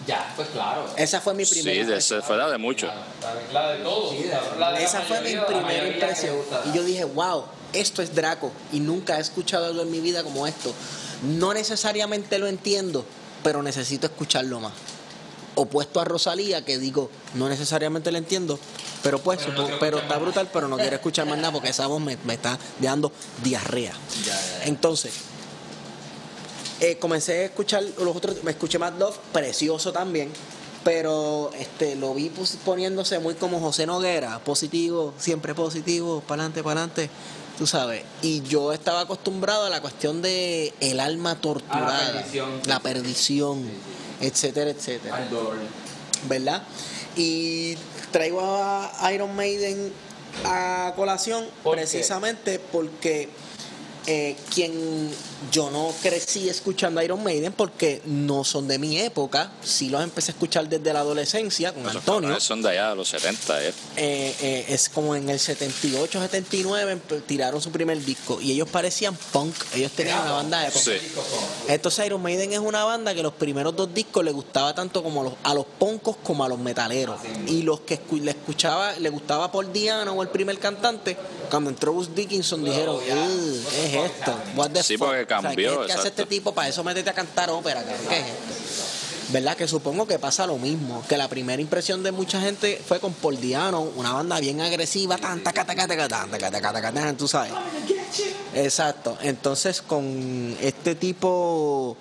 Ya, 0.05 0.32
pues 0.36 0.47
claro. 0.49 0.86
Esa 0.95 1.20
fue 1.20 1.34
mi 1.34 1.45
Sí, 1.45 1.55
primera 1.55 1.82
impresión. 1.82 2.22
se 2.22 2.26
fue 2.28 2.38
la 2.38 2.47
de 2.49 2.57
mucho. 2.59 2.88
La 3.51 3.72
de 3.72 3.80
todos. 3.80 4.11
Sí, 4.11 4.30
Esa 4.80 5.01
fue 5.01 5.20
mi 5.22 5.36
primera 5.36 5.88
impresión. 5.88 6.36
Y 6.72 6.78
yo 6.78 6.84
dije, 6.84 7.03
wow, 7.05 7.43
esto 7.74 8.03
es 8.03 8.13
Draco. 8.13 8.51
Y 8.72 8.80
nunca 8.80 9.18
he 9.18 9.22
escuchado 9.22 9.65
algo 9.65 9.82
en 9.82 9.89
mi 9.91 9.99
vida 9.99 10.24
como 10.24 10.45
esto. 10.45 10.72
No 11.24 11.53
necesariamente 11.53 12.39
lo 12.39 12.47
entiendo, 12.47 13.05
pero 13.43 13.63
necesito 13.63 14.07
escucharlo 14.07 14.59
más. 14.59 14.74
Opuesto 15.55 15.99
a 15.99 16.05
Rosalía, 16.05 16.63
que 16.63 16.78
digo, 16.78 17.09
no 17.34 17.49
necesariamente 17.49 18.11
lo 18.11 18.20
entiendo, 18.20 18.59
pero 19.01 19.20
pues, 19.20 19.39
Pero 19.80 19.97
no 19.97 20.03
está 20.03 20.13
más 20.13 20.22
brutal, 20.22 20.49
pero 20.53 20.68
no 20.68 20.78
quiero 20.78 20.95
escuchar 20.95 21.26
más 21.26 21.38
nada 21.38 21.51
porque 21.51 21.70
esa 21.70 21.88
voz 21.88 22.01
me, 22.01 22.18
me 22.26 22.36
está 22.36 22.59
dando 22.80 23.11
diarrea. 23.43 23.93
Ya, 24.24 24.34
ya, 24.34 24.59
ya. 24.59 24.65
Entonces, 24.65 25.13
eh, 26.80 26.97
comencé 26.99 27.39
a 27.39 27.45
escuchar 27.45 27.84
los 27.97 28.15
otros, 28.15 28.43
me 28.43 28.51
escuché 28.51 28.78
Mad 28.78 28.93
Love, 28.99 29.18
precioso 29.34 29.91
también, 29.91 30.30
pero 30.84 31.49
este 31.57 31.95
lo 31.95 32.13
vi 32.13 32.32
poniéndose 32.63 33.18
muy 33.18 33.34
como 33.34 33.59
José 33.59 33.88
Noguera, 33.88 34.38
positivo, 34.39 35.13
siempre 35.18 35.55
positivo, 35.55 36.22
para 36.22 36.43
adelante, 36.43 36.63
para 36.63 36.82
adelante, 36.82 37.09
tú 37.58 37.68
sabes. 37.68 38.03
Y 38.22 38.41
yo 38.43 38.74
estaba 38.74 39.01
acostumbrado 39.01 39.66
a 39.66 39.70
la 39.70 39.82
cuestión 39.82 40.22
de 40.22 40.74
el 40.80 40.99
alma 40.99 41.36
torturada, 41.36 42.14
perdición. 42.14 42.62
la 42.66 42.80
perdición, 42.80 43.70
etcétera, 44.22 44.72
etcétera. 44.72 45.16
Al 45.16 45.30
dolor. 45.30 45.58
¿verdad? 46.28 46.64
Y 47.16 47.76
traigo 48.12 48.41
a 48.41 49.12
Iron 49.14 49.36
Maiden 49.36 49.91
a 50.45 50.93
colación 50.95 51.45
precisamente 51.64 52.60
porque 52.60 53.30
eh, 54.05 54.36
quien 54.53 55.10
yo 55.51 55.69
no 55.71 55.93
crecí 56.01 56.49
escuchando 56.49 57.01
Iron 57.01 57.23
Maiden 57.23 57.53
porque 57.53 58.01
no 58.05 58.43
son 58.43 58.67
de 58.67 58.79
mi 58.79 58.99
época, 58.99 59.51
sí 59.63 59.89
los 59.89 60.01
empecé 60.03 60.31
a 60.31 60.33
escuchar 60.33 60.67
desde 60.67 60.91
la 60.93 60.99
adolescencia 61.01 61.73
con 61.73 61.83
Esos 61.83 61.95
Antonio. 61.97 62.39
son 62.39 62.61
de 62.61 62.69
allá, 62.69 62.89
de 62.91 62.95
los 62.95 63.07
70. 63.09 63.63
eh. 63.63 63.73
Eh, 63.97 64.35
eh, 64.41 64.65
es 64.69 64.89
como 64.89 65.15
en 65.15 65.29
el 65.29 65.39
78, 65.39 66.19
79 66.21 66.97
empe- 66.97 67.21
tiraron 67.25 67.61
su 67.61 67.71
primer 67.71 68.03
disco 68.03 68.39
y 68.41 68.51
ellos 68.51 68.67
parecían 68.69 69.15
punk, 69.31 69.53
ellos 69.75 69.91
tenían 69.91 70.21
una 70.21 70.31
banda 70.33 70.61
de 70.61 70.71
punk. 70.71 70.83
Sí. 70.83 70.91
Entonces 71.67 72.05
Iron 72.05 72.21
Maiden 72.21 72.53
es 72.53 72.59
una 72.59 72.83
banda 72.83 73.13
que 73.13 73.23
los 73.23 73.33
primeros 73.33 73.75
dos 73.75 73.93
discos 73.93 74.23
le 74.23 74.31
gustaba 74.31 74.73
tanto 74.73 75.03
como 75.03 75.21
a 75.21 75.23
los, 75.25 75.33
a 75.43 75.53
los 75.53 75.65
poncos 75.65 76.15
como 76.23 76.43
a 76.43 76.49
los 76.49 76.59
metaleros. 76.59 77.19
Y 77.47 77.63
los 77.63 77.81
que 77.81 77.99
escu- 77.99 78.21
le 78.21 78.31
escuchaba, 78.31 78.93
le 78.93 79.09
gustaba 79.09 79.51
Paul 79.51 79.71
Diano 79.73 80.13
o 80.13 80.21
el 80.23 80.29
primer 80.29 80.57
cantante, 80.59 81.17
cuando 81.49 81.69
entró 81.69 81.93
Bruce 81.93 82.11
Dickinson 82.13 82.63
dijeron, 82.63 82.95
"Ugh, 82.97 83.01
¿qué 83.03 83.85
es 83.85 84.11
esto? 84.11 84.33
What 84.55 84.71
the 84.71 84.83
Sí, 84.83 84.97
fuck?" 84.97 85.07
porque 85.07 85.25
O 85.36 85.41
sea, 85.41 85.41
cambió, 85.41 85.82
¿qué, 85.82 85.88
qué 85.88 85.93
hace 85.93 86.07
este 86.07 86.25
tipo? 86.25 86.53
Para 86.53 86.69
eso 86.69 86.84
métete 86.84 87.09
a 87.09 87.13
cantar 87.13 87.49
ópera, 87.49 87.84
cabrón. 87.84 88.07
¿Qué 88.09 88.19
es 88.19 88.25
esto? 88.28 88.97
¿Verdad? 89.30 89.57
Que 89.57 89.67
supongo 89.67 90.07
que 90.07 90.19
pasa 90.19 90.47
lo 90.47 90.57
mismo. 90.57 91.03
Que 91.09 91.17
la 91.17 91.28
primera 91.28 91.61
impresión 91.61 92.01
de 92.01 92.11
mucha 92.11 92.39
gente 92.39 92.82
fue 92.86 92.99
con 92.99 93.13
Paul 93.13 93.39
Diano, 93.39 93.82
una 93.82 94.13
banda 94.13 94.39
bien 94.39 94.61
agresiva, 94.61 95.17
tan, 95.17 95.43
taca, 95.43 95.65
taca, 95.65 95.86
taca, 95.86 96.07
tan, 96.07 96.32
taca, 96.32 96.49
taca, 96.49 96.73
taca, 96.73 97.13
tú 97.13 97.28
sabes. 97.28 97.51
Exacto. 98.53 99.17
Entonces, 99.21 99.82
con 99.82 100.55
este 100.61 100.95
tipo, 100.95 101.97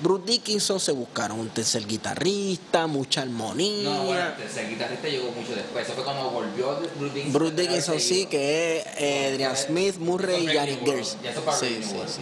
Bruce 0.00 0.24
Dickinson, 0.26 0.80
se 0.80 0.92
buscaron 0.92 1.38
un 1.38 1.48
tercer 1.50 1.86
guitarrista, 1.86 2.86
mucha 2.86 3.22
armonía. 3.22 3.84
No, 3.90 4.04
bueno, 4.04 4.26
el 4.26 4.34
tercer 4.36 4.68
guitarrista 4.68 5.08
llegó 5.08 5.30
mucho 5.30 5.54
después. 5.54 5.84
Eso 5.86 5.94
fue 5.94 6.04
cuando 6.04 6.30
volvió 6.30 6.76
Bruce 6.98 7.14
Dickinson. 7.14 7.32
Bruce 7.32 7.54
Dickinson 7.56 8.00
sí, 8.00 8.26
que 8.26 8.78
es 8.78 8.86
eh, 8.98 9.30
Adrian 9.32 9.56
Smith, 9.56 9.96
Murray 9.98 10.44
y 10.44 10.46
Janet 10.48 10.80
para 11.44 11.56
Sí, 11.56 11.78
sí, 11.82 11.94
World. 11.94 12.08
sí. 12.10 12.20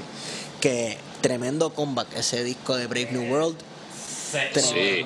Que 0.61 0.99
tremendo 1.21 1.71
comeback 1.75 2.15
ese 2.17 2.45
disco 2.45 2.77
de 2.77 2.87
Brave 2.87 3.09
New 3.13 3.33
World. 3.33 3.57
Se- 4.31 4.61
Sí. 4.63 5.05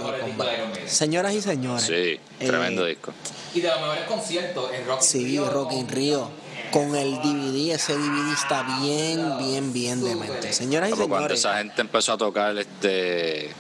Señoras 0.87 1.35
y 1.35 1.43
señores. 1.43 1.85
Sí, 1.87 1.93
eh, 1.95 2.21
tremendo 2.39 2.85
disco. 2.85 3.13
Y 3.55 3.61
de 3.61 3.69
los 3.69 3.81
mejores 3.81 4.05
conciertos, 4.05 4.71
el 4.73 4.85
Rock 4.87 5.01
in 5.03 5.07
Sí, 5.09 5.25
Rio. 5.25 5.51
Rock 5.51 5.73
in 5.73 5.89
Rio. 5.89 6.31
Con 6.73 6.95
el 6.97 7.17
DVD, 7.17 7.75
ese 7.75 7.95
DVD 7.97 8.33
está 8.33 8.63
bien, 8.81 9.39
bien, 9.39 9.73
bien 9.73 10.03
demente. 10.05 10.53
Señoras 10.53 10.89
y 10.91 10.93
Como 10.93 11.09
cuando 11.09 11.29
señores. 11.29 11.41
esa 11.41 11.59
gente 11.59 11.81
empezó 11.81 12.13
a 12.15 12.19
tocar 12.19 12.57
este 12.59 13.51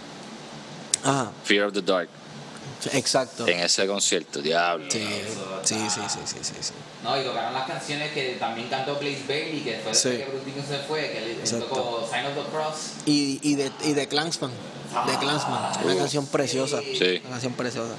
Ajá, 1.04 1.30
Fear 1.44 1.66
of 1.66 1.72
the 1.74 1.82
Dark 1.82 2.08
exacto. 2.92 3.46
en 3.48 3.60
ese 3.60 3.86
concierto, 3.86 4.40
diablo. 4.42 4.86
Sí, 4.90 5.04
sí, 5.64 5.74
sí, 5.88 6.00
sí, 6.08 6.18
sí, 6.24 6.36
sí, 6.42 6.52
sí. 6.60 6.72
No, 7.02 7.20
y 7.20 7.24
tocaron 7.24 7.54
las 7.54 7.66
canciones 7.66 8.12
que 8.12 8.36
también 8.38 8.68
cantó 8.68 8.96
Blaze 8.96 9.22
Bailey, 9.28 9.60
que 9.62 9.80
fue 9.82 9.92
después 9.92 9.98
Sí. 9.98 10.10
que 10.10 10.24
Bruce 10.26 10.44
Dickinson 10.44 10.76
se 10.76 10.82
fue, 10.84 11.10
que 11.10 11.20
le- 11.20 11.60
tocó 11.60 12.08
Sign 12.10 12.26
of 12.26 12.34
the 12.34 12.50
Cross. 12.50 12.76
Y, 13.06 13.38
y 13.42 13.54
de, 13.54 13.70
y 13.84 13.92
de 13.94 14.08
Clansman. 14.08 14.50
De 15.06 15.18
Clansman. 15.18 15.84
Una 15.84 15.96
canción 15.96 16.26
preciosa. 16.26 16.80
Sí. 16.80 17.20
Una 17.24 17.30
canción 17.32 17.52
preciosa. 17.54 17.94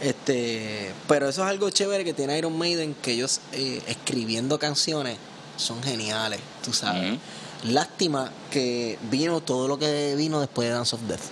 Este, 0.00 0.92
pero 1.08 1.28
eso 1.28 1.42
es 1.42 1.48
algo 1.48 1.70
chévere 1.70 2.04
que 2.04 2.12
tiene 2.12 2.36
Iron 2.38 2.56
Maiden, 2.56 2.94
que 3.02 3.12
ellos 3.12 3.40
eh, 3.52 3.80
escribiendo 3.86 4.58
canciones 4.58 5.16
son 5.56 5.82
geniales, 5.82 6.40
tú 6.64 6.72
sabes. 6.72 7.18
Lástima 7.64 8.30
que 8.50 8.98
vino 9.10 9.40
todo 9.40 9.66
lo 9.66 9.78
que 9.78 10.14
vino 10.16 10.38
después 10.40 10.68
de 10.68 10.74
Dance 10.74 10.94
of 10.94 11.02
Death. 11.08 11.22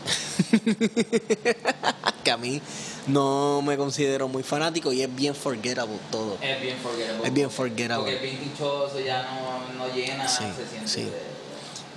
que 2.25 2.31
a 2.31 2.37
mí 2.39 2.61
no 3.07 3.61
me 3.63 3.77
considero 3.77 4.29
muy 4.29 4.43
fanático 4.43 4.93
y 4.93 5.03
es 5.03 5.15
bien 5.15 5.35
forgettable 5.35 5.99
todo. 6.11 6.39
Es 6.41 6.61
bien 6.63 6.77
forgettable. 6.79 7.27
Es 7.29 7.35
bien 7.35 7.51
forgettable. 7.51 8.13
Porque 8.13 8.17
es 8.17 8.23
bien 8.23 8.51
dichoso, 8.51 8.99
ya 9.01 9.23
no, 9.25 9.85
no 9.87 9.95
llena, 9.95 10.27
Sí, 10.27 10.45
se 10.57 10.67
siente. 10.71 10.89
sí. 10.89 11.03
de- 11.03 11.35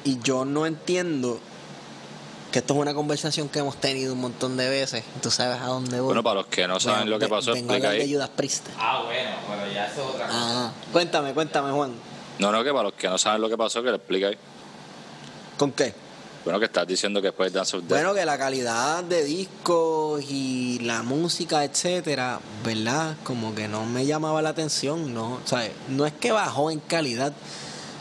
Y 0.03 0.19
yo 0.21 0.43
no 0.45 0.65
entiendo 0.65 1.39
que 2.51 2.59
esto 2.59 2.73
es 2.73 2.79
una 2.79 2.93
conversación 2.93 3.49
que 3.49 3.59
hemos 3.59 3.77
tenido 3.77 4.13
un 4.13 4.21
montón 4.21 4.57
de 4.57 4.69
veces. 4.69 5.03
Tú 5.21 5.29
sabes 5.29 5.59
a 5.59 5.67
dónde 5.67 5.99
voy. 5.99 6.07
Bueno, 6.07 6.23
para 6.23 6.35
los 6.35 6.47
que 6.47 6.67
no 6.67 6.79
saben 6.79 7.09
lo 7.09 7.19
que 7.19 7.27
pasó, 7.27 7.53
vengo 7.53 7.73
a 7.73 7.75
explica 7.75 7.89
hablar 7.89 7.93
de 7.93 8.01
ahí. 8.03 8.13
Judas 8.13 8.29
Priest. 8.35 8.67
Ah, 8.77 9.03
bueno, 9.05 9.31
pero 9.49 9.73
ya 9.73 9.85
eso 9.85 10.01
es 10.01 10.15
otra 10.15 10.27
cosa. 10.27 10.39
Ah, 10.39 10.71
cuéntame, 10.91 11.33
cuéntame, 11.33 11.71
Juan. 11.71 11.93
No, 12.39 12.51
no, 12.51 12.63
que 12.63 12.71
para 12.71 12.83
los 12.83 12.93
que 12.93 13.07
no 13.07 13.17
saben 13.17 13.41
lo 13.41 13.49
que 13.49 13.57
pasó, 13.57 13.83
que 13.83 13.89
le 13.89 13.97
explica 13.97 14.27
ahí. 14.27 14.37
¿Con 15.57 15.71
qué? 15.71 15.93
Bueno, 16.43 16.59
que 16.59 16.65
estás 16.67 16.87
diciendo 16.87 17.19
que 17.19 17.27
después 17.27 17.51
de 17.51 17.57
Dance 17.57 17.75
of 17.75 17.83
Death. 17.83 17.89
Bueno, 17.89 18.13
que 18.13 18.23
la 18.23 18.37
calidad 18.37 19.03
de 19.03 19.25
discos 19.25 20.23
y 20.29 20.79
la 20.79 21.03
música, 21.03 21.65
etcétera, 21.65 22.39
¿verdad? 22.63 23.17
Como 23.25 23.53
que 23.53 23.67
no 23.67 23.85
me 23.85 24.05
llamaba 24.05 24.41
la 24.41 24.49
atención, 24.49 25.13
¿no? 25.13 25.33
O 25.33 25.41
sea, 25.47 25.67
no 25.89 26.05
es 26.05 26.13
que 26.13 26.31
bajó 26.31 26.71
en 26.71 26.79
calidad, 26.79 27.33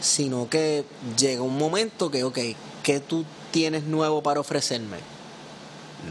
sino 0.00 0.48
que 0.48 0.84
llegó 1.18 1.44
un 1.44 1.58
momento 1.58 2.08
que, 2.08 2.22
ok, 2.22 2.38
¿qué 2.84 3.00
tú 3.00 3.24
tienes 3.56 3.84
nuevo 3.84 4.22
para 4.22 4.38
ofrecerme? 4.38 4.98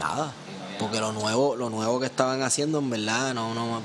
Nada. 0.00 0.32
Porque 0.80 0.98
lo 0.98 1.12
nuevo, 1.12 1.54
lo 1.54 1.70
nuevo 1.70 2.00
que 2.00 2.06
estaban 2.06 2.42
haciendo, 2.42 2.80
en 2.80 2.90
verdad, 2.90 3.34
no, 3.34 3.54
no. 3.54 3.82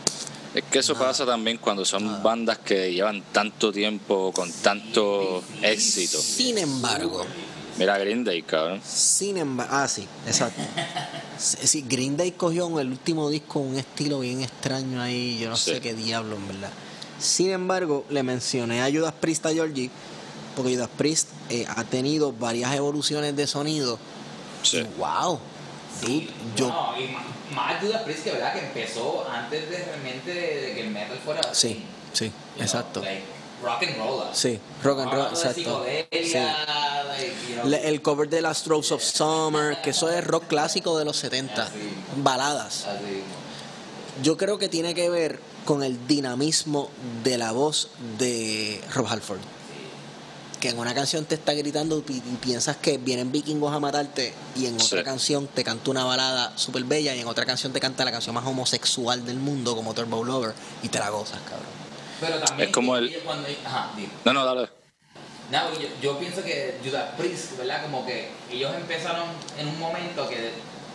Es 0.56 0.64
que 0.64 0.80
eso 0.80 0.96
pasa 0.96 1.28
también 1.28 1.58
cuando 1.60 1.86
son 1.86 2.24
bandas 2.24 2.58
que 2.58 2.92
llevan 2.92 3.22
tanto 3.32 3.72
tiempo 3.72 4.32
con 4.34 4.52
tanto 4.52 5.44
éxito. 5.62 6.18
Sin 6.20 6.58
embargo, 6.58 7.24
Mira 7.78 8.00
Green 8.00 8.24
Day, 8.24 8.42
cabrón. 8.42 8.82
Sin 8.84 9.38
embargo, 9.38 9.72
ah, 9.76 9.88
sí, 9.88 10.08
exacto. 10.26 10.60
Sí, 11.38 11.86
Green 11.88 12.18
Day 12.18 12.32
cogió 12.32 12.68
en 12.68 12.80
el 12.80 12.88
último 12.88 13.30
disco 13.30 13.60
un 13.60 13.78
estilo 13.78 14.22
bien 14.22 14.42
extraño 14.42 15.00
ahí, 15.04 15.38
yo 15.40 15.50
no 15.52 15.56
Sí. 15.56 15.74
sé 15.74 15.82
qué 15.82 15.94
diablo, 15.94 16.36
en 16.36 16.48
verdad. 16.48 16.72
Sin 17.20 17.52
embargo, 17.52 18.06
le 18.10 18.24
mencioné 18.24 18.82
a 18.82 18.90
Judas 18.92 19.14
Priest 19.22 19.46
a 19.46 19.52
Georgie, 19.54 19.92
porque 20.56 20.76
Judas 20.76 20.90
Priest 20.98 21.30
eh, 21.50 21.66
ha 21.68 21.84
tenido 21.84 22.32
varias 22.34 22.74
evoluciones 22.74 23.36
de 23.36 23.48
sonido 23.48 23.98
Sí. 24.64 24.86
Wow. 24.98 25.40
Dude, 26.02 26.28
yo. 26.56 26.68
No, 26.70 26.94
y 27.00 27.08
más, 27.54 27.82
Judas 27.82 28.04
Priest 28.04 28.24
que 28.24 28.32
verdad 28.32 28.54
que 28.54 28.60
empezó 28.66 29.28
antes 29.30 29.70
de 29.70 29.84
realmente 29.86 30.34
de, 30.34 30.62
de 30.68 30.74
que 30.76 30.82
el 30.82 30.92
metal 30.92 31.18
fuera 31.24 31.42
así. 31.42 31.68
Sí, 31.70 31.84
sí, 32.14 32.26
You 32.26 32.32
know, 32.56 32.64
exacto. 32.64 33.02
like, 33.02 33.24
rock 33.64 33.84
and 33.84 33.98
roll. 33.98 34.24
Sí, 34.34 34.60
rock 34.84 35.00
and 35.00 35.12
roll, 35.12 35.24
de 35.30 35.30
exacto. 35.36 35.54
psicodelia, 35.60 37.06
like, 37.08 37.34
you 37.50 37.56
know, 37.56 37.68
Le- 37.68 37.88
El 37.90 38.02
cover 38.02 38.30
de 38.30 38.42
las 38.42 38.60
Strokes 38.60 38.94
of 38.94 39.04
Summer, 39.04 39.82
que 39.82 39.90
eso 39.92 40.10
es 40.10 40.24
rock 40.26 40.46
clásico 40.48 40.98
de 40.98 41.06
los 41.06 41.18
70. 41.18 41.64
Así. 41.64 41.72
Baladas. 42.18 42.86
así. 42.86 43.24
Yo 44.24 44.38
creo 44.38 44.58
que 44.60 44.70
tiene 44.70 44.94
que 44.94 45.10
ver 45.10 45.40
con 45.66 45.84
el 45.84 46.08
dinamismo 46.08 46.90
de 47.24 47.38
la 47.38 47.52
voz 47.52 47.90
de 48.20 48.82
Rob 48.94 49.08
Halford. 49.08 49.40
Que 50.62 50.70
en 50.70 50.78
una 50.80 50.94
canción 50.94 51.26
te 51.26 51.36
está 51.36 51.54
gritando 51.54 52.04
y, 52.08 52.14
y 52.18 52.38
piensas 52.40 52.78
que 52.78 52.98
vienen 53.00 53.32
vikingos 53.32 53.74
a 53.74 53.80
matarte, 53.80 54.34
y 54.56 54.68
en 54.68 54.76
otra 54.76 55.00
Sí. 55.00 55.04
canción 55.04 55.48
te 55.48 55.64
canta 55.64 55.90
una 55.92 56.04
balada 56.06 56.56
súper 56.58 56.84
bella, 56.84 57.14
y 57.16 57.20
en 57.20 57.28
otra 57.28 57.46
canción 57.46 57.74
te 57.74 57.80
canta 57.80 58.06
la 58.06 58.12
canción 58.12 58.36
más 58.36 58.46
homosexual 58.46 59.26
del 59.26 59.38
mundo, 59.38 59.76
como 59.76 59.94
Turbo 59.96 60.24
Lover, 60.24 60.54
y 60.84 60.88
te 60.90 61.00
la 61.00 61.10
gozas, 61.10 61.40
cabrón. 61.50 61.66
Pero 62.22 62.40
también 62.40 62.70
Es 62.70 62.74
como 62.76 62.96
el- 62.96 63.12
cuando 63.26 63.48
ajá, 63.66 63.92
dime. 63.98 64.10
No, 64.24 64.34
no, 64.34 64.46
dale. 64.46 64.70
No, 65.52 65.74
yo, 65.80 65.88
yo 66.02 66.18
pienso 66.20 66.44
que 66.44 66.78
Judas 66.86 67.10
Priest, 67.18 67.58
¿verdad? 67.58 67.82
Como 67.82 68.06
que 68.06 68.30
ellos 68.52 68.72
empezaron 68.76 69.28
en 69.58 69.68
un 69.68 69.80
momento 69.80 70.30
que 70.30 70.52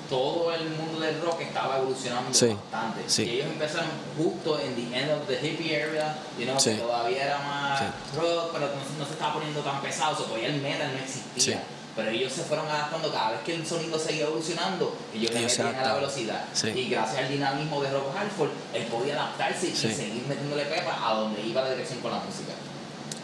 todo 0.09 0.53
el 0.55 0.69
mundo 0.71 1.01
del 1.01 1.21
rock 1.21 1.41
estaba 1.43 1.79
evolucionando 1.79 2.33
Sí, 2.33 2.47
bastante. 2.71 3.03
sí. 3.09 3.23
Y 3.25 3.31
ellos 3.31 3.47
empezaron 3.47 3.89
justo 4.17 4.59
en 4.61 4.75
the 4.75 4.99
end 5.01 5.11
of 5.13 5.27
the 5.27 5.35
hippie 5.35 5.77
area, 5.83 6.17
you 6.39 6.45
know, 6.45 6.59
Sí. 6.59 6.71
que 6.71 6.77
todavía 6.77 7.25
era 7.25 7.39
más 7.39 7.81
rock, 8.17 8.51
pero 8.53 8.67
no, 8.69 8.99
no 8.99 9.05
se 9.07 9.13
estaba 9.13 9.35
poniendo 9.35 9.61
tan 9.61 9.81
pesado, 9.83 10.15
o 10.15 10.17
sea, 10.17 10.27
todavía 10.27 10.49
el 10.49 10.61
metal 10.61 10.93
no 10.93 10.99
existía. 10.99 11.63
Pero 11.97 12.11
ellos 12.11 12.31
se 12.31 12.43
fueron 12.43 12.69
adaptando 12.69 13.11
cada 13.11 13.31
vez 13.31 13.41
que 13.41 13.55
el 13.55 13.67
sonido 13.67 13.99
seguía 13.99 14.25
evolucionando, 14.25 14.95
ellos 15.15 15.33
le 15.33 15.41
metían 15.41 15.75
a 15.75 15.83
la 15.83 15.95
velocidad. 15.95 16.45
Y 16.75 16.89
gracias 16.91 17.19
al 17.25 17.29
dinamismo 17.31 17.81
de 17.83 17.91
Rob 17.91 18.05
Halford, 18.15 18.51
él 18.75 18.85
podía 18.85 19.15
adaptarse 19.15 19.69
y 19.69 19.75
seguir 19.75 20.25
metiéndole 20.29 20.67
pepa 20.67 20.99
a 21.03 21.15
donde 21.15 21.41
iba 21.41 21.63
la 21.63 21.71
dirección 21.71 22.01
con 22.01 22.11
la 22.11 22.19
música. 22.19 22.53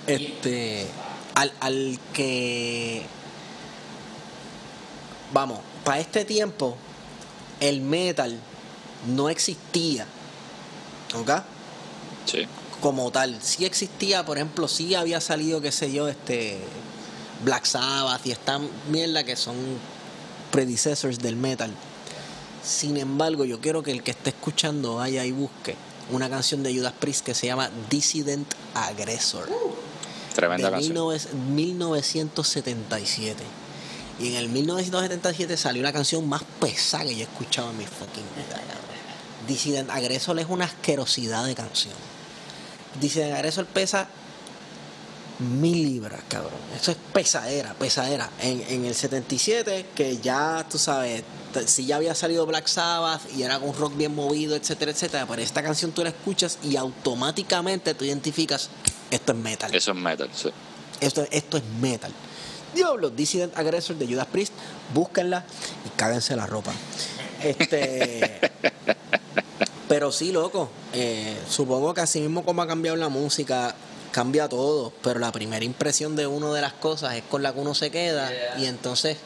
Este. 0.06 0.86
Al, 1.34 1.52
al 1.60 1.98
que. 2.14 3.02
Vamos, 5.32 5.60
para 5.84 6.00
este 6.00 6.24
tiempo, 6.24 6.76
el 7.60 7.80
metal 7.80 8.38
no 9.14 9.28
existía. 9.28 10.06
¿Ok? 11.14 11.30
Sí. 12.26 12.46
Como 12.80 13.10
tal. 13.10 13.40
Sí 13.42 13.64
existía, 13.64 14.24
por 14.24 14.38
ejemplo, 14.38 14.68
sí 14.68 14.94
había 14.94 15.20
salido, 15.20 15.60
qué 15.60 15.72
sé 15.72 15.92
yo, 15.92 16.08
este. 16.08 16.58
Black 17.44 17.64
Sabbath 17.64 18.24
y 18.26 18.30
esta 18.30 18.60
mierda 18.90 19.24
que 19.24 19.36
son 19.36 19.56
predecessors 20.50 21.18
del 21.18 21.36
metal. 21.36 21.72
Sin 22.62 22.96
embargo, 22.96 23.44
yo 23.44 23.60
quiero 23.60 23.82
que 23.82 23.90
el 23.90 24.02
que 24.02 24.12
esté 24.12 24.30
escuchando 24.30 24.96
vaya 24.96 25.24
y 25.24 25.32
busque 25.32 25.74
una 26.10 26.30
canción 26.30 26.62
de 26.62 26.74
Judas 26.74 26.92
Priest 26.98 27.24
que 27.24 27.34
se 27.34 27.46
llama 27.46 27.70
Dissident 27.90 28.46
Aggressor 28.74 29.48
Tremenda 30.34 30.68
de 30.68 30.72
canción. 30.72 30.94
19 30.94 31.20
1977. 31.52 33.42
Y 34.20 34.28
en 34.28 34.34
el 34.36 34.48
1977 34.48 35.56
salió 35.56 35.82
la 35.82 35.92
canción 35.92 36.28
más 36.28 36.42
pesada 36.60 37.04
que 37.04 37.14
yo 37.14 37.20
he 37.20 37.22
escuchado 37.22 37.70
en 37.70 37.78
mi 37.78 37.84
fucking 37.86 38.24
vida. 38.36 38.56
cabrón. 38.56 38.82
Dissident 39.46 39.90
Aggressor 39.90 40.38
es 40.38 40.46
una 40.48 40.66
asquerosidad 40.66 41.44
de 41.46 41.54
canción. 41.54 41.94
Dissident 43.00 43.34
Aggressor 43.34 43.66
pesa 43.66 44.08
mil 45.38 45.82
libras, 45.82 46.20
cabrón. 46.28 46.52
Eso 46.78 46.92
es 46.92 46.96
pesadera, 47.12 47.74
pesadera. 47.74 48.30
En, 48.40 48.62
en 48.68 48.84
el 48.84 48.94
77, 48.94 49.86
que 49.94 50.18
ya, 50.18 50.64
tú 50.70 50.78
sabes, 50.78 51.24
si 51.66 51.86
ya 51.86 51.96
había 51.96 52.14
salido 52.14 52.46
Black 52.46 52.66
Sabbath 52.66 53.22
y 53.36 53.42
era 53.42 53.58
un 53.58 53.74
rock 53.76 53.96
bien 53.96 54.14
movido, 54.14 54.56
etcétera, 54.56 54.92
etcétera, 54.92 55.26
pero 55.26 55.42
esta 55.42 55.62
canción 55.62 55.92
tú 55.92 56.02
la 56.02 56.10
escuchas 56.10 56.58
y 56.62 56.76
automáticamente 56.76 57.94
tú 57.94 58.04
identificas, 58.04 58.70
esto 59.10 59.32
es 59.32 59.38
metal. 59.38 59.74
Eso 59.74 59.90
es 59.92 59.96
metal, 59.96 60.30
sí. 60.34 60.50
Esto, 61.00 61.26
esto 61.30 61.56
es 61.56 61.64
metal. 61.80 62.12
Diablo, 62.74 63.10
Dissident 63.10 63.56
Aggressor 63.56 63.96
de 63.96 64.06
Judas 64.06 64.26
Priest, 64.26 64.52
búsquenla 64.94 65.44
y 65.86 65.90
cáguense 65.96 66.36
la 66.36 66.46
ropa. 66.46 66.72
Este. 67.42 68.40
pero 69.88 70.12
sí, 70.12 70.32
loco. 70.32 70.70
eh, 70.92 71.36
supongo 71.48 71.92
que 71.94 72.00
así 72.00 72.20
mismo 72.20 72.44
como 72.44 72.62
ha 72.62 72.66
cambiado 72.66 72.96
la 72.96 73.08
música, 73.08 73.74
cambia 74.12 74.48
todo. 74.48 74.92
Pero 75.02 75.18
la 75.18 75.32
primera 75.32 75.64
impresión 75.64 76.14
de 76.14 76.26
uno 76.26 76.52
de 76.52 76.60
las 76.60 76.72
cosas 76.74 77.14
es 77.16 77.22
con 77.24 77.42
la 77.42 77.52
que 77.52 77.60
uno 77.60 77.74
se 77.74 77.90
queda. 77.90 78.30
Yeah. 78.30 78.58
Y 78.60 78.66
entonces, 78.66 79.16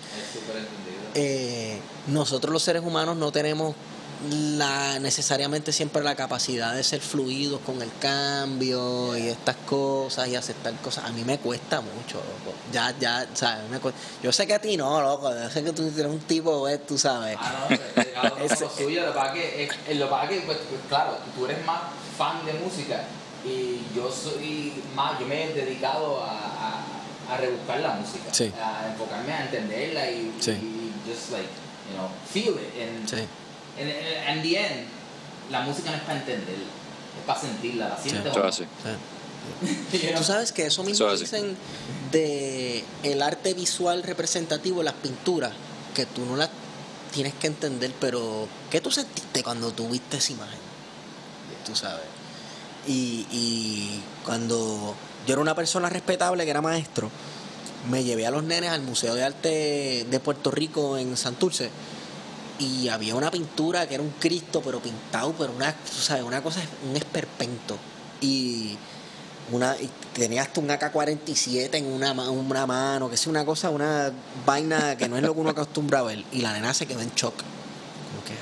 eh, 1.15 1.79
nosotros 2.07 2.53
los 2.53 2.63
seres 2.63 2.83
humanos 2.83 3.17
no 3.17 3.31
tenemos 3.33 3.75
la 4.31 4.99
necesariamente 4.99 5.73
siempre 5.73 6.03
la 6.03 6.15
capacidad 6.15 6.75
de 6.75 6.83
ser 6.83 7.01
fluidos 7.01 7.61
con 7.61 7.81
el 7.83 7.91
cambio 8.01 9.17
y 9.17 9.29
estas 9.29 9.57
cosas 9.57 10.29
y 10.29 10.37
aceptar 10.37 10.75
cosas. 10.81 11.05
A 11.05 11.11
mí 11.13 11.23
me 11.25 11.39
cuesta 11.39 11.81
mucho, 11.81 12.17
loco. 12.17 12.57
Ya, 12.73 12.95
ya, 12.99 13.27
¿sabes? 13.35 13.69
Me 13.71 13.79
cuesta. 13.79 14.01
Yo 14.23 14.33
sé 14.33 14.47
que 14.47 14.55
a 14.55 14.59
ti 14.61 14.77
no, 14.77 15.01
loco. 15.03 15.31
Yo 15.33 15.51
sé 15.51 15.63
que 15.63 15.73
tú 15.73 15.83
eres 15.83 16.07
un 16.07 16.21
tipo, 16.21 16.69
eh, 16.69 16.79
tú 16.79 16.97
sabes. 16.97 17.37
Ah, 17.39 17.67
no, 17.71 17.77
que 17.77 18.15
uno 18.23 18.45
Ese- 18.47 18.65
con 18.65 18.69
lo 18.69 18.71
suyo. 18.85 19.01
Lo 19.07 19.13
que 19.13 19.19
pasa 19.19 19.33
que, 19.35 19.65
es- 19.65 19.71
eh, 19.89 19.95
lo 19.97 20.09
que 20.21 20.29
que, 20.29 20.41
pues, 20.43 20.59
pues, 20.69 20.81
claro, 20.89 21.19
tú 21.35 21.45
eres 21.45 21.65
más 21.67 21.81
fan 22.17 22.45
de 22.47 22.55
música 22.55 23.05
y 23.45 23.81
yo 23.95 24.11
soy 24.11 24.83
más, 24.95 25.21
yo 25.21 25.27
me 25.27 25.45
he 25.45 25.53
dedicado 25.53 26.23
a, 26.25 26.31
a, 26.31 27.35
a 27.35 27.37
rebuscar 27.37 27.81
la 27.81 27.93
música, 27.95 28.33
Sí. 28.33 28.53
a 28.61 28.89
enfocarme 28.89 29.33
a 29.33 29.45
entenderla 29.45 30.11
y, 30.11 30.35
Sí. 30.41 30.53
y 30.53 30.93
just 31.09 31.31
like, 31.33 31.49
you 31.91 31.97
know, 31.99 32.09
feel 32.33 32.55
it. 32.55 32.73
And, 32.83 33.09
Sí. 33.09 33.27
And, 33.79 33.91
and- 33.91 34.29
and 34.29 34.43
the 34.43 34.57
end, 34.59 34.87
la 35.51 35.61
música 35.63 35.91
no 35.91 35.97
es 35.97 36.03
para 36.03 36.19
entenderla, 36.19 36.65
es 37.19 37.25
para 37.27 37.41
sentirla, 37.41 37.89
la 37.91 37.97
sientes. 37.99 38.27
Eso 38.27 38.41
o 38.41 38.43
no. 38.43 38.49
es 38.49 38.55
así. 38.55 38.65
Sí. 38.83 39.99
You 39.99 40.09
know? 40.09 40.19
Tú 40.19 40.25
sabes 40.25 40.53
que 40.53 40.67
eso 40.67 40.83
mismo 40.83 41.07
así. 41.07 41.21
dicen 41.25 41.57
de 42.11 42.85
el 43.05 43.23
arte 43.23 43.55
visual 43.55 44.03
representativo, 44.03 44.83
las 44.83 44.95
pinturas, 44.95 45.53
que 45.95 46.05
tú 46.07 46.25
no 46.27 46.37
las 46.37 46.51
tienes 47.13 47.33
que 47.35 47.47
entender, 47.47 47.93
pero 48.01 48.49
¿qué 48.71 48.81
tú 48.81 48.91
sentiste 48.91 49.43
cuando 49.43 49.71
tú 49.73 49.89
viste 49.89 50.17
esa 50.19 50.33
imagen? 50.33 50.59
Tú 51.65 51.75
sabes. 51.75 52.05
Y, 52.87 53.27
y 53.31 54.01
cuando 54.25 54.95
yo 55.27 55.33
era 55.33 55.41
una 55.43 55.55
persona 55.55 55.89
respetable, 55.89 56.45
que 56.45 56.51
era 56.51 56.61
maestro, 56.61 57.11
me 57.91 58.05
llevé 58.05 58.27
a 58.27 58.31
los 58.31 58.45
nenes 58.45 58.71
al 58.71 58.83
Museo 58.83 59.15
de 59.15 59.25
Arte 59.25 60.07
de 60.11 60.21
Puerto 60.21 60.51
Rico 60.51 60.99
en 60.99 61.17
Santurce 61.17 61.71
y 62.59 62.89
había 62.89 63.15
una 63.15 63.31
pintura 63.31 63.87
que 63.87 63.95
era 63.95 64.03
un 64.03 64.11
Cristo 64.19 64.63
pero 64.65 64.81
pintado 64.81 65.35
pero 65.39 65.53
una 65.53 65.73
tú 65.73 66.01
sabes 66.01 66.23
una 66.23 66.43
cosa 66.43 66.61
un 66.89 66.97
esperpento. 66.97 67.77
Y 68.21 68.77
una 69.53 69.77
y 69.77 69.89
tenía 70.13 70.43
hasta 70.43 70.61
un 70.61 70.69
AK-47 70.69 71.75
en 71.75 71.87
una, 71.87 72.13
una 72.13 72.67
mano 72.67 73.09
que 73.09 73.15
es 73.15 73.27
una 73.27 73.45
cosa 73.45 73.71
una 73.71 74.11
vaina 74.45 74.97
que 74.97 75.09
no 75.09 75.17
es 75.17 75.23
lo 75.23 75.35
que 75.35 75.41
uno 75.41 75.51
acostumbra 75.51 76.01
a 76.01 76.03
ver. 76.03 76.25
Y 76.33 76.41
la 76.41 76.53
nena 76.53 76.75
se 76.75 76.87
quedó 76.87 77.01
en 77.01 77.13
shock. 77.15 77.35
Como 77.37 78.25
que 78.25 78.35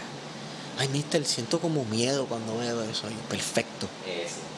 ay 0.78 0.88
mister 0.88 1.24
siento 1.24 1.60
como 1.60 1.84
miedo 1.84 2.26
cuando 2.26 2.56
veo 2.58 2.82
eso 2.82 3.08
perfecto 3.28 3.88
Eso. 4.06 4.53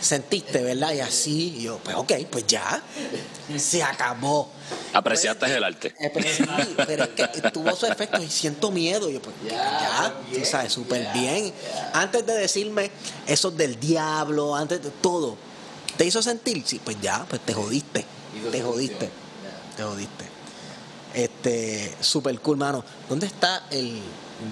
Sentiste 0.00 0.62
verdad 0.62 0.92
y 0.92 1.00
así 1.00 1.54
y 1.58 1.62
yo 1.62 1.78
pues 1.82 1.96
ok 1.96 2.12
pues 2.30 2.46
ya 2.46 2.82
se 3.56 3.82
acabó 3.82 4.50
Apreciaste 4.92 5.46
el 5.56 5.64
arte. 5.64 5.94
eh, 5.98 6.10
pero 6.14 6.28
sí, 6.32 6.44
pero 6.86 7.04
es 7.04 7.10
que 7.10 7.50
tuvo 7.50 7.74
su 7.74 7.84
efecto 7.86 8.22
y 8.22 8.30
siento 8.30 8.70
miedo. 8.70 9.10
Y 9.10 9.14
yo, 9.14 9.20
pues, 9.22 9.34
Ya, 9.44 9.50
ya, 9.50 10.14
tú 10.32 10.44
sabes, 10.44 10.72
súper 10.72 11.06
bien. 11.12 11.52
Antes 11.92 12.24
de 12.24 12.32
decirme 12.34 12.90
eso 13.26 13.50
del 13.50 13.78
diablo, 13.80 14.54
antes 14.54 14.82
de 14.84 14.90
todo, 14.90 15.36
¿te 15.96 16.04
hizo 16.06 16.22
sentir? 16.22 16.62
Sí, 16.64 16.80
pues 16.82 16.96
ya, 17.02 17.26
pues 17.28 17.42
te 17.42 17.52
jodiste. 17.52 18.04
Te 18.52 18.62
jodiste. 18.62 19.10
Te 19.76 19.82
jodiste. 19.82 20.24
Este, 21.12 21.94
súper 22.00 22.38
cool, 22.40 22.56
mano. 22.56 22.84
¿Dónde 23.08 23.26
está 23.26 23.64
el 23.72 24.00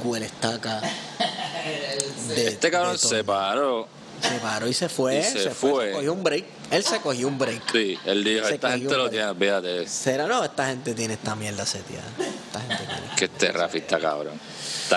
Guelestaca? 0.05 0.81
de- 2.29 2.49
Este 2.49 2.71
cabrón 2.71 2.93
de 2.95 2.99
se 2.99 3.23
paró. 3.25 3.87
Se 4.23 4.39
paró 4.39 4.69
y 4.69 4.73
se 4.73 4.89
fue. 4.89 5.19
Y 5.19 5.23
se 5.23 5.43
se 5.43 5.51
fue. 5.51 5.71
fue. 5.71 5.87
se 5.87 5.93
cogió 5.93 6.13
un 6.13 6.23
break. 6.23 6.45
Él 6.71 6.85
se 6.85 7.01
cogió 7.01 7.29
un 7.29 7.39
break. 7.39 7.63
Sí, 7.73 7.99
él 8.05 8.25
dijo, 8.25 8.47
Se 8.47 8.55
esta 8.55 8.73
gente 8.73 8.97
lo 8.97 9.11
tiene, 9.11 9.27
olvídate. 9.27 9.87
¿Será 9.89 10.27
no? 10.27 10.45
Esta 10.45 10.67
gente 10.69 10.95
tiene 10.95 11.15
esta 11.15 11.35
mierda 11.35 11.67
seteada. 11.67 12.09
Esta 12.19 12.61
gente 12.61 12.85
tiene. 12.85 13.17
Que 13.17 13.25
este 13.27 13.53
Rafi 13.53 13.79
está 13.79 13.99
cabrón. 13.99 14.39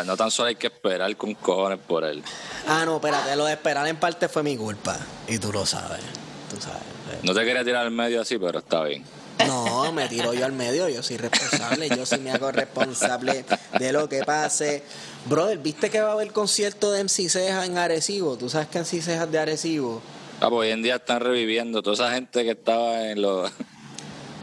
No 0.06 0.18
tan 0.18 0.30
solo 0.30 0.50
hay 0.50 0.56
que 0.56 0.68
esperar 0.68 1.16
con 1.16 1.34
cojones 1.36 1.80
por 1.80 2.04
él. 2.04 2.22
Ah, 2.68 2.84
no, 2.86 2.96
espérate, 2.96 3.36
lo 3.36 3.46
de 3.46 3.54
esperar 3.54 3.88
en 3.88 3.98
parte 3.98 4.28
fue 4.28 4.44
mi 4.44 4.58
culpa. 4.58 4.98
Y 5.28 5.40
tú 5.40 5.54
lo 5.54 5.66
sabes. 5.66 6.02
Tú 6.50 6.58
sabes. 6.60 7.24
No 7.24 7.34
te 7.34 7.46
quería 7.46 7.64
tirar 7.64 7.86
al 7.86 7.92
medio 7.92 8.22
así, 8.22 8.38
pero 8.38 8.60
está 8.60 8.84
bien. 8.84 9.04
No, 9.46 9.92
me 9.92 10.08
tiro 10.08 10.34
yo 10.34 10.46
al 10.46 10.54
medio, 10.54 10.88
yo 10.90 11.04
soy 11.04 11.18
responsable, 11.18 11.90
yo 11.90 12.06
sí 12.06 12.18
me 12.18 12.32
hago 12.32 12.52
responsable 12.52 13.46
de 13.78 13.92
lo 13.92 14.08
que 14.08 14.24
pase. 14.24 14.84
Brother, 15.26 15.58
¿viste 15.58 15.90
que 15.90 16.02
va 16.02 16.10
a 16.10 16.14
haber 16.14 16.32
concierto 16.32 16.92
de 16.92 17.04
MC 17.04 17.30
Ceja 17.30 17.66
en 17.66 17.78
Arecibo? 17.78 18.38
¿Tú 18.38 18.50
sabes 18.50 18.68
que 18.68 18.80
MC 18.80 19.02
Ceja 19.02 19.24
es 19.24 19.32
de 19.32 19.40
Arecibo? 19.40 20.02
Ah, 20.40 20.50
pues 20.50 20.68
hoy 20.68 20.70
en 20.72 20.84
día 20.84 20.96
están 20.96 21.22
reviviendo 21.22 21.82
toda 21.82 21.96
esa 21.96 22.14
gente 22.14 22.44
que 22.44 22.52
estaba 22.52 23.10
en 23.10 23.22
los. 23.22 23.52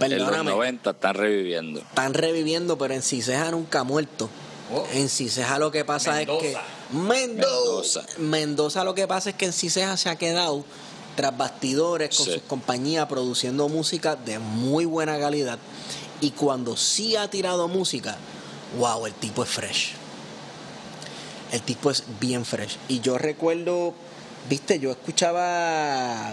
En 0.01 0.11
los 0.19 0.29
Perdóname. 0.29 0.51
90 0.51 0.91
están 0.91 1.15
reviviendo. 1.15 1.81
Están 1.81 2.15
reviviendo, 2.15 2.77
pero 2.77 2.95
en 2.95 3.03
Ciseja 3.03 3.51
nunca 3.51 3.81
ha 3.81 3.85
muerto. 3.85 4.29
Oh. 4.75 4.87
En 4.95 5.09
Ciseja 5.09 5.59
lo 5.59 5.71
que 5.71 5.85
pasa 5.85 6.21
es 6.21 6.27
que. 6.27 6.57
Mendoza. 6.91 8.01
Mendoza. 8.01 8.05
Mendoza 8.19 8.85
lo 8.85 8.95
que 8.95 9.07
pasa 9.07 9.31
es 9.31 9.37
que 9.37 9.45
en 9.45 9.53
Ciseja 9.53 9.97
se 9.97 10.09
ha 10.09 10.17
quedado 10.17 10.65
tras 11.17 11.37
bastidores 11.37 12.17
con 12.17 12.27
Sí. 12.27 12.33
sus 12.35 12.43
compañías 12.43 13.07
produciendo 13.07 13.69
música 13.69 14.17
de 14.17 14.39
muy 14.39 14.85
buena 14.85 15.19
calidad. 15.19 15.59
Y 16.21 16.31
cuando 16.31 16.77
sí 16.77 17.17
ha 17.17 17.29
tirado 17.29 17.69
música, 17.69 18.17
wow, 18.79 19.07
el 19.07 19.13
tipo 19.15 19.43
es 19.43 19.51
fresh. 19.51 19.93
El 21.53 21.61
tipo 21.63 21.91
es 21.91 22.05
bien 22.21 22.45
fresh. 22.45 22.77
Y 22.89 23.01
yo 23.01 23.19
recuerdo, 23.19 23.93
viste, 24.49 24.79
yo 24.79 24.91
escuchaba. 24.91 26.33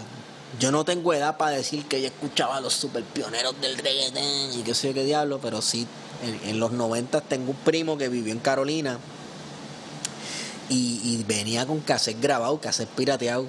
Yo 0.60 0.72
no 0.72 0.84
tengo 0.86 1.14
edad 1.14 1.38
para 1.38 1.52
decir 1.58 1.86
que 1.86 2.02
yo 2.02 2.08
escuchaba 2.08 2.58
a 2.58 2.62
los 2.62 2.74
super 2.74 3.04
pioneros 3.04 3.60
del 3.62 3.78
reggaetón 3.78 4.24
y 4.60 4.64
qué 4.64 4.74
sé 4.74 4.88
yo 4.88 4.94
qué 4.96 5.04
diablo, 5.04 5.40
pero 5.42 5.62
sí, 5.62 5.86
en, 6.24 6.50
en 6.50 6.60
los 6.60 6.72
90 6.72 7.22
tengo 7.22 7.52
un 7.52 7.58
primo 7.58 7.98
que 8.00 8.10
vivió 8.10 8.34
en 8.34 8.40
Carolina 8.40 8.98
y, 10.70 11.02
y 11.04 11.24
venía 11.28 11.66
con 11.68 11.80
cassette 11.82 12.20
grabado, 12.22 12.60
cassette 12.60 12.90
pirateado 12.90 13.46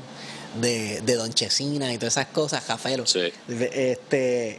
de, 0.56 1.00
de 1.02 1.14
Don 1.16 1.32
Chesina 1.32 1.92
y 1.92 1.98
todas 1.98 2.14
esas 2.14 2.26
cosas, 2.26 2.64
Jafelo. 2.64 3.06
Sí. 3.06 3.32
Este, 3.48 4.58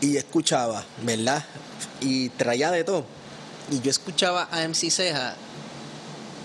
y 0.00 0.16
escuchaba, 0.16 0.84
¿verdad? 1.02 1.44
Y 2.00 2.28
traía 2.30 2.70
de 2.70 2.84
todo. 2.84 3.04
Y 3.70 3.80
yo 3.80 3.90
escuchaba 3.90 4.48
a 4.50 4.66
MC 4.66 4.90
Ceja 4.90 5.34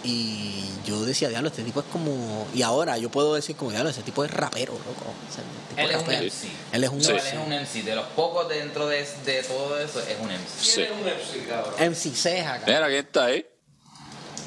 y 0.03 0.63
yo 0.85 1.03
decía, 1.03 1.29
diablo, 1.29 1.49
este 1.49 1.63
tipo 1.63 1.79
es 1.79 1.85
como... 1.91 2.47
Y 2.53 2.61
ahora 2.61 2.97
yo 2.99 3.09
puedo 3.09 3.33
decir 3.33 3.55
como, 3.55 3.71
diablo, 3.71 3.89
ese 3.89 4.03
tipo 4.03 4.23
es 4.23 4.29
rapero, 4.31 4.73
loco. 4.73 5.05
O 5.27 5.33
sea, 5.33 5.43
el 5.43 5.69
tipo 5.69 5.81
Él 5.81 5.91
es 5.91 5.97
un. 5.97 6.25
MC. 6.25 6.47
Él 6.73 6.83
es 6.83 6.89
un 6.91 6.97
No, 6.99 7.03
Sí. 7.03 7.09
él 7.11 7.17
es 7.17 7.33
un 7.33 7.51
MC. 7.53 7.83
De 7.83 7.95
los 7.95 8.05
pocos 8.09 8.47
dentro 8.47 8.87
de, 8.87 9.07
de 9.25 9.41
todo 9.43 9.79
eso, 9.79 9.99
es 10.01 10.15
un 10.21 10.27
MC. 10.27 10.47
Sí. 10.61 10.73
¿Quién 10.75 10.85
es 10.85 10.91
un 10.91 11.07
MC, 11.41 11.47
cabrón? 11.49 11.73
MC 11.91 12.15
Ceja, 12.15 12.59
cabrón. 12.59 12.65
Mira, 12.67 12.87
¿quién 12.87 13.05
está 13.05 13.25
ahí? 13.25 13.45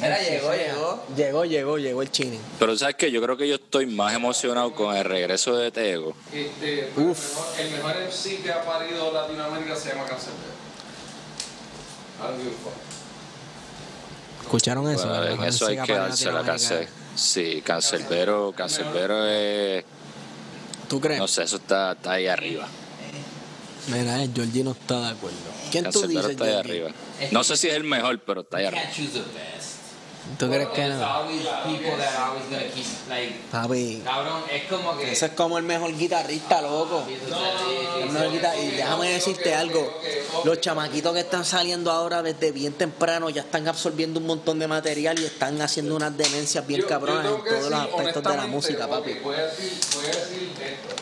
Mira, 0.01 0.23
llegó, 0.23 0.53
llegó. 0.53 1.05
Llegó, 1.17 1.45
llegó, 1.45 1.79
llegó 1.79 2.03
el 2.03 2.11
chini. 2.11 2.39
Pero 2.59 2.77
sabes 2.77 2.95
que 2.95 3.11
yo 3.11 3.21
creo 3.21 3.37
que 3.37 3.49
yo 3.49 3.57
estoy 3.57 3.87
más 3.87 4.15
emocionado 4.15 4.73
con 4.73 4.97
el 4.97 5.05
regreso 5.05 5.57
de 5.57 5.73
Tego. 5.73 6.15
Este, 6.33 6.93
Uf. 6.97 7.59
El, 7.59 7.71
mejor, 7.71 7.97
el 7.97 8.01
mejor 8.01 8.09
MC 8.09 8.43
que 8.43 8.53
ha 8.53 8.65
parido 8.65 9.13
Latinoamérica 9.13 9.75
se 9.75 9.89
llama 9.89 10.05
fuck. 10.07 10.19
¿Escucharon 14.43 14.91
eso? 14.91 15.09
Bueno, 15.09 15.27
en 15.27 15.45
eso 15.45 15.67
hay 15.67 15.79
que 15.79 15.93
darse 15.93 16.33
la 16.33 16.43
cáncer. 16.43 16.89
Sí, 17.15 17.63
Cancerbero, 17.65 18.53
Cancerbero 18.57 19.27
es... 19.27 19.85
¿Tú 20.89 21.01
crees? 21.01 21.19
No 21.19 21.27
sé, 21.27 21.43
eso 21.43 21.57
está, 21.57 21.93
está 21.93 22.13
ahí 22.13 22.29
arriba. 22.29 22.67
Mira, 23.89 24.23
el 24.23 24.33
Georgie 24.33 24.63
no 24.63 24.71
está 24.73 25.01
de 25.01 25.09
acuerdo. 25.09 25.37
¿Quién 25.73 25.85
tú 25.85 26.01
Cancerbero 26.01 26.29
dices, 26.29 26.31
está 26.31 26.45
ahí 26.45 26.55
arriba. 26.55 26.91
No 27.33 27.43
sé 27.43 27.57
si 27.57 27.69
es 27.69 27.75
el 27.75 27.85
mejor, 27.85 28.21
pero 28.21 28.43
está 28.43 28.59
ahí 28.59 28.67
arriba. 28.67 28.85
¿Tú 30.37 30.49
crees 30.49 30.69
que 30.69 30.87
no? 30.89 30.99
Papi, 33.51 34.03
cabrón, 34.05 34.43
es 34.53 34.65
como 34.65 34.97
que... 34.97 35.13
ese 35.13 35.27
es 35.27 35.33
como 35.33 35.59
el 35.59 35.65
mejor 35.65 35.97
guitarrista, 35.97 36.61
loco. 36.61 37.03
El 38.01 38.11
mejor 38.11 38.33
guitarra- 38.33 38.57
Y 38.57 38.71
déjame 38.73 39.11
decirte 39.11 39.55
algo. 39.55 40.01
Los 40.45 40.61
chamaquitos 40.61 41.15
que 41.15 41.21
están 41.21 41.45
saliendo 41.45 41.91
ahora 41.91 42.23
desde 42.23 42.53
bien 42.53 42.73
temprano 42.75 43.31
ya 43.31 43.41
están 43.43 43.67
absorbiendo 43.69 44.21
un 44.21 44.27
montón 44.27 44.59
de 44.59 44.69
material 44.69 45.19
y 45.19 45.25
están 45.25 45.61
haciendo 45.63 45.97
unas 45.97 46.17
demencias 46.17 46.67
bien 46.67 46.83
cabronas 46.83 47.25
en 47.27 47.45
todos 47.45 47.71
los 47.71 47.81
aspectos 47.81 48.23
de 48.23 48.37
la 48.37 48.47
música, 48.47 48.87
papi. 48.87 49.15
Voy 49.23 49.35
a 49.37 49.47
decir, 49.47 49.73
voy 49.95 50.05
a 50.05 50.09
decir 50.09 50.53
esto. 50.61 50.95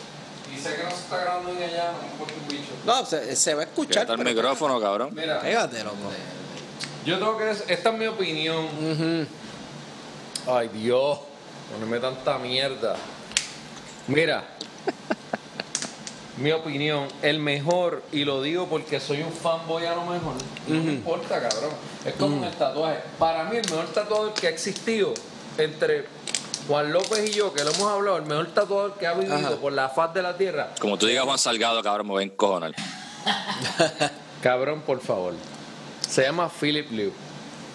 Sé 0.63 0.75
que 0.75 0.83
no 0.83 0.89
se 0.89 0.95
está 0.97 1.17
grabando 1.21 1.51
en 1.51 1.57
allá, 1.63 1.91
no 1.91 2.47
bicho. 2.49 2.63
No, 2.85 3.05
se, 3.05 3.35
se 3.35 3.53
va 3.53 3.61
a 3.61 3.65
escuchar. 3.65 4.03
Está 4.03 4.13
el 4.13 4.19
micrófono, 4.23 4.79
cabrón. 4.81 5.11
Mira, 5.13 5.39
Pégate, 5.39 5.83
loco. 5.83 5.95
Yo 7.07 7.19
tengo 7.19 7.37
que 7.37 7.45
decir, 7.45 7.65
esta 7.69 7.89
es 7.89 7.97
mi 7.97 8.05
opinión. 8.05 8.67
Ay, 10.45 10.67
Dios, 10.73 11.19
poneme 11.71 11.99
tanta 11.99 12.37
mierda. 12.37 12.95
Mira, 14.07 14.43
mi 16.37 16.51
opinión, 16.51 17.07
el 17.21 17.39
mejor, 17.39 18.03
y 18.11 18.25
lo 18.25 18.41
digo 18.41 18.67
porque 18.67 18.99
soy 18.99 19.21
un 19.21 19.31
fanboy 19.31 19.85
a 19.85 19.95
lo 19.95 20.01
mejor, 20.01 20.33
no 20.67 20.83
me 20.83 20.93
importa, 20.93 21.41
cabrón. 21.41 21.71
Es 22.05 22.13
como 22.15 22.45
el 22.45 22.51
tatuaje. 22.51 22.99
Para 23.17 23.45
mí, 23.45 23.55
el 23.55 23.69
mejor 23.69 23.85
tatuador 23.87 24.33
que 24.33 24.47
ha 24.47 24.49
existido 24.49 25.13
entre 25.57 26.05
Juan 26.67 26.91
López 26.91 27.29
y 27.29 27.33
yo, 27.33 27.53
que 27.53 27.63
lo 27.63 27.71
hemos 27.71 27.89
hablado, 27.89 28.17
el 28.17 28.25
mejor 28.25 28.47
tatuador 28.47 28.93
que 28.95 29.07
ha 29.07 29.13
vivido 29.13 29.35
Ajá. 29.35 29.55
por 29.55 29.71
la 29.71 29.87
faz 29.87 30.13
de 30.13 30.21
la 30.21 30.35
tierra, 30.35 30.71
Como 30.81 30.97
tú 30.97 31.05
digas 31.05 31.23
Juan 31.23 31.39
Salgado, 31.39 31.81
cabrón, 31.81 32.07
me 32.07 32.13
voy 32.13 32.23
a 32.23 32.25
encojonar. 32.27 32.73
Cabrón, 34.43 34.81
por 34.81 35.01
favor. 35.01 35.33
Se 36.09 36.23
llama 36.23 36.49
Philip 36.49 36.89
Liu. 36.91 37.11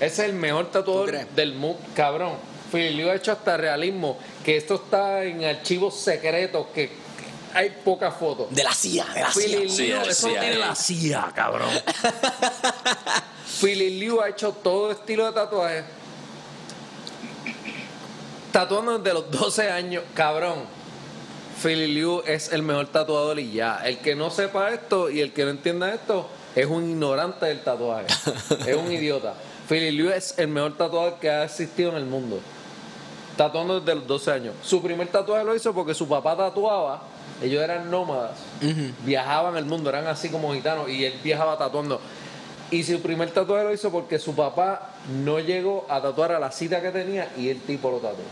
Ese 0.00 0.22
es 0.24 0.30
el 0.30 0.32
mejor 0.34 0.66
¿Tú 0.66 0.72
tatuador 0.72 1.26
del 1.28 1.54
mundo. 1.54 1.78
Cabrón. 1.94 2.34
Philip 2.72 2.96
Liu 2.96 3.10
ha 3.10 3.14
hecho 3.14 3.32
hasta 3.32 3.56
realismo. 3.56 4.18
Que 4.44 4.56
esto 4.56 4.76
está 4.76 5.24
en 5.24 5.44
archivos 5.44 5.94
secretos. 6.00 6.66
Que, 6.74 6.90
hay 7.54 7.70
pocas 7.84 8.14
fotos. 8.16 8.46
De 8.50 8.64
la 8.64 8.72
CIA, 8.72 9.04
de 9.14 9.20
la 9.20 9.32
CIA. 9.32 9.42
Philip 9.46 9.68
Sí, 9.68 9.86
Liu, 9.86 10.00
de 10.00 10.08
eso 10.10 10.28
CIA. 10.28 10.40
tiene 10.40 10.56
la 10.56 10.74
CIA, 10.74 11.32
cabrón. 11.34 11.68
Philip 13.60 14.00
Liu 14.00 14.20
ha 14.22 14.28
hecho 14.30 14.52
todo 14.52 14.90
estilo 14.90 15.26
de 15.26 15.32
tatuaje. 15.32 15.84
Tatuando 18.50 18.98
desde 18.98 19.14
los 19.14 19.30
12 19.30 19.70
años, 19.70 20.04
cabrón. 20.14 20.64
Philip 21.62 21.90
Liu 21.94 22.22
es 22.26 22.52
el 22.52 22.62
mejor 22.62 22.88
tatuador 22.88 23.38
y 23.38 23.52
ya. 23.52 23.82
El 23.84 23.98
que 23.98 24.14
no 24.14 24.30
sepa 24.30 24.70
esto 24.70 25.10
y 25.10 25.20
el 25.20 25.32
que 25.32 25.44
no 25.44 25.50
entienda 25.50 25.92
esto 25.92 26.28
es 26.54 26.66
un 26.66 26.90
ignorante 26.90 27.46
del 27.46 27.62
tatuaje. 27.62 28.06
es 28.66 28.76
un 28.76 28.90
idiota. 28.92 29.34
Philip 29.68 29.92
Liu 29.92 30.10
es 30.10 30.38
el 30.38 30.48
mejor 30.48 30.76
tatuador 30.76 31.18
que 31.18 31.30
ha 31.30 31.44
existido 31.44 31.90
en 31.90 31.96
el 31.96 32.04
mundo. 32.04 32.40
Tatuando 33.36 33.80
desde 33.80 33.94
los 33.94 34.06
12 34.06 34.32
años. 34.32 34.54
Su 34.62 34.82
primer 34.82 35.08
tatuaje 35.08 35.44
lo 35.44 35.54
hizo 35.54 35.72
porque 35.72 35.94
su 35.94 36.06
papá 36.06 36.36
tatuaba. 36.36 37.02
Ellos 37.42 37.62
eran 37.62 37.90
nómadas. 37.90 38.38
Viajaban 39.04 39.56
el 39.56 39.64
mundo, 39.64 39.88
eran 39.88 40.06
así 40.06 40.28
como 40.28 40.52
gitanos. 40.52 40.88
Y 40.90 41.04
él 41.04 41.14
viajaba 41.24 41.56
tatuando. 41.56 42.00
Y 42.70 42.82
su 42.84 43.00
primer 43.00 43.30
tatuaje 43.30 43.64
lo 43.64 43.72
hizo 43.72 43.90
porque 43.90 44.18
su 44.18 44.34
papá 44.34 44.90
no 45.24 45.40
llegó 45.40 45.86
a 45.88 46.00
tatuar 46.00 46.32
a 46.32 46.38
la 46.38 46.50
cita 46.50 46.80
que 46.80 46.90
tenía 46.90 47.30
y 47.36 47.48
el 47.48 47.60
tipo 47.60 47.90
lo 47.90 47.98
tatuó. 47.98 48.24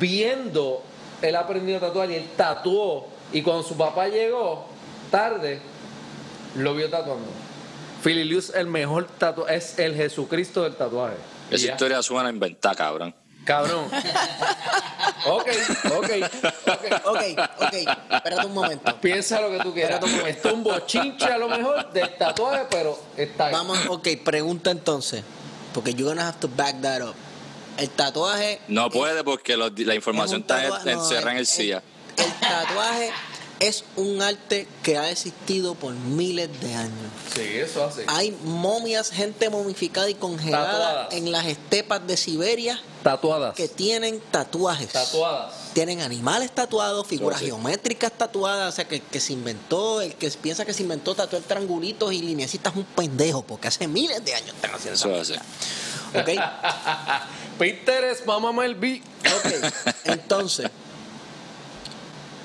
Viendo, 0.00 0.82
él 1.22 1.36
aprendió 1.36 1.76
a 1.76 1.80
tatuar 1.80 2.10
y 2.10 2.14
él 2.14 2.28
tatuó. 2.36 3.06
Y 3.32 3.42
cuando 3.42 3.62
su 3.62 3.76
papá 3.76 4.08
llegó, 4.08 4.66
tarde, 5.10 5.60
lo 6.56 6.74
vio 6.74 6.88
tatuando. 6.90 7.28
Philly 8.02 8.24
Liu 8.24 8.38
es 8.38 8.50
el 8.54 8.66
mejor 8.66 9.06
tatuaje, 9.06 9.56
es 9.56 9.78
el 9.78 9.94
Jesucristo 9.94 10.62
del 10.62 10.76
tatuaje. 10.76 11.16
Esa 11.50 11.66
Ya. 11.66 11.72
historia 11.72 12.02
suena 12.02 12.30
inventada, 12.30 12.74
cabrón. 12.74 13.14
Cabrón. 13.44 13.86
ok, 15.26 15.48
ok, 15.96 16.10
ok. 16.66 16.84
Ok, 17.04 17.22
ok. 17.60 17.74
Espérate 18.10 18.46
un 18.46 18.54
momento. 18.54 18.96
Piensa 19.00 19.40
lo 19.40 19.50
que 19.50 19.58
tú 19.60 19.72
quieras. 19.72 20.00
Esto 20.26 20.48
es 20.48 20.54
un 20.54 20.64
bochinche 20.64 21.26
a 21.26 21.38
lo 21.38 21.48
mejor 21.48 21.92
del 21.92 22.16
tatuaje, 22.16 22.66
pero 22.70 22.98
está 23.16 23.46
ahí. 23.46 23.52
Vamos, 23.52 23.78
ok, 23.88 24.08
pregunta 24.24 24.70
entonces. 24.70 25.22
Porque 25.72 25.92
you're 25.94 26.08
gonna 26.08 26.26
have 26.28 26.38
to 26.40 26.48
back 26.48 26.80
that 26.80 27.02
up. 27.02 27.14
El 27.76 27.90
tatuaje. 27.90 28.60
No 28.68 28.90
puede 28.90 29.22
porque 29.22 29.56
lo- 29.56 29.68
la 29.70 29.94
información 29.94 30.40
está 30.40 30.62
no, 30.68 30.76
encerrada 30.90 31.32
en 31.32 31.36
el 31.36 31.40
el- 31.42 31.46
CIA. 31.46 31.82
El 32.16 32.32
tatuaje 32.40 33.10
es 33.58 33.84
un 33.96 34.20
arte 34.20 34.68
que 34.82 34.98
ha 34.98 35.10
existido 35.10 35.74
por 35.74 35.92
miles 35.94 36.48
de 36.60 36.74
años. 36.74 36.92
Sí, 37.34 37.40
eso 37.42 37.84
hace. 37.84 38.04
Hay 38.06 38.36
momias, 38.44 39.10
gente 39.10 39.48
momificada 39.50 40.10
y 40.10 40.14
congelada 40.14 40.72
Tatuadas. 40.72 41.14
en 41.14 41.32
las 41.32 41.46
estepas 41.46 42.06
de 42.06 42.16
Siberia 42.16 42.80
Tatuadas. 43.02 43.54
que 43.54 43.68
tienen 43.68 44.20
tatuajes. 44.30 44.92
Tatuadas. 44.92 45.54
Tienen 45.72 46.00
animales 46.02 46.50
tatuados, 46.54 47.06
figuras 47.06 47.38
Sí. 47.40 47.46
geométricas 47.46 48.12
tatuadas, 48.12 48.72
o 48.72 48.76
sea, 48.76 48.86
que, 48.88 49.00
que 49.00 49.20
se 49.20 49.32
inventó, 49.32 50.00
el 50.02 50.14
que 50.14 50.30
piensa 50.32 50.64
que 50.64 50.74
se 50.74 50.82
inventó 50.82 51.14
tatuar 51.14 51.42
triangulitos 51.42 52.12
y 52.12 52.20
lineecitas 52.22 52.72
es 52.72 52.78
un 52.78 52.84
pendejo, 52.84 53.42
porque 53.42 53.68
hace 53.68 53.88
miles 53.88 54.24
de 54.24 54.34
años 54.34 54.54
están 54.54 54.72
haciendo 54.74 54.94
Eso 54.98 55.08
mierda. 55.08 55.42
¿Ok? 56.14 56.28
Pinterest, 57.58 58.26
mamá 58.26 58.52
Melví. 58.52 59.02
Ok, 59.24 59.52
entonces, 60.04 60.66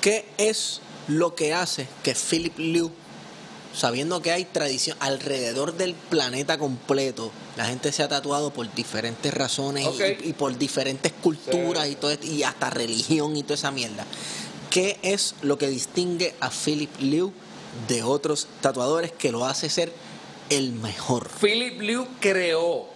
¿qué 0.00 0.26
es 0.38 0.80
lo 1.08 1.34
que 1.34 1.52
hace 1.54 1.86
que 2.02 2.14
Philip 2.14 2.58
Liu, 2.58 2.90
sabiendo 3.74 4.20
que 4.22 4.32
hay 4.32 4.44
tradición 4.44 4.96
alrededor 5.00 5.74
del 5.76 5.94
planeta 5.94 6.58
completo, 6.58 7.30
la 7.56 7.64
gente 7.66 7.90
se 7.92 8.02
ha 8.02 8.08
tatuado 8.08 8.52
por 8.52 8.72
diferentes 8.74 9.32
razones 9.34 9.84
y- 9.84 9.88
Ok. 9.88 10.00
y, 10.24 10.28
y 10.30 10.32
por 10.34 10.56
diferentes 10.58 11.12
culturas 11.22 11.86
Sí. 11.86 11.92
y 11.92 11.94
todo 11.96 12.12
y 12.22 12.42
hasta 12.42 12.70
religión 12.70 13.36
y 13.36 13.42
toda 13.42 13.54
esa 13.54 13.70
mierda? 13.70 14.04
¿Qué 14.70 14.98
es 15.02 15.34
lo 15.42 15.58
que 15.58 15.68
distingue 15.68 16.34
a 16.40 16.50
Philip 16.50 16.90
Liu 17.00 17.32
de 17.88 18.02
otros 18.02 18.46
tatuadores 18.60 19.12
que 19.12 19.30
lo 19.32 19.44
hace 19.44 19.68
ser 19.68 19.92
el 20.50 20.72
mejor? 20.72 21.28
Philip 21.40 21.80
Liu 21.80 22.06
creó. 22.20 22.91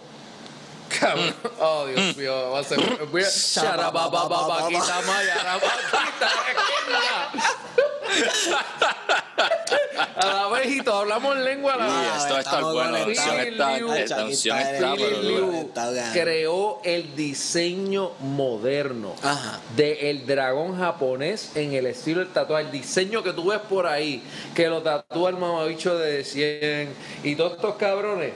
Cabrón. 0.99 1.33
Oh, 1.59 1.85
Dios 1.85 2.15
mío. 2.17 2.51
Va 2.51 2.59
a 2.59 2.63
ser. 2.63 2.79
Voy 3.11 3.23
a. 3.23 3.27
Hablamos 10.91 11.35
en 11.37 11.43
lengua 11.43 11.73
a 11.73 11.77
la 11.77 11.87
Y 11.87 11.89
vez. 11.89 12.17
esto 12.17 12.33
va 12.33 12.37
a 12.37 12.39
estar 12.39 12.39
estamos 12.39 12.73
bueno. 12.73 12.91
La 12.91 12.97
conectados. 12.97 14.25
unción 14.29 14.57
está, 14.57 14.95
Liu. 14.95 15.51
la 15.51 15.59
Aquí 15.59 16.01
está, 16.01 16.13
creó 16.13 16.81
el 16.83 17.15
diseño 17.15 18.11
moderno 18.19 19.13
Ajá. 19.23 19.59
del 19.75 20.25
dragón 20.25 20.77
japonés 20.77 21.51
en 21.55 21.73
el 21.73 21.85
estilo 21.87 22.19
del 22.19 22.29
tatuaje. 22.29 22.65
El 22.65 22.71
diseño 22.71 23.23
que 23.23 23.33
tú 23.33 23.49
ves 23.49 23.59
por 23.69 23.85
ahí, 23.87 24.23
que 24.55 24.67
lo 24.67 24.81
tatúa 24.81 25.29
el 25.29 25.37
mamabicho 25.37 25.97
de 25.97 26.23
100 26.23 26.89
y 27.23 27.35
todos 27.35 27.53
estos 27.53 27.75
cabrones. 27.75 28.31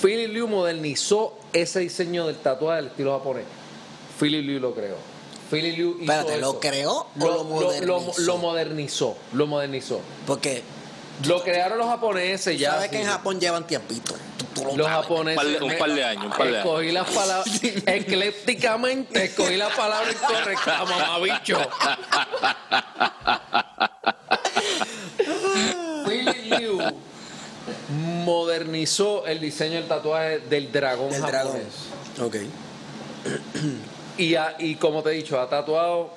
Philly 0.00 0.26
Liu 0.26 0.48
modernizó 0.48 1.38
ese 1.52 1.80
diseño 1.80 2.26
del 2.26 2.36
tatuaje 2.36 2.76
del 2.82 2.86
estilo 2.90 3.16
japonés. 3.18 3.44
Philly 4.18 4.42
Liu 4.42 4.60
lo 4.60 4.74
creó. 4.74 4.96
Philly 5.50 5.72
Liu 5.72 5.90
hizo 6.00 6.00
Espérate, 6.12 6.38
¿lo 6.40 6.50
eso. 6.50 6.60
creó 6.60 6.92
o 6.92 7.08
Lo, 7.16 7.26
lo 7.26 7.36
lo- 7.36 7.44
modernizó? 8.00 8.22
lo 8.22 8.36
modernizó. 8.38 9.16
Lo 9.32 9.46
modernizó. 9.46 10.00
Porque 10.26 10.62
Lo 11.26 11.42
crearon 11.42 11.78
los 11.78 11.86
japoneses 11.88 12.58
ya. 12.58 12.72
sabes 12.72 12.88
que 12.90 13.00
en. 13.02 13.06
Japón 13.06 13.38
llevan 13.38 13.66
tiempito. 13.66 14.14
Tú, 14.38 14.44
tú 14.54 14.64
lo 14.64 14.76
Los 14.76 14.86
sabes. 14.86 15.02
japoneses. 15.02 15.44
Un 15.44 15.50
par 15.50 15.60
de- 15.60 15.64
un 15.74 15.78
par 15.78 15.92
de 15.94 16.04
años, 16.04 16.24
un 16.24 16.30
par 16.30 16.38
de 16.50 16.58
años. 16.58 16.64
Escogí 16.66 16.92
las 16.92 17.10
palabras. 17.10 17.60
eclépticamente 17.86 19.24
escogí 19.24 19.56
la 19.56 19.68
palabra 19.68 20.10
incorrecta, 20.10 20.84
mamabicho. 20.88 21.58
Philly 26.06 26.50
Liu 26.58 26.78
modernizó 28.24 29.26
el 29.26 29.40
diseño 29.40 29.74
del 29.74 29.88
tatuaje 29.88 30.40
del 30.40 30.70
dragón 30.72 31.10
Del 31.10 31.20
japonés. 31.22 31.62
dragón. 32.16 32.26
Ok. 32.26 32.36
Y, 34.18 34.34
ha- 34.34 34.56
y 34.58 34.74
como 34.76 35.02
te 35.02 35.10
he 35.10 35.14
dicho, 35.14 35.40
ha 35.40 35.48
tatuado 35.48 36.10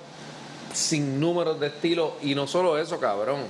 sin 0.73 1.19
números 1.19 1.59
de 1.59 1.67
estilos. 1.67 2.11
Y 2.21 2.35
no 2.35 2.47
solo 2.47 2.77
eso, 2.77 2.99
cabrón. 2.99 3.41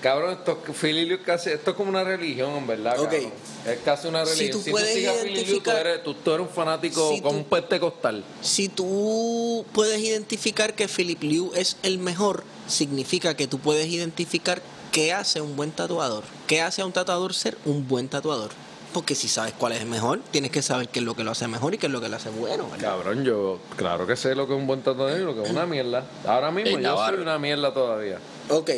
Cabrón, 0.00 0.32
esto, 0.32 0.60
Liu 1.06 1.14
es 1.16 1.22
casi, 1.22 1.50
esto 1.50 1.70
es 1.70 1.76
como 1.76 1.88
una 1.88 2.02
religión, 2.02 2.50
en 2.56 2.66
verdad. 2.66 2.98
Ok. 2.98 3.10
cabrón. 3.12 3.32
Es 3.66 3.78
casi 3.84 4.08
una 4.08 4.26
Si 4.26 4.32
religión. 4.32 4.50
tú 4.52 4.58
Si 4.58 4.64
tú, 4.64 4.70
puedes 4.72 4.94
sigas 4.94 5.16
a 5.16 5.20
tú 5.62 5.70
eres, 5.70 6.02
tú, 6.04 6.14
tú 6.14 6.32
eres 6.32 6.46
un 6.48 6.52
fanático 6.52 7.10
Si 7.10 7.20
como 7.20 7.30
tú- 7.32 7.36
un 7.38 7.44
pentecostal. 7.44 8.24
Si 8.40 8.68
tú 8.68 9.64
puedes 9.72 10.00
identificar 10.00 10.74
que 10.74 10.88
Philip 10.88 11.22
Liu 11.22 11.52
es 11.54 11.76
el 11.84 11.98
mejor, 11.98 12.42
significa 12.66 13.36
que 13.36 13.46
tú 13.46 13.58
puedes 13.60 13.86
identificar 13.86 14.60
qué 14.92 15.12
hace 15.12 15.40
un 15.40 15.56
buen 15.56 15.72
tatuador. 15.72 16.22
¿Qué 16.46 16.60
hace 16.60 16.82
a 16.82 16.86
un 16.86 16.92
tatuador 16.92 17.34
ser 17.34 17.58
un 17.64 17.88
buen 17.88 18.08
tatuador? 18.08 18.50
Porque 18.92 19.14
si 19.14 19.26
sabes 19.26 19.54
cuál 19.56 19.72
es 19.72 19.80
el 19.80 19.86
mejor, 19.86 20.20
tienes 20.30 20.50
que 20.50 20.60
saber 20.60 20.88
qué 20.88 20.98
es 20.98 21.04
lo 21.04 21.16
que 21.16 21.24
lo 21.24 21.30
hace 21.30 21.48
mejor 21.48 21.72
y 21.74 21.78
qué 21.78 21.86
es 21.86 21.92
lo 21.92 22.00
que 22.00 22.10
lo 22.10 22.16
hace 22.16 22.28
bueno. 22.28 22.68
¿verdad? 22.70 22.90
Cabrón, 22.90 23.24
yo 23.24 23.58
claro 23.76 24.06
que 24.06 24.16
sé 24.16 24.34
lo 24.34 24.46
que 24.46 24.52
es 24.52 24.60
un 24.60 24.66
buen 24.66 24.82
tatuador 24.82 25.18
y 25.18 25.24
lo 25.24 25.34
que 25.34 25.44
es 25.44 25.50
una 25.50 25.64
mierda. 25.64 26.04
Ahora 26.26 26.50
mismo 26.50 26.78
yo 26.78 26.96
soy 27.06 27.16
una 27.16 27.38
mierda 27.38 27.72
todavía. 27.72 28.18
Ok, 28.50 28.70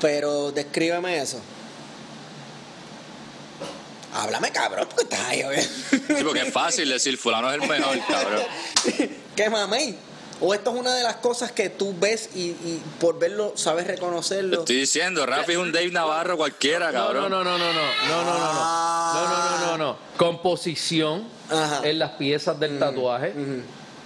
pero 0.00 0.50
descríbeme 0.50 1.18
eso. 1.18 1.40
Háblame, 4.12 4.50
cabrón, 4.50 4.86
porque 4.88 5.04
estás 5.04 5.20
ahí, 5.20 5.42
¿ok? 5.42 5.54
Sí, 5.90 6.24
porque 6.24 6.42
es 6.42 6.52
fácil 6.52 6.88
decir 6.88 7.16
fulano 7.16 7.50
es 7.50 7.60
el 7.60 7.68
mejor, 7.68 7.98
cabrón. 8.08 8.42
¿Qué 9.36 9.50
mamey? 9.50 9.96
O 10.40 10.52
esto 10.52 10.70
es 10.74 10.80
una 10.80 10.94
de 10.94 11.02
las 11.04 11.16
cosas 11.16 11.52
que 11.52 11.70
tú 11.70 11.94
ves 11.98 12.30
y, 12.34 12.40
y 12.50 12.82
por 13.00 13.18
verlo 13.18 13.52
sabes 13.56 13.86
Te 13.86 13.92
reconocerlo. 13.92 14.60
estoy 14.60 14.76
diciendo, 14.76 15.24
Rafi 15.26 15.52
es 15.52 15.58
un 15.58 15.70
Dave 15.72 15.90
Navarro 15.90 16.36
cualquiera, 16.36 16.90
No, 16.92 16.92
cabrón. 17.06 17.30
no, 17.30 17.44
no, 17.44 17.56
no, 17.56 17.58
no, 17.58 17.72
no, 17.72 17.82
no, 18.08 18.24
no, 18.24 18.38
no, 18.38 18.38
no, 18.38 19.14
no, 19.14 19.28
no, 19.28 19.58
no, 19.60 19.66
no, 19.66 19.78
no. 19.78 19.96
Composición 20.16 21.24
Ajá. 21.50 21.80
en 21.88 21.98
las 21.98 22.10
piezas 22.12 22.58
del 22.58 22.78
tatuaje. 22.78 23.32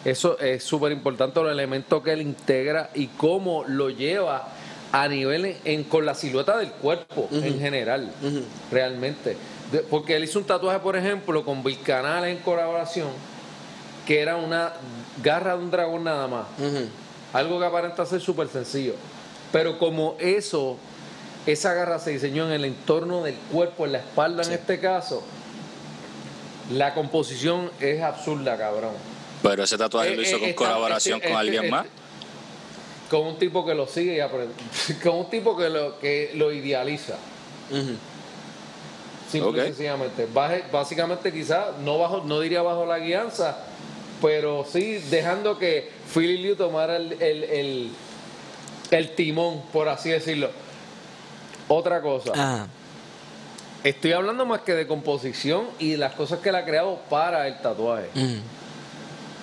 Eso 0.04 0.38
es 0.38 0.62
súper 0.62 0.92
importante, 0.92 1.40
los 1.42 1.50
elementos 1.50 2.02
que 2.04 2.12
él 2.12 2.22
integra 2.22 2.90
y 2.94 3.08
cómo 3.08 3.64
lo 3.66 3.90
lleva 3.90 4.48
a 4.92 5.08
nivel 5.08 5.44
en, 5.44 5.56
en- 5.64 5.84
con 5.84 6.06
la 6.06 6.14
silueta 6.14 6.56
del 6.56 6.70
cuerpo 6.72 7.28
en 7.32 7.58
general, 7.58 8.12
realmente. 8.70 9.36
De- 9.72 9.80
porque 9.80 10.14
él 10.16 10.24
hizo 10.24 10.38
un 10.38 10.44
tatuaje, 10.46 10.78
por 10.80 10.96
ejemplo, 10.96 11.44
con 11.44 11.64
Bill 11.64 11.80
Canales 11.82 12.36
en 12.36 12.42
colaboración, 12.42 13.08
que 14.06 14.20
era 14.20 14.36
una 14.36 14.72
garra 15.22 15.56
de 15.56 15.62
un 15.64 15.70
dragón 15.70 16.04
nada 16.04 16.26
más. 16.28 16.46
Algo 17.32 17.58
que 17.60 17.66
aparenta 17.66 18.04
ser 18.06 18.20
súper 18.20 18.48
sencillo. 18.48 18.94
Pero 19.52 19.78
como 19.78 20.16
eso, 20.18 20.76
esa 21.46 21.72
garra 21.74 21.98
se 21.98 22.10
diseñó 22.10 22.46
en 22.46 22.52
el 22.52 22.64
entorno 22.64 23.22
del 23.22 23.34
cuerpo, 23.52 23.86
en 23.86 23.92
la 23.92 23.98
espalda 23.98 24.42
en 24.44 24.52
este 24.52 24.78
caso, 24.80 25.22
la 26.70 26.92
composición 26.94 27.70
es 27.80 28.02
absurda, 28.02 28.56
cabrón. 28.58 28.92
Pero 29.42 29.62
ese 29.62 29.78
tatuaje 29.78 30.14
lo 30.16 30.22
Eh, 30.22 30.26
hizo 30.26 30.36
eh, 30.36 30.54
con 30.54 30.66
colaboración 30.66 31.16
este- 31.16 31.28
con 31.28 31.36
este- 31.38 31.40
alguien 31.40 31.64
este- 31.64 31.70
más. 31.70 31.86
Con 33.10 33.26
un 33.26 33.38
tipo 33.38 33.64
que 33.64 33.74
lo 33.74 33.86
sigue 33.86 34.16
y 34.16 34.20
aprende. 34.20 34.52
Con 35.02 35.16
un 35.16 35.30
tipo 35.30 35.56
que 35.56 35.70
lo, 35.70 35.98
que 35.98 36.32
lo 36.34 36.52
idealiza. 36.52 37.14
Ujú. 37.70 37.94
Simple 39.32 39.62
y 39.62 39.66
sencillamente. 39.68 40.26
Baje- 40.26 40.64
básicamente 40.70 41.32
quizás, 41.32 41.68
no, 41.82 41.98
bajo, 41.98 42.22
no 42.26 42.40
diría 42.40 42.60
bajo 42.60 42.84
la 42.84 42.98
guianza, 42.98 43.56
pero 44.22 44.64
sí 44.70 44.98
dejando 45.10 45.58
que 45.58 45.90
Philly 46.14 46.38
Liu 46.38 46.56
tomara 46.56 46.96
el, 46.96 47.12
el, 47.20 47.44
el- 47.44 47.90
el 48.90 49.14
timón, 49.14 49.62
por 49.72 49.88
así 49.88 50.08
decirlo. 50.10 50.50
Otra 51.68 52.00
cosa. 52.00 52.32
Ajá. 52.32 52.66
Estoy 53.84 54.12
hablando 54.12 54.44
más 54.46 54.62
que 54.62 54.74
de 54.74 54.86
composición 54.86 55.66
y 55.78 55.90
de 55.92 55.98
las 55.98 56.14
cosas 56.14 56.40
que 56.40 56.48
él 56.48 56.54
ha 56.56 56.64
creado 56.64 56.98
para 57.10 57.46
el 57.46 57.60
tatuaje. 57.60 58.08
Ujú. 58.16 58.36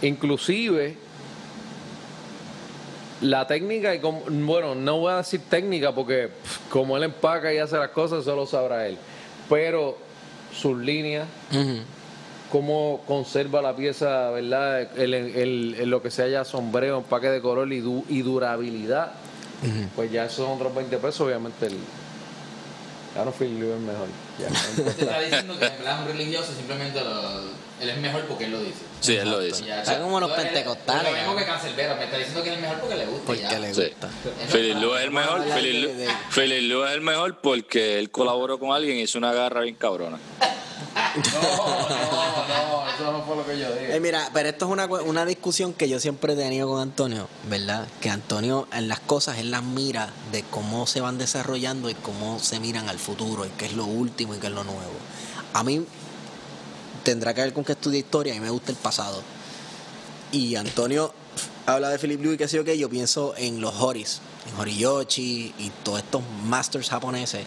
Inclusive 0.01 0.97
la 3.21 3.47
técnica 3.47 3.95
y 3.95 3.99
como- 3.99 4.23
bueno, 4.27 4.75
no 4.75 4.99
voy 4.99 5.13
a 5.13 5.17
decir 5.17 5.41
técnica 5.49 5.93
porque 5.93 6.27
pff, 6.29 6.57
como 6.69 6.97
él 6.97 7.03
empaca 7.03 7.53
y 7.53 7.57
hace 7.59 7.77
las 7.77 7.89
cosas, 7.89 8.21
eso 8.23 8.35
lo 8.35 8.45
sabrá 8.45 8.87
él. 8.87 8.97
Pero 9.49 9.97
sus 10.53 10.77
líneas, 10.77 11.27
Ujú. 11.51 11.79
Cómo 12.59 13.01
conserva 13.05 13.61
la 13.61 13.75
pieza, 13.75 14.29
¿verdad? 14.31 14.97
El, 14.97 15.13
el- 15.13 15.75
el- 15.77 15.89
lo 15.89 16.01
que 16.01 16.09
se 16.09 16.23
haya 16.23 16.45
sombrero, 16.45 16.99
empaque 16.99 17.27
de 17.27 17.41
color 17.41 17.71
y, 17.73 17.81
du- 17.81 18.05
y 18.07 18.21
durabilidad, 18.21 19.11
pues 19.93 20.09
ya 20.09 20.23
esos 20.23 20.37
son 20.47 20.51
otros 20.55 20.73
20 20.73 20.97
pesos, 20.99 21.19
obviamente 21.19 21.65
el 21.65 21.73
ya 23.13 23.25
no 23.25 23.31
es 23.75 23.81
mejor. 23.81 24.07
Ya, 24.39 24.49
no 24.49 24.91
Te 24.93 25.01
está 25.01 25.19
diciendo 25.19 25.59
que 25.59 25.65
en 25.65 25.99
un 26.01 26.07
religioso, 26.07 26.53
simplemente 26.53 27.01
lo- 27.01 27.65
él 27.81 27.89
es 27.89 27.97
mejor 27.97 28.21
porque 28.25 28.45
él 28.45 28.51
lo 28.51 28.59
dice. 28.61 28.79
Sí, 29.01 29.15
él 29.17 29.29
lo 29.29 29.39
dice. 29.41 29.65
Ya, 29.65 29.83
Son 29.83 30.01
como 30.01 30.21
los 30.21 30.29
Lo- 30.29 30.35
pentecostales, 30.37 31.11
Lo 31.11 31.17
mismo 31.17 31.35
que 31.35 31.45
Cancelbero, 31.45 31.95
me 31.97 32.05
está 32.05 32.17
diciendo 32.17 32.41
que 32.41 32.49
él 32.49 32.55
es 32.55 32.61
mejor 32.61 32.77
porque 32.79 32.95
le 32.95 33.05
gusta. 33.05 33.25
Porque 33.25 33.41
ya. 33.41 33.59
le 33.59 33.73
Sí. 33.73 33.81
gusta. 33.81 34.09
Philly 34.49 34.73
Lou 34.75 34.95
es 34.95 35.03
el 35.03 35.11
mejor. 35.11 35.41
Lou 36.69 36.83
es 36.85 36.91
el 36.93 37.01
mejor 37.01 37.37
porque 37.39 37.99
él 37.99 38.11
colaboró 38.11 38.57
con 38.59 38.71
alguien 38.71 38.95
y 38.97 39.01
hizo 39.01 39.17
una 39.17 39.33
garra 39.33 39.59
bien 39.61 39.75
cabrona. 39.75 40.17
No, 41.15 41.41
no, 41.41 42.47
no, 42.47 42.89
eso 42.89 43.11
no 43.11 43.23
fue 43.23 43.35
lo 43.37 43.45
que 43.45 43.57
yo 43.57 43.73
dije. 43.73 43.95
Eh, 43.95 43.99
mira, 43.99 44.29
pero 44.33 44.49
esto 44.49 44.65
es 44.65 44.71
una, 44.71 44.85
una 44.85 45.25
discusión 45.25 45.73
que 45.73 45.87
yo 45.87 45.99
siempre 45.99 46.33
he 46.33 46.35
tenido 46.35 46.67
con 46.67 46.81
Antonio, 46.81 47.27
¿verdad? 47.49 47.87
Que 48.01 48.09
Antonio 48.09 48.67
en 48.73 48.87
las 48.87 48.99
cosas, 48.99 49.37
él 49.37 49.51
las 49.51 49.63
mira 49.63 50.09
de 50.31 50.43
cómo 50.43 50.87
se 50.87 51.01
van 51.01 51.17
desarrollando 51.17 51.89
y 51.89 51.93
cómo 51.95 52.39
se 52.39 52.59
miran 52.59 52.89
al 52.89 52.99
futuro 52.99 53.45
y 53.45 53.49
qué 53.49 53.65
es 53.65 53.73
lo 53.73 53.85
último 53.85 54.35
y 54.35 54.39
qué 54.39 54.47
es 54.47 54.53
lo 54.53 54.63
nuevo. 54.63 54.93
A 55.53 55.63
mí 55.63 55.85
tendrá 57.03 57.33
que 57.33 57.41
ver 57.41 57.53
con 57.53 57.63
que 57.63 57.73
estudia 57.73 57.99
historia 57.99 58.35
y 58.35 58.39
me 58.39 58.49
gusta 58.49 58.71
el 58.71 58.77
pasado. 58.77 59.21
Y 60.31 60.55
Antonio 60.55 61.13
habla 61.65 61.89
de 61.89 61.99
Philip 61.99 62.21
Liu 62.21 62.33
y 62.33 62.37
qué 62.37 62.47
sé 62.47 62.57
yo 62.57 62.65
qué, 62.65 62.77
yo 62.77 62.89
pienso 62.89 63.33
en 63.37 63.61
los 63.61 63.75
Horis, 63.75 64.19
en 64.49 64.59
Horiyoshi 64.59 65.53
y 65.57 65.71
todos 65.83 65.99
estos 65.99 66.21
masters 66.43 66.89
japoneses 66.89 67.45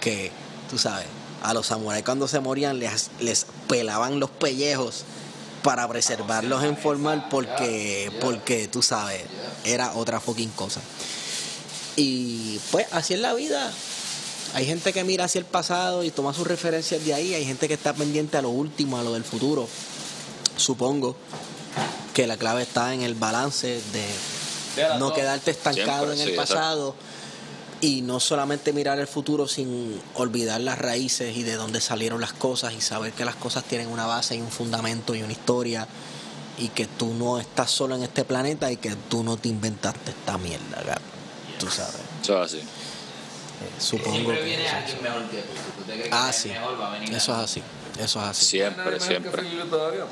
que, 0.00 0.30
tú 0.68 0.78
sabes, 0.78 1.06
a 1.42 1.54
los 1.54 1.66
samuráis 1.66 2.04
cuando 2.04 2.28
se 2.28 2.40
morían 2.40 2.78
les, 2.78 3.10
les 3.20 3.46
pelaban 3.68 4.20
los 4.20 4.30
pellejos 4.30 5.04
para 5.62 5.88
preservarlos 5.88 6.64
en 6.64 6.76
formal 6.76 7.26
porque, 7.30 8.10
porque 8.20 8.68
tú 8.68 8.82
sabes, 8.82 9.22
era 9.64 9.94
otra 9.94 10.20
fucking 10.20 10.50
cosa. 10.50 10.80
Y 11.96 12.60
pues 12.70 12.86
así 12.92 13.14
es 13.14 13.20
la 13.20 13.34
vida. 13.34 13.72
Hay 14.54 14.64
gente 14.64 14.92
que 14.92 15.04
mira 15.04 15.24
hacia 15.24 15.40
el 15.40 15.44
pasado 15.44 16.04
y 16.04 16.10
toma 16.10 16.32
sus 16.32 16.46
referencias 16.46 17.04
de 17.04 17.12
ahí. 17.12 17.34
Hay 17.34 17.44
gente 17.44 17.68
que 17.68 17.74
está 17.74 17.92
pendiente 17.92 18.38
a 18.38 18.42
lo 18.42 18.50
último, 18.50 18.98
a 18.98 19.02
lo 19.02 19.12
del 19.12 19.24
futuro. 19.24 19.68
Supongo 20.56 21.16
que 22.14 22.26
la 22.26 22.36
clave 22.36 22.62
está 22.62 22.94
en 22.94 23.02
el 23.02 23.14
balance 23.14 23.80
de 23.92 24.98
no 24.98 25.12
quedarte 25.12 25.50
estancado 25.50 26.06
Siempre, 26.06 26.14
en 26.14 26.20
el 26.20 26.28
sí, 26.28 26.40
exacto. 26.40 26.94
Y 27.80 28.02
no 28.02 28.18
solamente 28.20 28.72
mirar 28.72 28.98
el 28.98 29.06
futuro 29.06 29.46
sin 29.46 30.00
olvidar 30.14 30.60
las 30.60 30.78
raíces 30.78 31.36
y 31.36 31.42
de 31.44 31.54
dónde 31.54 31.80
salieron 31.80 32.20
las 32.20 32.32
cosas 32.32 32.74
y 32.74 32.80
saber 32.80 33.12
que 33.12 33.24
las 33.24 33.36
cosas 33.36 33.64
tienen 33.64 33.88
una 33.88 34.06
base 34.06 34.34
y 34.36 34.40
un 34.40 34.50
fundamento 34.50 35.14
y 35.14 35.22
una 35.22 35.32
historia 35.32 35.86
y 36.58 36.68
que 36.70 36.86
tú 36.86 37.14
no 37.14 37.38
estás 37.38 37.70
solo 37.70 37.94
en 37.94 38.02
este 38.02 38.24
planeta 38.24 38.70
y 38.72 38.76
que 38.78 38.96
tú 39.08 39.22
no 39.22 39.36
te 39.36 39.48
inventaste 39.48 40.10
esta 40.10 40.36
mierda, 40.38 40.76
cabrón. 40.78 41.02
Tú 41.60 41.68
sabes. 41.70 41.94
Eso 42.22 42.42
es 42.42 42.52
así. 42.54 42.62
supongo 43.78 44.12
Siempre 44.12 44.38
que 44.38 44.44
viene 44.44 44.68
alguien 44.68 45.02
mejor 45.02 45.22
que 45.30 45.36
tú. 45.38 45.52
Si 45.54 45.78
tú 45.78 45.84
te 45.86 45.92
crees 45.92 46.08
que 46.08 46.10
Ah, 46.12 46.32
sí. 46.32 46.48
mejor, 46.48 46.80
va 46.80 46.88
a 46.88 46.98
venir 46.98 47.14
Eso 47.14 47.32
es 47.32 47.38
así. 47.38 47.62
Eso 47.98 48.20
es 48.22 48.26
así. 48.28 48.44
Siempre, 48.46 49.00
siempre. 49.00 49.42
Todavía. 49.68 50.04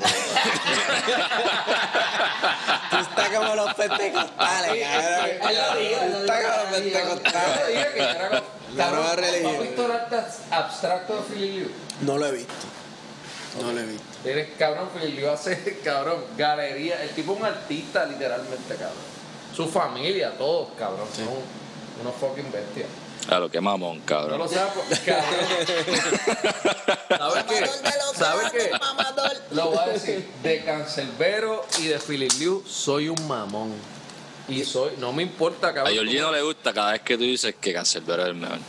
Tú 2.89 2.97
estás 2.97 3.29
como 3.29 3.55
los 3.55 3.73
pentecostales, 3.75 4.87
cabrón. 4.87 5.29
Él 5.49 5.57
lo 5.57 5.75
dijo, 5.79 5.99
Tú 5.99 6.17
estás 6.17 6.41
como 6.43 6.71
los. 6.71 6.83
Yo 6.83 6.91
pentecostales. 6.91 7.65
te 7.65 7.71
dije 7.71 7.85
que 7.93 7.99
ya 7.99 8.11
era 8.11 8.27
como- 8.29 8.41
La 8.75 8.83
Cabrón, 8.85 9.01
nueva 9.01 9.15
religión. 9.15 9.51
¿tú 9.55 9.57
has 9.57 9.61
visto 9.67 9.85
el 9.85 9.91
arte 9.91 10.15
abstracto 10.51 11.15
de 11.15 11.21
Philly 11.23 11.51
Liu? 11.59 11.71
No 12.01 12.17
lo 12.17 12.25
he 12.27 12.31
visto. 12.33 12.53
No 13.61 13.71
lo 13.71 13.79
he 13.79 13.85
visto. 13.85 14.03
Eres 14.25 14.49
cabrón, 14.59 14.89
Philly 14.93 15.13
Liu 15.13 15.29
hace, 15.31 15.79
cabrón, 15.83 16.23
galería. 16.37 17.01
El 17.01 17.09
tipo 17.11 17.33
es 17.33 17.39
un 17.39 17.45
artista, 17.45 18.05
literalmente, 18.05 18.75
cabrón. 18.75 19.07
Su 19.55 19.67
familia, 19.69 20.31
todos, 20.37 20.67
cabrón. 20.77 21.07
Son 21.15 21.27
unos 22.01 22.13
fucking 22.19 22.51
bestias. 22.51 22.87
A 23.29 23.39
lo 23.39 23.49
que 23.51 23.59
mamón, 23.59 23.99
No 23.99 24.05
cabrón. 24.05 24.39
lo 24.39 24.47
sabes, 24.49 24.73
por- 24.73 24.85
cabrón. 25.05 25.25
¿Sabes 27.17 27.43
qué? 27.43 27.67
¿Sabes 28.15 28.51
qué? 28.51 28.71
Lo 29.51 29.65
voy 29.71 29.77
a 29.79 29.87
decir. 29.87 30.27
De 30.43 30.63
Cancelbero 30.63 31.65
y 31.79 31.87
de 31.87 31.99
Philly 31.99 32.29
Liu 32.39 32.63
soy 32.65 33.09
un 33.09 33.27
mamón. 33.27 33.73
Y 34.47 34.63
soy, 34.63 34.91
no 34.99 35.11
me 35.11 35.23
importa, 35.23 35.67
A 35.69 35.73
cabrón. 35.73 35.93
Georgie 35.93 36.21
no 36.21 36.31
le 36.31 36.41
gusta 36.41 36.73
cada 36.73 36.93
vez 36.93 37.01
que 37.01 37.17
tú 37.17 37.23
dices 37.23 37.55
que 37.59 37.73
Cancelbero 37.73 38.23
es 38.23 38.29
el 38.29 38.35
mejor. 38.35 38.59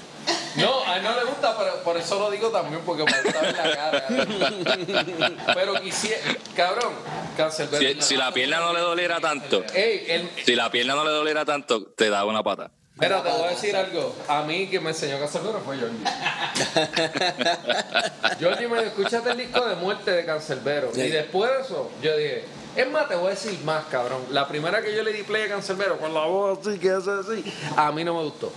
No, 0.56 0.84
a 0.86 0.96
él 0.96 1.02
no 1.04 1.14
le 1.14 1.24
gusta, 1.24 1.56
pero 1.56 1.82
por 1.84 1.96
eso 1.96 2.18
lo 2.18 2.30
digo 2.30 2.48
también, 2.50 2.82
porque 2.84 3.04
me 3.04 3.22
gusta 3.22 3.40
ver 3.40 3.56
la 3.56 3.76
cara. 3.76 4.06
Pero 5.54 5.74
quisiera, 5.80 6.18
cabrón, 6.56 6.92
Cancelbero. 7.36 8.00
Si, 8.02 8.08
si 8.08 8.16
la 8.16 8.32
pierna 8.32 8.58
no 8.58 8.72
le 8.72 8.80
doliera 8.80 9.20
tanto, 9.20 9.64
Ey, 9.72 10.28
si 10.44 10.54
la 10.56 10.68
pierna 10.70 10.94
no 10.96 11.04
le 11.04 11.12
doliera 11.12 11.44
tanto, 11.44 11.84
te 11.92 12.10
da 12.10 12.24
una 12.24 12.42
pata. 12.42 12.72
Mira, 13.00 13.22
te 13.22 13.30
voy 13.30 13.42
a 13.46 13.50
decir 13.50 13.76
algo. 13.76 14.14
A 14.28 14.42
mí 14.42 14.68
que 14.68 14.80
me 14.80 14.90
enseñó 14.90 15.18
Cancelbero 15.18 15.60
fue 15.64 15.76
Georgie. 15.78 15.98
Georgie 18.38 18.68
me 18.68 18.78
dijo, 18.82 19.00
escúchate 19.00 19.30
el 19.30 19.38
disco 19.38 19.64
de 19.66 19.76
muerte 19.76 20.10
de 20.10 20.24
Cancelbero. 20.24 20.90
Y 20.94 21.08
después 21.10 21.50
de 21.50 21.60
eso, 21.60 21.90
yo 22.02 22.16
dije, 22.16 22.44
es 22.76 22.90
más, 22.90 23.08
te 23.08 23.14
voy 23.16 23.28
a 23.28 23.30
decir 23.30 23.58
más, 23.64 23.84
cabrón. 23.86 24.22
La 24.30 24.46
primera 24.48 24.82
que 24.82 24.94
yo 24.94 25.02
le 25.02 25.12
di 25.12 25.22
play 25.22 25.42
a 25.44 25.48
Cancelbero, 25.48 25.98
con 25.98 26.12
la 26.14 26.24
voz 26.26 26.66
así, 26.66 26.78
que 26.78 26.90
hace 26.90 27.10
así, 27.10 27.44
a 27.76 27.90
mí 27.92 28.04
no 28.04 28.14
me 28.14 28.22
gustó. 28.24 28.52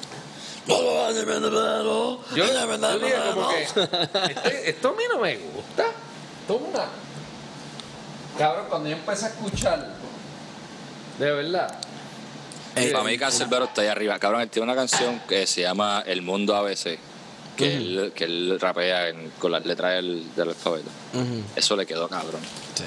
Yo, 2.36 2.44
yo 3.00 3.00
dije 3.00 3.16
como 3.34 3.50
que 3.50 3.64
este- 4.34 4.70
esto 4.70 4.90
a 4.90 4.92
mí 4.94 5.04
no 5.12 5.20
me 5.20 5.38
gusta. 5.38 5.86
Una. 6.48 6.86
Cabrón, 8.38 8.66
cuando 8.70 8.90
yo 8.90 8.96
empecé 8.96 9.26
a 9.26 9.30
escuchar, 9.30 9.88
de 11.18 11.32
verdad. 11.32 11.80
Ey, 12.76 12.92
Para 12.92 13.04
mí 13.04 13.18
Cancelbero 13.18 13.66
está 13.66 13.82
ahí 13.82 13.88
arriba. 13.90 14.18
Cabrón, 14.20 14.42
él 14.42 14.50
tiene 14.50 14.64
una 14.64 14.76
canción 14.76 15.22
que 15.28 15.46
se 15.46 15.62
llama 15.62 16.04
El 16.06 16.22
Mundo 16.22 16.56
ABC, 16.56 16.98
que, 17.58 17.76
él, 17.76 18.14
que 18.16 18.24
él 18.24 18.58
rapea 18.60 19.10
en- 19.10 19.30
con 19.40 19.52
las 19.52 19.66
letras 19.66 19.96
del, 19.96 20.34
del 20.36 20.50
alfabeto. 20.50 20.90
Ujú. 21.14 21.44
Eso 21.56 21.76
le 21.76 21.86
quedó 21.86 22.08
cabrón. 22.08 22.42
Sí. 22.76 22.84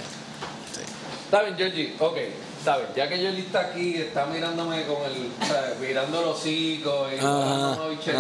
Está 1.27 1.43
bien, 1.43 1.57
Georgie, 1.57 1.95
ok. 1.99 2.17
Está 2.59 2.77
bien, 2.79 2.89
ya 2.97 3.09
que 3.09 3.17
Georgie 3.19 3.41
está 3.43 3.61
aquí, 3.61 3.95
está 3.97 4.25
mirándome 4.27 4.85
con 4.85 4.97
el. 5.05 5.31
o 5.43 5.47
sea, 5.47 5.75
mirando 5.81 6.23
los 6.23 6.39
hocico 6.39 7.07
y 7.13 7.17
se 7.17 8.13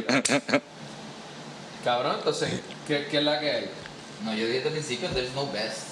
tira. 0.00 0.62
Cabrón, 1.84 2.16
entonces, 2.18 2.50
¿qué, 2.86 3.06
¿qué 3.10 3.18
es 3.18 3.24
la 3.24 3.38
que 3.40 3.50
hay? 3.50 3.70
No, 4.24 4.32
yo 4.34 4.44
dije 4.46 4.54
desde 4.60 4.66
el 4.68 4.72
principio, 4.74 5.08
there's 5.10 5.32
no 5.34 5.46
best. 5.52 5.87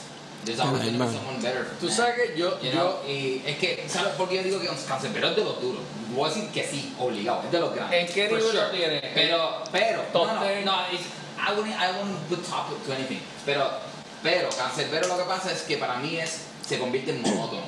There's 0.47 0.61
Ay, 0.61 0.67
always 0.69 0.93
man. 0.93 1.13
someone 1.13 1.43
better. 1.43 1.67
Tú 1.81 1.89
sabes 1.91 2.15
que 2.15 2.39
yo- 2.39 2.59
You 2.61 2.71
yo- 2.71 2.73
know, 2.73 2.95
y 3.07 3.43
es 3.45 3.59
que, 3.59 3.85
¿sabes 3.89 4.15
por 4.15 4.29
qué 4.29 4.37
yo 4.37 4.43
digo 4.45 4.61
que 4.61 4.69
Cancelbero 4.89 5.31
es 5.31 5.37
de 5.37 5.43
los 5.45 5.61
duros? 5.61 5.83
Voy 6.15 6.31
a 6.31 6.33
decir 6.33 6.49
que 6.51 6.63
sí, 6.65 6.95
obligado, 7.01 7.43
es 7.45 7.51
de 7.51 7.59
los 7.61 7.75
grandes. 7.75 8.01
¿En 8.09 8.15
qué 8.15 8.29
nivel 8.29 8.55
lo 8.55 8.71
tiene? 8.71 9.01
Pero, 9.13 9.63
pero, 9.73 10.03
Top 10.13 10.29
no, 10.29 10.35
no, 10.35 10.41
no, 10.41 10.47
I 10.47 11.51
wouldn't, 11.55 11.75
I 11.75 11.89
wouldn't 11.99 12.29
put 12.29 12.43
top 12.49 12.69
to 12.87 12.93
anything. 12.93 13.19
Pero, 13.45 13.69
pero, 14.23 14.49
Cancelbero 14.51 15.09
lo 15.09 15.19
que 15.19 15.25
pasa 15.25 15.51
es 15.53 15.63
que 15.63 15.77
para 15.79 15.97
mí 15.97 16.17
es, 16.17 16.43
se 16.67 16.79
convierte 16.79 17.11
en 17.11 17.23
monótono. 17.23 17.63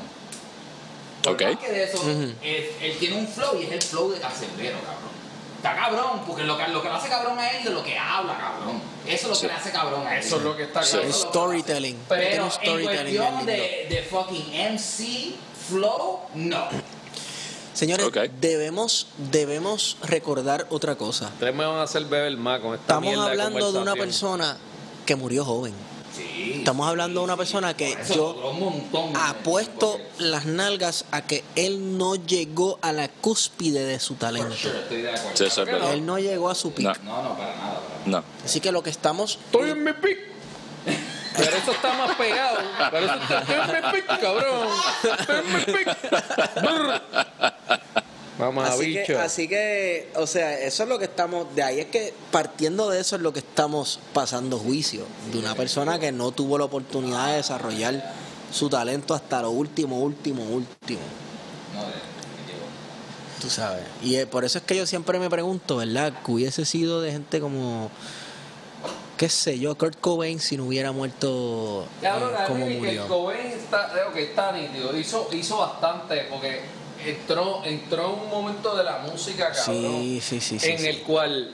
Por 1.24 1.32
Ok. 1.32 1.42
más 1.42 1.56
que 1.58 1.72
de 1.72 1.82
eso, 1.84 1.98
Ujú. 1.98 2.32
él, 2.42 2.70
él 2.80 2.96
tiene 3.00 3.16
un 3.18 3.26
flow 3.26 3.60
y 3.60 3.64
es 3.64 3.72
el 3.72 3.82
flow 3.82 4.10
de 4.12 4.20
Cancelbero, 4.20 4.78
cabrón. 4.78 5.17
Está 5.58 5.74
cabrón, 5.74 6.20
porque 6.24 6.44
lo 6.44 6.56
que, 6.56 6.68
lo 6.68 6.80
que 6.80 6.88
lo 6.88 6.94
hace 6.94 7.08
cabrón 7.08 7.36
a 7.36 7.50
él 7.50 7.64
de 7.64 7.70
lo 7.70 7.82
que 7.82 7.98
habla, 7.98 8.38
cabrón. 8.38 8.80
Eso 9.04 9.32
es 9.32 9.36
lo 9.36 9.40
que 9.40 9.46
le 9.48 9.52
hace 9.60 9.72
cabrón 9.72 10.06
a 10.06 10.14
él. 10.16 10.24
Eso 10.24 10.36
es 10.36 10.42
lo 10.42 10.56
que 10.56 10.62
está 10.62 10.82
Sí. 10.84 10.92
cabrón. 10.92 11.10
Es 11.10 11.16
storytelling. 11.16 11.98
Pero 12.08 12.22
en 12.62 12.84
cuestión 12.84 13.46
de, 13.46 13.86
de 13.90 14.06
fucking 14.08 14.74
MC, 14.74 15.34
flow, 15.68 16.20
no. 16.34 16.68
Señores, 17.74 18.08
debemos, 18.40 19.08
debemos 19.18 19.96
recordar 20.02 20.66
otra 20.70 20.96
cosa. 20.96 21.26
Ustedes 21.26 21.54
me 21.54 21.64
van 21.64 21.76
a 21.76 21.82
hacer 21.82 22.04
beber 22.04 22.36
más 22.36 22.60
con 22.60 22.74
esta 22.74 22.82
Estamos 22.94 23.12
de 23.12 23.20
hablando 23.20 23.72
de 23.72 23.78
una 23.80 23.94
persona 23.94 24.56
que 25.06 25.16
murió 25.16 25.44
joven. 25.44 25.74
Estamos 26.58 26.88
hablando 26.88 27.20
de 27.20 27.24
una 27.24 27.36
persona 27.36 27.74
que 27.74 27.96
yo 28.14 28.52
apuesto 29.14 29.98
las 30.18 30.46
nalgas 30.46 31.04
a 31.10 31.22
que 31.22 31.44
él 31.56 31.96
no 31.98 32.16
llegó 32.16 32.78
a 32.82 32.92
la 32.92 33.08
cúspide 33.08 33.84
de 33.84 34.00
su 34.00 34.14
talento. 34.14 34.54
sure, 34.54 34.78
estoy 34.78 35.02
de 35.02 35.10
acuerdo. 35.10 35.36
Sí, 35.36 35.44
eso 35.44 35.62
es 35.62 35.66
verdad. 35.66 35.92
Él 35.92 36.04
no 36.04 36.18
llegó 36.18 36.50
a 36.50 36.54
su 36.54 36.72
pico. 36.72 36.92
No. 37.04 37.22
No, 37.22 37.36
para 37.36 37.56
nada. 37.56 37.80
Para 37.80 37.96
nada. 37.96 37.98
No. 38.06 38.24
Así 38.44 38.60
que 38.60 38.72
lo 38.72 38.82
que 38.82 38.90
estamos 38.90 39.38
Estoy 39.46 39.70
en 39.70 39.84
mi 39.84 39.92
pic. 39.92 40.18
Pero 41.36 41.56
eso 41.56 41.72
está 41.72 41.92
más 41.94 42.16
pegado. 42.16 42.58
Pero 42.90 43.06
eso 43.06 43.14
está, 43.14 43.38
estoy 43.40 43.56
en 43.56 43.66
mi 43.66 43.92
pic, 43.92 44.20
cabrón. 44.20 44.68
Estoy 45.20 45.36
en 45.36 45.52
mi 45.54 45.60
pic. 45.64 45.88
Vamos 48.38 48.64
a 48.68 48.72
Así 48.72 48.92
que, 48.92 49.00
bicho. 49.00 49.20
así 49.20 49.48
que, 49.48 50.08
o 50.14 50.26
sea, 50.26 50.58
eso 50.60 50.84
es 50.84 50.88
lo 50.88 50.98
que 50.98 51.06
estamos, 51.06 51.52
de 51.56 51.62
ahí 51.64 51.80
es 51.80 51.86
que 51.86 52.14
partiendo 52.30 52.88
de 52.88 53.00
eso 53.00 53.16
es 53.16 53.22
lo 53.22 53.32
que 53.32 53.40
estamos 53.40 53.98
pasando 54.12 54.58
juicio, 54.58 55.04
de 55.32 55.38
una 55.40 55.54
persona 55.56 55.98
que 55.98 56.12
no 56.12 56.30
tuvo 56.30 56.56
la 56.56 56.64
oportunidad 56.66 57.28
de 57.30 57.36
desarrollar 57.38 58.12
su 58.52 58.68
talento 58.70 59.12
hasta 59.14 59.42
lo 59.42 59.50
último, 59.50 59.98
último, 60.00 60.44
último, 60.44 61.00
No, 61.74 61.80
de- 61.80 61.86
definitivo. 61.88 62.66
tú 63.42 63.50
sabes. 63.50 63.82
Y 64.02 64.14
eh, 64.16 64.26
por 64.26 64.44
eso 64.44 64.58
es 64.58 64.64
que 64.64 64.76
yo 64.76 64.86
siempre 64.86 65.18
me 65.18 65.28
pregunto, 65.28 65.76
¿verdad? 65.78 66.12
Que 66.24 66.30
hubiese 66.30 66.64
sido 66.64 67.00
de 67.02 67.10
gente 67.10 67.40
como, 67.40 67.90
qué 69.16 69.28
sé 69.28 69.58
yo, 69.58 69.76
Kurt 69.76 69.98
Cobain 70.00 70.38
si 70.38 70.56
no 70.56 70.66
hubiera 70.66 70.92
muerto 70.92 71.86
eh, 72.00 72.02
Cabrón, 72.04 72.32
a 72.38 72.44
como 72.44 72.66
que 72.66 72.76
murió. 72.78 73.08
Cobain 73.08 73.46
está, 73.48 73.88
eh, 73.98 74.02
ok, 74.08 74.16
está 74.16 74.52
nítido. 74.52 74.96
Hizo, 74.96 75.28
hizo 75.32 75.58
bastante 75.58 76.26
porque 76.30 76.60
entró, 77.04 77.62
entró 77.64 78.14
en 78.14 78.22
un 78.22 78.30
momento 78.30 78.76
de 78.76 78.84
la 78.84 78.98
música, 78.98 79.52
cabrón. 79.52 80.00
Sí, 80.02 80.20
sí, 80.20 80.40
sí, 80.40 80.58
sí, 80.58 80.70
En 80.70 80.84
el 80.84 81.02
cual, 81.02 81.50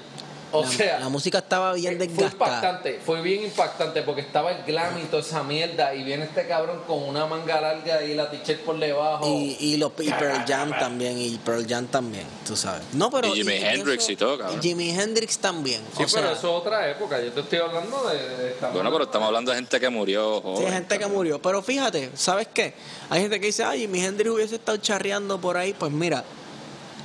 o 0.57 0.63
la, 0.63 0.69
sea, 0.71 0.99
la 1.01 1.09
música 1.09 1.39
estaba 1.39 1.73
bien 1.75 1.95
Eh, 1.95 1.97
Fue 1.97 2.07
desgastada. 2.07 2.47
impactante, 2.57 3.01
fue 3.05 3.21
bien 3.23 3.45
impactante 3.45 4.03
porque 4.03 4.21
estaba 4.23 4.53
el 4.53 4.63
glam 4.65 4.99
y 4.99 5.03
toda 5.05 5.23
esa 5.23 5.43
mierda 5.43 5.95
y 5.95 6.05
viene 6.05 6.25
este 6.25 6.47
cabrón 6.47 6.81
con 6.87 7.03
una 7.03 7.27
manga 7.27 7.61
larga 7.61 8.03
y 8.05 8.15
la 8.15 8.31
t-shirt 8.31 8.61
por 8.61 8.79
debajo. 8.79 9.27
Y, 9.29 9.57
y, 9.61 9.77
los, 9.77 9.93
y 10.01 10.11
Pearl 10.11 10.45
Jam 10.47 10.71
también, 10.79 11.19
y 11.19 11.37
Pearl 11.39 11.67
Jam 11.69 11.87
también, 11.87 12.27
tú 12.47 12.57
sabes. 12.57 12.83
No, 12.93 13.11
pero, 13.11 13.29
Y 13.29 13.33
Jimi 13.37 13.55
Hendrix 13.55 14.09
y 14.11 14.17
todo, 14.17 14.39
cabrón. 14.39 14.61
Jimi 14.63 14.91
Hendrix 14.91 15.39
también. 15.39 15.81
sí, 15.97 16.03
o 16.05 16.07
pero 16.07 16.09
sea, 16.09 16.21
eso 16.33 16.39
es 16.39 16.45
otra 16.45 16.89
época, 16.91 17.21
yo 17.23 17.33
te 17.33 17.41
estoy 17.41 17.59
hablando 17.59 18.09
de... 18.09 18.19
de- 18.19 18.55
Bueno, 18.73 18.91
pero 18.93 19.05
estamos 19.05 19.27
hablando 19.27 19.51
de 19.51 19.57
gente 19.59 19.79
que 19.81 19.89
murió 19.89 20.37
sí, 20.37 20.43
joven. 20.43 20.67
hay 20.67 20.73
gente 20.73 20.99
que 20.99 21.07
murió. 21.07 21.41
Pero 21.43 21.63
fíjate, 21.63 22.11
¿sabes 22.15 22.49
qué? 22.53 22.75
Hay 23.11 23.21
gente 23.23 23.41
que 23.41 23.47
dice, 23.47 23.65
ay, 23.65 23.81
Jimi 23.81 24.05
Hendrix 24.05 24.31
hubiese 24.31 24.55
estado 24.57 24.79
charreando 24.79 25.41
por 25.41 25.57
ahí. 25.57 25.73
Pues 25.75 25.91
mira, 25.93 26.25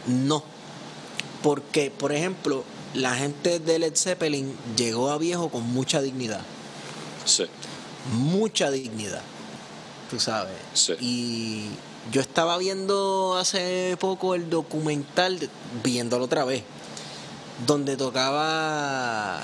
no. 0.08 0.44
Porque, 1.42 1.90
por 1.92 2.12
ejemplo, 2.12 2.64
la 2.94 3.16
gente 3.16 3.60
de 3.60 3.80
Led 3.80 3.96
Zeppelin 3.96 4.56
llegó 4.78 5.10
a 5.12 5.18
viejo 5.18 5.50
con 5.50 5.64
mucha 5.64 6.02
dignidad. 6.02 6.42
Sí. 7.26 7.46
mucha 8.14 8.72
dignidad, 8.72 9.22
tú 10.10 10.20
sabes. 10.20 10.56
Sí. 10.74 10.94
Y 11.00 11.66
yo 12.12 12.22
estaba 12.22 12.58
viendo 12.58 13.36
hace 13.38 13.96
poco 14.00 14.34
el 14.36 14.50
documental, 14.50 15.38
viéndolo 15.84 16.26
otra 16.26 16.44
vez, 16.46 16.64
donde 17.68 17.98
tocaba 17.98 19.44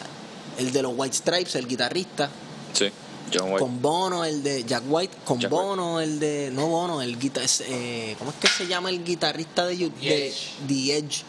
el 0.57 0.71
de 0.71 0.81
los 0.81 0.93
White 0.95 1.17
Stripes, 1.17 1.55
el 1.55 1.67
guitarrista, 1.67 2.29
Sí. 2.73 2.89
John 3.33 3.47
White. 3.51 3.59
con 3.59 3.81
Bono, 3.81 4.23
el 4.25 4.41
de 4.43 4.63
Jack 4.63 4.83
White, 4.87 5.17
con 5.25 5.39
Jack 5.39 5.51
Bono, 5.51 5.99
el 5.99 6.19
de, 6.19 6.49
no 6.53 6.67
Bono, 6.67 7.01
el 7.01 7.17
guitar, 7.19 7.43
eh, 7.67 8.15
¿cómo 8.19 8.31
es 8.31 8.37
que 8.37 8.47
se 8.47 8.67
llama 8.67 8.89
el 8.89 9.03
guitarrista 9.03 9.65
de. 9.65 9.91
The 10.67 10.97
Edge? 10.97 11.23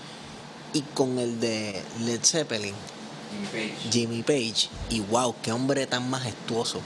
Y 0.77 0.83
con 0.93 1.19
el 1.19 1.41
de 1.41 1.83
Led 2.05 2.21
Zeppelin. 2.23 2.75
Jimmy 3.31 3.47
Page. 3.49 3.91
Jimmy 3.91 4.23
Page 4.23 4.69
y 4.91 5.01
wow, 5.01 5.35
qué 5.43 5.53
hombre 5.53 5.87
tan 5.87 6.11
majestuoso. 6.11 6.81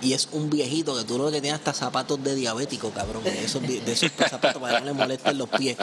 Y 0.00 0.14
es 0.14 0.28
un 0.32 0.48
viejito 0.48 0.96
que 0.96 1.04
tú 1.04 1.18
lo 1.18 1.30
que 1.30 1.42
tiene 1.42 1.54
hasta 1.54 1.74
zapatos 1.74 2.22
de 2.24 2.34
diabético, 2.34 2.90
cabrón. 2.92 3.22
De 3.24 3.44
esos, 3.44 3.60
vi- 3.60 3.80
de 3.80 3.92
esos 3.92 4.10
zapatos 4.30 4.60
para 4.60 4.76
que 4.76 4.80
no 4.80 4.86
le 4.86 4.92
molesten 4.94 5.36
los 5.36 5.50
pies. 5.50 5.76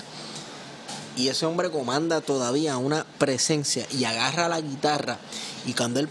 Y 1.16 1.28
ese 1.28 1.46
hombre 1.46 1.70
comanda 1.70 2.22
todavía 2.22 2.78
una 2.78 3.06
presencia 3.20 3.86
y 3.92 4.06
agarra 4.06 4.48
la 4.50 4.60
guitarra. 4.62 5.20
Y 5.68 5.74
cuando 5.74 6.00
él. 6.00 6.10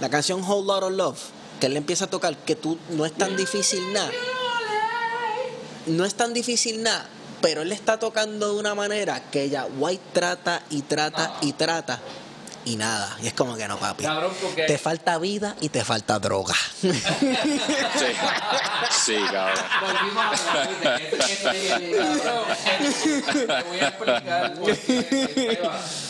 La 0.00 0.08
canción 0.08 0.44
Whole 0.44 0.66
Lot 0.68 0.84
of 0.84 0.92
Love, 0.92 1.18
que 1.58 1.66
él 1.66 1.76
empieza 1.76 2.04
a 2.04 2.10
tocar, 2.10 2.36
que 2.36 2.54
tú 2.54 2.78
no 2.90 3.04
es 3.04 3.12
tan 3.12 3.36
difícil 3.36 3.92
nada. 3.92 4.12
No 5.86 6.04
es 6.04 6.14
tan 6.14 6.32
difícil 6.32 6.84
nada 6.84 7.08
pero 7.40 7.62
él 7.62 7.68
le 7.68 7.74
está 7.74 7.98
tocando 7.98 8.52
de 8.52 8.60
una 8.60 8.74
manera 8.74 9.30
que 9.30 9.42
ella, 9.44 9.66
White, 9.78 10.02
trata 10.12 10.62
y 10.70 10.82
trata 10.82 11.36
y 11.40 11.52
trata 11.52 12.00
y 12.64 12.76
nada. 12.76 13.16
Y 13.22 13.26
es 13.28 13.32
como 13.34 13.56
que 13.56 13.66
no, 13.68 13.78
papi. 13.78 14.04
Cabrón, 14.04 14.32
porque- 14.42 14.64
Te 14.64 14.78
falta 14.78 15.18
vida 15.18 15.56
y 15.60 15.68
te 15.70 15.84
falta 15.84 16.18
droga. 16.18 16.54
Sí, 16.80 16.90
sí, 18.90 19.16
cabrón. 19.32 19.64
Volvimos 19.80 20.24
a 20.24 20.28
hablar, 20.62 21.00
ese- 21.00 21.16
ese- 21.32 21.96
Cabrón, 21.96 23.46
te 23.46 23.62
voy 23.68 23.80
a 23.80 23.88
explicar. 23.88 24.54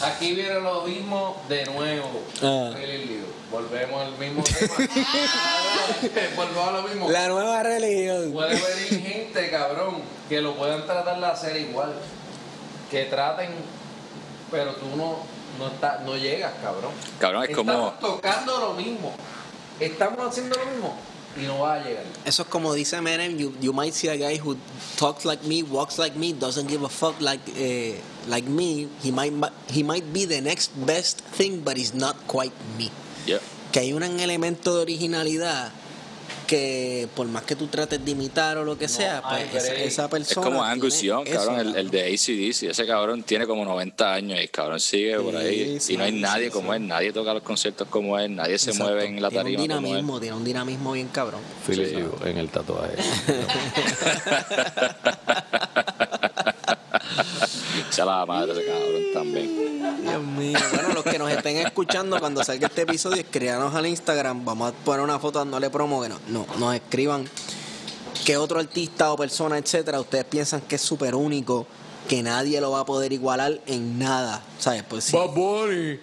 Aquí 0.05 0.35
viene 0.35 0.61
lo 0.61 0.83
mismo 0.83 1.43
de 1.49 1.65
nuevo. 1.67 2.23
Ah. 2.43 2.71
Volvemos 3.51 4.03
al 4.05 4.19
mismo 4.19 4.43
tema. 4.45 4.75
Volvemos 6.37 6.69
a 6.69 6.73
lo 6.73 6.83
mismo. 6.83 7.11
La 7.11 7.29
nueva 7.29 7.63
religión. 7.63 8.33
Puede 8.33 8.55
venir 8.57 9.03
gente, 9.07 9.51
cabrón, 9.51 10.03
que 10.29 10.41
lo 10.43 10.55
puedan 10.55 10.85
tratar 10.85 11.19
de 11.19 11.27
hacer 11.27 11.57
igual. 11.57 11.95
Que 12.91 13.05
traten, 13.05 13.51
pero 14.51 14.75
tú 14.75 14.95
no, 14.97 15.19
no, 15.59 15.69
estás, 15.69 16.03
no 16.03 16.17
llegas, 16.17 16.53
cabrón. 16.63 16.93
Cabrón, 17.19 17.45
es 17.49 17.57
como. 17.57 17.73
Estamos 17.73 18.01
tocando 18.01 18.59
lo 18.59 18.75
mismo. 18.75 19.15
Estamos 19.81 20.19
haciendo 20.27 20.57
lo 20.57 20.67
mismo 20.67 20.97
y 21.41 21.47
no 21.47 21.61
va 21.61 21.75
a 21.75 21.85
llegar. 21.85 22.05
Eso 22.25 22.43
es 22.43 22.49
como 22.49 22.73
dice 22.75 22.97
Eminem, 22.97 23.37
you, 23.37 23.53
you 23.61 23.73
might 23.73 23.93
see 23.93 24.09
a 24.09 24.17
guy 24.17 24.39
who 24.39 24.57
talks 24.97 25.25
like 25.25 25.45
me, 25.45 25.63
walks 25.63 25.99
like 25.99 26.17
me, 26.17 26.33
doesn't 26.33 26.69
give 26.69 26.83
a 26.83 26.89
fuck 26.89 27.21
like 27.21 27.41
eh, 27.57 28.01
like 28.27 28.49
me. 28.49 28.89
He 29.03 29.11
might 29.11 29.33
he 29.69 29.83
might 29.83 30.13
be 30.13 30.25
the 30.25 30.41
next 30.41 30.71
best 30.87 31.21
thing, 31.21 31.61
but 31.61 31.77
he's 31.77 31.95
not 31.95 32.17
quite 32.27 32.53
me. 32.77 32.91
Yeah. 33.27 33.39
Que 33.73 33.83
hay 33.83 33.93
un 33.93 34.03
elemento 34.03 34.75
de 34.75 34.83
originalidad 34.83 35.73
que 36.49 37.07
por 37.15 37.29
más 37.29 37.45
que 37.45 37.55
tú 37.55 37.69
trates 37.69 38.05
de 38.05 38.11
imitar 38.11 38.59
o 38.59 38.65
lo 38.65 38.77
que 38.77 38.89
sea, 38.89 39.23
pues 39.23 39.55
esa, 39.55 39.75
esa 39.75 40.05
Es 40.07 40.11
persona 40.11 40.45
como 40.47 40.65
Angus 40.65 40.95
tiene 40.99 41.09
Young, 41.09 41.29
eso, 41.29 41.47
cabrón, 41.47 41.69
el, 41.69 41.77
el 41.77 41.91
de 41.91 42.01
ACDC. 42.07 42.63
Ese 42.71 42.87
cabrón 42.87 43.23
tiene 43.23 43.47
como 43.47 43.65
90 43.65 44.15
años 44.15 44.39
y 44.39 44.43
el 44.43 44.51
cabrón 44.51 44.81
sigue 44.81 45.19
por 45.21 45.37
ahí. 45.37 45.79
Sí, 45.79 45.95
y 45.95 45.97
no 45.97 46.05
hay 46.05 46.13
sí, 46.13 46.21
nadie 46.21 46.47
sí, 46.47 46.51
como 46.51 46.73
sí. 46.73 46.77
él, 46.79 46.89
nadie 46.89 47.13
toca 47.13 47.35
los 47.35 47.43
conciertos 47.43 47.87
como 47.89 48.19
él, 48.19 48.35
nadie 48.35 48.59
se 48.59 48.71
Exacto. 48.71 48.91
mueve 48.93 49.07
en 49.09 49.23
la 49.23 49.29
Tiene 49.29 49.45
tarima 49.45 49.63
un 49.63 49.69
como 49.69 49.79
él. 49.79 49.85
dinamismo, 49.85 50.21
tiene 50.21 50.37
un 50.37 50.45
dinamismo 50.45 50.93
bien 50.93 51.09
cabrón. 51.09 51.41
Philip 51.67 52.27
en 52.27 52.39
el 52.39 52.49
tatuaje. 52.49 52.97
Sea 57.99 58.05
la 58.05 58.25
madre 58.27 58.55
de 58.55 58.61
ese 58.61 58.71
cabrón 58.71 59.03
también. 59.13 60.03
Dios 60.05 60.23
mío. 60.23 60.57
Bueno, 60.73 60.95
los 60.95 61.03
que 61.03 61.19
nos 61.19 61.33
estén 61.33 61.57
escuchando 61.57 62.21
cuando 62.21 62.45
salga 62.45 62.69
este 62.69 62.83
episodio, 62.83 63.17
escríbanos 63.17 63.75
al 63.75 63.87
Instagram. 63.87 64.45
Vamos 64.45 64.71
a 64.71 64.73
poner 64.85 65.01
una 65.01 65.19
foto 65.19 65.41
dándole 65.41 65.69
promo. 65.69 66.01
Que 66.01 66.09
no, 66.09 66.21
no, 66.29 66.47
nos 66.61 66.77
escriban 66.77 67.29
qué 68.25 68.37
otro 68.37 68.61
artista 68.61 69.11
o 69.13 69.17
persona, 69.17 69.59
etcétera, 69.59 69.99
ustedes 69.99 70.27
piensan 70.27 70.61
que 70.61 70.77
es 70.77 70.81
súper 70.81 71.17
único, 71.17 71.67
que 72.09 72.23
nadie 72.23 72.61
lo 72.61 72.71
va 72.71 72.81
a 72.81 72.87
poder 72.87 73.13
igualar 73.13 73.59
en 73.67 73.99
nada. 73.99 74.45
¿Sabes? 74.61 74.85
Pues 74.89 75.03
si, 75.03 75.17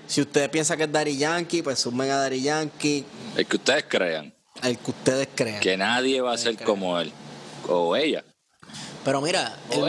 si 0.05 0.19
ustedes 0.19 0.49
piensan 0.49 0.77
que 0.77 0.83
es 0.83 0.91
Daddy 0.91 1.15
Yankee, 1.15 1.61
pues 1.61 1.79
sumen 1.79 2.11
a 2.11 2.17
Daddy 2.17 2.41
Yankee, 2.41 3.05
El 3.37 3.45
que 3.45 3.55
ustedes 3.55 3.85
crean 3.87 4.33
el 4.63 4.77
que 4.79 4.91
ustedes 4.91 5.29
crean. 5.33 5.61
que 5.61 5.77
nadie 5.77 6.19
va 6.19 6.33
a 6.33 6.37
ser 6.37 6.61
como 6.61 6.99
él 6.99 7.13
o 7.69 7.95
ella. 7.95 8.25
Pero 9.05 9.21
mira, 9.21 9.55
Por- 9.69 9.85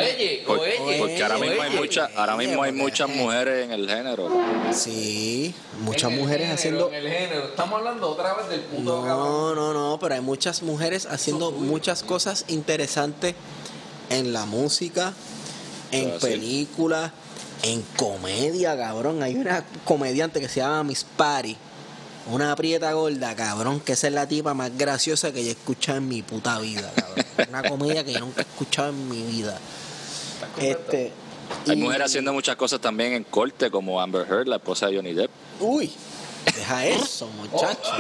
porque 0.98 1.22
ahora 1.22 1.38
mismo 1.38 1.62
hay 1.62 1.70
ella. 1.70 1.80
muchas, 1.80 2.10
ahora 2.16 2.36
mismo 2.36 2.62
hay 2.62 2.72
muchas 2.72 3.09
mujeres 3.09 3.64
en 3.64 3.72
el 3.72 3.88
género. 3.88 4.28
sí, 4.72 5.55
muchas 5.80 6.10
En 6.10 6.12
el 6.12 6.20
mujeres 6.20 6.40
género, 6.43 6.55
haciendo 6.55 6.88
En 6.88 6.94
el 6.94 7.09
género. 7.10 7.44
Estamos 7.47 7.78
hablando 7.78 8.10
otra 8.10 8.34
vez 8.34 8.48
del 8.51 8.60
puto 8.60 9.02
cabrón. 9.02 9.16
No, 9.16 9.55
no, 9.55 9.72
no, 9.72 9.98
pero 9.98 10.14
hay 10.16 10.20
muchas 10.20 10.62
mujeres 10.62 11.06
haciendo 11.06 11.51
muchas 11.51 12.02
cosas 12.02 12.44
interesantes 12.48 13.34
en 14.10 14.34
la 14.34 14.44
música, 14.44 15.14
en 15.93 16.18
películas, 16.20 17.10
en 17.62 17.80
comedia, 17.97 18.76
cabrón. 18.76 19.22
Hay 19.22 19.34
una 19.34 19.64
comediante 19.86 20.40
que 20.40 20.48
se 20.51 20.60
llama 20.60 20.84
Miss 20.84 21.05
Patty, 21.16 21.56
una 22.31 22.53
aprieta 22.53 22.93
gorda, 22.93 23.35
cabrón, 23.36 23.81
que 23.81 23.93
esa 23.93 24.09
es 24.09 24.12
la 24.12 24.27
tipa 24.27 24.55
más 24.55 24.77
graciosa 24.77 25.32
que 25.32 25.43
yo 25.43 25.51
he 25.51 25.53
escuchado 25.53 25.98
en 25.98 26.09
mi 26.09 26.23
puta 26.23 26.59
vida, 26.59 26.93
cabrón. 26.94 27.27
Una 27.48 27.62
comedia 27.69 28.05
que 28.05 28.12
yo 28.12 28.20
nunca 28.20 28.43
he 28.43 28.44
escuchado 28.44 28.90
en 28.90 29.09
mi 29.09 29.23
vida. 29.23 29.59
Este. 30.59 31.12
Hay 31.69 31.78
y- 31.78 31.82
mujeres 31.82 32.07
haciendo 32.07 32.32
muchas 32.32 32.57
cosas 32.57 32.81
también 32.81 33.12
en 33.12 33.24
corte, 33.24 33.70
como 33.70 34.01
Amber 34.01 34.27
Heard, 34.28 34.48
la 34.48 34.57
esposa 34.57 34.89
de 34.89 34.97
Johnny 34.97 35.15
Depp. 35.15 35.31
Uy, 35.61 35.93
deja 36.44 36.86
eso, 36.86 37.28
muchacho. 37.28 37.93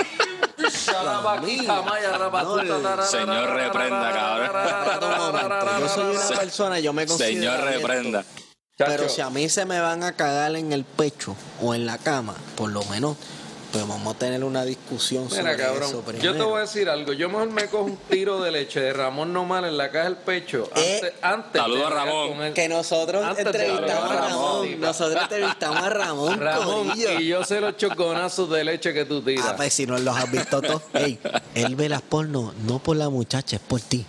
No, 0.58 0.70
tarara, 2.80 3.06
Señor 3.06 3.50
reprenda, 3.50 4.12
cabrón. 4.12 5.80
Yo 5.80 5.88
soy 5.88 6.16
una 6.16 6.28
persona, 6.28 6.80
yo 6.80 6.92
me 6.92 7.06
considero. 7.06 7.52
Señor 7.52 7.60
reprenda. 7.60 8.24
Pero 8.78 9.08
si 9.08 9.22
a 9.22 9.30
mí 9.30 9.48
se 9.48 9.64
me 9.64 9.80
van 9.80 10.02
a 10.02 10.12
cagar 10.12 10.54
en 10.56 10.72
el 10.72 10.84
pecho 10.84 11.34
o 11.62 11.74
en 11.74 11.86
la 11.86 11.96
cama, 11.96 12.34
por 12.56 12.70
lo 12.70 12.84
menos, 12.84 13.16
pues 13.72 13.86
vamos 13.86 14.14
a 14.14 14.18
tener 14.18 14.42
una 14.44 14.64
discusión 14.64 15.28
sobre 15.28 15.42
Mira, 15.42 15.56
cabrón, 15.56 15.82
eso 15.88 15.92
yo 15.92 16.12
te 16.12 16.18
primero. 16.18 16.48
voy 16.48 16.58
a 16.58 16.60
decir 16.62 16.88
algo. 16.88 17.12
Yo 17.12 17.28
mejor 17.28 17.50
me 17.50 17.66
cojo 17.66 17.84
un 17.84 17.96
tiro 18.08 18.40
de 18.42 18.50
leche 18.50 18.80
de 18.80 18.92
Ramón 18.92 19.32
Normal 19.32 19.64
en 19.64 19.76
la 19.76 19.90
caja 19.90 20.04
del 20.04 20.16
pecho 20.16 20.70
Eh, 20.76 20.94
antes, 21.02 21.12
antes 21.22 21.60
saludo 21.62 21.78
de 21.80 21.84
a 21.86 21.90
Ramón. 21.90 22.54
Que 22.54 22.68
nosotros 22.68 23.24
Antes 23.24 23.46
entrevistamos 23.46 24.10
a 24.10 24.14
Ramón. 24.14 24.30
Ramón. 24.30 24.80
Nosotros 24.80 25.22
entrevistamos 25.22 25.82
a 25.82 25.88
Ramón. 25.90 26.40
Ramón, 26.40 26.88
corillo. 26.88 27.20
y 27.20 27.26
yo 27.28 27.44
sé 27.44 27.60
los 27.60 27.76
choconazos 27.76 28.50
de 28.50 28.64
leche 28.64 28.92
que 28.94 29.04
tú 29.04 29.20
tiras. 29.22 29.46
Ah, 29.48 29.56
pues 29.56 29.72
si 29.72 29.86
no 29.86 29.98
los 29.98 30.16
has 30.16 30.30
visto 30.30 30.60
todos. 30.62 30.82
Ey, 30.94 31.18
él 31.54 31.76
ve 31.76 31.88
las 31.88 32.02
porno 32.02 32.54
no 32.66 32.78
por 32.78 32.96
la 32.96 33.08
muchacha, 33.08 33.56
es 33.56 33.62
por 33.62 33.80
ti. 33.80 34.06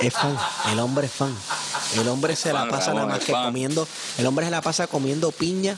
Es 0.00 0.14
fan, 0.14 0.36
el 0.72 0.78
hombre 0.78 1.06
es 1.06 1.12
fan. 1.12 1.34
El 1.96 2.08
hombre 2.08 2.36
se 2.36 2.52
la 2.52 2.68
pasa 2.68 2.94
nada 2.94 3.06
más 3.06 3.18
que 3.20 3.32
fan. 3.32 3.46
comiendo. 3.46 3.86
El 4.18 4.26
hombre 4.26 4.46
se 4.46 4.50
la 4.50 4.62
pasa 4.62 4.86
comiendo 4.86 5.30
piña 5.30 5.76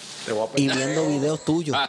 y 0.57 0.69
viendo 0.69 1.07
videos 1.07 1.45
tuyos. 1.45 1.77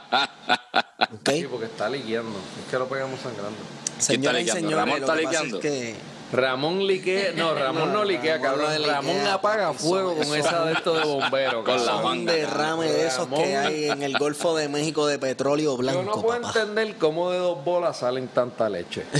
Sí, 1.26 1.46
porque 1.50 1.66
está 1.68 1.90
liqueando. 1.90 2.32
Es 2.32 2.72
que 2.72 2.78
lo 2.78 2.88
pegamos 2.88 3.20
sangrando. 3.22 3.58
Señoras 4.00 4.42
y 4.42 4.48
señores, 4.50 4.78
¿Ramón 4.78 5.00
lo 5.00 5.06
está 5.06 5.18
que 5.18 5.24
pasa 5.24 5.44
es 5.44 5.56
que 5.56 5.96
Ramón 6.34 6.86
liquea. 6.88 7.32
No, 7.36 7.54
Ramón 7.54 7.94
no 7.94 8.04
liquea, 8.04 8.38
Ramón 8.38 8.60
cabrón. 8.60 8.84
Ramón 8.88 9.28
apaga 9.28 9.74
fuego 9.74 10.16
con 10.16 10.36
esa 10.36 10.66
de 10.66 10.74
esto 10.74 10.94
de 10.96 11.04
bombero. 11.06 11.64
Con 11.64 11.86
la 11.86 11.96
un 11.98 12.26
derrame 12.26 12.92
de 12.92 13.08
esos 13.08 13.28
que 13.28 13.56
hay 13.56 13.90
en 13.90 14.02
el 14.04 14.18
Golfo 14.18 14.56
de 14.58 14.68
México 14.68 15.06
de 15.08 15.20
petróleo 15.20 15.72
Yo 15.72 15.78
blanco, 15.78 16.04
no 16.04 16.22
puedo 16.22 16.42
papá. 16.42 16.60
entender 16.60 16.96
cómo 16.98 17.32
de 17.32 17.38
dos 17.38 17.64
bolas 17.64 17.98
salen 17.98 18.28
tanta 18.30 18.68
leche. 18.70 19.06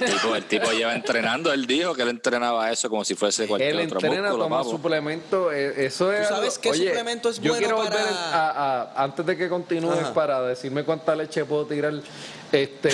El 0.00 0.10
tipo, 0.10 0.34
el 0.34 0.44
tipo 0.44 0.70
lleva 0.72 0.92
entrenando. 0.94 1.52
Él 1.52 1.66
dijo 1.66 1.94
que 1.94 2.02
él 2.02 2.08
entrenaba 2.08 2.70
eso 2.70 2.90
como 2.90 3.04
si 3.04 3.14
fuese 3.14 3.46
cualquier 3.46 3.70
Él 3.76 3.86
otro 3.86 3.98
entrena, 4.00 4.22
músculo. 4.28 4.44
toma 4.44 4.58
papo. 4.58 4.70
suplemento. 4.70 5.52
eh, 5.52 5.86
Eso 5.86 6.12
es. 6.12 6.28
¿Tú 6.28 6.34
sabes 6.34 6.58
qué 6.58 6.70
Oye, 6.70 6.88
suplemento 6.88 7.28
es 7.28 7.36
yo 7.40 7.52
bueno 7.52 7.58
quiero 7.58 7.76
para- 7.78 7.90
volver 7.90 8.12
a, 8.32 8.90
a- 8.96 9.04
antes 9.04 9.24
de 9.24 9.36
que 9.36 9.48
continúes 9.48 10.08
para 10.08 10.42
decirme 10.42 10.84
cuánta 10.84 11.14
leche 11.14 11.44
puedo 11.44 11.64
tirar. 11.66 11.94
Este, 12.50 12.90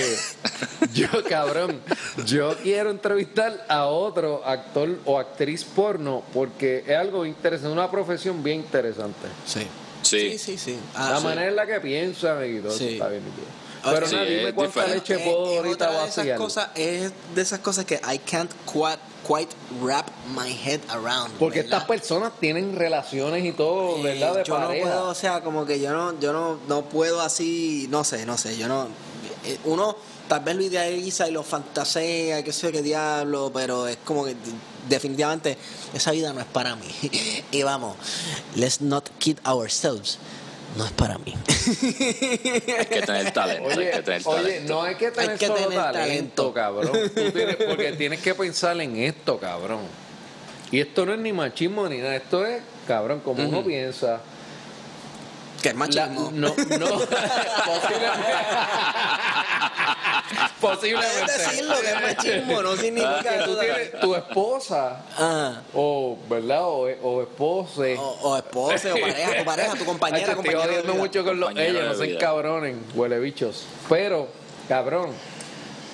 yo 0.94 1.06
cabrón, 1.28 1.80
yo 2.26 2.56
quiero 2.62 2.90
entrevistar 2.90 3.64
a 3.68 3.86
otro 3.86 4.42
actor 4.44 4.98
o 5.04 5.18
actriz 5.18 5.64
porno 5.64 6.22
porque 6.32 6.84
es 6.86 6.96
algo 6.96 7.24
interesante, 7.24 7.72
una 7.72 7.90
profesión 7.90 8.42
bien 8.42 8.60
interesante. 8.60 9.28
Sí. 9.46 9.66
Sí. 10.02 10.30
Sí, 10.32 10.38
sí, 10.38 10.58
sí. 10.58 10.78
Ah, 10.94 11.10
la 11.12 11.18
sí. 11.18 11.24
manera 11.24 11.48
en 11.48 11.56
la 11.56 11.66
que 11.66 11.80
piensan 11.80 12.44
y 12.44 12.58
todo 12.58 12.68
eso 12.70 12.78
Sí. 12.78 12.94
está 12.94 13.08
bien. 13.08 13.22
Pero 13.84 14.06
sí, 14.06 14.14
nada, 14.14 14.26
dime 14.26 14.48
es 14.48 14.54
cuánta 14.54 14.80
diferente. 14.86 14.94
leche 14.96 15.14
Eh, 15.14 15.30
puedo 15.30 15.50
es 15.52 15.56
ahorita 15.58 15.74
otra 15.74 15.90
de 16.02 16.08
esas 16.08 16.16
vaciar. 16.16 16.38
cosas, 16.38 16.68
es 16.74 17.12
de 17.34 17.42
esas 17.42 17.58
cosas 17.60 17.84
que 17.84 17.94
I 18.12 18.18
can't 18.18 18.50
quite, 18.66 18.98
quite 19.26 19.54
wrap 19.82 20.08
my 20.34 20.50
head 20.52 20.80
around. 20.88 21.32
Porque 21.38 21.60
¿verdad? 21.62 21.78
estas 21.78 21.88
personas 21.88 22.32
tienen 22.40 22.76
relaciones 22.76 23.44
y 23.44 23.52
todo, 23.52 24.02
¿verdad? 24.02 24.36
De 24.36 24.44
yo 24.44 24.54
pareja. 24.56 24.74
no 24.86 24.90
puedo, 24.90 25.08
o 25.10 25.14
sea, 25.14 25.42
como 25.42 25.64
que 25.66 25.80
yo 25.80 25.92
no, 25.92 26.18
yo 26.18 26.32
no, 26.32 26.58
no 26.66 26.82
puedo 26.86 27.20
así, 27.20 27.86
no 27.90 28.04
sé, 28.04 28.24
no 28.26 28.36
sé, 28.38 28.56
yo 28.56 28.68
no. 28.68 28.88
Eh, 29.44 29.58
Uno 29.64 29.96
tal 30.28 30.40
vez 30.40 30.56
lo 30.56 30.62
idealiza 30.62 31.28
y 31.28 31.32
lo 31.32 31.42
fantasea, 31.42 32.40
y 32.40 32.42
qué 32.42 32.52
sé 32.52 32.66
yo 32.66 32.72
qué 32.72 32.82
diablo, 32.82 33.50
pero 33.52 33.86
es 33.86 33.98
como 34.04 34.24
que 34.24 34.34
definitivamente 34.88 35.56
esa 35.92 36.10
vida 36.12 36.32
no 36.32 36.40
es 36.40 36.46
para 36.46 36.76
mí. 36.76 36.86
y 37.52 37.62
vamos, 37.62 37.96
let's 38.56 38.80
not 38.80 39.08
kid 39.18 39.38
ourselves. 39.46 40.18
No 40.76 40.84
es 40.84 40.92
para 40.92 41.18
mí. 41.18 41.32
Hay 41.46 42.86
que 42.86 43.02
tener 43.06 43.32
talento. 43.32 43.68
hay 43.70 43.76
que 43.76 44.02
tener 44.02 44.22
oye, 44.24 44.40
talento. 44.42 44.74
no 44.74 44.82
hay 44.82 44.94
que 44.96 45.10
tener 45.12 45.30
Hay 45.30 45.38
que 45.38 45.46
solo 45.46 45.58
tener 45.60 45.78
talento, 45.78 45.92
talento. 46.52 46.54
cabrón. 46.54 46.92
Tú 47.14 47.30
tienes- 47.32 47.56
porque 47.56 47.92
tienes 47.92 48.20
que 48.20 48.34
pensar 48.34 48.80
en 48.80 48.96
esto, 48.96 49.38
cabrón. 49.38 49.80
Y 50.72 50.80
esto 50.80 51.06
no 51.06 51.14
es 51.14 51.20
ni 51.20 51.32
machismo 51.32 51.88
ni 51.88 51.98
nada. 51.98 52.16
Esto 52.16 52.44
es, 52.44 52.60
cabrón, 52.88 53.20
como 53.20 53.44
uno 53.46 53.64
piensa. 53.64 54.20
Que 55.64 55.70
es 55.70 55.74
La- 55.74 55.78
machismo. 55.78 56.30
no, 56.34 56.48
no. 56.48 56.54
posiblemente. 57.64 58.34
Puedes 60.60 60.78
posiblemente. 60.78 61.32
decirlo 61.38 61.74
que 61.80 61.88
es 61.88 62.02
machismo, 62.02 62.62
no 62.62 62.70
Que 62.72 62.76
significa 62.78 63.44
tú 63.46 63.56
tienes 63.58 64.00
tu 64.00 64.14
esposa, 64.14 65.02
Ah. 65.18 65.62
o, 65.72 66.18
¿verdad? 66.28 66.64
O, 66.64 66.80
o 67.02 67.22
espose. 67.22 67.96
O, 67.98 68.02
o 68.22 68.36
esposa, 68.36 68.94
o 68.94 69.00
pareja, 69.00 69.38
tu 69.38 69.44
pareja, 69.44 69.74
tu 69.74 69.84
compañera, 69.86 70.34
Ay, 70.36 70.42
te 70.42 70.50
estoy 70.50 70.82
vida. 70.82 70.92
mucho 70.94 71.24
con 71.24 71.40
los 71.40 71.50
ellos, 71.56 71.82
no 71.82 71.88
de 71.92 71.96
se 71.96 72.02
vida. 72.04 72.14
encabronen, 72.16 72.84
huele 72.94 73.18
bichos. 73.20 73.64
Pero, 73.88 74.28
cabrón, 74.68 75.12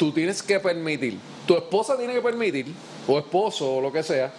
tú 0.01 0.11
tienes 0.13 0.43
que 0.43 0.59
permitir, 0.59 1.19
tu 1.47 1.55
esposa 1.57 1.97
tiene 1.97 2.13
que 2.15 2.23
permitir 2.23 2.75
o 3.07 3.19
esposo 3.21 3.77
o 3.77 3.81
lo 3.81 3.93
que 3.93 4.03
sea, 4.03 4.33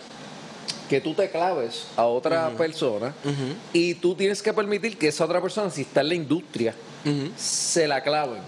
que 0.91 0.99
tú 0.99 1.13
te 1.13 1.29
claves 1.29 1.87
a 1.95 2.03
otra 2.03 2.49
persona 2.49 3.13
y 3.71 3.93
tú 3.93 4.13
tienes 4.13 4.41
que 4.41 4.51
permitir 4.51 4.97
que 4.97 5.07
esa 5.07 5.23
otra 5.23 5.41
persona, 5.41 5.69
si 5.69 5.83
está 5.83 6.01
en 6.01 6.09
la 6.09 6.15
industria, 6.15 6.75
se 7.37 7.87
la 7.87 8.03
claven. 8.03 8.41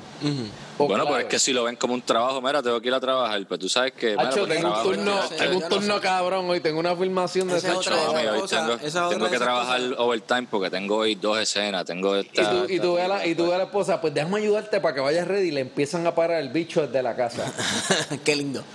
Bueno, 0.78 1.08
pues 1.08 1.24
es 1.24 1.30
que 1.30 1.40
si 1.40 1.54
lo 1.54 1.64
ven 1.64 1.78
como 1.78 1.94
un 1.94 2.02
trabajo, 2.02 2.42
mira, 2.42 2.62
tengo 2.62 2.82
que 2.82 2.90
ir 2.90 2.94
a 2.94 3.00
trabajar, 3.00 3.42
pero 3.48 3.60
tú 3.60 3.70
sabes 3.70 3.94
que... 3.94 4.10
mira, 4.10 4.28
Hacho, 4.28 4.46
pues, 4.46 4.60
tengo 4.60 4.76
un 4.76 4.84
turno, 4.84 5.20
tengo 5.38 5.58
un 5.58 5.70
turno 5.70 6.02
cabrón 6.02 6.50
hoy, 6.50 6.60
tengo 6.60 6.82
una 6.82 6.94
filmación 6.98 7.48
de 7.48 7.58
Esa 7.58 7.78
otra 7.78 7.96
hoy 8.10 8.42
cosa, 8.42 8.58
tengo, 8.58 8.74
esa 8.86 9.10
tengo 9.10 9.30
que 9.30 9.38
trabajar 9.38 9.80
cosas. 9.80 10.00
overtime 10.00 10.48
porque 10.52 10.70
tengo 10.70 10.98
hoy 10.98 11.16
dos 11.16 11.40
escenas, 11.40 11.86
tengo 11.86 12.18
Y 12.18 12.20
esta... 12.22 12.50
tú, 12.50 12.66
y, 12.68 12.80
tú 12.82 12.96
ves 12.96 13.06
a 13.06 13.08
la, 13.08 13.26
y 13.26 13.36
tú 13.36 13.46
ves 13.46 13.54
a 13.54 13.58
la 13.60 13.64
esposa, 13.64 14.02
pues 14.02 14.14
déjame 14.14 14.40
ayudarte 14.40 14.82
para 14.82 14.94
que 14.94 15.00
vayas 15.00 15.26
ready 15.30 15.48
y 15.48 15.52
le 15.52 15.62
empiezan 15.62 16.06
a 16.08 16.14
parar 16.14 16.42
el 16.42 16.50
bicho 16.50 16.86
desde 16.86 17.02
la 17.02 17.16
casa. 17.16 17.54
Qué 18.26 18.36
lindo. 18.36 18.66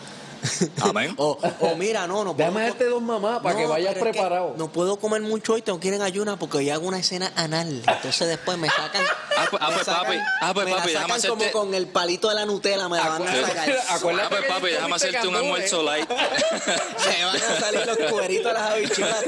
Amén. 0.80 1.14
O, 1.16 1.38
o 1.60 1.74
mira, 1.76 2.06
no, 2.06 2.24
no 2.24 2.34
Déjame 2.38 2.62
darte 2.62 2.84
dos 2.86 3.02
mamás 3.02 3.40
para 3.40 3.56
que 3.56 3.66
vayas 3.66 3.94
pero 3.94 4.06
es 4.06 4.12
que 4.12 4.18
preparado. 4.20 4.54
No 4.56 4.72
puedo 4.72 4.98
comer 4.98 5.20
mucho 5.22 5.54
hoy, 5.54 5.62
tengo 5.62 5.80
que 5.80 5.88
ir 5.88 5.94
en 5.94 6.02
ayuna 6.02 6.38
porque 6.38 6.58
hoy 6.58 6.70
hago 6.70 6.86
una 6.86 6.98
escena 6.98 7.32
anal. 7.36 7.82
Entonces 7.86 8.28
después 8.28 8.56
me 8.58 8.68
sacan. 8.68 9.02
Ah, 9.36 9.46
pues, 9.50 9.62
ah, 9.62 9.68
me 9.68 9.74
pues, 9.74 9.86
sacan- 9.86 10.04
papi, 10.04 10.18
ah, 10.40 10.54
pues, 10.54 10.66
me 10.66 10.72
papi, 10.72 10.92
sacan 10.92 11.02
como 11.08 11.14
hacerte- 11.14 11.52
con 11.52 11.74
el 11.74 11.86
palito 11.88 12.28
de 12.28 12.34
la 12.34 12.44
Nutella, 12.46 12.88
me 12.88 12.96
la 12.96 13.08
van 13.08 13.22
a 13.26 13.46
sacar. 13.46 13.78
acuérdate 13.90 14.26
Ah, 14.26 14.38
pues, 14.38 14.44
papi, 14.52 14.66
déjame 14.68 14.94
hacerte 14.96 15.28
un 15.28 15.36
almuerzo 15.36 15.82
light. 15.82 16.08
Se 16.98 17.24
van 17.24 17.36
a 17.36 17.60
salir 17.60 17.86
los 17.86 17.98
cueritos 18.10 18.46
de 18.46 18.52
las 18.52 18.70
habichuelas. 18.72 19.24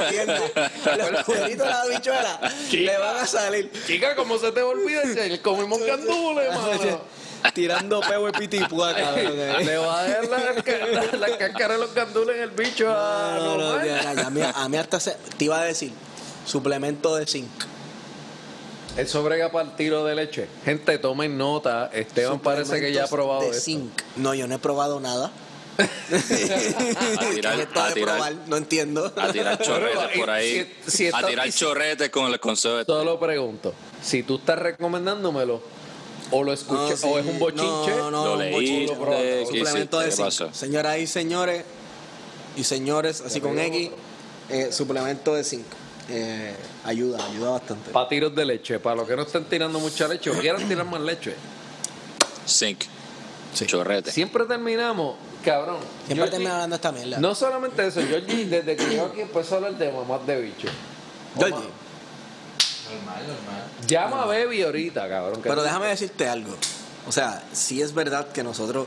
Los 0.96 1.24
cueritos 1.24 1.66
de 1.66 1.72
las 1.72 1.84
habichuelas 1.84 2.70
le 2.72 2.98
van 2.98 3.16
a 3.16 3.26
salir. 3.26 3.72
Chica, 3.86 4.14
¿cómo 4.16 4.38
se 4.38 4.52
te 4.52 4.62
olvida? 4.62 5.02
Comimos 5.42 5.78
candules, 5.80 6.48
mano. 6.54 7.19
Tirando 7.54 8.00
peo 8.00 8.26
de 8.26 8.32
pitipua, 8.32 8.94
cabrón. 8.94 9.36
Le 9.64 9.76
va 9.78 10.00
a 10.00 10.08
dar 10.08 10.24
la, 10.28 10.38
la, 10.38 11.28
la 11.28 11.38
cáscara 11.38 11.74
de 11.74 11.80
los 11.80 11.90
candules 11.90 12.36
en 12.36 12.42
el 12.42 12.50
bicho 12.50 12.88
a 12.90 13.36
No, 13.38 13.56
no, 13.56 13.84
ya, 13.84 14.10
a, 14.26 14.30
mí, 14.30 14.40
a 14.42 14.68
mí 14.68 14.76
hasta 14.76 15.00
se, 15.00 15.16
te 15.38 15.44
iba 15.46 15.60
a 15.60 15.64
decir, 15.64 15.92
suplemento 16.46 17.16
de 17.16 17.26
zinc. 17.26 17.48
Él 18.96 19.06
sobrega 19.08 19.50
para 19.52 19.68
el 19.70 19.76
tiro 19.76 20.04
de 20.04 20.14
leche. 20.14 20.48
Gente, 20.64 20.98
tomen 20.98 21.38
nota. 21.38 21.90
Esteban 21.92 22.40
parece 22.40 22.80
que 22.80 22.92
ya 22.92 23.04
ha 23.04 23.08
probado 23.08 23.42
de 23.42 23.54
zinc. 23.54 23.90
No, 24.16 24.34
yo 24.34 24.46
no 24.46 24.56
he 24.56 24.58
probado 24.58 25.00
nada. 25.00 25.30
A 25.78 27.30
tirar, 27.32 27.56
¿Qué 27.56 27.62
es 27.62 27.68
esto 27.68 27.80
a 27.80 27.88
de 27.88 27.94
tirar, 27.94 28.14
probar? 28.16 28.34
No 28.48 28.56
entiendo. 28.56 29.12
a 29.16 29.32
tirar 29.32 29.58
chorretes 29.62 30.14
y- 30.14 30.18
por 30.18 30.30
ahí. 30.30 30.68
si- 30.86 30.90
si 30.90 31.06
a 31.08 31.26
tirar 31.26 31.46
y 31.46 31.52
chorretes 31.52 32.10
con 32.10 32.30
el 32.32 32.38
consejo 32.40 32.76
de... 32.76 32.84
Solo 32.84 33.18
pregunto. 33.18 33.72
Si 34.02 34.22
tú 34.24 34.36
estás 34.36 34.58
recomendándomelo, 34.58 35.62
o 36.30 36.42
lo 36.44 36.52
escuché, 36.52 36.90
No, 36.90 36.96
sí. 36.96 37.06
o 37.08 37.18
es 37.18 37.26
un 37.26 37.38
bochinche, 37.38 37.96
No, 37.96 38.10
no, 38.10 38.24
Lo 38.24 38.32
un 38.34 38.38
leí, 38.38 38.52
bochinche. 38.52 38.86
lo 38.94 39.00
probaste. 39.00 39.44
¿qué 39.50 39.58
Suplemento 39.58 39.98
de 40.00 40.04
¿Qué 40.06 40.12
zinc. 40.12 40.24
pasó? 40.26 40.54
Señoras 40.54 40.98
y 40.98 41.06
señores, 41.06 41.64
y 42.56 42.64
señores, 42.64 43.20
así 43.20 43.40
con 43.40 43.58
X, 43.58 43.90
eh, 44.48 44.72
suplemento 44.72 45.34
de 45.34 45.44
zinc. 45.44 45.64
Eh, 46.12 46.54
ayuda, 46.84 47.24
ayuda 47.24 47.50
bastante. 47.50 47.90
para 47.92 48.08
tiros 48.08 48.34
de 48.34 48.44
leche. 48.44 48.80
Para 48.80 48.96
los 48.96 49.06
que 49.08 49.14
no 49.14 49.22
estén 49.22 49.44
tirando 49.44 49.78
mucha 49.78 50.08
leche 50.08 50.30
o 50.30 50.34
quieran 50.40 50.66
tirar 50.66 50.84
más 50.84 51.00
leche. 51.00 51.34
Zinc. 52.48 52.82
Sí. 53.54 53.66
Chorrete. 53.66 54.10
Siempre 54.12 54.44
terminamos, 54.44 55.16
cabrón. 55.44 55.78
Siempre 56.06 56.16
Georgie- 56.26 56.30
termina 56.30 56.52
hablando 56.54 56.76
esta 56.76 56.92
mierda. 56.92 57.18
No 57.18 57.34
solamente 57.34 57.86
eso, 57.86 58.00
Georgie, 58.06 58.44
desde 58.46 58.76
que 58.76 58.94
yo 58.96 59.06
aquí 59.06 59.20
empezó 59.22 59.54
a 59.54 59.58
hablar 59.58 59.76
de 59.78 59.90
mamás 59.92 60.24
de 60.26 60.40
bicho. 60.40 60.68
Georgie, 61.36 61.68
Normal, 62.94 63.22
normal. 63.26 63.64
Llama 63.86 64.22
a 64.22 64.26
Baby 64.26 64.62
ahorita, 64.62 65.08
cabrón. 65.08 65.40
pero 65.42 65.62
déjame 65.62 65.86
decirte 65.86 66.28
algo. 66.28 66.54
O 67.06 67.12
sea, 67.12 67.42
sí 67.52 67.80
es 67.82 67.94
verdad 67.94 68.28
que 68.28 68.42
nosotros, 68.44 68.86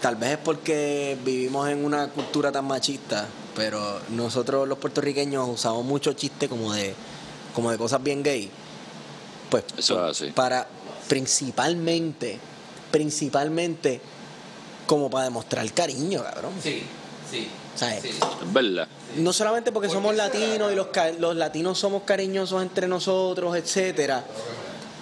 tal 0.00 0.16
vez 0.16 0.32
es 0.32 0.38
porque 0.38 1.16
vivimos 1.24 1.68
en 1.68 1.84
una 1.84 2.08
cultura 2.08 2.52
tan 2.52 2.66
machista, 2.66 3.26
pero 3.56 4.00
nosotros 4.10 4.68
los 4.68 4.78
puertorriqueños 4.78 5.48
usamos 5.48 5.84
mucho 5.84 6.12
chiste 6.12 6.48
como 6.48 6.72
de, 6.72 6.94
como 7.54 7.70
de 7.70 7.78
cosas 7.78 8.02
bien 8.02 8.22
gay. 8.22 8.50
Pues 9.50 9.64
Eso 9.76 10.06
es 10.06 10.22
así. 10.22 10.32
para 10.32 10.66
principalmente, 11.08 12.38
principalmente 12.92 14.00
como 14.86 15.10
para 15.10 15.24
demostrar 15.24 15.70
cariño, 15.72 16.22
cabrón. 16.22 16.52
Sí, 16.62 16.82
sí. 17.30 17.48
Sí. 17.76 17.86
Es 17.86 18.52
verdad. 18.52 18.88
No 19.16 19.32
solamente 19.32 19.72
porque 19.72 19.88
somos 19.88 20.14
latinos 20.14 20.72
y 20.72 20.74
los, 20.76 20.88
ca- 20.88 21.12
los 21.12 21.34
latinos 21.36 21.78
somos 21.78 22.02
cariñosos 22.02 22.62
entre 22.62 22.86
nosotros, 22.88 23.56
etcétera, 23.56 24.24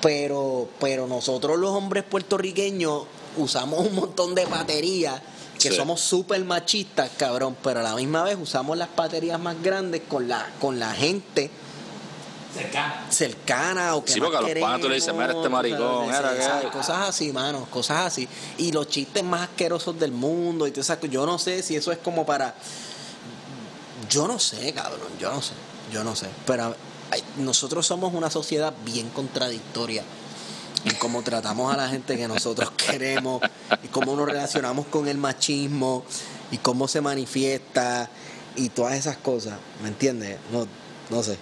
pero, 0.00 0.68
pero 0.80 1.06
nosotros 1.06 1.58
los 1.58 1.70
hombres 1.70 2.04
puertorriqueños 2.04 3.02
usamos 3.36 3.86
un 3.86 3.94
montón 3.94 4.34
de 4.34 4.44
baterías 4.46 5.20
que 5.58 5.70
Sí. 5.70 5.76
somos 5.76 6.00
súper 6.00 6.44
machistas, 6.44 7.10
cabrón, 7.16 7.56
pero 7.64 7.80
a 7.80 7.82
la 7.82 7.94
misma 7.96 8.22
vez 8.22 8.38
usamos 8.40 8.76
las 8.78 8.94
baterías 8.94 9.40
más 9.40 9.60
grandes 9.60 10.02
con 10.08 10.28
la, 10.28 10.48
con 10.60 10.78
la 10.78 10.92
gente 10.92 11.50
Cercana. 12.58 13.06
cercana 13.10 13.94
o 13.94 14.04
que 14.04 14.12
Sí, 14.12 14.20
más 14.20 14.30
porque 14.30 14.36
a 14.36 14.40
los 14.40 14.80
tú 14.80 14.88
le 14.88 14.98
queremos, 15.00 15.14
"Mira 15.20 15.32
este 15.32 15.48
maricón, 15.48 16.70
cosas 16.72 17.08
así, 17.08 17.32
mano, 17.32 17.66
cosas 17.70 18.06
así. 18.06 18.28
Y 18.58 18.72
los 18.72 18.88
chistes 18.88 19.22
más 19.24 19.42
asquerosos 19.42 19.98
del 19.98 20.12
mundo 20.12 20.66
y 20.66 20.70
todo 20.70 20.80
eso, 20.80 20.96
yo 21.06 21.26
no 21.26 21.38
sé 21.38 21.62
si 21.62 21.76
eso 21.76 21.92
es 21.92 21.98
como 21.98 22.26
para 22.26 22.54
yo 24.08 24.26
no 24.26 24.38
sé, 24.38 24.72
cabrón, 24.72 25.08
yo 25.20 25.30
no 25.30 25.42
sé, 25.42 25.52
yo 25.92 26.04
no 26.04 26.16
sé, 26.16 26.28
pero 26.46 26.74
ay, 27.10 27.22
nosotros 27.38 27.86
somos 27.86 28.14
una 28.14 28.30
sociedad 28.30 28.72
bien 28.84 29.08
contradictoria 29.10 30.02
en 30.84 30.94
cómo 30.96 31.22
tratamos 31.22 31.72
a 31.72 31.76
la 31.76 31.88
gente 31.88 32.16
que 32.16 32.28
nosotros 32.28 32.70
queremos 32.76 33.42
y 33.82 33.88
cómo 33.88 34.14
nos 34.16 34.26
relacionamos 34.26 34.86
con 34.86 35.08
el 35.08 35.18
machismo 35.18 36.04
y 36.50 36.58
cómo 36.58 36.88
se 36.88 37.00
manifiesta 37.00 38.08
y 38.56 38.70
todas 38.70 38.94
esas 38.94 39.16
cosas, 39.16 39.58
¿me 39.82 39.88
entiendes? 39.88 40.38
No, 40.52 40.66
no 41.10 41.22
sé. 41.22 41.38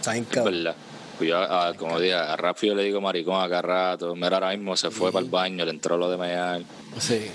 Es 0.00 0.26
cabrón. 0.28 0.44
verdad. 0.54 0.76
Pues 1.18 1.28
yo, 1.30 1.38
a- 1.38 1.74
como 1.74 1.98
dije, 1.98 2.14
a 2.14 2.36
Rafi 2.36 2.68
yo 2.68 2.74
le 2.76 2.84
digo 2.84 3.00
maricón 3.00 3.42
a 3.42 3.48
cada 3.48 3.62
rato. 3.62 4.14
Mira, 4.14 4.36
ahora 4.36 4.50
mismo 4.50 4.76
se 4.76 4.90
fue 4.90 5.10
para 5.12 5.24
el 5.24 5.30
baño, 5.30 5.64
le 5.64 5.72
entró 5.72 5.96
lo 5.96 6.08
de 6.10 6.16
mear. 6.16 6.62
Sí. 7.00 7.28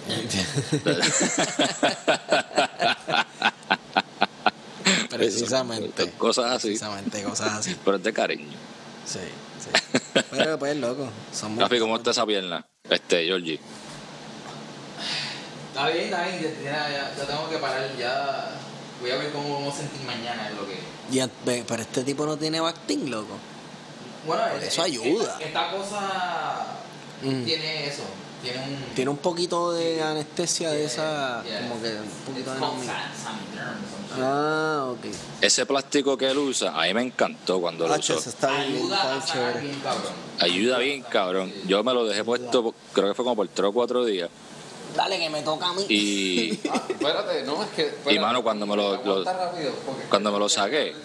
Precisamente. 5.10 6.10
Cosas 6.12 6.52
así. 6.52 6.68
Precisamente, 6.70 7.24
cosas 7.24 7.54
así. 7.54 7.76
Pero 7.84 7.98
es 7.98 8.04
de 8.04 8.14
cariño. 8.14 8.58
Sí, 9.06 9.20
sí. 9.60 9.70
Pero 10.32 10.58
pues, 10.60 10.76
loco. 10.78 11.10
Somos, 11.32 11.60
Rafi, 11.60 11.80
¿cómo 11.80 11.98
está 11.98 12.12
esa 12.12 12.26
pierna? 12.26 12.66
Este, 12.90 13.26
Georgie. 13.26 13.60
Está 15.70 15.90
bien, 15.90 16.06
está 16.06 16.28
bien. 16.28 16.56
Ya, 16.64 16.72
ya, 16.72 16.90
ya- 16.90 17.16
ya 17.18 17.26
tengo 17.28 17.50
que 17.50 17.58
parar. 17.58 17.90
Ya 17.98 18.50
voy 19.04 19.12
a 19.12 19.18
ver 19.18 19.32
cómo 19.32 19.54
vamos 19.56 19.76
a 19.76 19.78
sentir 19.78 20.02
mañana. 20.08 20.50
Es 20.50 20.56
lo 20.56 20.66
que. 20.68 20.80
Y 21.12 21.20
a- 21.20 21.30
ve, 21.46 21.64
pero 21.68 21.82
este 21.84 22.04
tipo 22.04 22.26
no 22.26 22.38
tiene 22.38 22.60
Bactin, 22.60 23.12
loco. 23.12 23.38
Bueno, 24.26 24.44
Por 24.52 24.62
es- 24.64 24.68
eso 24.70 24.82
es- 24.86 24.92
ayuda. 24.92 25.24
Esta, 25.40 25.44
esta 25.46 25.72
cosa 25.72 26.66
Mm. 27.22 27.44
tiene 27.44 27.88
eso. 27.88 28.04
Tiene 28.42 28.60
un. 28.60 28.96
Tiene 28.96 29.12
un 29.12 29.18
poquito 29.18 29.72
de 29.74 30.02
anestesia 30.02 30.70
de 30.72 30.86
esa. 30.86 31.44
yeah. 31.44 31.62
Como 31.68 31.82
que 31.82 31.90
un 31.90 32.10
poquito 32.26 32.54
de. 32.54 32.60
Ah, 34.22 34.86
ok. 34.92 35.06
Ese 35.42 35.66
plástico 35.66 36.18
que 36.18 36.28
él 36.30 36.38
usa, 36.38 36.80
a 36.80 36.84
mí 36.86 36.94
me 36.94 37.02
encantó 37.02 37.60
cuando 37.60 37.88
lo 37.88 37.96
usó. 37.96 38.18
está 38.20 38.48
bien, 38.52 38.76
Ayuda 38.76 38.96
está 38.96 39.10
bien 39.12 39.22
sanar 39.28 39.52
chévere. 39.54 39.68
bien 39.68 39.80
cabrón. 39.82 40.14
Ayuda 40.40 40.78
bien, 40.78 41.02
cabrón. 41.04 41.54
Yo 41.68 41.84
me 41.84 41.94
lo 41.94 42.06
dejé 42.06 42.24
puesto, 42.24 42.74
creo 42.94 43.08
que 43.10 43.14
fue 43.16 43.24
como 43.26 43.36
por 43.36 43.48
tres 43.48 43.70
o 43.70 43.74
cuatro 43.74 44.06
días. 44.06 44.30
Dale, 44.96 45.18
que 45.20 45.30
me 45.30 45.42
toca 45.42 45.70
a 45.70 45.74
mí. 45.74 45.86
Y, 45.90 46.60
Ah, 46.72 46.84
espérate, 46.88 47.44
no, 47.44 47.64
es 47.64 47.70
que. 47.72 47.82
espérate. 47.88 48.14
y 48.14 48.20
mano, 48.20 48.44
cuando 48.44 48.66
me 48.66 48.76
lo, 48.76 49.02
cuando 50.10 50.32
me 50.32 50.40
lo 50.40 50.50
saqué, 50.50 50.96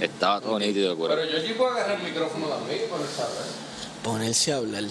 estaba 0.00 0.40
todo 0.40 0.58
nítido, 0.58 0.96
cura. 0.96 1.14
Pero 1.16 1.28
Georgie 1.30 1.54
puede 1.54 1.72
agarrar 1.72 1.98
el 1.98 2.02
micrófono 2.04 2.46
también 2.48 2.80
y 2.84 2.88
ponerse 2.88 3.22
a 3.22 3.26
hablar. 3.26 3.44
Ponerse 4.02 4.52
a 4.52 4.56
hablar. 4.56 4.84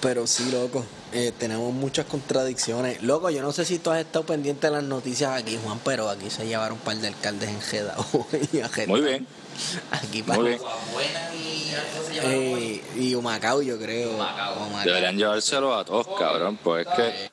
Pero 0.00 0.26
sí, 0.26 0.50
loco. 0.50 0.84
eh, 1.12 1.32
tenemos 1.38 1.72
muchas 1.72 2.06
contradicciones. 2.06 3.02
Loco, 3.02 3.30
yo 3.30 3.42
no 3.42 3.52
sé 3.52 3.64
si 3.64 3.78
tú 3.78 3.90
has 3.90 4.00
estado 4.00 4.26
pendiente 4.26 4.66
de 4.66 4.72
las 4.72 4.82
noticias 4.82 5.40
aquí, 5.40 5.58
Juan, 5.62 5.78
pero 5.84 6.08
aquí 6.10 6.30
se 6.30 6.46
llevaron 6.46 6.78
un 6.78 6.84
par 6.84 6.96
de 6.96 7.08
alcaldes 7.08 7.48
enjedados. 7.48 8.04
y. 8.52 8.86
Muy 8.88 9.00
bien, 9.00 9.26
Aquí 9.90 10.22
muy 10.22 10.36
para. 10.36 10.42
bien. 10.42 10.60
Buena 10.92 11.34
y. 11.34 11.74
¿cómo 11.92 12.06
se 12.06 12.14
llama? 12.14 12.28
Eh, 12.32 12.84
y 12.96 13.14
Humacao, 13.14 13.62
yo 13.62 13.78
creo. 13.78 14.10
Humacao. 14.10 14.66
Humacao. 14.66 14.84
Deberían 14.84 15.16
llevárselo 15.16 15.74
a 15.74 15.84
todos, 15.84 16.06
cabrón, 16.18 16.58
pues 16.62 16.86
es 16.86 16.94
que 16.94 17.30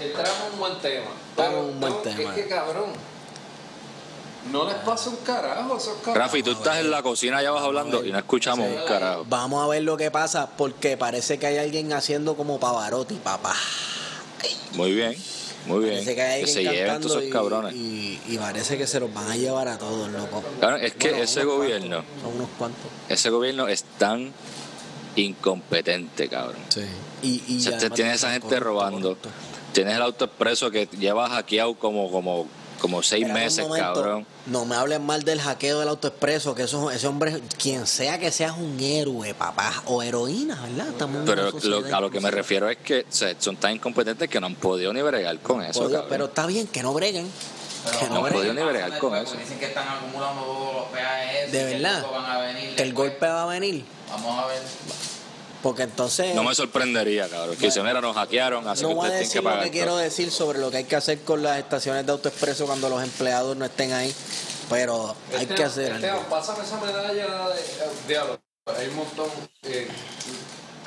Entramos 0.00 0.32
en 0.46 0.52
un 0.52 0.58
buen 0.58 0.78
tema. 0.80 1.06
Estamos 1.30 1.54
en 1.54 1.64
un 1.64 1.80
buen 1.80 1.92
no, 1.92 1.98
tema. 2.00 2.22
Es 2.36 2.42
que 2.42 2.48
cabrón. 2.48 3.16
No 4.52 4.64
les 4.64 4.74
pasa 4.76 5.10
un 5.10 5.16
carajo 5.16 5.76
esos 5.76 5.96
cabrones. 5.96 6.18
Rafi, 6.18 6.42
tú 6.42 6.52
estás 6.52 6.78
en 6.78 6.90
la 6.90 7.02
cocina 7.02 7.38
allá 7.38 7.48
abajo 7.48 7.66
hablando 7.66 8.04
y 8.04 8.12
no 8.12 8.18
escuchamos 8.18 8.68
un 8.68 8.86
carajo. 8.86 9.24
Vamos 9.28 9.64
a 9.64 9.66
ver 9.66 9.82
lo 9.82 9.96
que 9.96 10.10
pasa, 10.12 10.48
porque 10.56 10.96
parece 10.96 11.38
que 11.38 11.46
hay 11.46 11.58
alguien 11.58 11.92
haciendo 11.92 12.36
como 12.36 12.60
Pavarotti, 12.60 13.16
papá. 13.16 13.56
Muy 14.74 14.92
bien, 14.92 15.16
muy 15.66 15.80
bien. 15.80 15.94
Parece 15.94 16.14
que 16.14 16.22
hay 16.22 16.40
Que 16.42 16.46
se 16.46 16.62
lleven 16.62 17.00
todos 17.00 17.16
esos 17.22 17.32
cabrones. 17.32 17.74
Y, 17.74 18.20
y 18.28 18.36
parece 18.38 18.76
que 18.78 18.86
se 18.86 19.00
los 19.00 19.12
van 19.12 19.30
a 19.30 19.36
llevar 19.36 19.68
a 19.68 19.78
todos, 19.78 20.08
loco. 20.10 20.42
Cabrón, 20.60 20.80
es 20.82 20.94
que 20.94 21.08
Bueno, 21.10 21.24
ese 21.24 21.44
gobierno, 21.44 21.96
cuantos, 22.04 22.22
son 22.22 22.34
unos 22.36 22.48
cuantos. 22.58 22.80
ese 23.08 23.30
gobierno 23.30 23.68
es 23.68 23.84
tan 23.98 24.32
incompetente, 25.16 26.28
cabrón. 26.28 26.56
Sí. 26.68 26.82
Y, 27.22 27.42
y 27.48 27.56
O 27.58 27.60
sea, 27.60 27.70
te 27.72 27.76
además 27.78 27.94
tiene 27.96 28.10
de 28.10 28.16
esa 28.16 28.30
gente 28.32 28.46
corrupto, 28.48 28.64
robando. 28.64 28.98
corrupto. 29.08 29.28
Tienes 29.72 29.96
el 29.96 30.02
auto 30.02 30.24
expreso 30.26 30.70
que 30.70 30.88
lleva 30.98 31.28
hackeado 31.28 31.74
como, 31.74 32.10
como, 32.10 32.46
como 32.80 33.02
seis 33.02 33.26
meses, 33.28 33.66
momento. 33.66 33.94
cabrón. 33.94 34.26
No 34.46 34.64
me 34.64 34.76
hablen 34.76 35.04
mal 35.04 35.22
del 35.24 35.40
hackeo 35.40 35.80
del 35.80 35.88
autoexpreso, 35.88 36.54
que 36.54 36.62
eso, 36.64 36.90
ese 36.90 37.06
hombre, 37.06 37.40
quien 37.58 37.86
sea 37.86 38.18
que 38.18 38.30
seas 38.30 38.56
un 38.56 38.78
héroe, 38.80 39.34
papá, 39.34 39.82
o 39.86 40.02
heroína, 40.02 40.60
¿verdad? 40.62 40.88
Estamos 40.88 41.22
Pero 41.26 41.50
lo- 41.50 41.96
a 41.96 42.00
lo 42.00 42.10
que 42.10 42.20
me 42.20 42.30
refiero 42.30 42.68
es 42.68 42.76
que 42.78 43.00
o 43.00 43.04
sea, 43.12 43.34
son 43.38 43.56
tan 43.56 43.72
incompetentes 43.72 44.28
que 44.28 44.40
no 44.40 44.46
han 44.46 44.54
podido 44.54 44.92
ni 44.92 45.02
bregar 45.02 45.38
con 45.40 45.62
eso, 45.62 45.80
Podido- 45.80 45.90
cabrón. 46.00 46.08
pero 46.10 46.24
está 46.26 46.46
bien 46.46 46.66
que 46.66 46.82
no 46.82 46.92
breguen. 46.94 47.30
Pero 47.84 47.98
que 48.00 48.06
no 48.06 48.14
no 48.20 48.26
han 48.26 48.32
podido 48.32 48.52
ni 48.54 48.62
bregar 48.62 48.98
con 48.98 49.14
eso. 49.16 49.36
Dicen 49.36 49.58
que 49.60 49.66
están 49.66 49.86
acumulando 49.88 50.72
los 50.76 50.86
peajes. 50.88 51.52
De 51.52 51.64
verdad. 51.64 52.00
luego 52.00 52.14
van 52.16 52.30
a 52.30 52.38
venir 52.40 52.74
Que 52.74 52.82
el 52.82 52.92
golpe 52.94 53.26
va 53.26 53.44
a 53.44 53.46
venir. 53.46 53.84
Vamos 54.10 54.44
a 54.44 54.46
ver. 54.48 54.60
Porque 55.66 55.82
entonces. 55.82 56.32
No 56.32 56.44
me 56.44 56.54
sorprendería, 56.54 57.28
cabrón. 57.28 57.56
Que 57.56 57.72
se 57.72 57.82
mira, 57.82 58.00
nos 58.00 58.14
hackearon, 58.14 58.68
así 58.68 58.82
No 58.84 58.90
que 58.90 58.94
voy 58.94 59.04
a 59.06 59.08
ustedes 59.08 59.28
decir 59.28 59.32
tienen 59.32 59.42
que 59.42 59.48
lo 59.48 59.50
pagar. 59.50 59.64
que 59.64 59.70
quiero 59.72 59.96
decir 59.96 60.30
sobre 60.30 60.58
lo 60.60 60.70
que 60.70 60.76
hay 60.76 60.84
que 60.84 60.94
hacer 60.94 61.18
con 61.22 61.42
las 61.42 61.58
estaciones 61.58 62.06
de 62.06 62.12
autoexpreso 62.12 62.66
cuando 62.66 62.88
los 62.88 63.02
empleados 63.02 63.56
no 63.56 63.64
estén 63.64 63.92
ahí, 63.92 64.14
pero 64.70 65.16
hay 65.32 65.38
Esteban, 65.42 65.56
que 65.56 65.64
hacer 65.64 65.92
Esteban, 65.94 66.18
algo. 66.18 66.30
pásame 66.30 66.62
esa 66.64 66.78
medalla 66.78 67.48
de 67.48 67.60
eh, 67.60 67.88
diablo. 68.06 68.38
Hay 68.78 68.86
un 68.86 68.94
montón. 68.94 69.28
eh, 69.64 69.88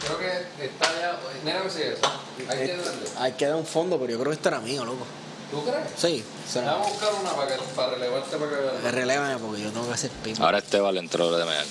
creo 0.06 0.18
que 0.18 0.65
está 0.65 0.85
ya. 0.97 1.19
Mira 1.43 1.60
a 1.60 1.64
ver 1.64 1.72
si 1.72 1.81
es 1.81 1.97
esa. 1.99 2.11
Hay 2.49 2.65
que 2.68 2.77
darle. 2.77 3.10
Hay 3.18 3.31
que 3.34 3.45
dar 3.47 3.56
un 3.57 3.65
fondo, 3.65 3.99
pero 3.99 4.11
yo 4.14 4.18
creo 4.19 4.30
que 4.31 4.35
esto 4.38 4.47
era 4.47 4.61
mío, 4.61 4.85
loco. 4.85 5.06
¿Tú 5.51 5.61
crees? 5.65 5.88
Sí, 5.97 6.23
será. 6.49 6.72
Vamos 6.72 6.88
a 6.88 6.89
buscar 6.91 7.10
una 7.19 7.31
para, 7.31 7.53
que, 7.57 7.61
para 7.76 7.89
relevarte 7.95 8.38
para 8.38 8.49
que 8.49 8.56
veas. 8.56 8.93
Relévame 8.93 9.38
porque 9.39 9.61
yo 9.61 9.72
tengo 9.72 9.88
que 9.89 9.93
hacer 9.93 10.11
pico. 10.23 10.41
Ahora 10.41 10.60
Esteban 10.60 10.93
le 10.93 11.01
entró 11.01 11.30
lo 11.30 11.38
de 11.38 11.43
mear. 11.43 11.65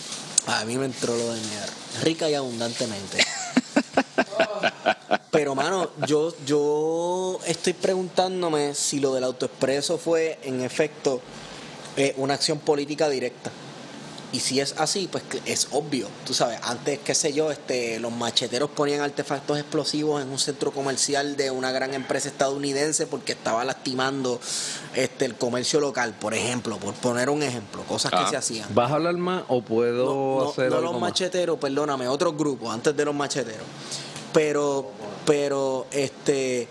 A 0.49 0.65
mí 0.65 0.79
me 0.79 0.87
entró 0.87 1.15
lo 1.15 1.35
de 1.35 1.41
mear. 1.43 1.69
Rica 2.03 2.31
y 2.31 2.35
abundantemente. 2.35 3.19
Pero, 5.31 5.55
mano, 5.55 5.91
yo, 6.07 6.35
yo 6.47 7.39
estoy 7.47 7.75
preguntándome 7.75 8.75
si 8.75 8.99
lo 8.99 9.13
del 9.13 9.25
autoexpreso 9.25 9.99
fue, 9.99 10.39
en 10.43 10.63
efecto, 10.63 11.21
eh, 11.99 12.15
una 12.17 12.33
acción 12.33 12.61
política 12.61 13.11
directa. 13.11 13.51
Y 14.31 14.41
si 14.41 14.61
es 14.61 14.75
así, 14.77 15.09
pues 15.11 15.25
es 15.47 15.69
obvio. 15.71 16.07
Tú 16.27 16.35
sabes, 16.35 16.59
antes, 16.63 16.99
qué 16.99 17.15
sé 17.15 17.33
yo, 17.33 17.51
este, 17.51 17.99
los 17.99 18.13
macheteros 18.13 18.69
ponían 18.69 19.01
artefactos 19.01 19.59
explosivos 19.59 20.21
en 20.23 20.29
un 20.29 20.39
centro 20.39 20.71
comercial 20.71 21.35
de 21.39 21.51
una 21.51 21.73
gran 21.73 21.95
empresa 21.95 22.29
estadounidense 22.29 23.07
porque 23.07 23.33
estaba 23.33 23.65
lastimando 23.65 24.39
este, 24.95 25.25
el 25.25 25.35
comercio 25.37 25.81
local, 25.81 26.15
por 26.21 26.35
ejemplo, 26.35 26.77
por 26.77 26.93
poner 26.93 27.31
un 27.31 27.43
ejemplo, 27.43 27.83
cosas 27.85 28.11
que 28.11 28.19
Ah. 28.19 28.27
se 28.29 28.37
hacían. 28.37 28.69
¿Vas 28.75 28.91
a 28.91 28.97
hablar 28.97 29.15
más 29.17 29.45
o 29.49 29.63
puedo 29.63 30.05
No, 30.05 30.45
no- 30.45 30.51
hacer 30.51 30.69
no 30.69 30.77
algo 30.77 30.93
los 30.93 31.01
más? 31.01 31.11
macheteros, 31.11 31.59
perdóname, 31.59 32.07
otros 32.07 32.37
grupos, 32.37 32.75
antes 32.75 32.95
de 32.95 33.05
los 33.07 33.15
macheteros. 33.15 33.65
Pero, 34.35 34.91
pero, 35.25 35.87
este, 35.91 36.69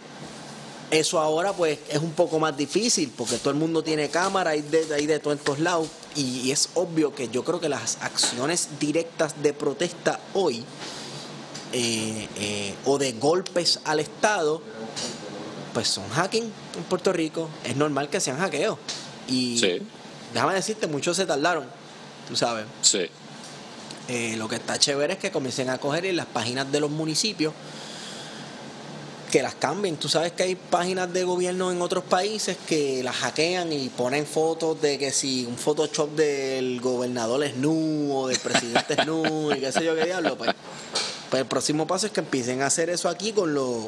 eso 0.90 1.20
ahora 1.20 1.54
pues 1.54 1.80
es 1.90 1.98
un 2.00 2.12
poco 2.14 2.40
más 2.40 2.56
difícil 2.56 3.12
porque 3.18 3.38
todo 3.38 3.50
el 3.52 3.58
mundo 3.58 3.84
tiene 3.84 4.10
cámara, 4.10 4.52
hay 4.52 4.62
de, 4.62 4.88
hay 4.94 5.06
de 5.06 5.20
todos 5.20 5.60
lados. 5.60 5.88
Y, 6.16 6.42
y 6.42 6.52
es 6.52 6.70
obvio 6.76 7.14
que 7.14 7.28
yo 7.30 7.44
creo 7.44 7.60
que 7.60 7.70
las 7.70 7.98
acciones 8.02 8.70
directas 8.80 9.42
de 9.44 9.54
protesta 9.54 10.20
hoy 10.34 10.64
eh, 11.74 12.28
eh, 12.38 12.74
o 12.86 12.98
de 12.98 13.12
golpes 13.14 13.80
al 13.84 14.00
Estado, 14.00 14.62
pues 15.74 15.88
son 15.90 16.08
hacking 16.10 16.44
en 16.44 16.84
Puerto 16.90 17.12
Rico. 17.12 17.50
Es 17.64 17.76
normal 17.76 18.10
que 18.10 18.20
sean 18.22 18.38
hackeos. 18.38 18.78
Y 19.28 19.58
Sí. 19.60 19.82
déjame 20.34 20.54
decirte, 20.54 20.88
muchos 20.88 21.18
se 21.18 21.26
tardaron, 21.26 21.66
tú 22.28 22.36
sabes. 22.38 22.66
Sí. 22.82 23.08
Eh, 24.08 24.36
lo 24.38 24.48
que 24.48 24.56
está 24.56 24.80
chévere 24.80 25.14
es 25.14 25.20
que 25.20 25.32
comiencen 25.32 25.70
a 25.70 25.78
coger 25.80 26.06
en 26.06 26.16
las 26.16 26.28
páginas 26.28 26.72
de 26.72 26.80
los 26.80 26.90
municipios 26.90 27.54
que 29.32 29.42
las 29.42 29.56
cambien. 29.56 29.98
Tú 29.98 30.10
sabes 30.10 30.32
que 30.32 30.44
hay 30.44 30.56
páginas 30.56 31.12
de 31.12 31.24
gobierno 31.24 31.72
en 31.72 31.82
otros 31.82 32.04
países 32.04 32.58
que 32.68 33.04
las 33.04 33.16
hackean 33.16 33.72
y 33.74 33.90
ponen 33.90 34.26
fotos 34.26 34.82
de 34.82 34.98
que 34.98 35.12
si 35.12 35.46
un 35.46 35.58
Photoshop 35.58 36.12
del 36.12 36.80
gobernador 36.82 37.44
es 37.44 37.56
nu 37.58 38.16
o 38.16 38.28
del 38.28 38.40
presidente 38.40 38.96
es 38.98 39.06
nu 39.06 39.52
y 39.52 39.60
qué 39.60 39.72
sé 39.72 39.84
yo 39.84 39.96
qué 39.96 40.06
diablo. 40.06 40.38
Pues, 40.38 40.52
pues 41.30 41.42
el 41.42 41.48
próximo 41.48 41.86
paso 41.86 42.06
es 42.08 42.12
que 42.14 42.22
empiecen 42.22 42.62
a 42.62 42.68
hacer 42.68 42.90
eso 42.90 43.10
aquí 43.10 43.34
con 43.34 43.54
los 43.54 43.86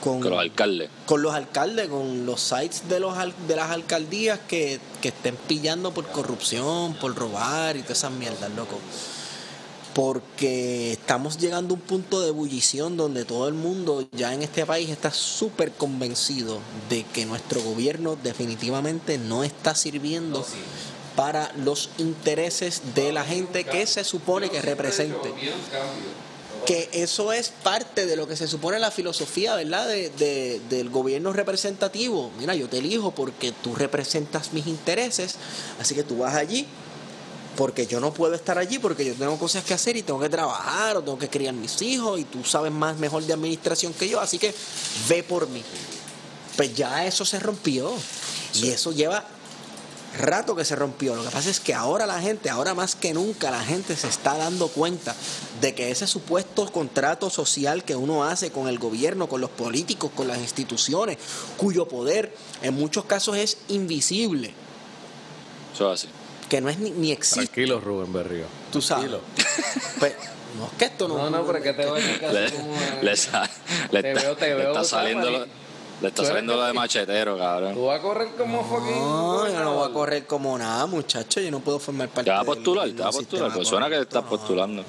con, 0.00 0.20
Con 0.20 0.30
los 0.30 0.40
alcaldes. 0.40 0.90
con 1.06 1.22
los 1.22 1.34
alcaldes, 1.34 1.88
con 1.88 2.26
los 2.26 2.40
sites 2.40 2.88
de 2.88 3.00
los 3.00 3.16
de 3.48 3.56
las 3.56 3.70
alcaldías 3.70 4.38
que, 4.46 4.78
que 5.00 5.08
estén 5.08 5.34
pillando 5.48 5.92
por 5.94 6.06
corrupción, 6.08 6.94
por 6.94 7.14
robar 7.14 7.76
y 7.76 7.82
todas 7.82 7.98
esas 7.98 8.10
mierdas, 8.12 8.50
loco. 8.50 8.78
Porque 9.94 10.92
estamos 10.92 11.38
llegando 11.38 11.74
a 11.74 11.76
un 11.76 11.82
punto 11.82 12.20
de 12.20 12.28
ebullición 12.28 12.96
donde 12.96 13.24
todo 13.24 13.46
el 13.46 13.54
mundo 13.54 14.06
ya 14.12 14.34
en 14.34 14.42
este 14.42 14.66
país 14.66 14.90
está 14.90 15.12
súper 15.12 15.70
convencido 15.72 16.58
de 16.90 17.04
que 17.04 17.24
nuestro 17.26 17.62
gobierno 17.62 18.16
definitivamente 18.22 19.18
no 19.18 19.44
está 19.44 19.74
sirviendo 19.76 20.44
para 21.16 21.52
los 21.64 21.90
intereses 21.98 22.82
de 22.96 23.12
la 23.12 23.22
gente 23.24 23.62
que 23.64 23.86
se 23.86 24.02
supone 24.02 24.50
que 24.50 24.60
represente. 24.62 25.28
que 26.66 26.88
eso 26.94 27.30
es 27.32 27.50
parte 27.62 28.06
de 28.06 28.16
lo 28.16 28.26
que 28.26 28.36
se 28.36 28.48
supone 28.48 28.78
la 28.78 28.90
filosofía, 28.90 29.54
¿verdad? 29.54 29.86
De, 29.86 30.08
de- 30.08 30.60
del 30.70 30.88
gobierno 30.88 31.32
representativo. 31.34 32.30
Mira, 32.38 32.54
yo 32.54 32.70
te 32.70 32.78
elijo 32.78 33.10
porque 33.10 33.52
tú 33.52 33.74
representas 33.74 34.54
mis 34.54 34.66
intereses, 34.66 35.34
así 35.78 35.94
que 35.94 36.02
tú 36.04 36.16
vas 36.18 36.34
allí 36.34 36.66
porque 37.56 37.86
yo 37.86 38.00
no 38.00 38.12
puedo 38.12 38.34
estar 38.34 38.58
allí 38.58 38.78
porque 38.78 39.04
yo 39.04 39.14
tengo 39.14 39.38
cosas 39.38 39.64
que 39.64 39.74
hacer 39.74 39.96
y 39.96 40.02
tengo 40.02 40.20
que 40.20 40.28
trabajar 40.28 40.96
o 40.96 41.02
tengo 41.02 41.18
que 41.18 41.28
criar 41.28 41.54
mis 41.54 41.80
hijos 41.82 42.18
y 42.20 42.24
tú 42.24 42.44
sabes 42.44 42.72
más 42.72 42.96
mejor 42.98 43.22
de 43.22 43.32
administración 43.32 43.92
que 43.92 44.08
yo, 44.08 44.20
así 44.20 44.38
que 44.38 44.54
ve 45.08 45.22
por 45.22 45.48
mí. 45.48 45.62
Pues 46.56 46.74
ya 46.74 47.04
eso 47.06 47.24
se 47.24 47.38
rompió 47.40 47.92
y 48.54 48.68
eso 48.68 48.92
lleva 48.92 49.24
rato 50.18 50.54
que 50.54 50.64
se 50.64 50.76
rompió. 50.76 51.16
Lo 51.16 51.24
que 51.24 51.30
pasa 51.30 51.50
es 51.50 51.60
que 51.60 51.74
ahora 51.74 52.06
la 52.06 52.20
gente, 52.20 52.50
ahora 52.50 52.74
más 52.74 52.94
que 52.94 53.12
nunca, 53.12 53.50
la 53.50 53.62
gente 53.62 53.96
se 53.96 54.08
está 54.08 54.36
dando 54.36 54.68
cuenta 54.68 55.14
de 55.60 55.74
que 55.74 55.90
ese 55.90 56.06
supuesto 56.06 56.70
contrato 56.70 57.30
social 57.30 57.84
que 57.84 57.96
uno 57.96 58.24
hace 58.24 58.50
con 58.50 58.68
el 58.68 58.78
gobierno, 58.78 59.28
con 59.28 59.40
los 59.40 59.50
políticos, 59.50 60.10
con 60.14 60.28
las 60.28 60.38
instituciones, 60.38 61.18
cuyo 61.56 61.88
poder 61.88 62.36
en 62.62 62.74
muchos 62.74 63.04
casos 63.04 63.36
es 63.36 63.58
invisible, 63.68 64.54
Eso 65.74 65.92
es 65.92 66.02
así. 66.02 66.23
Que 66.54 66.60
no 66.60 66.68
es 66.68 66.78
ni, 66.78 66.90
ni 66.92 67.10
existe, 67.10 67.46
Tranquilo, 67.46 67.80
Rubén 67.80 68.12
Berrío. 68.12 68.44
tú 68.72 68.80
sabes. 68.80 69.10
Pues, 69.98 70.14
no 70.56 70.66
es 70.66 70.72
que 70.78 70.84
esto 70.84 71.08
no. 71.08 71.18
No, 71.18 71.30
no, 71.30 71.44
pero 71.44 71.58
es 71.58 71.64
que 71.64 71.72
te 71.72 71.84
voy 71.86 72.00
a 72.00 72.32
Le, 72.32 72.40
decir 72.42 72.60
le 73.02 73.02
le 73.02 73.10
Te 73.10 73.12
está, 73.12 73.48
veo- 74.22 74.36
te 74.36 74.46
le 74.48 74.54
veo, 74.54 74.68
está 74.68 74.84
¿sabes, 74.84 74.88
saliendo 75.14 75.30
lo, 75.32 75.46
le 76.00 76.08
está 76.08 76.24
saliendo 76.24 76.54
lo 76.56 76.64
de 76.64 76.72
machetero, 76.72 77.36
cabrón. 77.36 77.74
Tú 77.74 77.86
vas 77.86 77.98
a 77.98 78.02
correr 78.02 78.28
como 78.38 78.62
fucking. 78.64 78.90
No, 79.00 79.48
yo 79.48 79.60
no 79.64 79.74
voy 79.74 79.90
a 79.90 79.92
correr 79.92 80.26
como 80.26 80.56
nada, 80.56 80.86
muchacho. 80.86 81.40
Yo 81.40 81.50
no 81.50 81.58
puedo 81.58 81.80
formar 81.80 82.08
parte 82.08 82.30
Te 82.30 82.30
vas 82.30 82.42
a 82.42 82.44
postular, 82.44 82.86
del 82.86 82.94
te 82.96 83.02
vas 83.02 83.14
a 83.16 83.18
postular. 83.18 83.52
Pues 83.52 83.66
suena 83.68 83.88
que 83.88 83.96
te 83.96 84.02
estás 84.02 84.22
no. 84.22 84.28
postulando. 84.30 84.84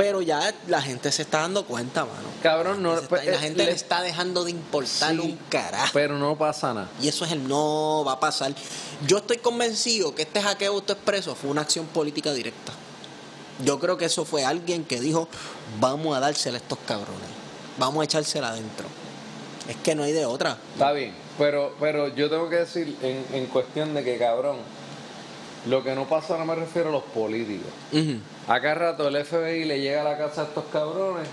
Pero 0.00 0.22
ya 0.22 0.54
la 0.68 0.80
gente 0.80 1.12
se 1.12 1.22
está 1.22 1.40
dando 1.40 1.64
cuenta, 1.64 2.04
mano. 2.04 2.28
Cabrón, 2.42 2.82
no. 2.82 2.94
Pues, 3.02 3.26
la 3.26 3.32
eh, 3.34 3.38
gente 3.38 3.58
le 3.58 3.64
le- 3.66 3.72
está 3.72 4.00
dejando 4.02 4.44
de 4.44 4.50
importar 4.50 5.12
Sí, 5.12 5.18
un 5.18 5.38
carajo. 5.48 5.90
Pero 5.92 6.18
no 6.18 6.36
pasa 6.38 6.72
nada. 6.74 6.88
Y 7.02 7.08
eso 7.08 7.24
es 7.24 7.32
el 7.32 7.46
no 7.46 8.02
va 8.06 8.12
a 8.12 8.20
pasar. 8.20 8.52
Yo 9.06 9.18
estoy 9.18 9.38
convencido 9.38 10.14
que 10.14 10.22
este 10.22 10.40
hackeo 10.40 10.72
autoexpreso 10.72 11.34
fue 11.34 11.50
una 11.50 11.60
acción 11.62 11.86
política 11.86 12.32
directa. 12.32 12.72
Yo 13.64 13.78
creo 13.78 13.96
que 13.98 14.06
eso 14.06 14.24
fue 14.24 14.44
alguien 14.44 14.84
que 14.84 15.00
dijo, 15.00 15.28
vamos 15.80 16.16
a 16.16 16.20
dársela 16.20 16.56
a 16.56 16.60
estos 16.60 16.78
cabrones. 16.86 17.28
Vamos 17.78 18.00
a 18.00 18.04
echársela 18.04 18.48
adentro. 18.48 18.86
Es 19.68 19.76
que 19.76 19.94
no 19.94 20.02
hay 20.02 20.12
de 20.12 20.24
otra. 20.24 20.56
Está 20.72 20.92
bien, 20.92 21.12
pero, 21.38 21.76
pero 21.78 22.08
yo 22.08 22.30
tengo 22.30 22.48
que 22.48 22.56
decir 22.56 22.96
en, 23.02 23.24
en 23.32 23.46
cuestión 23.46 23.92
de 23.94 24.02
que, 24.02 24.16
cabrón, 24.18 24.56
lo 25.66 25.82
que 25.84 25.94
no 25.94 26.08
pasa 26.08 26.38
no 26.38 26.44
me 26.46 26.54
refiero 26.54 26.88
a 26.88 26.92
los 26.92 27.02
políticos. 27.04 27.70
Ujú. 27.92 28.18
Acá 28.48 28.74
rato 28.74 29.08
el 29.08 29.24
FBI 29.24 29.64
le 29.64 29.80
llega 29.80 30.00
a 30.00 30.04
la 30.04 30.18
casa 30.18 30.42
a 30.42 30.44
estos 30.44 30.64
cabrones. 30.72 31.28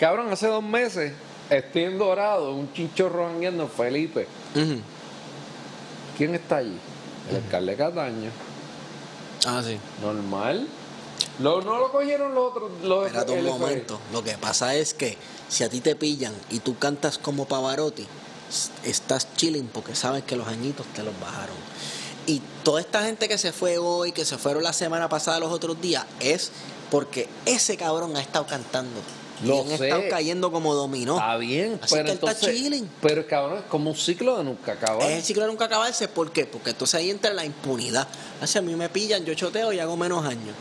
Cabrón, 0.00 0.30
hace 0.32 0.46
dos 0.48 0.62
meses 0.62 1.12
estoy 1.50 1.84
en 1.84 1.98
Dorado, 1.98 2.54
un 2.54 2.72
chinchorro 2.72 3.26
jangueando 3.26 3.64
en 3.64 3.68
Felipe. 3.70 4.26
¿Quién 6.16 6.34
está 6.34 6.56
allí? 6.58 6.76
El 7.30 7.36
alcalde 7.36 7.76
Cataño. 7.76 8.30
Ah, 9.46 9.62
sí. 9.64 9.78
Normal. 10.02 10.66
Lo- 11.40 11.62
no 11.62 11.78
lo 11.78 11.90
cogieron 11.90 12.34
los 12.34 12.50
otros. 12.50 12.70
Los 12.82 13.06
Espérate 13.06 13.32
un 13.32 13.44
momento. 13.44 14.00
Lo 14.12 14.22
que 14.22 14.32
pasa 14.38 14.74
es 14.74 14.94
que 14.94 15.16
si 15.48 15.64
a 15.64 15.68
ti 15.68 15.80
te 15.80 15.96
pillan 15.96 16.32
y 16.50 16.60
tú 16.60 16.76
cantas 16.78 17.18
como 17.18 17.46
Pavarotti, 17.46 18.06
estás 18.84 19.28
chilling 19.36 19.66
porque 19.68 19.94
sabes 19.94 20.24
que 20.24 20.36
los 20.36 20.46
añitos 20.48 20.86
te 20.94 21.02
los 21.02 21.18
bajaron. 21.20 21.56
Y 22.26 22.40
toda 22.62 22.80
esta 22.80 23.02
gente 23.02 23.28
que 23.28 23.38
se 23.38 23.52
fue 23.52 23.78
hoy, 23.78 24.12
que 24.12 24.24
se 24.24 24.38
fueron 24.38 24.62
la 24.62 24.72
semana 24.72 25.08
pasada, 25.08 25.40
los 25.40 25.50
otros 25.52 25.80
días, 25.80 26.04
es 26.20 26.50
porque 26.90 27.28
ese 27.46 27.76
cabrón 27.76 28.16
ha 28.16 28.20
estado 28.20 28.46
cantando. 28.46 29.00
Lo 29.44 29.56
y 29.56 29.72
han 29.72 29.78
sé. 29.78 29.88
estado 29.88 30.02
cayendo 30.08 30.52
como 30.52 30.72
dominó. 30.74 31.16
Está 31.16 31.36
bien, 31.36 31.80
Así 31.82 31.94
pero 31.94 32.04
que 32.04 32.10
él 32.12 32.14
está 32.18 32.30
entonces. 32.30 32.54
chilling. 32.54 32.90
Pero 33.00 33.26
cabrón, 33.26 33.58
es 33.58 33.64
como 33.64 33.90
un 33.90 33.96
ciclo 33.96 34.38
de 34.38 34.44
nunca 34.44 34.72
acabar. 34.72 35.02
Es 35.10 35.16
el 35.16 35.22
ciclo 35.24 35.42
de 35.42 35.48
nunca 35.48 35.64
acabarse. 35.64 36.06
¿Por 36.06 36.30
qué? 36.30 36.46
Porque 36.46 36.70
entonces 36.70 36.94
ahí 36.94 37.10
entra 37.10 37.32
la 37.34 37.44
impunidad. 37.44 38.06
Así 38.40 38.58
a 38.58 38.62
mí 38.62 38.74
me 38.76 38.88
pillan, 38.88 39.24
yo 39.24 39.34
choteo 39.34 39.72
y 39.72 39.80
hago 39.80 39.96
menos 39.96 40.24
años. 40.24 40.54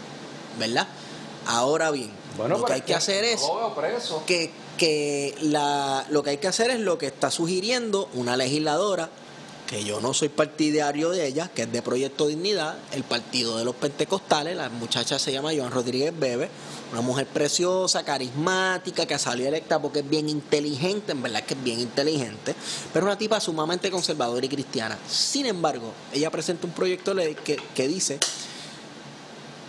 ¿Verdad? 0.57 0.87
Ahora 1.45 1.91
bien, 1.91 2.11
Bueno, 2.37 2.57
lo 2.57 2.65
que 2.65 2.73
hay 2.73 2.81
que 2.81 2.95
hacer 2.95 3.23
es 3.23 3.41
que, 4.25 4.51
que 4.77 5.35
la, 5.41 6.05
lo 6.09 6.23
que 6.23 6.31
hay 6.31 6.37
que 6.37 6.47
hacer 6.47 6.71
es 6.71 6.79
lo 6.79 6.97
que 6.97 7.07
está 7.07 7.29
sugiriendo 7.31 8.09
una 8.13 8.35
legisladora, 8.37 9.09
que 9.71 9.85
yo 9.85 10.01
no 10.01 10.13
soy 10.13 10.27
partidario 10.27 11.11
de 11.11 11.25
ella, 11.25 11.47
que 11.47 11.61
es 11.61 11.71
de 11.71 11.81
Proyecto 11.81 12.27
Dignidad, 12.27 12.77
el 12.91 13.05
partido 13.05 13.57
de 13.57 13.63
los 13.63 13.73
pentecostales, 13.73 14.57
la 14.57 14.67
muchacha 14.67 15.17
se 15.17 15.31
llama 15.31 15.51
Joan 15.55 15.71
Rodríguez 15.71 16.13
Bebe, 16.19 16.49
una 16.91 16.99
mujer 16.99 17.25
preciosa, 17.25 18.03
carismática, 18.03 19.05
que 19.05 19.17
salió 19.17 19.47
electa 19.47 19.81
porque 19.81 19.99
es 19.99 20.09
bien 20.09 20.27
inteligente, 20.27 21.13
en 21.13 21.21
verdad 21.21 21.43
que 21.43 21.53
es 21.53 21.63
bien 21.63 21.79
inteligente, 21.79 22.53
pero 22.91 23.05
una 23.05 23.17
tipa 23.17 23.39
sumamente 23.39 23.89
conservadora 23.89 24.45
y 24.45 24.49
cristiana. 24.49 24.99
Sin 25.07 25.45
embargo, 25.45 25.93
ella 26.11 26.29
presenta 26.29 26.67
un 26.67 26.73
proyecto 26.73 27.15
de 27.15 27.23
ley 27.23 27.35
que, 27.35 27.55
que 27.73 27.87
dice 27.87 28.19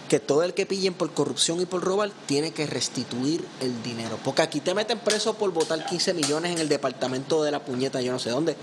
que 0.08 0.18
todo 0.18 0.42
el 0.42 0.52
que 0.52 0.66
pillen 0.66 0.94
por 0.94 1.12
corrupción 1.12 1.60
y 1.60 1.64
por 1.64 1.80
robar 1.80 2.10
tiene 2.26 2.50
que 2.50 2.66
restituir 2.66 3.46
el 3.60 3.80
dinero. 3.84 4.18
Porque 4.24 4.42
aquí 4.42 4.58
te 4.58 4.74
meten 4.74 4.98
preso 4.98 5.34
por 5.34 5.52
votar 5.52 5.86
15 5.86 6.12
millones 6.12 6.50
en 6.50 6.58
el 6.58 6.68
departamento 6.68 7.44
de 7.44 7.52
la 7.52 7.60
puñeta, 7.60 8.00
yo 8.02 8.10
no 8.10 8.18
sé 8.18 8.30
dónde. 8.30 8.56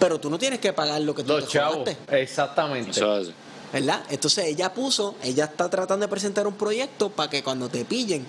Pero 0.00 0.18
tú 0.18 0.28
no 0.30 0.38
tienes 0.38 0.58
que 0.58 0.72
pagar 0.72 1.00
lo 1.02 1.14
que 1.14 1.22
tú 1.22 1.28
Los 1.34 1.44
te 1.44 1.50
chavos. 1.52 1.76
robaste, 1.86 2.20
Exactamente. 2.22 2.90
Eso 2.90 3.16
es 3.18 3.28
así. 3.28 3.34
¿verdad? 3.72 4.02
Entonces 4.10 4.46
ella 4.46 4.74
puso, 4.74 5.14
ella 5.22 5.44
está 5.44 5.70
tratando 5.70 6.04
de 6.04 6.10
presentar 6.10 6.44
un 6.48 6.54
proyecto 6.54 7.10
para 7.10 7.30
que 7.30 7.44
cuando 7.44 7.68
te 7.68 7.84
pillen, 7.84 8.26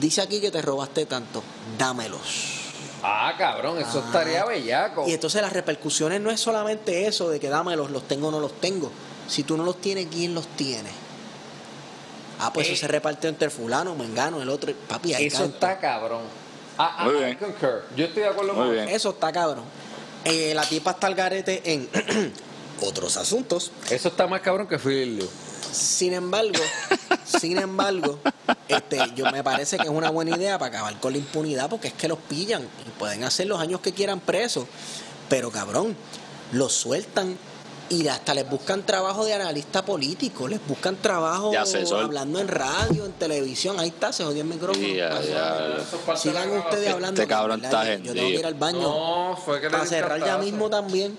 dice 0.00 0.22
aquí 0.22 0.40
que 0.40 0.50
te 0.50 0.62
robaste 0.62 1.04
tanto, 1.04 1.42
dámelos. 1.76 2.60
Ah, 3.02 3.34
cabrón, 3.36 3.76
eso 3.78 3.98
estaría 3.98 4.44
bellaco. 4.46 5.06
Y 5.06 5.12
entonces 5.12 5.42
las 5.42 5.52
repercusiones 5.52 6.20
no 6.20 6.30
es 6.30 6.40
solamente 6.40 7.06
eso 7.06 7.28
de 7.28 7.40
que 7.40 7.48
dámelos, 7.50 7.90
los 7.90 8.06
tengo 8.08 8.28
o 8.28 8.30
no 8.30 8.40
los 8.40 8.58
tengo. 8.60 8.90
Si 9.28 9.42
tú 9.42 9.56
no 9.58 9.64
los 9.64 9.80
tienes, 9.80 10.06
¿quién 10.10 10.34
los 10.34 10.46
tiene? 10.56 10.88
Ah, 12.38 12.52
pues 12.52 12.68
Eh. 12.68 12.72
eso 12.72 12.80
se 12.80 12.88
reparte 12.88 13.28
entre 13.28 13.50
fulano, 13.50 13.94
mengano, 13.94 14.40
el 14.40 14.48
otro. 14.48 14.72
Papi, 14.88 15.14
hay 15.14 15.26
Eso 15.26 15.38
canto. 15.38 15.54
está 15.54 15.78
cabrón. 15.78 16.22
Ah, 16.78 16.96
ah, 16.98 17.04
Muy 17.04 17.16
I 17.16 17.24
bien. 17.24 17.36
concur. 17.36 17.82
Yo 17.96 18.04
estoy 18.06 18.22
de 18.22 18.28
acuerdo 18.30 18.54
Muy 18.54 18.64
con 18.66 18.72
bien. 18.72 18.88
Eso 18.88 19.10
está 19.10 19.30
cabrón. 19.32 19.64
Eh, 20.24 20.52
la 20.54 20.62
tipa 20.62 20.92
está 20.92 21.06
al 21.08 21.14
garete 21.14 21.62
en 21.72 21.88
otros 22.82 23.16
asuntos. 23.16 23.72
Eso 23.90 24.08
está 24.08 24.26
más 24.26 24.40
cabrón 24.40 24.68
que 24.68 24.78
Liu. 24.78 25.28
Sin 25.72 26.12
embargo, 26.12 26.62
sin 27.24 27.58
embargo, 27.58 28.18
este, 28.68 28.98
yo 29.16 29.30
me 29.32 29.42
parece 29.42 29.78
que 29.78 29.84
es 29.84 29.88
una 29.88 30.10
buena 30.10 30.36
idea 30.36 30.58
para 30.58 30.68
acabar 30.76 31.00
con 31.00 31.12
la 31.12 31.18
impunidad 31.18 31.70
porque 31.70 31.88
es 31.88 31.94
que 31.94 32.08
los 32.08 32.18
pillan 32.18 32.62
y 32.62 32.90
pueden 32.98 33.24
hacer 33.24 33.46
los 33.46 33.58
años 33.58 33.80
que 33.80 33.92
quieran 33.92 34.20
presos, 34.20 34.66
pero 35.28 35.50
cabrón, 35.50 35.96
los 36.52 36.74
sueltan 36.74 37.36
y 37.92 38.08
hasta 38.08 38.32
les 38.32 38.48
buscan 38.48 38.84
trabajo 38.84 39.24
de 39.26 39.34
analista 39.34 39.84
político, 39.84 40.48
les 40.48 40.66
buscan 40.66 40.96
trabajo 40.96 41.52
hablando 41.94 42.40
en 42.40 42.48
radio, 42.48 43.04
en 43.04 43.12
televisión, 43.12 43.78
ahí 43.78 43.88
está, 43.88 44.12
se 44.14 44.24
jodió 44.24 44.40
el 44.40 44.48
micrófono. 44.48 44.86
Sigan 46.16 46.50
ustedes 46.56 46.88
hablando. 46.88 47.20
Este 47.20 47.32
cabrón 47.32 47.62
está 47.62 47.94
Yo 47.96 48.14
tengo 48.14 48.28
que 48.28 48.38
ir 48.38 48.46
al 48.46 48.54
baño 48.54 48.80
No, 48.80 49.36
fue 49.36 49.60
que 49.60 49.66
le 49.66 49.72
para 49.72 49.84
cerrar 49.84 50.24
ya 50.24 50.38
mismo 50.38 50.70
también. 50.70 51.18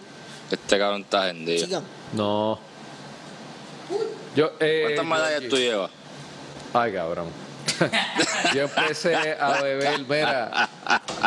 Este 0.49 0.79
cabrón 0.79 1.01
está 1.01 1.29
hendido. 1.29 1.63
Sigan. 1.63 1.83
No. 2.13 2.57
Yo, 4.35 4.51
eh, 4.59 4.81
¿Cuántas 4.85 5.05
medallas 5.05 5.49
tú 5.49 5.57
llevas? 5.57 5.91
Ay, 6.73 6.91
cabrón. 6.91 7.27
Yo 8.53 8.63
empecé 8.63 9.15
a 9.39 9.61
beber, 9.61 9.99
mira, 10.07 10.69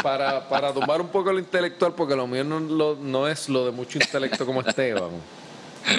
para, 0.02 0.48
para 0.48 0.72
tomar 0.72 1.00
un 1.00 1.08
poco 1.08 1.32
lo 1.32 1.38
intelectual, 1.38 1.94
porque 1.94 2.14
lo 2.14 2.26
mío 2.26 2.44
no, 2.44 2.60
lo- 2.60 2.96
no 3.00 3.26
es 3.28 3.48
lo 3.48 3.64
de 3.64 3.72
mucho 3.72 3.98
intelecto 3.98 4.44
como 4.46 4.60
Esteban. 4.60 5.10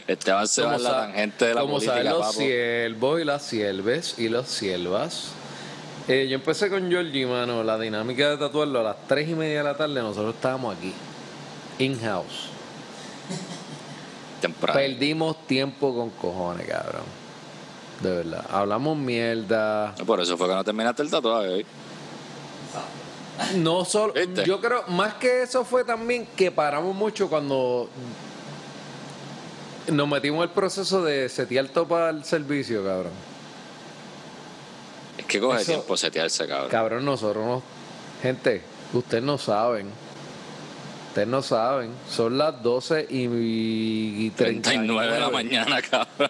Esteban 0.08 0.48
se 0.48 0.62
va 0.64 0.76
en 0.76 0.84
la 0.84 0.92
tangente 0.92 1.46
de 1.46 1.54
la 1.54 1.62
como 1.62 1.74
política, 1.74 1.96
saben 1.96 2.12
los 2.12 2.22
papo. 2.22 2.34
siervos 2.34 3.22
y 3.22 3.24
las 3.26 3.44
sierves 3.44 4.16
y 4.18 4.30
las 4.30 4.48
siervas. 4.48 5.28
Eh, 6.08 6.28
yo 6.30 6.36
empecé 6.36 6.70
con 6.70 6.90
Georgie, 6.90 7.26
mano, 7.26 7.64
la 7.64 7.78
dinámica 7.78 8.30
de 8.30 8.38
tatuarlo 8.38 8.80
a 8.80 8.84
las 8.84 8.96
3 9.08 9.30
y 9.30 9.34
media 9.36 9.58
de 9.60 9.64
la 9.64 9.76
tarde, 9.78 10.02
nosotros 10.02 10.36
estábamos 10.36 10.76
aquí, 10.78 10.94
in-house. 11.80 12.50
Temprano. 14.42 14.80
Perdimos 14.80 15.48
tiempo 15.48 15.94
con 15.96 16.10
cojones, 16.12 16.68
cabrón. 16.68 17.04
De 18.02 18.10
verdad. 18.18 18.46
Hablamos 18.50 18.98
mierda. 18.98 19.96
Por 20.06 20.22
eso 20.22 20.38
fue 20.38 20.48
que 20.48 20.54
no 20.56 20.64
terminaste 20.64 21.02
el 21.04 21.10
tatuaje 21.10 21.48
hoy. 21.50 21.66
No 23.58 23.86
solo. 23.86 24.14
¿Viste? 24.14 24.44
Yo 24.46 24.60
creo, 24.60 24.84
más 24.88 25.16
que 25.16 25.44
eso 25.44 25.64
fue 25.64 25.84
también 25.84 26.28
que 26.36 26.52
paramos 26.52 26.96
mucho 26.96 27.30
cuando 27.30 27.90
nos 29.92 30.08
metimos 30.08 30.44
el 30.44 30.50
proceso 30.50 31.04
de 31.04 31.30
setear 31.30 31.68
todo 31.70 31.88
para 31.88 32.10
el 32.10 32.24
servicio, 32.24 32.84
cabrón. 32.84 33.12
Es 35.18 35.26
que 35.26 35.40
coge 35.40 35.62
Eso- 35.62 35.72
tiempo 35.74 35.98
setearse, 35.98 36.48
cabrón. 36.48 36.70
Cabrón, 36.70 37.06
nosotros 37.06 37.46
no. 37.46 37.62
Gente, 38.22 38.62
ustedes 38.94 39.24
no 39.24 39.38
saben. 39.38 39.90
Ustedes 41.10 41.28
no 41.28 41.42
saben. 41.42 41.90
Son 42.10 42.38
las 42.38 42.62
12 42.62 43.08
y, 43.10 44.26
y 44.26 44.30
39 44.36 45.14
de 45.14 45.20
la 45.20 45.30
mañana, 45.30 45.82
cabrón. 45.82 46.30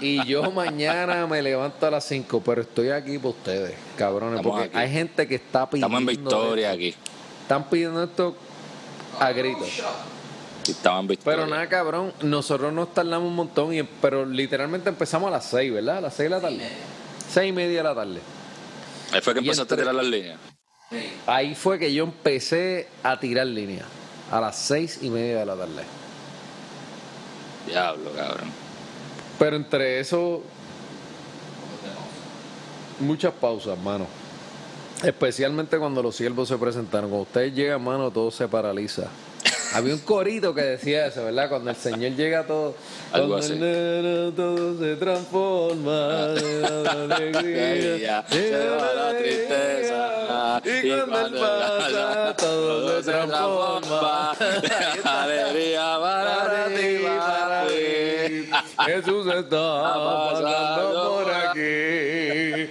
Y 0.00 0.24
yo 0.26 0.50
mañana 0.50 1.26
me 1.26 1.40
levanto 1.42 1.86
a 1.86 1.90
las 1.92 2.04
5, 2.04 2.42
pero 2.44 2.62
estoy 2.62 2.90
aquí 2.90 3.18
por 3.18 3.32
ustedes, 3.32 3.74
cabrones. 3.96 4.38
Estamos 4.40 4.58
porque 4.60 4.76
aquí. 4.76 4.78
hay 4.86 4.92
gente 4.92 5.28
que 5.28 5.34
está 5.36 5.68
pidiendo. 5.70 5.86
Estamos 5.96 6.00
en 6.00 6.06
victoria 6.22 6.66
esto. 6.72 6.76
aquí. 6.76 6.94
Están 7.42 7.70
pidiendo 7.70 8.02
esto 8.04 8.36
a 9.20 9.30
gritos. 9.32 9.68
Estamos 10.68 11.00
en 11.02 11.08
victoria. 11.08 11.36
Pero 11.38 11.46
nada, 11.48 11.68
cabrón, 11.68 12.12
nosotros 12.22 12.72
nos 12.72 12.92
tardamos 12.92 13.28
un 13.28 13.36
montón, 13.36 13.72
y, 13.72 13.82
pero 13.84 14.26
literalmente 14.26 14.88
empezamos 14.88 15.28
a 15.28 15.30
las 15.30 15.44
6, 15.46 15.72
¿verdad? 15.72 15.98
A 15.98 16.00
las 16.02 16.14
6 16.14 16.28
de 16.28 16.36
la 16.36 16.40
tarde. 16.40 16.68
6 17.30 17.48
y 17.48 17.52
media 17.52 17.78
de 17.78 17.82
la 17.84 17.94
tarde. 17.94 18.20
Ahí 19.12 19.20
fue 19.22 19.34
que 19.34 19.40
y 19.40 19.44
empezaste 19.44 19.74
entre- 19.74 19.86
a 19.88 19.90
tirar 19.90 19.94
las 19.94 20.06
líneas. 20.06 20.38
Ahí 21.26 21.54
fue 21.54 21.78
que 21.78 21.92
yo 21.92 22.04
empecé 22.04 22.88
a 23.02 23.18
tirar 23.20 23.46
línea. 23.46 23.84
A 24.30 24.40
las 24.40 24.56
6 24.56 25.00
y 25.02 25.10
media 25.10 25.40
de 25.40 25.46
la 25.46 25.56
tarde. 25.56 25.82
Diablo, 27.66 28.10
cabrón. 28.14 28.50
Pero 29.38 29.56
entre 29.56 30.00
eso, 30.00 30.42
muchas 33.00 33.32
pausas, 33.34 33.78
mano. 33.78 34.06
Especialmente 35.02 35.78
cuando 35.78 36.02
los 36.02 36.16
siervos 36.16 36.48
se 36.48 36.58
presentaron. 36.58 37.08
Cuando 37.08 37.22
ustedes 37.22 37.54
llegan, 37.54 37.82
mano, 37.82 38.10
todo 38.10 38.30
se 38.30 38.48
paraliza. 38.48 39.08
Había 39.74 39.94
un 39.94 40.00
corito 40.00 40.54
que 40.54 40.62
decía 40.62 41.06
eso, 41.06 41.24
¿verdad? 41.24 41.48
Cuando 41.48 41.70
el 41.70 41.76
Señor 41.76 42.12
llega 42.12 42.44
todo. 42.44 42.74
Algo 43.12 43.28
cuando 43.28 43.46
así. 43.46 43.52
el 43.52 43.60
neno 43.60 44.32
todo 44.32 44.78
se 44.78 44.96
transforma. 44.96 45.92
la 45.92 46.90
alegría. 47.16 47.70
Ahí 47.70 48.00
ya, 48.00 48.24
se 48.28 48.68
va 48.68 48.94
la 48.94 49.18
tristeza. 49.18 50.62
Y 50.64 50.90
cuando 50.90 51.26
él 51.26 51.34
pasa, 51.40 52.34
todo 52.36 53.02
se 53.02 53.12
transforma. 53.12 54.32
Alegría 55.04 55.98
para 56.00 56.66
ti, 56.66 56.98
para. 57.04 57.57
Jesús 58.84 59.26
está 59.34 59.94
pasando 59.94 61.10
por 61.24 61.32
aquí. 61.34 62.70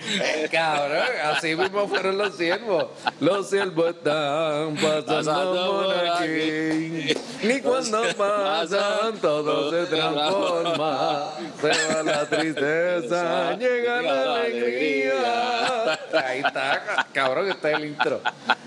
Cabrón, 0.52 1.08
así 1.26 1.56
mismo 1.56 1.88
fueron 1.88 2.18
los 2.18 2.36
siervos. 2.36 2.86
Los 3.20 3.50
siervos 3.50 3.90
están 3.90 4.76
pasando 4.78 5.82
por 5.84 6.08
aquí. 6.10 7.14
Y 7.44 7.62
cuando 7.62 8.02
pasan, 8.18 9.18
todo 9.22 9.70
se 9.72 9.86
transforma. 9.96 11.32
Se 11.62 11.68
va 11.94 12.04
la 12.04 12.26
tristeza, 12.30 13.54
llega 13.58 14.02
la 14.02 14.36
alegría. 14.36 16.00
Ahí 16.26 16.40
está, 16.40 16.84
ca- 16.86 17.08
cabrón, 17.14 17.50
este 17.50 17.72
es 17.72 17.78
el 17.78 17.86
intro. 17.86 18.22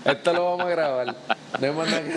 Esto 0.05 0.33
lo 0.33 0.45
vamos 0.57 0.65
a 0.67 0.69
grabar. 0.69 1.05
No 1.07 1.67
hay 1.67 1.71
más 1.73 1.87
nada 1.89 2.01
que 2.01 2.11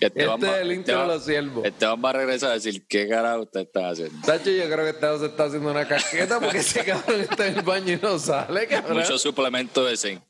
Este 0.00 0.24
Este 0.24 0.46
es 0.46 0.56
el 0.62 0.72
intro 0.72 1.00
de 1.00 1.06
los 1.06 1.24
siervos. 1.24 1.64
Esteban 1.64 2.02
va 2.04 2.10
a 2.10 2.12
regresar 2.14 2.50
a 2.50 2.54
decir 2.54 2.84
qué 2.88 3.08
carajo 3.08 3.42
usted 3.42 3.60
está 3.60 3.90
haciendo. 3.90 4.14
Tacho, 4.26 4.50
yo 4.50 4.64
creo 4.64 4.84
que 4.84 4.90
este 4.90 5.18
se 5.18 5.26
está 5.26 5.44
haciendo 5.44 5.70
una 5.70 5.86
casqueta 5.86 6.40
porque 6.40 6.58
ese 6.58 6.84
cabrón 6.84 7.20
está 7.20 7.46
en 7.46 7.58
el 7.58 7.62
baño 7.62 7.92
y 7.94 7.96
no 8.02 8.18
sale, 8.18 8.66
cabrón. 8.66 8.98
Mucho 8.98 9.18
suplemento 9.18 9.84
de 9.84 9.96
zinc. 9.96 10.22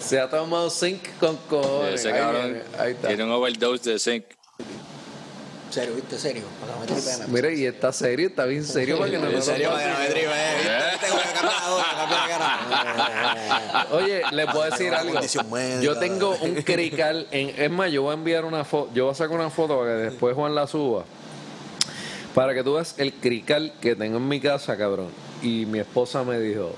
Se 0.00 0.18
ha 0.20 0.28
tomado 0.30 0.70
zinc 0.70 1.00
con 1.18 1.36
cojones. 1.48 2.00
Ese 2.00 2.12
Ahí 2.12 2.18
cabrón 2.20 2.62
ahí 2.78 2.92
está. 2.92 3.08
tiene 3.08 3.24
un 3.24 3.30
overdose 3.32 3.90
de 3.90 3.98
zinc. 3.98 4.24
Serio, 5.70 5.94
¿viste? 5.94 6.18
Serio. 6.18 6.44
Para 6.60 6.86
que 6.86 6.94
no 6.94 7.26
me. 7.28 7.32
Mira, 7.34 7.52
y 7.52 7.66
está 7.66 7.92
serio, 7.92 8.28
está 8.28 8.44
bien 8.44 8.64
serio 8.64 8.98
para 8.98 9.10
que 9.10 9.18
no 9.18 9.28
En 9.28 9.42
serio, 9.42 9.70
para 9.70 9.82
que 9.82 9.90
no 9.92 9.98
me. 9.98 10.06
¿Viste? 10.06 11.06
Que 11.06 11.34
cambiar 11.34 11.62
ahora, 11.62 11.84
cambiar 11.96 12.22
de 12.22 12.32
cara. 12.32 13.86
Oye, 13.92 14.22
les 14.32 14.46
puedo 14.46 14.64
decir 14.64 14.94
algo. 14.94 15.20
Yo 15.82 15.98
tengo 15.98 16.36
un 16.40 16.54
crical. 16.62 17.26
En, 17.30 17.60
es 17.60 17.70
más, 17.70 17.90
yo 17.90 18.02
voy 18.02 18.12
a 18.12 18.14
enviar 18.14 18.44
una 18.44 18.64
foto. 18.64 18.90
Yo 18.94 19.04
voy 19.04 19.12
a 19.12 19.16
sacar 19.16 19.36
una 19.36 19.50
foto 19.50 19.78
para 19.78 19.90
que 19.90 20.02
después 20.10 20.34
Juan 20.34 20.54
la 20.54 20.66
suba. 20.66 21.04
Para 22.34 22.54
que 22.54 22.62
tú 22.62 22.74
veas 22.74 22.94
el 22.98 23.14
crical 23.14 23.72
que 23.80 23.96
tengo 23.96 24.18
en 24.18 24.28
mi 24.28 24.40
casa, 24.40 24.76
cabrón. 24.76 25.08
Y 25.42 25.66
mi 25.66 25.80
esposa 25.80 26.22
me 26.22 26.38
dijo. 26.38 26.74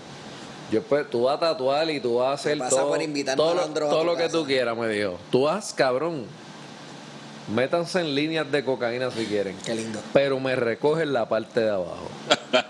Yo 0.70 0.82
pues, 0.82 1.08
tú 1.08 1.22
vas 1.22 1.36
a 1.36 1.40
tatuar 1.40 1.88
y 1.90 1.98
tú 1.98 2.16
vas 2.16 2.28
a 2.28 2.32
hacer 2.34 2.58
todo, 2.68 2.98
todo, 3.36 3.88
todo 3.88 4.04
lo 4.04 4.16
que 4.16 4.28
tú 4.28 4.44
quieras, 4.44 4.76
me 4.76 4.88
dijo. 4.88 5.18
Tú 5.30 5.48
haz, 5.48 5.72
cabrón. 5.72 6.26
Métanse 7.54 8.00
en 8.00 8.14
líneas 8.14 8.50
de 8.52 8.64
cocaína 8.64 9.10
si 9.10 9.24
quieren. 9.26 9.56
Qué 9.64 9.74
lindo. 9.74 10.00
Pero 10.12 10.38
me 10.38 10.54
recogen 10.54 11.12
la 11.12 11.28
parte 11.28 11.60
de 11.60 11.70
abajo. 11.70 12.08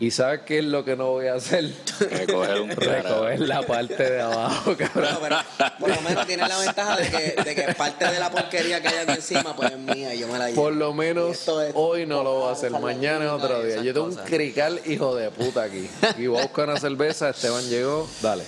¿Y 0.00 0.10
sabes 0.10 0.40
qué 0.44 0.58
es 0.58 0.64
lo 0.64 0.84
que 0.84 0.96
no 0.96 1.10
voy 1.10 1.28
a 1.28 1.34
hacer? 1.34 1.72
Recoger 2.00 2.60
un 2.60 2.70
Recoger 2.76 3.40
la 3.40 3.62
parte 3.62 3.94
de 4.10 4.20
abajo, 4.20 4.76
cabrón. 4.76 5.08
No, 5.12 5.20
pero 5.20 5.36
por 5.78 5.88
lo 5.90 6.00
menos 6.00 6.26
tiene 6.26 6.48
la 6.48 6.58
ventaja 6.58 6.96
de 6.96 7.08
que, 7.08 7.42
de 7.42 7.54
que 7.54 7.72
parte 7.74 8.06
de 8.10 8.18
la 8.18 8.28
porquería 8.28 8.82
que 8.82 8.88
hay 8.88 8.96
aquí 8.96 9.12
encima, 9.12 9.54
pues 9.54 9.70
es 9.70 9.78
mía 9.78 10.12
y 10.12 10.18
yo 10.18 10.26
me 10.26 10.38
la 10.38 10.48
llevo. 10.50 10.60
Por 10.60 10.72
lo 10.72 10.92
menos 10.92 11.30
esto 11.30 11.62
es- 11.62 11.72
hoy 11.76 12.04
no 12.04 12.24
lo 12.24 12.34
voy 12.40 12.48
a 12.48 12.52
hacer. 12.52 12.72
Mañana 12.72 13.26
es 13.26 13.30
otro 13.30 13.62
día. 13.62 13.76
Yo 13.80 13.94
tengo 13.94 14.06
un 14.06 14.16
crical 14.16 14.80
hijo 14.86 15.14
de 15.14 15.30
puta 15.30 15.62
aquí. 15.62 15.88
Y 16.18 16.26
voy 16.26 16.40
a 16.40 16.42
buscar 16.42 16.68
una 16.68 16.80
cerveza. 16.80 17.30
Esteban 17.30 17.62
llegó. 17.68 18.08
Dale. 18.20 18.42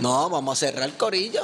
No, 0.00 0.28
vamos 0.28 0.58
a 0.60 0.66
cerrar 0.66 0.88
el 0.88 0.94
corillo. 0.96 1.42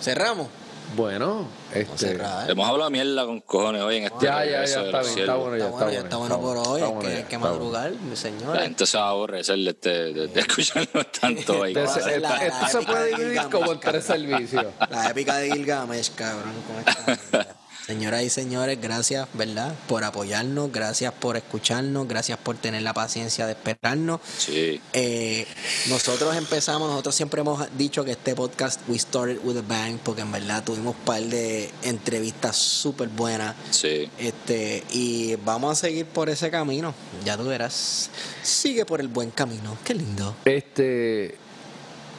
Cerramos. 0.00 0.48
Bueno, 0.96 1.48
este. 1.72 1.96
cerrar. 1.98 2.48
Hemos 2.48 2.68
hablado 2.68 2.88
mierda 2.90 3.24
con 3.26 3.40
cojones 3.40 3.82
hoy 3.82 3.96
en 3.96 4.04
este 4.04 4.16
Ya, 4.26 4.44
ya, 4.44 4.64
ya 4.64 4.82
está 4.84 5.00
bien. 5.00 5.18
Está 5.18 5.34
bueno, 5.34 5.56
ya 5.56 5.64
Está 5.64 5.70
bueno, 5.76 5.90
ya 5.90 5.96
está 5.98 6.06
está 6.06 6.16
bueno. 6.18 6.40
por 6.40 6.56
hoy. 6.68 6.82
Hay 6.82 6.98
que, 7.00 7.06
ya, 7.10 7.16
hay 7.18 7.22
que 7.24 7.38
madrugar, 7.38 7.90
mi 7.90 8.10
La 8.10 8.16
señores. 8.16 8.62
gente 8.62 8.86
se 8.86 8.98
va 8.98 9.04
a 9.06 9.10
aborrecer 9.10 9.56
de, 9.58 9.72
de, 9.72 10.26
de 10.28 10.40
escucharnos 10.40 11.10
tanto 11.20 11.60
hoy. 11.60 11.74
La- 11.74 11.84
esto, 11.84 12.00
la 12.20 12.68
se 12.68 12.82
puede 12.82 13.04
de 13.10 13.16
dividir 13.16 13.42
como 13.50 13.72
en 13.72 13.80
tres 13.80 14.04
servicios. 14.04 14.66
La 14.90 15.10
épica 15.10 15.36
de 15.38 15.50
Gilgamesh, 15.52 16.14
cabrón. 16.14 16.52
con 16.66 17.14
esta- 17.14 17.56
Señoras 17.86 18.22
y 18.22 18.30
señores, 18.30 18.80
gracias, 18.80 19.28
¿verdad? 19.34 19.74
Por 19.88 20.04
apoyarnos, 20.04 20.72
gracias 20.72 21.12
por 21.12 21.36
escucharnos, 21.36 22.08
gracias 22.08 22.38
por 22.38 22.56
tener 22.56 22.80
la 22.80 22.94
paciencia 22.94 23.44
de 23.44 23.52
esperarnos. 23.52 24.20
Sí. 24.38 24.80
Eh, 24.94 25.46
nosotros 25.90 26.34
empezamos, 26.34 26.88
nosotros 26.88 27.14
siempre 27.14 27.42
hemos 27.42 27.62
dicho 27.76 28.02
que 28.02 28.12
este 28.12 28.34
podcast 28.34 28.80
we 28.88 28.98
started 28.98 29.38
with 29.44 29.58
a 29.58 29.62
bang 29.62 29.98
porque 30.02 30.22
en 30.22 30.32
verdad 30.32 30.64
tuvimos 30.64 30.94
un 30.96 31.02
par 31.04 31.22
de 31.24 31.70
entrevistas 31.82 32.56
súper 32.56 33.08
buenas 33.08 33.54
Sí. 33.70 34.08
este 34.18 34.82
y 34.90 35.36
vamos 35.44 35.72
a 35.72 35.74
seguir 35.74 36.06
por 36.06 36.30
ese 36.30 36.50
camino, 36.50 36.94
ya 37.22 37.36
tú 37.36 37.44
verás. 37.44 38.08
Sigue 38.42 38.86
por 38.86 39.00
el 39.00 39.08
buen 39.08 39.30
camino, 39.30 39.76
qué 39.84 39.92
lindo. 39.92 40.34
Este, 40.46 41.36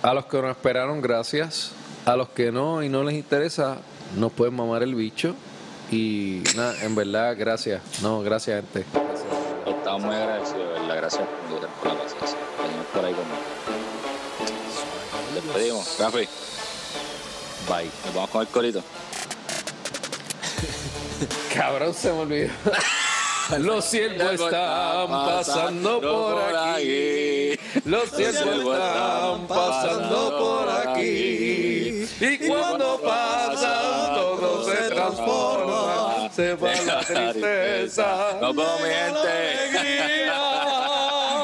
a 0.04 0.14
los 0.14 0.28
que 0.28 0.40
nos 0.40 0.52
esperaron, 0.52 1.02
gracias. 1.02 1.72
A 2.06 2.16
los 2.16 2.30
que 2.30 2.52
no 2.52 2.84
y 2.84 2.90
no 2.90 3.04
les 3.04 3.16
interesa, 3.16 3.78
nos 4.16 4.32
pueden 4.32 4.54
mamar 4.54 4.84
el 4.84 4.94
bicho. 4.94 5.34
Y 5.92 6.42
nada, 6.56 6.76
en 6.84 6.96
verdad, 6.96 7.36
gracias. 7.38 7.82
No, 8.02 8.22
gracias, 8.22 8.64
gente. 8.64 8.86
Gracias. 8.92 9.26
Estamos 9.66 10.02
muy 10.04 10.16
agradecidos, 10.16 10.68
¿verdad? 10.80 10.96
Gracias 10.96 11.24
por 11.82 11.94
la 11.94 12.00
paciencia. 12.02 12.38
Venimos 12.62 12.86
por 12.88 13.06
ahí 13.06 13.14
conmigo. 13.14 13.38
Despedimos. 15.36 16.00
Rafi, 16.00 16.28
Bye. 17.68 17.92
nos 18.06 18.14
vamos 18.16 18.30
con 18.30 18.42
el 18.42 18.48
corito. 18.48 18.82
Cabrón, 21.54 21.94
se 21.94 22.12
me 22.12 22.20
olvidó. 22.20 22.52
Los 23.60 23.86
siervos 23.86 24.32
están 24.32 25.08
pasando 25.08 26.02
por 26.02 26.56
aquí. 26.56 27.58
Los 27.86 28.10
siervos 28.10 28.78
están 28.78 29.48
pasando 29.48 30.38
por 30.40 30.68
aquí. 30.88 32.08
Y 32.20 32.38
cuando 32.48 33.00
pasan, 33.02 34.16
todo 34.16 34.38
se 34.38 34.46
transforma. 35.16 36.30
Se 36.36 36.56
va 36.56 36.72
la 36.86 37.00
tristeza. 37.00 38.38
Nos 38.42 38.56
vemos, 38.56 38.82
mi 38.82 38.90
gente. 38.90 39.34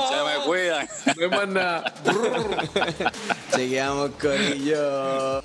Se 0.10 0.18
me 0.23 0.45
cuidan. 0.45 0.88
No 1.06 1.23
hay 1.23 1.30
más 1.30 1.48
nada. 1.48 1.93
Seguimos, 3.52 4.11
Corillo. 4.19 5.41